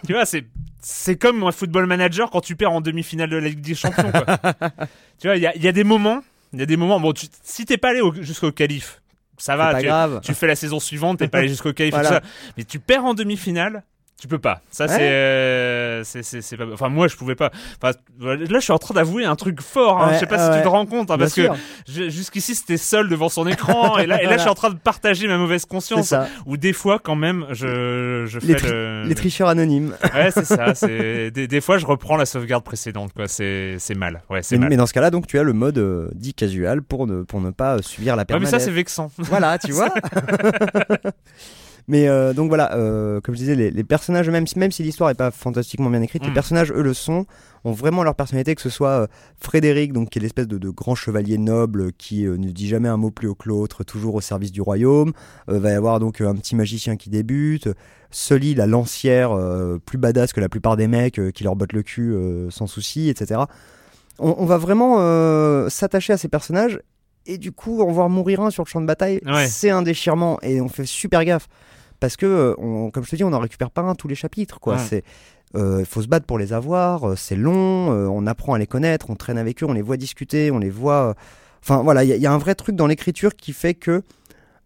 tu 0.06 0.12
vois, 0.12 0.24
c'est, 0.26 0.44
c'est 0.80 1.16
comme 1.16 1.42
un 1.44 1.52
football 1.52 1.86
manager 1.86 2.30
quand 2.30 2.40
tu 2.40 2.56
perds 2.56 2.72
en 2.72 2.80
demi-finale 2.80 3.30
de 3.30 3.36
la 3.36 3.48
Ligue 3.48 3.60
des 3.60 3.74
Champions, 3.74 4.10
quoi. 4.12 4.24
tu 5.20 5.26
vois, 5.26 5.36
il 5.36 5.42
y 5.42 5.46
a, 5.46 5.54
il 5.56 5.62
y 5.62 5.68
a 5.68 5.72
des 5.72 5.84
moments, 5.84 6.22
il 6.52 6.58
y 6.60 6.62
a 6.62 6.66
des 6.66 6.76
moments, 6.76 6.98
bon, 7.00 7.12
tu, 7.12 7.26
si 7.42 7.64
t'es 7.64 7.76
pas 7.78 7.90
allé 7.90 8.00
au- 8.00 8.14
jusqu'au 8.14 8.52
qualif, 8.52 9.00
ça 9.36 9.56
va, 9.56 9.72
pas 9.72 9.80
tu, 9.80 9.86
grave. 9.86 10.20
tu 10.22 10.34
fais 10.34 10.46
la 10.46 10.56
saison 10.56 10.80
suivante, 10.80 11.18
t'es 11.18 11.28
pas 11.28 11.38
allé 11.38 11.48
jusqu'au 11.48 11.72
Voilà. 11.76 12.08
tout 12.08 12.14
ça. 12.14 12.20
Mais 12.56 12.64
tu 12.64 12.78
perds 12.78 13.04
en 13.04 13.14
demi-finale, 13.14 13.82
tu 14.20 14.28
peux 14.28 14.38
pas. 14.38 14.60
Ça, 14.70 14.84
Ouais. 14.84 14.90
c'est, 14.90 15.00
euh, 15.10 16.04
c'est, 16.04 16.22
c'est, 16.22 16.42
c'est 16.42 16.56
pas. 16.56 16.64
Enfin, 16.72 16.88
moi, 16.88 17.08
je 17.08 17.16
pouvais 17.16 17.34
pas. 17.34 17.50
Enfin, 17.82 17.96
là, 18.20 18.36
je 18.48 18.58
suis 18.60 18.72
en 18.72 18.78
train 18.78 18.94
d'avouer 18.94 19.24
un 19.24 19.34
truc 19.36 19.60
fort. 19.60 20.00
Hein. 20.02 20.08
Ouais, 20.08 20.14
je 20.14 20.18
sais 20.20 20.26
pas 20.26 20.50
si 20.52 20.56
tu 20.58 20.62
te 20.62 20.68
rends 20.68 20.86
compte, 20.86 21.10
hein, 21.10 21.18
parce 21.18 21.32
sûr, 21.32 21.52
que 21.54 21.58
je- 21.92 22.08
jusqu'ici, 22.10 22.54
c'était 22.54 22.76
seul 22.76 23.08
devant 23.08 23.28
son 23.28 23.46
écran, 23.46 23.96
et 23.98 24.06
là, 24.06 24.16
et 24.16 24.22
là, 24.22 24.22
Voilà. 24.24 24.36
je 24.36 24.40
suis 24.42 24.50
en 24.50 24.54
train 24.54 24.70
de 24.70 24.76
partager 24.76 25.26
ma 25.26 25.38
mauvaise 25.38 25.64
conscience. 25.64 26.14
Ou 26.46 26.56
des 26.56 26.72
fois, 26.72 26.98
quand 27.02 27.16
même, 27.16 27.46
je, 27.50 28.26
je 28.28 28.38
fais 28.38 28.46
Les, 28.46 28.54
tri- 28.56 28.68
le. 28.70 29.04
les 29.06 29.14
tricheurs 29.14 29.48
anonymes. 29.48 29.94
Ouais, 30.14 30.30
c'est 30.30 30.44
ça. 30.44 30.74
C'est 30.74 31.30
des, 31.30 31.48
des 31.48 31.60
fois, 31.60 31.78
je 31.78 31.86
reprends 31.86 32.16
la 32.16 32.26
sauvegarde 32.26 32.62
précédente, 32.64 33.12
quoi. 33.14 33.26
C'est, 33.28 33.76
c'est 33.78 33.94
mal. 33.94 34.22
Ouais, 34.28 34.42
c'est 34.42 34.56
Mais, 34.56 34.60
mal. 34.60 34.68
mais 34.70 34.76
dans 34.76 34.86
ce 34.86 34.92
cas-là, 34.92 35.10
donc 35.10 35.26
tu 35.26 35.38
as 35.38 35.42
le 35.42 35.52
mode 35.52 35.78
euh, 35.78 36.08
dit 36.14 36.34
casual 36.34 36.82
pour 36.82 37.06
ne, 37.06 37.22
pour 37.22 37.40
ne 37.40 37.50
pas 37.50 37.80
subir 37.82 38.16
la 38.16 38.20
Ouais, 38.20 38.24
mais 38.24 38.26
permanence. 38.26 38.50
ça, 38.50 38.58
c'est 38.58 38.70
vexant. 38.70 39.10
Voilà, 39.18 39.58
tu 39.58 39.72
vois. 39.72 39.88
Mais 41.90 42.06
euh, 42.08 42.32
donc 42.32 42.48
voilà, 42.48 42.72
euh, 42.76 43.20
comme 43.20 43.34
je 43.34 43.40
disais, 43.40 43.56
les, 43.56 43.72
les 43.72 43.82
personnages, 43.84 44.30
même 44.30 44.46
si, 44.46 44.56
même 44.60 44.70
si 44.70 44.84
l'histoire 44.84 45.10
est 45.10 45.14
pas 45.16 45.32
fantastiquement 45.32 45.90
bien 45.90 46.00
écrite, 46.02 46.22
les 46.22 46.30
Mm. 46.30 46.34
personnages, 46.34 46.70
eux, 46.72 46.82
le 46.82 46.94
sont, 46.94 47.26
ont 47.64 47.72
vraiment 47.72 48.04
leur 48.04 48.14
personnalité, 48.14 48.54
que 48.54 48.62
ce 48.62 48.70
soit 48.70 48.90
euh, 48.90 49.06
Frédéric, 49.40 49.92
donc 49.92 50.10
qui 50.10 50.20
est 50.20 50.22
l'espèce 50.22 50.46
de, 50.46 50.56
de 50.56 50.70
grand 50.70 50.94
chevalier 50.94 51.36
noble 51.36 51.92
qui 51.94 52.22
ne 52.22 52.50
dit 52.52 52.68
jamais 52.68 52.88
un 52.88 52.96
mot 52.96 53.10
plus 53.10 53.26
haut 53.26 53.34
que 53.34 53.48
l'autre, 53.48 53.82
toujours 53.82 54.14
au 54.14 54.20
service 54.20 54.52
du 54.52 54.60
royaume. 54.62 55.12
Va 55.48 55.70
y 55.70 55.74
avoir 55.74 55.98
donc 55.98 56.20
un 56.20 56.34
petit 56.36 56.54
magicien 56.54 56.96
qui 56.96 57.10
débute. 57.10 57.68
Sully, 58.12 58.54
la 58.54 58.66
lancière, 58.68 59.36
plus 59.84 59.98
badass 59.98 60.32
que 60.32 60.40
la 60.40 60.48
plupart 60.48 60.76
des 60.76 60.86
mecs, 60.86 61.20
qui 61.32 61.42
leur 61.44 61.56
botte 61.56 61.72
le 61.72 61.82
cul 61.82 62.14
sans 62.50 62.68
souci, 62.68 63.08
etc. 63.08 63.40
On, 64.20 64.36
on 64.38 64.46
va 64.46 64.58
vraiment 64.58 64.96
s'attacher 65.68 66.12
à 66.12 66.16
ces 66.18 66.28
personnages 66.28 66.80
et 67.26 67.36
du 67.36 67.52
coup 67.52 67.82
en 67.82 67.90
voir 67.90 68.08
mourir 68.08 68.40
un 68.40 68.50
sur 68.50 68.62
le 68.64 68.68
champ 68.68 68.80
de 68.80 68.86
bataille, 68.86 69.20
Ouais. 69.26 69.46
c'est 69.48 69.70
un 69.70 69.82
déchirement 69.82 70.38
et 70.42 70.60
on 70.60 70.68
fait 70.68 70.86
super 70.86 71.24
gaffe 71.24 71.48
parce 72.00 72.16
que 72.16 72.26
euh, 72.26 72.54
on- 72.58 72.90
comme 72.90 73.04
je 73.04 73.10
te 73.10 73.16
dis, 73.16 73.24
on 73.24 73.30
n'en 73.30 73.38
récupère 73.38 73.70
pas 73.70 73.82
un 73.82 73.94
tous 73.94 74.08
les 74.08 74.14
chapitres 74.14 74.58
quoi. 74.60 74.74
Ouais. 74.74 74.80
C'est 74.88 75.04
il 75.54 75.84
faut 75.84 76.00
se 76.00 76.06
battre 76.06 76.26
pour 76.26 76.38
les 76.38 76.52
avoir, 76.52 77.10
euh, 77.10 77.16
c'est 77.16 77.34
long, 77.34 77.92
euh, 77.92 78.06
on 78.06 78.26
apprend 78.28 78.54
à 78.54 78.58
les 78.58 78.68
connaître, 78.68 79.10
on 79.10 79.16
traîne 79.16 79.36
avec 79.36 79.62
eux, 79.62 79.66
on 79.66 79.72
les 79.72 79.82
voit 79.82 79.96
discuter, 79.96 80.50
on 80.52 80.58
les 80.58 80.70
voit. 80.70 81.08
euh, 81.10 81.14
Enfin 81.62 81.82
voilà, 81.82 82.04
il 82.04 82.08
y, 82.08 82.12
a- 82.12 82.16
il 82.16 82.22
y 82.22 82.26
a 82.26 82.32
un 82.32 82.38
vrai 82.38 82.54
truc 82.54 82.76
dans 82.76 82.86
l'écriture 82.86 83.34
qui 83.36 83.52
fait 83.52 83.74
que 83.74 84.02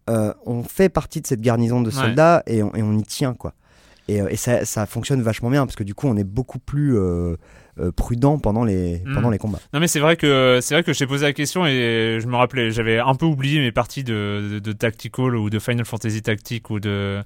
euh, 0.09 0.31
on 0.45 0.61
fait 0.63 0.87
partie 0.89 1.19
de 1.21 1.27
cette 1.27 1.41
garnison 1.41 1.81
de 1.81 1.87
Ouais. 1.87 1.91
soldats 1.95 2.43
et, 2.45 2.61
on, 2.61 2.73
et 2.75 2.83
on 2.83 2.95
y 2.97 3.03
tient 3.03 3.33
quoi. 3.33 3.53
Et, 4.07 4.21
euh, 4.21 4.27
et 4.29 4.35
ça, 4.35 4.63
ça 4.63 4.85
fonctionne 4.85 5.23
vachement 5.23 5.49
bien 5.49 5.65
parce 5.65 5.75
que 5.75 5.83
du 5.83 5.95
coup 5.95 6.07
on 6.07 6.15
est 6.15 6.23
beaucoup 6.23 6.59
plus 6.59 6.95
euh, 7.79 7.87
euh, 7.87 7.91
prudent 7.91 8.37
pendant 8.37 8.63
les, 8.63 9.01
Mm. 9.05 9.13
pendant 9.15 9.29
les 9.29 9.37
combats. 9.37 9.59
Non 9.73 9.79
mais 9.79 9.87
c'est 9.87 9.99
vrai 9.99 10.15
que 10.15 10.59
c'est 10.61 10.73
vrai 10.75 10.83
que 10.83 10.93
je 10.93 10.99
t'ai 10.99 11.07
posé 11.07 11.25
la 11.25 11.33
question 11.33 11.65
et 11.65 12.19
je 12.21 12.27
me 12.27 12.35
rappelais 12.35 12.71
j'avais 12.71 12.99
un 12.99 13.15
peu 13.15 13.25
oublié 13.25 13.59
mes 13.59 13.71
parties 13.71 14.03
de, 14.03 14.49
de, 14.53 14.59
de 14.59 14.71
Tactical 14.71 15.35
ou 15.35 15.49
de 15.49 15.59
Final 15.59 15.85
Fantasy 15.85 16.21
Tactique 16.21 16.69
ou 16.69 16.79
de 16.79 17.21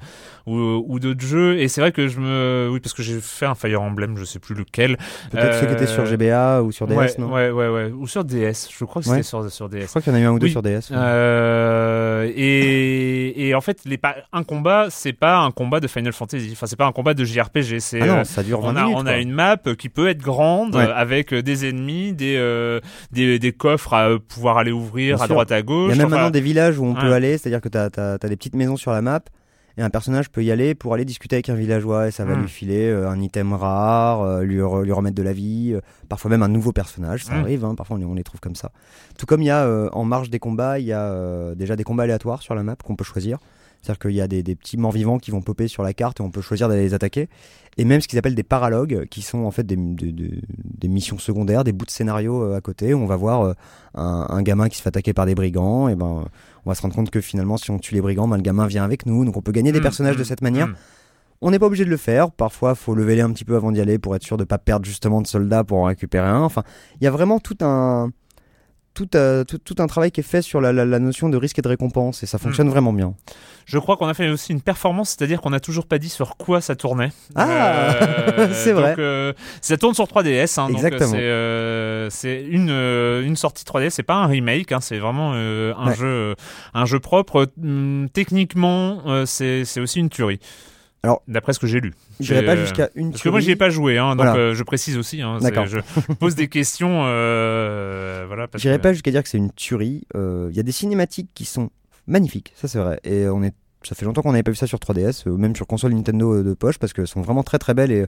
ou, 0.48 0.84
ou 0.88 1.00
d'autres 1.00 1.22
jeux 1.22 1.60
et 1.60 1.68
c'est 1.68 1.82
vrai 1.82 1.92
que 1.92 2.08
je 2.08 2.20
me 2.20 2.68
oui 2.72 2.80
parce 2.80 2.94
que 2.94 3.04
j'ai 3.04 3.20
fait 3.22 3.46
un 3.46 3.54
Fire 3.56 3.82
Emblem 3.82 4.18
je 4.18 4.24
sais 4.26 4.40
plus 4.40 4.56
lequel 4.56 4.98
Peut-être 5.32 5.60
ceux 5.60 5.68
qui 5.68 5.74
étaient 5.74 5.86
sur 5.88 6.04
Euh, 6.04 6.06
GBA 6.06 6.64
ou 6.64 6.72
sur 6.72 6.88
DS, 6.88 6.96
ouais, 6.96 7.14
non 7.20 7.32
ouais 7.32 7.52
ouais 7.52 7.68
ouais 7.70 7.92
ou 7.92 8.08
sur 8.08 8.24
DS 8.24 8.70
je 8.76 8.86
crois 8.86 9.02
que 9.02 9.08
Ouais. 9.10 9.16
c'était 9.18 9.28
sur 9.28 9.50
sur 9.52 9.70
DS 9.70 9.82
Je 9.82 9.86
crois 9.88 10.02
qu'il 10.02 10.12
y 10.14 10.16
en 10.16 10.20
a 10.20 10.22
eu 10.22 10.26
un 10.26 10.32
ou 10.32 10.40
deux 10.40 10.48
Oui. 10.48 10.52
sur 10.52 10.62
DS. 10.64 10.90
ouais. 10.90 10.98
euh, 10.98 12.32
et, 12.36 13.48
et 13.50 13.56
en 13.56 13.62
fait 13.62 13.82
les 13.86 14.00
un 14.34 14.44
combat 14.44 14.88
c'est 14.90 15.14
pas 15.14 15.38
un 15.40 15.52
combat 15.52 15.80
de 15.80 15.88
Final 15.88 16.14
Fantasy 16.14 16.50
enfin 16.54 16.66
c'est 16.68 16.76
pas 16.78 16.86
un 16.88 16.92
combat 16.92 17.14
de 17.14 17.24
JRPG 17.24 17.80
c'est 17.80 18.02
Ah 18.02 18.06
euh, 18.06 18.18
non, 18.20 18.24
ça 18.24 18.42
dure 18.44 18.62
20 18.62 18.68
on 18.72 18.76
a, 18.76 18.82
minutes. 18.84 18.98
on 18.98 19.06
a 19.06 19.12
quoi. 19.12 19.18
une 19.22 19.32
map 19.32 19.58
qui 19.78 19.90
peut 19.90 20.08
être 20.10 20.22
grande 20.22 20.39
Ouais. 20.76 20.84
euh, 20.88 20.94
avec 20.96 21.34
euh, 21.34 21.42
des 21.42 21.68
ennemis, 21.68 22.14
des, 22.14 22.36
euh, 22.38 22.80
des, 23.12 23.40
des 23.40 23.52
coffres 23.52 23.94
à 23.94 24.10
pouvoir 24.20 24.58
aller 24.58 24.72
ouvrir 24.72 25.16
Bien 25.16 25.24
à 25.24 25.28
sûr. 25.28 25.36
droite 25.36 25.52
à 25.52 25.60
Il 25.60 25.66
gauche. 25.66 25.90
y 25.90 25.94
a 25.94 25.96
même 25.98 26.08
enfin, 26.08 26.16
maintenant 26.16 26.30
des 26.32 26.42
villages 26.42 26.78
où 26.80 26.86
on 26.86 26.94
peut 26.96 27.14
aller, 27.14 27.38
c'est-à-dire 27.38 27.62
que 27.62 27.70
tu 27.70 27.78
as, 27.78 28.18
des 28.18 28.36
petites 28.36 28.56
maisons 28.56 28.78
sur 28.78 28.92
la 28.92 29.02
map 29.02 29.20
et 29.78 29.82
un 29.82 29.90
personnage 29.90 30.30
peut 30.30 30.44
y 30.44 30.52
aller 30.52 30.76
pour 30.76 30.94
aller 30.94 31.06
discuter 31.06 31.38
avec 31.38 31.48
un 31.50 31.54
villageois 31.56 32.08
et 32.08 32.12
ça 32.12 32.26
va 32.26 32.36
Mm. 32.36 32.42
lui 32.42 32.50
filer 32.50 32.90
euh, 32.90 33.10
un 33.10 33.22
item 33.22 33.54
rare, 33.54 34.22
euh, 34.22 34.44
lui, 34.44 34.58
re- 34.58 34.84
lui 34.84 34.92
remettre 34.92 35.16
de 35.16 35.24
la 35.24 35.32
vie, 35.32 35.72
euh, 35.74 35.80
parfois 36.10 36.30
même 36.32 36.44
un 36.44 36.50
nouveau 36.50 36.74
personnage, 36.74 37.24
ça 37.24 37.36
Mm. 37.36 37.40
arrive, 37.40 37.64
hein, 37.66 37.76
parfois 37.76 37.96
on 37.96 38.00
les, 38.00 38.06
on 38.06 38.14
les 38.16 38.24
trouve 38.24 38.42
comme 38.42 38.56
ça. 38.56 38.72
Tout 39.18 39.26
comme 39.26 39.42
il 39.42 39.46
y 39.46 39.52
a 39.52 39.66
en 39.94 40.04
marge 40.04 40.30
des 40.30 40.40
combats, 40.40 40.80
il 40.80 40.86
y 40.86 40.92
a 40.94 41.56
déjà 41.56 41.76
des 41.78 41.84
combats 41.86 42.04
aléatoires 42.04 42.42
sur 42.42 42.56
la 42.56 42.64
map 42.64 42.76
qu'on 42.84 42.96
peut 42.96 43.06
choisir. 43.06 43.38
C'est-à-dire 43.82 44.00
qu'il 44.00 44.12
y 44.12 44.22
a 44.22 44.28
des, 44.28 44.44
des 44.44 44.56
petits 44.56 44.78
morts-vivants 44.78 45.20
qui 45.20 45.32
vont 45.32 45.42
popper 45.42 45.68
sur 45.68 45.84
la 45.84 45.94
carte 45.94 46.20
et 46.20 46.24
on 46.24 46.32
peut 46.32 46.42
choisir 46.42 46.68
d'aller 46.68 46.82
les 46.82 46.94
attaquer. 46.94 47.30
Et 47.78 47.86
même 47.86 48.02
ce 48.02 48.08
qu'ils 48.10 48.20
appellent 48.20 48.36
des 48.36 48.44
paralogues, 48.44 49.06
qui 49.10 49.22
sont 49.22 49.40
en 49.46 49.52
fait 49.52 49.66
des, 49.66 49.78
des- 49.78 50.88
missions 50.90 51.18
secondaires, 51.18 51.64
des 51.64 51.72
bouts 51.72 51.86
de 51.86 51.92
scénario 51.92 52.44
euh, 52.44 52.58
à 52.58 52.62
côté. 52.62 52.94
Où 52.94 53.00
on 53.00 53.06
va 53.06 53.16
voir 53.16 53.42
euh, 53.42 53.54
un, 53.96 54.26
un 54.30 54.42
gamin 54.42 54.68
qui 54.68 54.76
se 54.78 54.82
fait 54.82 54.90
attaquer 54.90 55.14
par 55.14 55.26
des 55.26 55.34
brigands. 55.36 55.88
Et 55.88 55.96
ben, 55.96 56.26
on 56.66 56.70
va 56.70 56.76
se 56.76 56.82
rendre 56.82 56.94
compte 56.96 57.10
que 57.10 57.22
finalement, 57.22 57.56
si 57.56 57.72
on 57.72 57.80
tue 57.80 57.94
les 57.94 58.02
brigands, 58.02 58.28
ben, 58.28 58.36
le 58.36 58.42
gamin 58.44 58.68
vient 58.68 58.84
avec 58.84 59.06
nous. 59.06 59.24
Donc 59.24 59.38
on 59.38 59.42
peut 59.42 59.54
gagner 59.54 59.72
des 59.72 59.80
mm, 59.80 59.84
personnages 59.84 60.16
mm, 60.16 60.20
de 60.20 60.24
cette 60.26 60.42
manière. 60.42 60.68
mm. 60.68 60.76
On 61.42 61.52
n'est 61.52 61.60
pas 61.60 61.68
obligé 61.68 61.86
de 61.86 61.90
le 61.90 61.96
faire. 61.96 62.32
Parfois, 62.32 62.76
faut 62.76 62.94
leveler 62.96 63.22
un 63.22 63.32
petit 63.32 63.46
peu 63.46 63.56
avant 63.56 63.72
d'y 63.72 63.80
aller 63.80 63.98
pour 63.98 64.14
être 64.14 64.24
sûr 64.24 64.36
de 64.36 64.44
pas 64.44 64.58
perdre 64.58 64.86
justement 64.86 65.22
de 65.22 65.28
soldats 65.28 65.64
pour 65.64 65.78
en 65.78 65.86
récupérer 65.86 66.28
un. 66.28 66.42
Enfin, 66.42 66.64
il 67.00 67.06
y 67.06 67.08
a 67.08 67.12
vraiment 67.12 67.40
tout 67.40 67.56
un 67.62 68.12
tout, 68.94 69.10
euh, 69.16 69.44
tout, 69.44 69.58
tout 69.60 69.76
un 69.80 69.88
travail 69.88 70.12
qui 70.12 70.20
est 70.20 70.24
fait 70.24 70.42
sur 70.42 70.60
la, 70.62 70.74
la- 70.74 70.86
la 70.86 71.00
notion 71.00 71.30
de 71.30 71.38
risque 71.38 71.60
et 71.60 71.62
de 71.62 71.68
récompense 71.68 72.22
et 72.24 72.26
ça 72.26 72.38
fonctionne 72.38 72.68
Hmm. 72.68 72.72
vraiment 72.72 72.94
bien. 72.94 73.14
Je 73.66 73.78
crois 73.78 73.98
qu'on 73.98 74.08
a 74.08 74.14
fait 74.16 74.30
aussi 74.30 74.52
une 74.52 74.62
performance, 74.62 75.10
c'est-à-dire 75.10 75.42
qu'on 75.42 75.52
n'a 75.52 75.60
toujours 75.60 75.86
pas 75.86 76.00
dit 76.00 76.10
sur 76.10 76.38
quoi 76.38 76.60
ça 76.60 76.76
tournait. 76.76 77.12
Ah, 77.36 77.94
c'est 78.54 78.74
vrai. 78.74 78.96
euh, 78.98 79.32
ça 79.62 79.78
tourne 79.78 79.94
sur 79.94 80.06
3DS. 80.06 80.60
Hein, 80.60 80.68
Exactement. 80.70 81.14
euh, 81.16 82.08
c'est, 82.10 82.40
euh, 82.44 82.48
une, 82.50 82.70
euh, 82.72 83.22
une 83.24 83.36
sortie 83.36 83.64
3DS, 83.64 83.92
c'est 83.92 84.02
pas 84.04 84.16
un 84.16 84.26
remake, 84.26 84.72
hein, 84.72 84.80
c'est 84.82 84.98
vraiment 84.98 85.34
euh, 85.36 85.74
un, 85.78 85.90
Ouais. 85.90 85.96
jeu, 85.96 86.06
euh, 86.08 86.34
un 86.74 86.86
jeu 86.86 87.00
propre. 87.00 87.48
Hum, 87.64 88.08
techniquement, 88.12 89.04
euh, 89.06 89.26
c'est, 89.28 89.66
c'est 89.66 89.80
aussi 89.82 90.00
une 90.00 90.10
tuerie. 90.10 90.40
Alors, 91.04 91.22
D'après 91.30 91.54
ce 91.54 91.60
que 91.60 91.68
j'ai 91.68 91.80
lu. 91.80 91.94
C'est, 92.20 92.44
pas 92.44 92.54
euh, 92.54 92.62
jusqu'à 92.62 92.90
une 92.96 93.12
Parce 93.12 93.24
que 93.24 93.30
moi, 93.30 93.40
j'y 93.40 93.46
ai 93.52 93.56
tuerie. 93.56 93.58
pas 93.58 93.70
joué, 93.70 93.98
hein, 93.98 94.16
donc 94.18 94.26
Voilà. 94.26 94.36
euh, 94.36 94.54
je 94.54 94.64
précise 94.64 94.98
aussi. 94.98 95.22
Hein, 95.22 95.38
je 95.42 95.80
pose 96.16 96.36
des 96.36 96.48
questions. 96.50 97.04
Euh, 97.06 98.26
voilà, 98.28 98.48
J'irai 98.56 98.78
que- 98.78 98.84
pas 98.84 98.92
jusqu'à 98.94 99.12
dire 99.12 99.24
que 99.24 99.30
c'est 99.30 99.38
une 99.38 99.52
tuerie. 99.52 100.04
Euh, 100.16 100.48
Il 100.52 100.58
y 100.58 100.60
a 100.60 100.64
des 100.64 100.72
cinématiques 100.74 101.30
qui 101.34 101.46
sont 101.46 101.70
magnifiques, 102.08 102.52
ça 102.56 102.68
c'est 102.68 102.80
vrai. 102.80 103.00
Et 103.06 103.28
on 103.30 103.42
est, 103.44 103.54
ça 103.84 103.96
fait 103.96 104.04
longtemps 104.06 104.22
qu'on 104.22 104.32
n'avait 104.34 104.44
pas 104.44 104.52
vu 104.52 104.58
ça 104.58 104.68
sur 104.68 104.80
3DS, 104.80 105.24
euh, 105.28 105.38
même 105.38 105.56
sur 105.56 105.68
console 105.68 105.94
Nintendo 105.94 106.44
de 106.44 106.54
poche, 106.54 106.78
parce 106.80 106.92
qu'elles 106.92 107.08
sont 107.08 107.22
vraiment 107.22 107.44
très 107.44 107.60
très 107.60 107.74
belles 107.74 107.92
et 107.92 108.06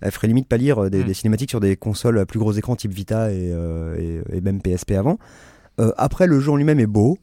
elles 0.00 0.10
feraient 0.10 0.26
limite 0.26 0.48
pas 0.48 0.56
lire 0.56 0.82
euh, 0.84 0.90
des, 0.90 1.04
des 1.04 1.14
cinématiques 1.14 1.50
sur 1.50 1.60
des 1.60 1.76
consoles 1.76 2.18
à 2.18 2.26
plus 2.26 2.40
gros 2.40 2.52
écran 2.52 2.74
type 2.74 2.92
Vita 2.92 3.32
et, 3.32 3.52
et, 3.98 4.20
et 4.36 4.40
même 4.40 4.60
PSP 4.60 4.92
avant. 4.92 5.18
Après, 5.96 6.26
le 6.26 6.38
jeu 6.40 6.50
en 6.52 6.56
lui-même 6.56 6.80
est 6.80 6.86
beau. 6.86 7.18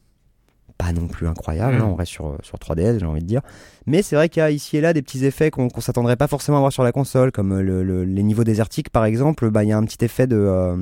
Pas 0.80 0.91
non 0.93 1.07
plus 1.07 1.27
incroyable, 1.27 1.75
Mm. 1.75 1.82
hein, 1.82 1.89
on 1.91 1.95
reste 1.95 2.11
sur, 2.13 2.38
sur 2.41 2.57
3DS, 2.57 2.99
j'ai 2.99 3.05
envie 3.05 3.21
de 3.21 3.27
dire. 3.27 3.41
Mais 3.86 4.01
c'est 4.01 4.15
vrai 4.15 4.30
qu'il 4.30 4.39
y 4.39 4.43
a 4.43 4.49
ici 4.49 4.77
et 4.77 4.82
là 4.82 4.93
des 4.93 5.01
petits 5.03 5.23
effets 5.25 5.51
qu'on 5.51 5.67
qu'on 5.69 5.82
s'attendrait 5.82 6.15
pas 6.15 6.27
forcément 6.27 6.57
à 6.57 6.61
voir 6.61 6.71
sur 6.71 6.84
la 6.84 6.91
console, 6.91 7.32
comme 7.32 7.51
euh, 7.51 7.61
le- 7.61 7.84
le- 7.84 8.03
les 8.05 8.23
niveaux 8.23 8.43
désertiques 8.45 8.89
par 8.89 9.05
exemple. 9.05 9.51
Bah, 9.51 9.63
Il 9.63 9.69
y 9.69 9.73
a 9.73 9.77
un 9.77 9.84
petit 9.84 10.03
effet 10.03 10.25
de. 10.25 10.38
euh, 10.38 10.75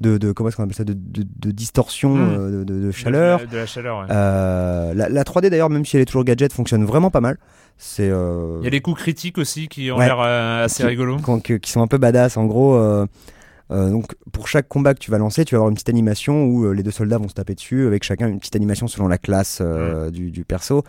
de, 0.00 0.16
de- 0.16 0.30
comment 0.30 0.48
est-ce 0.48 0.56
qu'on 0.56 0.62
appelle 0.62 0.76
ça 0.76 0.84
de, 0.84 0.92
de- 0.92 1.26
de 1.40 1.50
distorsion 1.50 2.14
Mm. 2.14 2.28
euh, 2.38 2.64
de, 2.64 2.90
chaleur 2.92 3.40
De 3.50 3.56
la, 3.56 3.66
chaleur, 3.66 3.98
ouais. 3.98 4.06
Euh, 4.10 4.94
la, 4.94 5.08
la 5.08 5.24
3D 5.24 5.48
d'ailleurs 5.50 5.70
même 5.70 5.84
si 5.84 5.96
elle 5.96 6.02
est 6.02 6.06
toujours 6.06 6.22
gadget 6.22 6.52
fonctionne 6.52 6.84
vraiment 6.84 7.10
pas 7.10 7.20
mal 7.20 7.36
c'est 7.78 8.08
euh, 8.08 8.58
Il 8.60 8.64
y 8.64 8.68
a 8.68 8.70
des 8.70 8.80
coups 8.80 9.00
critiques 9.00 9.38
aussi 9.38 9.66
qui 9.66 9.90
ont 9.90 9.96
Ouais. 9.96 10.06
l'air 10.06 10.20
assez 10.20 10.84
rigolos. 10.84 11.16
qui 11.42 11.70
sont 11.72 11.82
un 11.82 11.88
peu 11.88 11.98
badass 11.98 12.36
en 12.36 12.44
gros 12.46 12.76
euh, 13.70 13.90
donc 13.90 14.14
pour 14.32 14.48
chaque 14.48 14.68
combat 14.68 14.94
que 14.94 14.98
tu 14.98 15.10
vas 15.10 15.18
lancer 15.18 15.44
tu 15.44 15.54
vas 15.54 15.58
avoir 15.58 15.68
une 15.68 15.74
petite 15.74 15.90
animation 15.90 16.44
où 16.44 16.64
euh, 16.64 16.72
les 16.72 16.82
deux 16.82 16.90
soldats 16.90 17.18
vont 17.18 17.28
se 17.28 17.34
taper 17.34 17.54
dessus 17.54 17.86
avec 17.86 18.02
chacun 18.02 18.28
une 18.28 18.38
petite 18.38 18.56
animation 18.56 18.88
selon 18.88 19.08
la 19.08 19.18
classe 19.18 19.58
euh, 19.60 20.10
du, 20.10 20.30
du 20.30 20.44
perso 20.44 20.84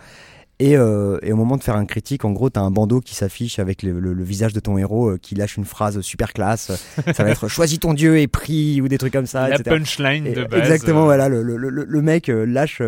et, 0.60 0.76
euh, 0.76 1.18
et 1.22 1.32
au 1.32 1.36
moment 1.36 1.56
de 1.56 1.62
faire 1.64 1.74
un 1.76 1.86
critique, 1.86 2.24
en 2.24 2.30
gros, 2.30 2.50
t'as 2.50 2.60
un 2.60 2.70
bandeau 2.70 3.00
qui 3.00 3.14
s'affiche 3.16 3.58
avec 3.58 3.82
le, 3.82 3.98
le- 3.98 4.12
le 4.12 4.22
visage 4.24 4.52
de 4.52 4.60
ton 4.60 4.78
héros 4.78 5.08
euh, 5.10 5.18
qui 5.20 5.34
lâche 5.34 5.56
une 5.56 5.64
phrase 5.64 6.00
super 6.02 6.32
classe. 6.32 6.70
ça 7.14 7.24
va 7.24 7.30
être 7.30 7.48
choisis 7.48 7.80
ton 7.80 7.94
dieu 7.94 8.18
et 8.18 8.28
prie 8.28 8.80
ou 8.80 8.86
des 8.88 8.98
trucs 8.98 9.12
comme 9.12 9.26
ça, 9.26 9.48
la 9.48 9.56
etc. 9.56 9.76
punchline 9.76 10.26
Et- 10.26 10.32
de 10.34 10.44
base. 10.44 10.60
Exactement, 10.60 11.04
voilà, 11.04 11.28
le, 11.28 12.02
mec 12.02 12.28
euh, 12.28 12.44
lâche, 12.46 12.80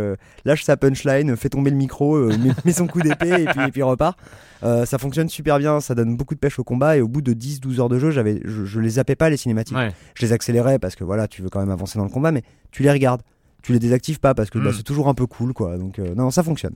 lâche 0.45 0.63
sa 0.63 0.77
punchline, 0.77 1.37
fait 1.37 1.49
tomber 1.49 1.71
le 1.71 1.77
micro, 1.77 2.17
met, 2.29 2.51
met 2.65 2.73
son 2.73 2.87
coup 2.87 3.01
d'épée 3.01 3.43
et 3.43 3.47
puis, 3.47 3.63
et 3.67 3.71
puis 3.73 3.83
repart. 3.83 4.17
Euh, 4.65 4.87
ça 4.87 4.97
fonctionne 4.99 5.29
super 5.29 5.59
bien, 5.59 5.81
ça 5.81 5.97
donne 5.97 6.17
beaucoup 6.17 6.35
de 6.35 6.39
pêche 6.39 6.59
au 6.61 6.65
combat 6.65 6.97
et 6.97 7.01
au 7.01 7.09
bout 7.09 7.21
de 7.21 7.33
10-12 7.33 7.81
heures 7.81 7.89
de 7.89 7.99
jeu, 7.99 8.13
j'avais, 8.13 8.41
je, 8.45 8.65
je 8.65 8.79
les 8.79 8.91
zappais 8.91 9.17
pas 9.17 9.29
les 9.29 9.37
cinématiques. 9.37 9.77
Ouais. 9.77 9.91
Je 10.15 10.25
les 10.25 10.33
accélérais 10.33 10.79
parce 10.79 10.95
que 10.95 11.03
voilà, 11.03 11.27
tu 11.27 11.43
veux 11.43 11.49
quand 11.49 11.59
même 11.59 11.71
avancer 11.73 11.99
dans 11.99 12.05
le 12.05 12.11
combat, 12.11 12.31
mais 12.31 12.43
tu 12.71 12.85
les 12.85 12.91
regardes. 12.93 13.23
Tu 13.63 13.73
les 13.73 13.79
désactives 13.79 14.19
pas 14.19 14.35
parce 14.35 14.51
que 14.51 14.59
bah, 14.59 14.71
Mm. 14.71 14.75
c'est 14.77 14.83
toujours 14.83 15.09
un 15.09 15.15
peu 15.15 15.27
cool 15.27 15.53
quoi. 15.53 15.79
Donc 15.79 15.99
euh, 15.99 16.15
non, 16.17 16.31
ça 16.31 16.43
fonctionne. 16.43 16.75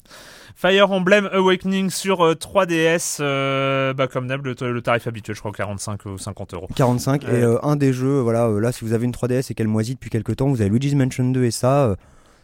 Fire 0.55 0.91
Emblem 0.93 1.29
Awakening 1.33 1.91
sur 1.91 2.25
euh, 2.25 2.35
3DS, 2.35 3.19
euh, 3.21 3.93
bah, 3.93 4.07
comme 4.07 4.29
d'hab, 4.29 4.45
le, 4.47 4.55
le 4.61 4.83
tarif 4.83 5.07
habituel, 5.07 5.35
je 5.35 5.41
crois 5.41 5.53
45 5.53 6.07
ou 6.07 6.17
50 6.19 6.55
euros. 6.55 6.69
45 6.77 7.25
Ouais. 7.25 7.29
et 7.41 7.43
euh, 7.43 7.59
un 7.65 7.77
des 7.77 7.93
jeux, 7.93 8.21
voilà, 8.21 8.47
euh, 8.47 8.61
là 8.61 8.71
si 8.73 8.85
vous 8.85 8.93
avez 8.93 9.05
une 9.05 9.13
3DS 9.13 9.51
et 9.51 9.55
qu'elle 9.55 9.69
moisit 9.69 9.95
depuis 9.95 10.11
quelques 10.11 10.37
temps, 10.37 10.49
vous 10.49 10.61
avez 10.61 10.71
Luigi's 10.71 10.95
Mansion 10.95 11.29
2 11.31 11.45
et 11.45 11.51
ça, 11.51 11.87
euh, 11.87 11.97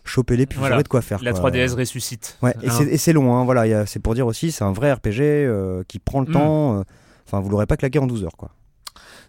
chopez-les 0.05 0.47
puis 0.47 0.59
Voilà. 0.59 0.75
vous 0.75 0.77
aurez 0.79 0.83
de 0.83 0.89
quoi 0.89 1.03
faire. 1.03 1.23
La 1.23 1.31
quoi. 1.33 1.51
3DS 1.51 1.75
ressuscite. 1.77 2.37
Ouais, 2.43 2.55
et 2.63 2.69
Hein. 2.69 2.97
c'est- 2.99 3.13
long, 3.13 3.35
hein, 3.37 3.45
voilà, 3.45 3.87
c'est 3.87 4.01
pour 4.01 4.15
dire 4.15 4.27
aussi, 4.27 4.51
c'est 4.51 4.65
un 4.65 4.73
vrai 4.73 4.93
RPG 4.93 5.21
euh, 5.47 5.83
qui 5.87 5.99
prend 6.01 6.21
le 6.21 6.27
Mm. 6.29 6.33
temps. 6.33 6.79
euh, 6.79 6.83
Enfin, 7.29 7.41
vous 7.41 7.49
l'aurez 7.49 7.67
pas 7.67 7.77
claqué 7.77 7.99
en 8.01 8.07
12 8.09 8.25
heures, 8.25 8.37
quoi. 8.37 8.51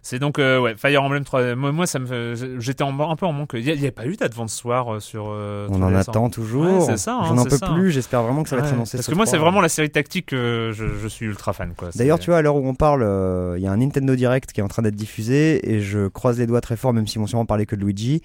C'est 0.04 0.18
donc 0.18 0.38
euh, 0.38 0.60
ouais, 0.60 0.74
Fire 0.76 1.02
Emblem 1.02 1.24
3 1.24 1.54
Moi, 1.54 1.72
moi 1.72 1.86
ça 1.86 1.98
me 1.98 2.34
j'étais 2.58 2.84
un 2.84 3.16
peu 3.16 3.24
en 3.24 3.32
manque. 3.32 3.52
Il 3.54 3.64
n'y 3.80 3.86
a, 3.86 3.90
pas 3.90 4.04
eu 4.04 4.16
d'Advance 4.16 4.62
War 4.62 4.92
euh, 4.96 5.00
sur. 5.00 5.28
euh, 5.30 5.66
On 5.70 5.80
en 5.80 5.90
3DS, 5.90 5.96
attend 6.10 6.28
toujours. 6.28 6.64
Ouais, 6.80 6.80
c'est 6.84 6.98
ça, 6.98 7.14
hein, 7.14 7.34
J'en 7.34 7.42
peux 7.44 7.56
ça. 7.56 7.68
plus. 7.72 7.90
J'espère 7.90 8.22
vraiment 8.22 8.42
que 8.42 8.50
ça 8.50 8.56
va 8.56 8.62
Ouais, 8.62 8.68
être 8.68 8.74
annoncé. 8.74 8.98
Parce 8.98 9.06
ce 9.06 9.10
que 9.10 9.16
moi, 9.16 9.24
c'est 9.24 9.38
3. 9.38 9.46
vraiment 9.46 9.62
la 9.62 9.70
série 9.70 9.88
tactique 9.88 10.26
que 10.26 10.72
je, 10.74 10.84
je 11.02 11.08
suis 11.08 11.24
ultra 11.24 11.54
fan. 11.54 11.72
D'ailleurs, 11.94 12.18
tu 12.18 12.28
vois, 12.28 12.38
à 12.38 12.42
l'heure 12.42 12.56
où 12.56 12.68
on 12.68 12.74
parle, 12.74 13.02
euh, 13.02 13.54
il 13.56 13.64
y 13.64 13.66
a 13.66 13.72
un 13.72 13.78
Nintendo 13.78 14.14
Direct 14.14 14.52
qui 14.52 14.60
est 14.60 14.62
en 14.62 14.68
train 14.68 14.82
d'être 14.82 14.94
diffusé 14.94 15.72
et 15.72 15.80
je 15.80 16.08
croise 16.08 16.38
les 16.38 16.46
doigts 16.46 16.60
très 16.60 16.76
fort, 16.76 16.92
même 16.92 17.06
s'ils 17.06 17.20
vont 17.20 17.26
sûrement 17.26 17.46
parler 17.46 17.64
que 17.64 17.74
de 17.74 17.80
Luigi, 17.80 18.20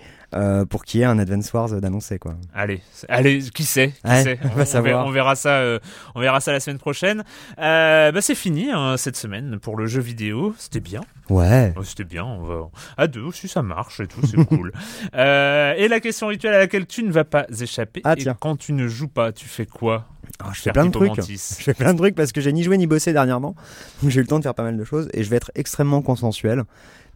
pour 0.69 0.83
qu'il 0.83 0.99
y 0.99 1.03
ait 1.03 1.05
un 1.05 1.17
Advance 1.17 1.53
Wars 1.53 1.69
d'annoncer, 1.79 2.19
quoi. 2.19 2.33
Allez, 2.53 2.81
allez, 3.07 3.39
qui 3.55 3.63
sait, 3.63 3.93
qui 4.05 4.15
sait 4.21 4.37
on 4.51 4.57
va 4.57 4.65
savoir. 4.65 5.05
on 5.05 5.11
verra 5.11 5.35
ça, 5.35 5.63
on 6.13 6.19
verra 6.19 6.41
ça 6.41 6.51
la 6.51 6.59
semaine 6.59 6.77
prochaine. 6.77 7.23
Bah, 7.57 8.19
c'est 8.19 8.35
fini 8.35 8.69
hein, 8.69 8.97
cette 8.97 9.15
semaine 9.15 9.59
pour 9.61 9.77
le 9.77 9.85
jeu 9.85 10.01
vidéo. 10.01 10.53
C'était 10.57 10.81
bien. 10.81 10.99
Ouais. 11.29 11.68
Oh, 11.77 11.83
C'était 11.83 12.03
bien, 12.03 12.25
on 12.25 12.43
va... 12.43 12.69
à 12.97 13.07
deux 13.07 13.21
aussi 13.21 13.47
ça 13.47 13.61
marche 13.61 13.99
et 13.99 14.07
tout, 14.07 14.21
c'est 14.25 14.43
cool. 14.47 14.71
Euh, 15.15 15.73
et 15.77 15.87
la 15.87 15.99
question 15.99 16.27
rituelle 16.27 16.53
à 16.53 16.59
laquelle 16.59 16.85
tu 16.85 17.03
ne 17.03 17.11
vas 17.11 17.23
pas 17.23 17.45
échapper, 17.61 18.01
Ah, 18.03 18.13
et 18.13 18.21
tiens. 18.23 18.37
quand 18.39 18.55
tu 18.57 18.73
ne 18.73 18.87
joues 18.87 19.07
pas, 19.07 19.31
tu 19.31 19.47
fais 19.47 19.65
quoi 19.65 20.05
Ah, 20.39 20.51
je 20.53 20.61
fais 20.61 20.71
plein 20.71 20.85
de 20.85 20.91
trucs. 20.91 21.11
Je 21.27 21.35
fais 21.63 21.73
plein 21.73 21.93
de 21.93 21.97
trucs 21.97 22.15
parce 22.15 22.31
que 22.31 22.41
j'ai 22.41 22.53
ni 22.53 22.63
joué 22.63 22.77
ni 22.77 22.87
bossé 22.87 23.13
dernièrement. 23.13 23.55
Donc 24.01 24.11
j'ai 24.11 24.19
eu 24.19 24.23
le 24.23 24.27
temps 24.27 24.39
de 24.39 24.43
faire 24.43 24.55
pas 24.55 24.63
mal 24.63 24.77
de 24.77 24.83
choses 24.83 25.09
et 25.13 25.23
je 25.23 25.29
vais 25.29 25.37
être 25.37 25.51
extrêmement 25.55 26.01
consensuel 26.01 26.63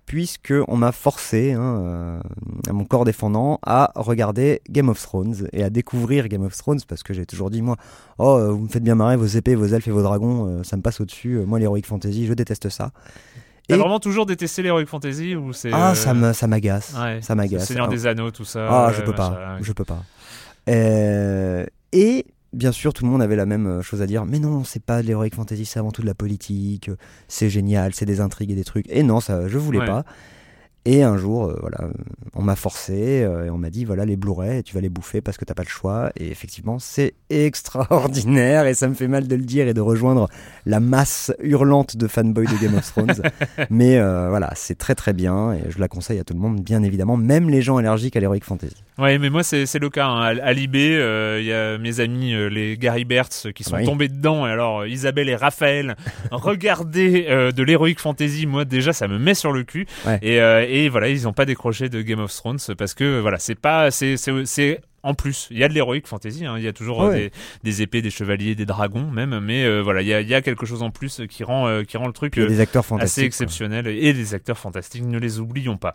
puisque 0.05 0.53
on 0.67 0.75
m'a 0.75 0.91
forcé, 0.91 1.53
hein, 1.53 1.61
euh, 1.61 2.19
à 2.67 2.73
mon 2.73 2.83
corps 2.83 3.05
défendant, 3.05 3.59
à 3.65 3.91
regarder 3.95 4.61
Game 4.69 4.89
of 4.89 5.01
Thrones 5.01 5.47
et 5.53 5.63
à 5.63 5.69
découvrir 5.69 6.27
Game 6.27 6.43
of 6.43 6.55
Thrones 6.57 6.81
parce 6.87 7.03
que 7.03 7.13
j'ai 7.13 7.25
toujours 7.25 7.49
dit 7.49 7.61
moi, 7.61 7.77
oh 8.17 8.37
euh, 8.37 8.51
vous 8.51 8.59
me 8.59 8.67
faites 8.67 8.83
bien 8.83 8.95
marrer 8.95 9.15
vos 9.15 9.25
épées, 9.25 9.55
vos 9.55 9.67
elfes 9.67 9.87
et 9.87 9.91
vos 9.91 10.01
dragons, 10.01 10.47
euh, 10.59 10.63
ça 10.63 10.75
me 10.75 10.81
passe 10.81 10.99
au-dessus. 10.99 11.39
Moi 11.45 11.59
l'heroic 11.59 11.83
fantasy, 11.85 12.25
je 12.27 12.33
déteste 12.33 12.67
ça. 12.69 12.91
T'as 13.67 13.75
Et- 13.75 13.77
vraiment 13.77 13.99
toujours 13.99 14.25
détesté 14.25 14.61
l'Heroic 14.61 14.85
Fantasy 14.85 15.35
ou 15.35 15.53
c'est 15.53 15.71
Ah 15.73 15.95
ça 15.95 16.13
me 16.13 16.33
ça 16.33 16.47
m'agace, 16.47 16.93
ouais, 16.99 17.21
ça 17.21 17.33
m'agace. 17.35 17.65
Seigneur 17.65 17.87
Ah, 17.87 17.91
des 17.93 18.07
Anneaux, 18.07 18.29
tout 18.31 18.43
ça. 18.45 18.67
Ah, 18.69 18.91
je 18.93 19.01
peux 19.01 19.13
pas, 19.15 19.57
je 19.61 19.71
peux 19.71 19.85
pas. 19.85 20.03
Euh, 20.69 21.65
et 21.91 22.25
bien 22.51 22.71
sûr, 22.71 22.93
tout 22.93 23.05
le 23.05 23.11
monde 23.11 23.21
avait 23.21 23.35
la 23.35 23.45
même 23.45 23.67
euh, 23.67 23.81
chose 23.81 24.01
à 24.01 24.05
dire. 24.07 24.25
Mais 24.25 24.39
non, 24.39 24.63
c'est 24.63 24.83
pas 24.83 25.01
de 25.01 25.07
l'heroic 25.07 25.29
fantasy, 25.33 25.65
c'est 25.65 25.79
avant 25.79 25.91
tout 25.91 26.01
de 26.01 26.07
la 26.07 26.13
politique. 26.13 26.89
C'est 27.27 27.49
génial, 27.49 27.93
c'est 27.93 28.05
des 28.05 28.21
intrigues 28.21 28.51
et 28.51 28.55
des 28.55 28.63
trucs. 28.63 28.85
Et 28.89 29.03
non, 29.03 29.19
ça, 29.19 29.47
je 29.47 29.57
voulais 29.57 29.79
Ouais. 29.79 29.85
pas. 29.85 30.03
Et 30.85 31.01
un 31.01 31.15
jour, 31.15 31.45
euh, 31.45 31.57
voilà, 31.61 31.89
on 32.35 32.41
m'a 32.41 32.57
forcé 32.57 33.23
euh, 33.23 33.45
et 33.45 33.49
on 33.49 33.57
m'a 33.57 33.69
dit 33.69 33.85
voilà 33.85 34.03
les 34.03 34.17
Blu-ray, 34.17 34.63
tu 34.63 34.75
vas 34.75 34.81
les 34.81 34.89
bouffer 34.89 35.21
parce 35.21 35.37
que 35.37 35.45
t'as 35.45 35.53
pas 35.53 35.63
le 35.63 35.69
choix. 35.69 36.11
Et 36.17 36.29
effectivement, 36.29 36.77
c'est 36.77 37.13
extraordinaire 37.29 38.65
et 38.65 38.73
ça 38.73 38.89
me 38.89 38.93
fait 38.93 39.07
mal 39.07 39.27
de 39.27 39.35
le 39.35 39.43
dire 39.43 39.67
et 39.67 39.73
de 39.73 39.79
rejoindre 39.79 40.27
la 40.65 40.81
masse 40.81 41.31
hurlante 41.41 41.95
de 41.95 42.07
fanboys 42.07 42.47
de 42.47 42.61
Game 42.61 42.75
of 42.75 42.85
Thrones. 42.85 43.21
Mais 43.69 43.97
euh, 43.97 44.27
voilà, 44.29 44.51
c'est 44.55 44.77
très 44.77 44.95
très 44.95 45.13
bien 45.13 45.53
et 45.53 45.61
je 45.69 45.79
la 45.79 45.87
conseille 45.87 46.19
à 46.19 46.25
tout 46.25 46.33
le 46.33 46.39
monde, 46.41 46.61
bien 46.61 46.83
évidemment, 46.83 47.15
même 47.15 47.49
les 47.49 47.61
gens 47.61 47.77
allergiques 47.77 48.17
à 48.17 48.19
l'heroic 48.19 48.41
fantasy. 48.43 48.83
Ouais, 48.97 49.17
mais 49.17 49.29
moi 49.29 49.43
c'est 49.43 49.79
le 49.79 49.89
cas. 49.89 50.05
hein. 50.07 50.37
À, 50.37 50.53
euh, 50.99 51.37
il 51.39 51.45
y 51.45 51.53
a 51.53 51.77
mes 51.77 51.99
amis 51.99 52.33
euh, 52.33 52.47
les 52.47 52.77
Gary 52.77 53.05
Bertz 53.05 53.47
qui 53.55 53.63
sont 53.63 53.75
Oui. 53.77 53.85
tombés 53.85 54.07
dedans. 54.07 54.45
Et 54.47 54.51
alors 54.51 54.81
euh, 54.81 54.87
Isabelle 54.87 55.29
et 55.29 55.35
Raphaël, 55.35 55.95
regardez 56.31 57.25
euh, 57.29 57.51
de 57.51 57.63
l'Heroic 57.63 57.95
Fantasy. 57.97 58.45
Moi 58.45 58.65
déjà, 58.65 58.93
ça 58.93 59.07
me 59.07 59.17
met 59.17 59.33
sur 59.33 59.51
le 59.51 59.63
cul. 59.63 59.87
Ouais. 60.05 60.19
Et, 60.21 60.39
euh, 60.41 60.65
et 60.67 60.89
voilà, 60.89 61.09
ils 61.09 61.23
n'ont 61.23 61.33
pas 61.33 61.45
décroché 61.45 61.89
de 61.89 62.01
Game 62.01 62.19
of 62.19 62.31
Thrones 62.33 62.59
parce 62.77 62.93
que 62.93 63.19
voilà, 63.19 63.39
c'est 63.39 63.55
pas, 63.59 63.89
c'est 63.91 64.15
en 65.03 65.13
plus, 65.13 65.47
il 65.51 65.57
y 65.57 65.63
a 65.63 65.67
de 65.67 65.73
l'heroic 65.73 66.01
fantasy, 66.05 66.45
hein. 66.45 66.55
il 66.57 66.63
y 66.63 66.67
a 66.67 66.73
toujours 66.73 67.03
euh, 67.03 67.09
Ouais. 67.09 67.31
des, 67.63 67.69
des 67.71 67.81
épées, 67.81 68.01
des 68.01 68.09
chevaliers, 68.09 68.55
des 68.55 68.65
dragons 68.65 69.11
même, 69.11 69.39
mais 69.39 69.65
euh, 69.65 69.81
voilà, 69.81 70.01
il 70.01 70.07
y 70.07 70.13
a, 70.13 70.21
il 70.21 70.27
y 70.29 70.33
a 70.33 70.41
quelque 70.41 70.65
chose 70.65 70.81
en 70.81 70.89
plus 70.91 71.21
qui 71.29 71.43
rend, 71.43 71.67
euh, 71.67 71.83
qui 71.83 71.97
rend 71.97 72.07
le 72.07 72.13
truc 72.13 72.39
des 72.39 72.59
acteurs 72.59 72.85
assez 72.99 73.21
quoi. 73.21 73.25
exceptionnel 73.27 73.87
et 73.87 74.13
des 74.13 74.33
acteurs 74.33 74.57
fantastiques, 74.57 75.03
ne 75.03 75.19
les 75.19 75.39
oublions 75.39 75.77
pas. 75.77 75.93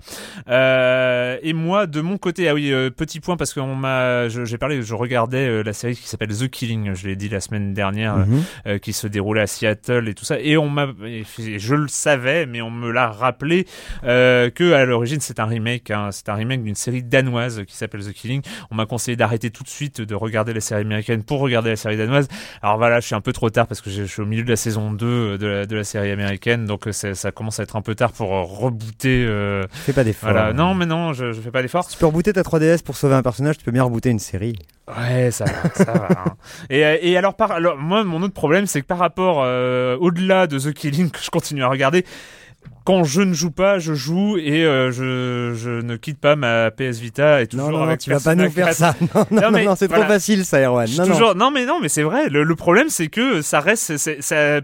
Euh, 0.49 1.39
et 1.43 1.53
moi, 1.53 1.87
de 1.87 2.01
mon 2.01 2.19
côté, 2.19 2.49
ah 2.49 2.55
oui, 2.55 2.71
petit 2.97 3.21
point 3.21 3.37
parce 3.37 3.53
que 3.55 3.61
m'a, 3.61 4.29
j'ai 4.29 4.59
parlé, 4.59 4.83
je 4.83 4.95
regardais 4.95 5.63
la 5.63 5.73
série 5.73 5.95
qui 5.97 6.07
s'appelle 6.09 6.37
The 6.37 6.49
Killing, 6.49 6.95
je 6.95 7.07
l'ai 7.07 7.17
dit 7.17 7.29
la 7.29 7.41
semaine 7.41 7.75
dernière, 7.75 8.17
Mhm. 8.19 8.79
qui 8.81 8.93
se 8.93 9.07
déroulait 9.07 9.43
à 9.43 9.47
Seattle 9.47 10.09
et 10.09 10.15
tout 10.15 10.25
ça, 10.25 10.39
et 10.41 10.57
on 10.57 10.69
m'a, 10.69 10.89
et 11.05 11.25
je 11.59 11.75
le 11.75 11.89
savais, 11.89 12.47
mais 12.47 12.61
on 12.63 12.71
me 12.71 12.91
l'a 12.91 13.09
rappelé 13.11 13.65
que 14.03 14.73
à 14.73 14.85
l'origine 14.85 15.21
c'est 15.21 15.41
un 15.41 15.45
remake, 15.47 15.91
hein, 15.91 16.11
c'est 16.13 16.29
un 16.29 16.35
remake 16.35 16.63
d'une 16.63 16.75
série 16.75 17.03
danoise 17.03 17.65
qui 17.67 17.77
s'appelle 17.77 18.05
The 18.05 18.13
Killing. 18.13 18.43
On 18.71 18.75
m'a 18.75 18.87
d'arrêter 19.17 19.51
tout 19.51 19.63
de 19.63 19.69
suite 19.69 20.01
de 20.01 20.15
regarder 20.15 20.53
la 20.53 20.61
série 20.61 20.83
américaine 20.83 21.23
pour 21.23 21.41
regarder 21.41 21.71
la 21.71 21.77
série 21.77 21.97
danoise. 21.97 22.29
Alors 22.63 22.77
voilà, 22.79 23.01
je 23.01 23.07
suis 23.07 23.15
un 23.15 23.21
peu 23.21 23.33
trop 23.33 23.51
tard 23.51 23.67
parce 23.67 23.81
que 23.81 23.91
je 23.91 24.03
suis 24.05 24.23
au 24.23 24.27
milieu 24.27 24.43
de 24.45 24.51
la 24.51 24.57
saison 24.57 24.93
2 24.93 25.39
de 25.39 25.47
la, 25.47 25.67
de 25.67 25.77
la 25.77 25.85
série 25.85 26.11
américaine, 26.11 26.65
donc 26.67 26.87
euh, 26.89 26.93
ça 26.93 27.31
commence 27.33 27.61
à 27.61 27.63
être 27.63 27.77
un 27.77 27.83
peu 27.83 27.95
tard 27.95 28.13
pour 28.13 28.35
euh, 28.35 28.43
rebooter. 28.43 29.25
euh, 29.27 29.67
Fais 29.73 29.93
pas 29.93 30.05
d'effort. 30.05 30.31
voilà, 30.31 30.53
non, 30.53 30.75
mais 30.75 30.87
non, 30.87 31.13
je, 31.13 31.33
je 31.33 31.41
fais 31.41 31.51
pas 31.51 31.63
d'effort. 31.63 31.87
Tu 31.89 31.97
peux 31.97 32.07
rebooter 32.07 32.33
ta 32.33 32.43
3DS 32.43 32.83
pour 32.83 32.97
sauver 32.97 33.15
un 33.15 33.23
personnage, 33.23 33.59
tu 33.59 33.65
peux 33.65 33.71
bien 33.73 33.85
rebooter 33.85 34.11
une 34.11 34.19
série. 34.19 34.57
Ouais, 34.89 35.31
ça 35.31 35.45
va, 35.45 35.85
ça 35.85 35.93
va. 35.93 36.09
hein. 36.27 36.35
Et, 36.71 36.85
euh, 36.85 36.97
et 37.03 37.17
alors, 37.19 37.35
par, 37.35 37.53
alors, 37.53 37.77
moi, 37.77 38.05
mon 38.05 38.23
autre 38.23 38.33
problème, 38.35 38.67
c'est 38.67 38.81
que 38.81 38.87
par 38.87 38.99
rapport, 38.99 39.43
euh, 39.45 39.97
au-delà 40.01 40.47
de 40.47 40.59
The 40.59 40.73
Killing 40.73 41.11
que 41.11 41.19
je 41.23 41.29
continue 41.31 41.63
à 41.63 41.69
regarder, 41.69 42.05
quand 42.85 43.05
je 43.05 43.23
ne 43.23 43.35
joue 43.35 43.51
pas, 43.51 43.79
je 43.79 43.95
joue 43.95 44.39
et 44.39 44.65
euh, 44.65 44.91
je, 44.91 45.55
je 45.59 45.71
ne 45.83 45.97
quitte 45.97 46.19
pas 46.19 46.37
ma 46.37 46.71
PS 46.71 46.99
Vita 47.01 47.43
et 47.43 47.47
toujours 47.47 47.67
Non, 47.67 47.73
non, 47.73 47.79
non, 47.81 47.89
avec 47.89 48.01
tu 48.01 48.11
vas 48.11 48.17
pas 48.17 48.35
Persona 48.35 48.45
nous 48.45 48.51
faire 48.51 48.67
4. 48.67 48.77
ça. 48.77 48.95
Non, 49.31 49.51
non, 49.51 49.65
Non, 49.65 49.75
c'est 49.77 49.87
voilà. 49.89 50.05
trop 50.05 50.13
facile 50.13 50.45
ça, 50.45 50.61
Erwan. 50.61 50.89
Non, 50.97 51.07
non. 51.07 51.13
toujours... 51.13 51.35
non 51.35 51.51
mais 51.51 51.67
non 51.67 51.79
mais 51.81 51.89
c'est 51.89 52.03
vrai. 52.03 52.29
Le, 52.29 52.43
le 52.45 52.55
problème 52.57 52.89
c'est 52.89 53.09
que 53.09 53.43
ça 53.43 53.61
reste, 53.61 53.93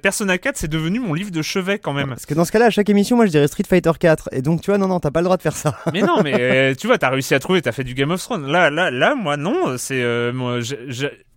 Persona 0.01 0.39
4 0.39 0.57
c'est 0.57 0.69
devenu 0.69 1.01
mon 1.01 1.15
livre 1.15 1.31
de 1.31 1.43
chevet 1.43 1.79
quand 1.79 1.93
même. 1.93 2.09
Parce 2.09 2.27
que 2.27 2.35
dans 2.35 2.45
ce 2.45 2.53
cas-là, 2.53 2.67
à 2.67 2.71
chaque 2.71 2.89
émission, 2.91 3.17
moi 3.17 3.27
je 3.27 3.31
dirais 3.31 3.47
Street 3.49 3.65
Fighter 3.69 3.93
4. 3.99 4.31
Et 4.33 4.43
donc, 4.43 4.61
tu 4.61 4.71
vois, 4.71 4.79
non, 4.79 4.89
non, 4.89 5.01
t'as 5.01 5.11
pas 5.11 5.21
le 5.21 5.25
droit 5.25 5.37
de 5.37 5.43
faire 5.43 5.57
ça. 5.57 5.77
mais 5.93 6.03
non, 6.03 6.23
mais 6.23 6.35
euh, 6.39 6.75
tu 6.75 6.87
vois, 6.87 6.99
t'as 6.99 7.11
réussi 7.11 7.35
à 7.35 7.39
trouver, 7.39 7.63
t'as 7.63 7.73
fait 7.73 7.85
du 7.85 7.95
Game 7.95 8.11
of 8.11 8.21
Thrones. 8.23 8.47
Là, 8.47 8.71
là, 8.71 8.91
là, 8.91 9.15
moi 9.15 9.37
non, 9.37 9.77
c'est 9.79 10.03
euh, 10.03 10.33
moi, 10.33 10.59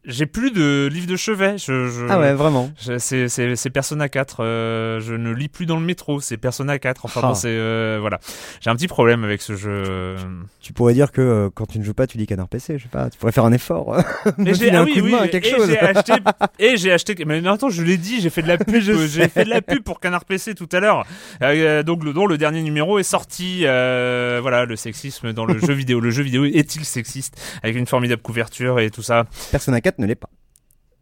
j'ai 0.07 0.25
plus 0.25 0.51
de 0.51 0.89
livre 0.91 1.05
de 1.07 1.15
chevet. 1.15 1.57
Je, 1.57 1.87
je- 1.87 2.05
Ah 2.09 2.19
ouais, 2.19 2.33
vraiment. 2.33 2.71
c'est 2.97 3.69
Persona 3.71 4.09
4. 4.09 4.37
euh, 4.43 4.99
je 5.01 5.13
ne 5.13 5.31
lis 5.33 5.49
plus 5.49 5.65
dans 5.65 5.77
le 5.79 5.85
métro. 5.85 6.19
C'est 6.21 6.37
Persona 6.37 6.79
4. 6.79 7.05
Enfin 7.05 7.19
Ah. 7.23 7.27
bon, 7.27 7.33
c'est 7.35 7.47
euh, 7.49 7.97
voilà. 7.99 8.19
J'ai 8.61 8.69
un 8.69 8.75
petit 8.75 8.87
problème 8.87 9.23
avec 9.23 9.41
ce 9.41 9.55
jeu. 9.55 10.15
Tu 10.61 10.73
pourrais 10.73 10.93
dire 10.93 11.11
que 11.11 11.21
euh, 11.21 11.49
quand 11.53 11.65
tu 11.65 11.79
ne 11.79 11.83
joues 11.83 11.93
pas, 11.93 12.07
tu 12.07 12.17
dis 12.17 12.25
canard 12.25 12.47
PC, 12.47 12.77
je 12.77 12.83
sais 12.83 12.89
pas, 12.89 13.09
tu 13.09 13.17
pourrais 13.17 13.31
faire 13.31 13.45
un 13.45 13.53
effort. 13.53 13.95
Mais 14.37 14.53
j'ai 14.53 14.73
ah 14.73 14.83
oui, 14.83 14.99
oui, 15.03 15.13
quelque 15.29 15.47
et 15.47 15.51
chose. 15.51 15.67
j'ai 15.69 15.79
acheté 15.79 16.13
et 16.59 16.77
j'ai 16.77 16.91
acheté 16.91 17.15
mais 17.25 17.41
non, 17.41 17.53
attends 17.53 17.69
je 17.69 17.81
l'ai 17.81 17.97
dit 17.97 18.21
j'ai 18.21 18.29
fait 18.29 18.41
de 18.41 18.47
la 18.47 18.57
pub 18.57 18.81
j'ai 18.81 19.27
fait 19.27 19.43
de 19.45 19.49
la 19.49 19.61
pub 19.61 19.81
pour 19.83 19.99
Canard 19.99 20.25
PC 20.25 20.53
tout 20.55 20.69
à 20.71 20.79
l'heure 20.79 21.05
Euh, 21.41 21.83
donc 21.83 22.03
le 22.03 22.13
dont 22.13 22.27
le 22.27 22.37
dernier 22.37 22.61
numéro 22.61 22.99
est 22.99 23.03
sorti 23.03 23.61
euh, 23.63 24.39
voilà 24.41 24.65
le 24.65 24.75
sexisme 24.75 25.33
dans 25.33 25.45
le 25.45 25.57
jeu 25.59 25.73
vidéo 25.73 25.99
le 25.99 26.11
jeu 26.11 26.23
vidéo 26.23 26.45
est-il 26.45 26.85
sexiste 26.85 27.35
avec 27.63 27.75
une 27.75 27.85
formidable 27.87 28.21
couverture 28.21 28.79
et 28.79 28.89
tout 28.91 29.01
ça? 29.01 29.25
Persona 29.51 29.81
4 29.81 29.96
ne 29.97 30.05
l'est 30.05 30.15
pas. 30.15 30.29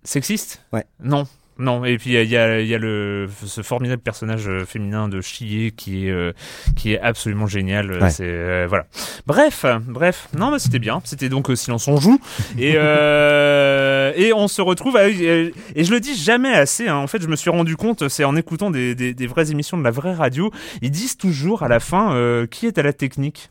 sexiste? 0.03 0.61
Ouais. 0.73 0.85
non. 1.03 1.25
Non. 1.57 1.85
Et 1.85 1.97
puis 1.97 2.09
il 2.09 2.29
y 2.29 2.35
a, 2.35 2.59
il 2.59 2.67
y 2.67 2.75
a 2.75 2.77
le 2.77 3.29
ce 3.45 3.61
formidable 3.61 4.01
personnage 4.01 4.45
euh, 4.49 4.65
féminin 4.65 5.07
de 5.07 5.21
Chie 5.21 5.71
qui 5.77 6.07
est 6.07 6.11
euh, 6.11 6.33
qui 6.75 6.91
est 6.91 6.99
absolument 6.99 7.47
génial. 7.47 7.91
Euh, 7.91 8.01
Ouais. 8.01 8.09
c'est 8.09 8.25
euh, 8.27 8.65
voilà. 8.67 8.87
Bref 9.25 9.65
bref. 9.87 10.27
Non 10.37 10.51
mais 10.51 10.59
c'était 10.59 10.79
bien. 10.79 10.99
C'était 11.05 11.29
donc 11.29 11.49
euh, 11.49 11.55
silence 11.55 11.87
on 11.87 11.95
joue. 11.95 12.19
Et 12.57 12.71
et 12.73 14.33
on 14.33 14.47
se 14.49 14.61
retrouve 14.61 14.97
et 14.97 15.53
je 15.83 15.91
le 15.93 15.99
dis 16.01 16.15
jamais 16.17 16.51
assez 16.53 16.89
hein. 16.89 16.97
en 16.97 17.07
fait 17.07 17.21
je 17.21 17.27
me 17.27 17.37
suis 17.37 17.49
rendu 17.49 17.77
compte 17.77 18.09
c'est 18.09 18.25
en 18.25 18.35
écoutant 18.35 18.69
des, 18.69 18.93
des 18.93 19.13
des 19.13 19.27
vraies 19.27 19.49
émissions 19.51 19.77
de 19.77 19.83
la 19.83 19.91
vraie 19.91 20.13
radio. 20.13 20.51
Ils 20.81 20.91
disent 20.91 21.15
toujours 21.15 21.63
à 21.63 21.69
la 21.69 21.79
fin 21.79 22.45
qui 22.51 22.67
est 22.67 22.77
à 22.77 22.83
la 22.83 22.91
technique? 22.91 23.49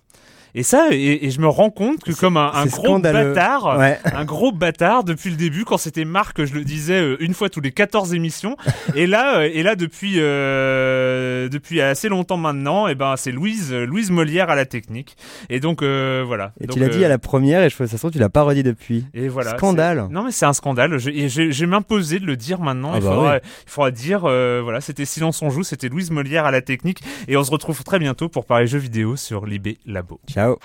Et 0.54 0.62
ça 0.62 0.88
et, 0.92 1.26
et 1.26 1.30
je 1.30 1.40
me 1.40 1.48
rends 1.48 1.70
compte 1.70 2.02
que 2.04 2.12
comme 2.12 2.36
un, 2.36 2.50
gros 2.66 2.84
scandaleux. 2.86 3.32
bâtard 3.34 3.78
Ouais. 3.78 3.98
un 4.14 4.24
gros 4.24 4.52
bâtard 4.52 5.04
depuis 5.04 5.30
le 5.30 5.36
début 5.36 5.64
quand 5.64 5.78
c'était 5.78 6.04
Marc 6.04 6.44
je 6.44 6.54
le 6.54 6.64
disais 6.64 7.00
euh, 7.00 7.16
une 7.20 7.34
fois 7.34 7.48
tous 7.50 7.60
les 7.60 7.72
14 7.72 8.14
émissions 8.14 8.56
et 8.94 9.06
là 9.06 9.38
euh, 9.38 9.50
et 9.52 9.62
là 9.62 9.74
depuis 9.76 10.14
euh, 10.18 11.48
depuis 11.48 11.80
assez 11.80 12.08
longtemps 12.08 12.36
maintenant 12.36 12.86
et 12.88 12.94
ben 12.94 13.14
c'est 13.16 13.32
Louise 13.32 13.72
euh, 13.72 13.84
Louise 13.86 14.10
Molière 14.10 14.50
à 14.50 14.54
la 14.54 14.64
technique 14.66 15.16
et 15.50 15.60
donc 15.60 15.82
euh, 15.82 16.22
voilà 16.26 16.52
Et 16.60 16.66
Donc, 16.66 16.74
tu 16.76 16.80
l'as 16.80 16.88
dit 16.88 17.04
à 17.04 17.08
la 17.08 17.18
première 17.18 17.62
et 17.62 17.70
je 17.70 17.74
ça 17.76 17.86
se 17.86 17.96
trouve, 17.96 18.10
tu 18.12 18.18
l'as 18.18 18.28
pas 18.28 18.42
redit 18.42 18.62
depuis. 18.62 19.06
et 19.14 19.28
voilà 19.28 19.56
Scandale. 19.56 20.06
non 20.10 20.24
mais 20.24 20.30
c'est 20.30 20.46
un 20.46 20.52
scandale 20.52 20.98
je, 20.98 21.10
et 21.10 21.28
je, 21.28 21.50
je 21.50 21.60
vais 21.60 21.66
m'imposer 21.66 22.18
de 22.20 22.26
le 22.26 22.36
dire 22.36 22.60
maintenant 22.60 22.92
Ah 22.94 22.98
il, 22.98 23.02
bah 23.04 23.10
faudra, 23.10 23.32
ouais. 23.32 23.40
il 23.66 23.70
faudra 23.70 23.90
dire 23.90 24.22
euh, 24.24 24.60
voilà 24.62 24.80
c'était 24.80 25.04
Silence 25.04 25.42
on 25.42 25.50
joue 25.50 25.62
c'était 25.64 25.88
Louise 25.88 26.10
Molière 26.10 26.44
à 26.46 26.50
la 26.50 26.62
technique 26.62 27.00
et 27.28 27.36
on 27.36 27.44
se 27.44 27.50
retrouve 27.50 27.82
très 27.82 27.98
bientôt 27.98 28.28
pour 28.28 28.44
parler 28.46 28.66
jeux 28.66 28.78
vidéo 28.78 29.16
sur 29.16 29.46
Libé 29.46 29.78
Labo 29.86 30.20
Ciao. 30.30 30.43
out. 30.44 30.60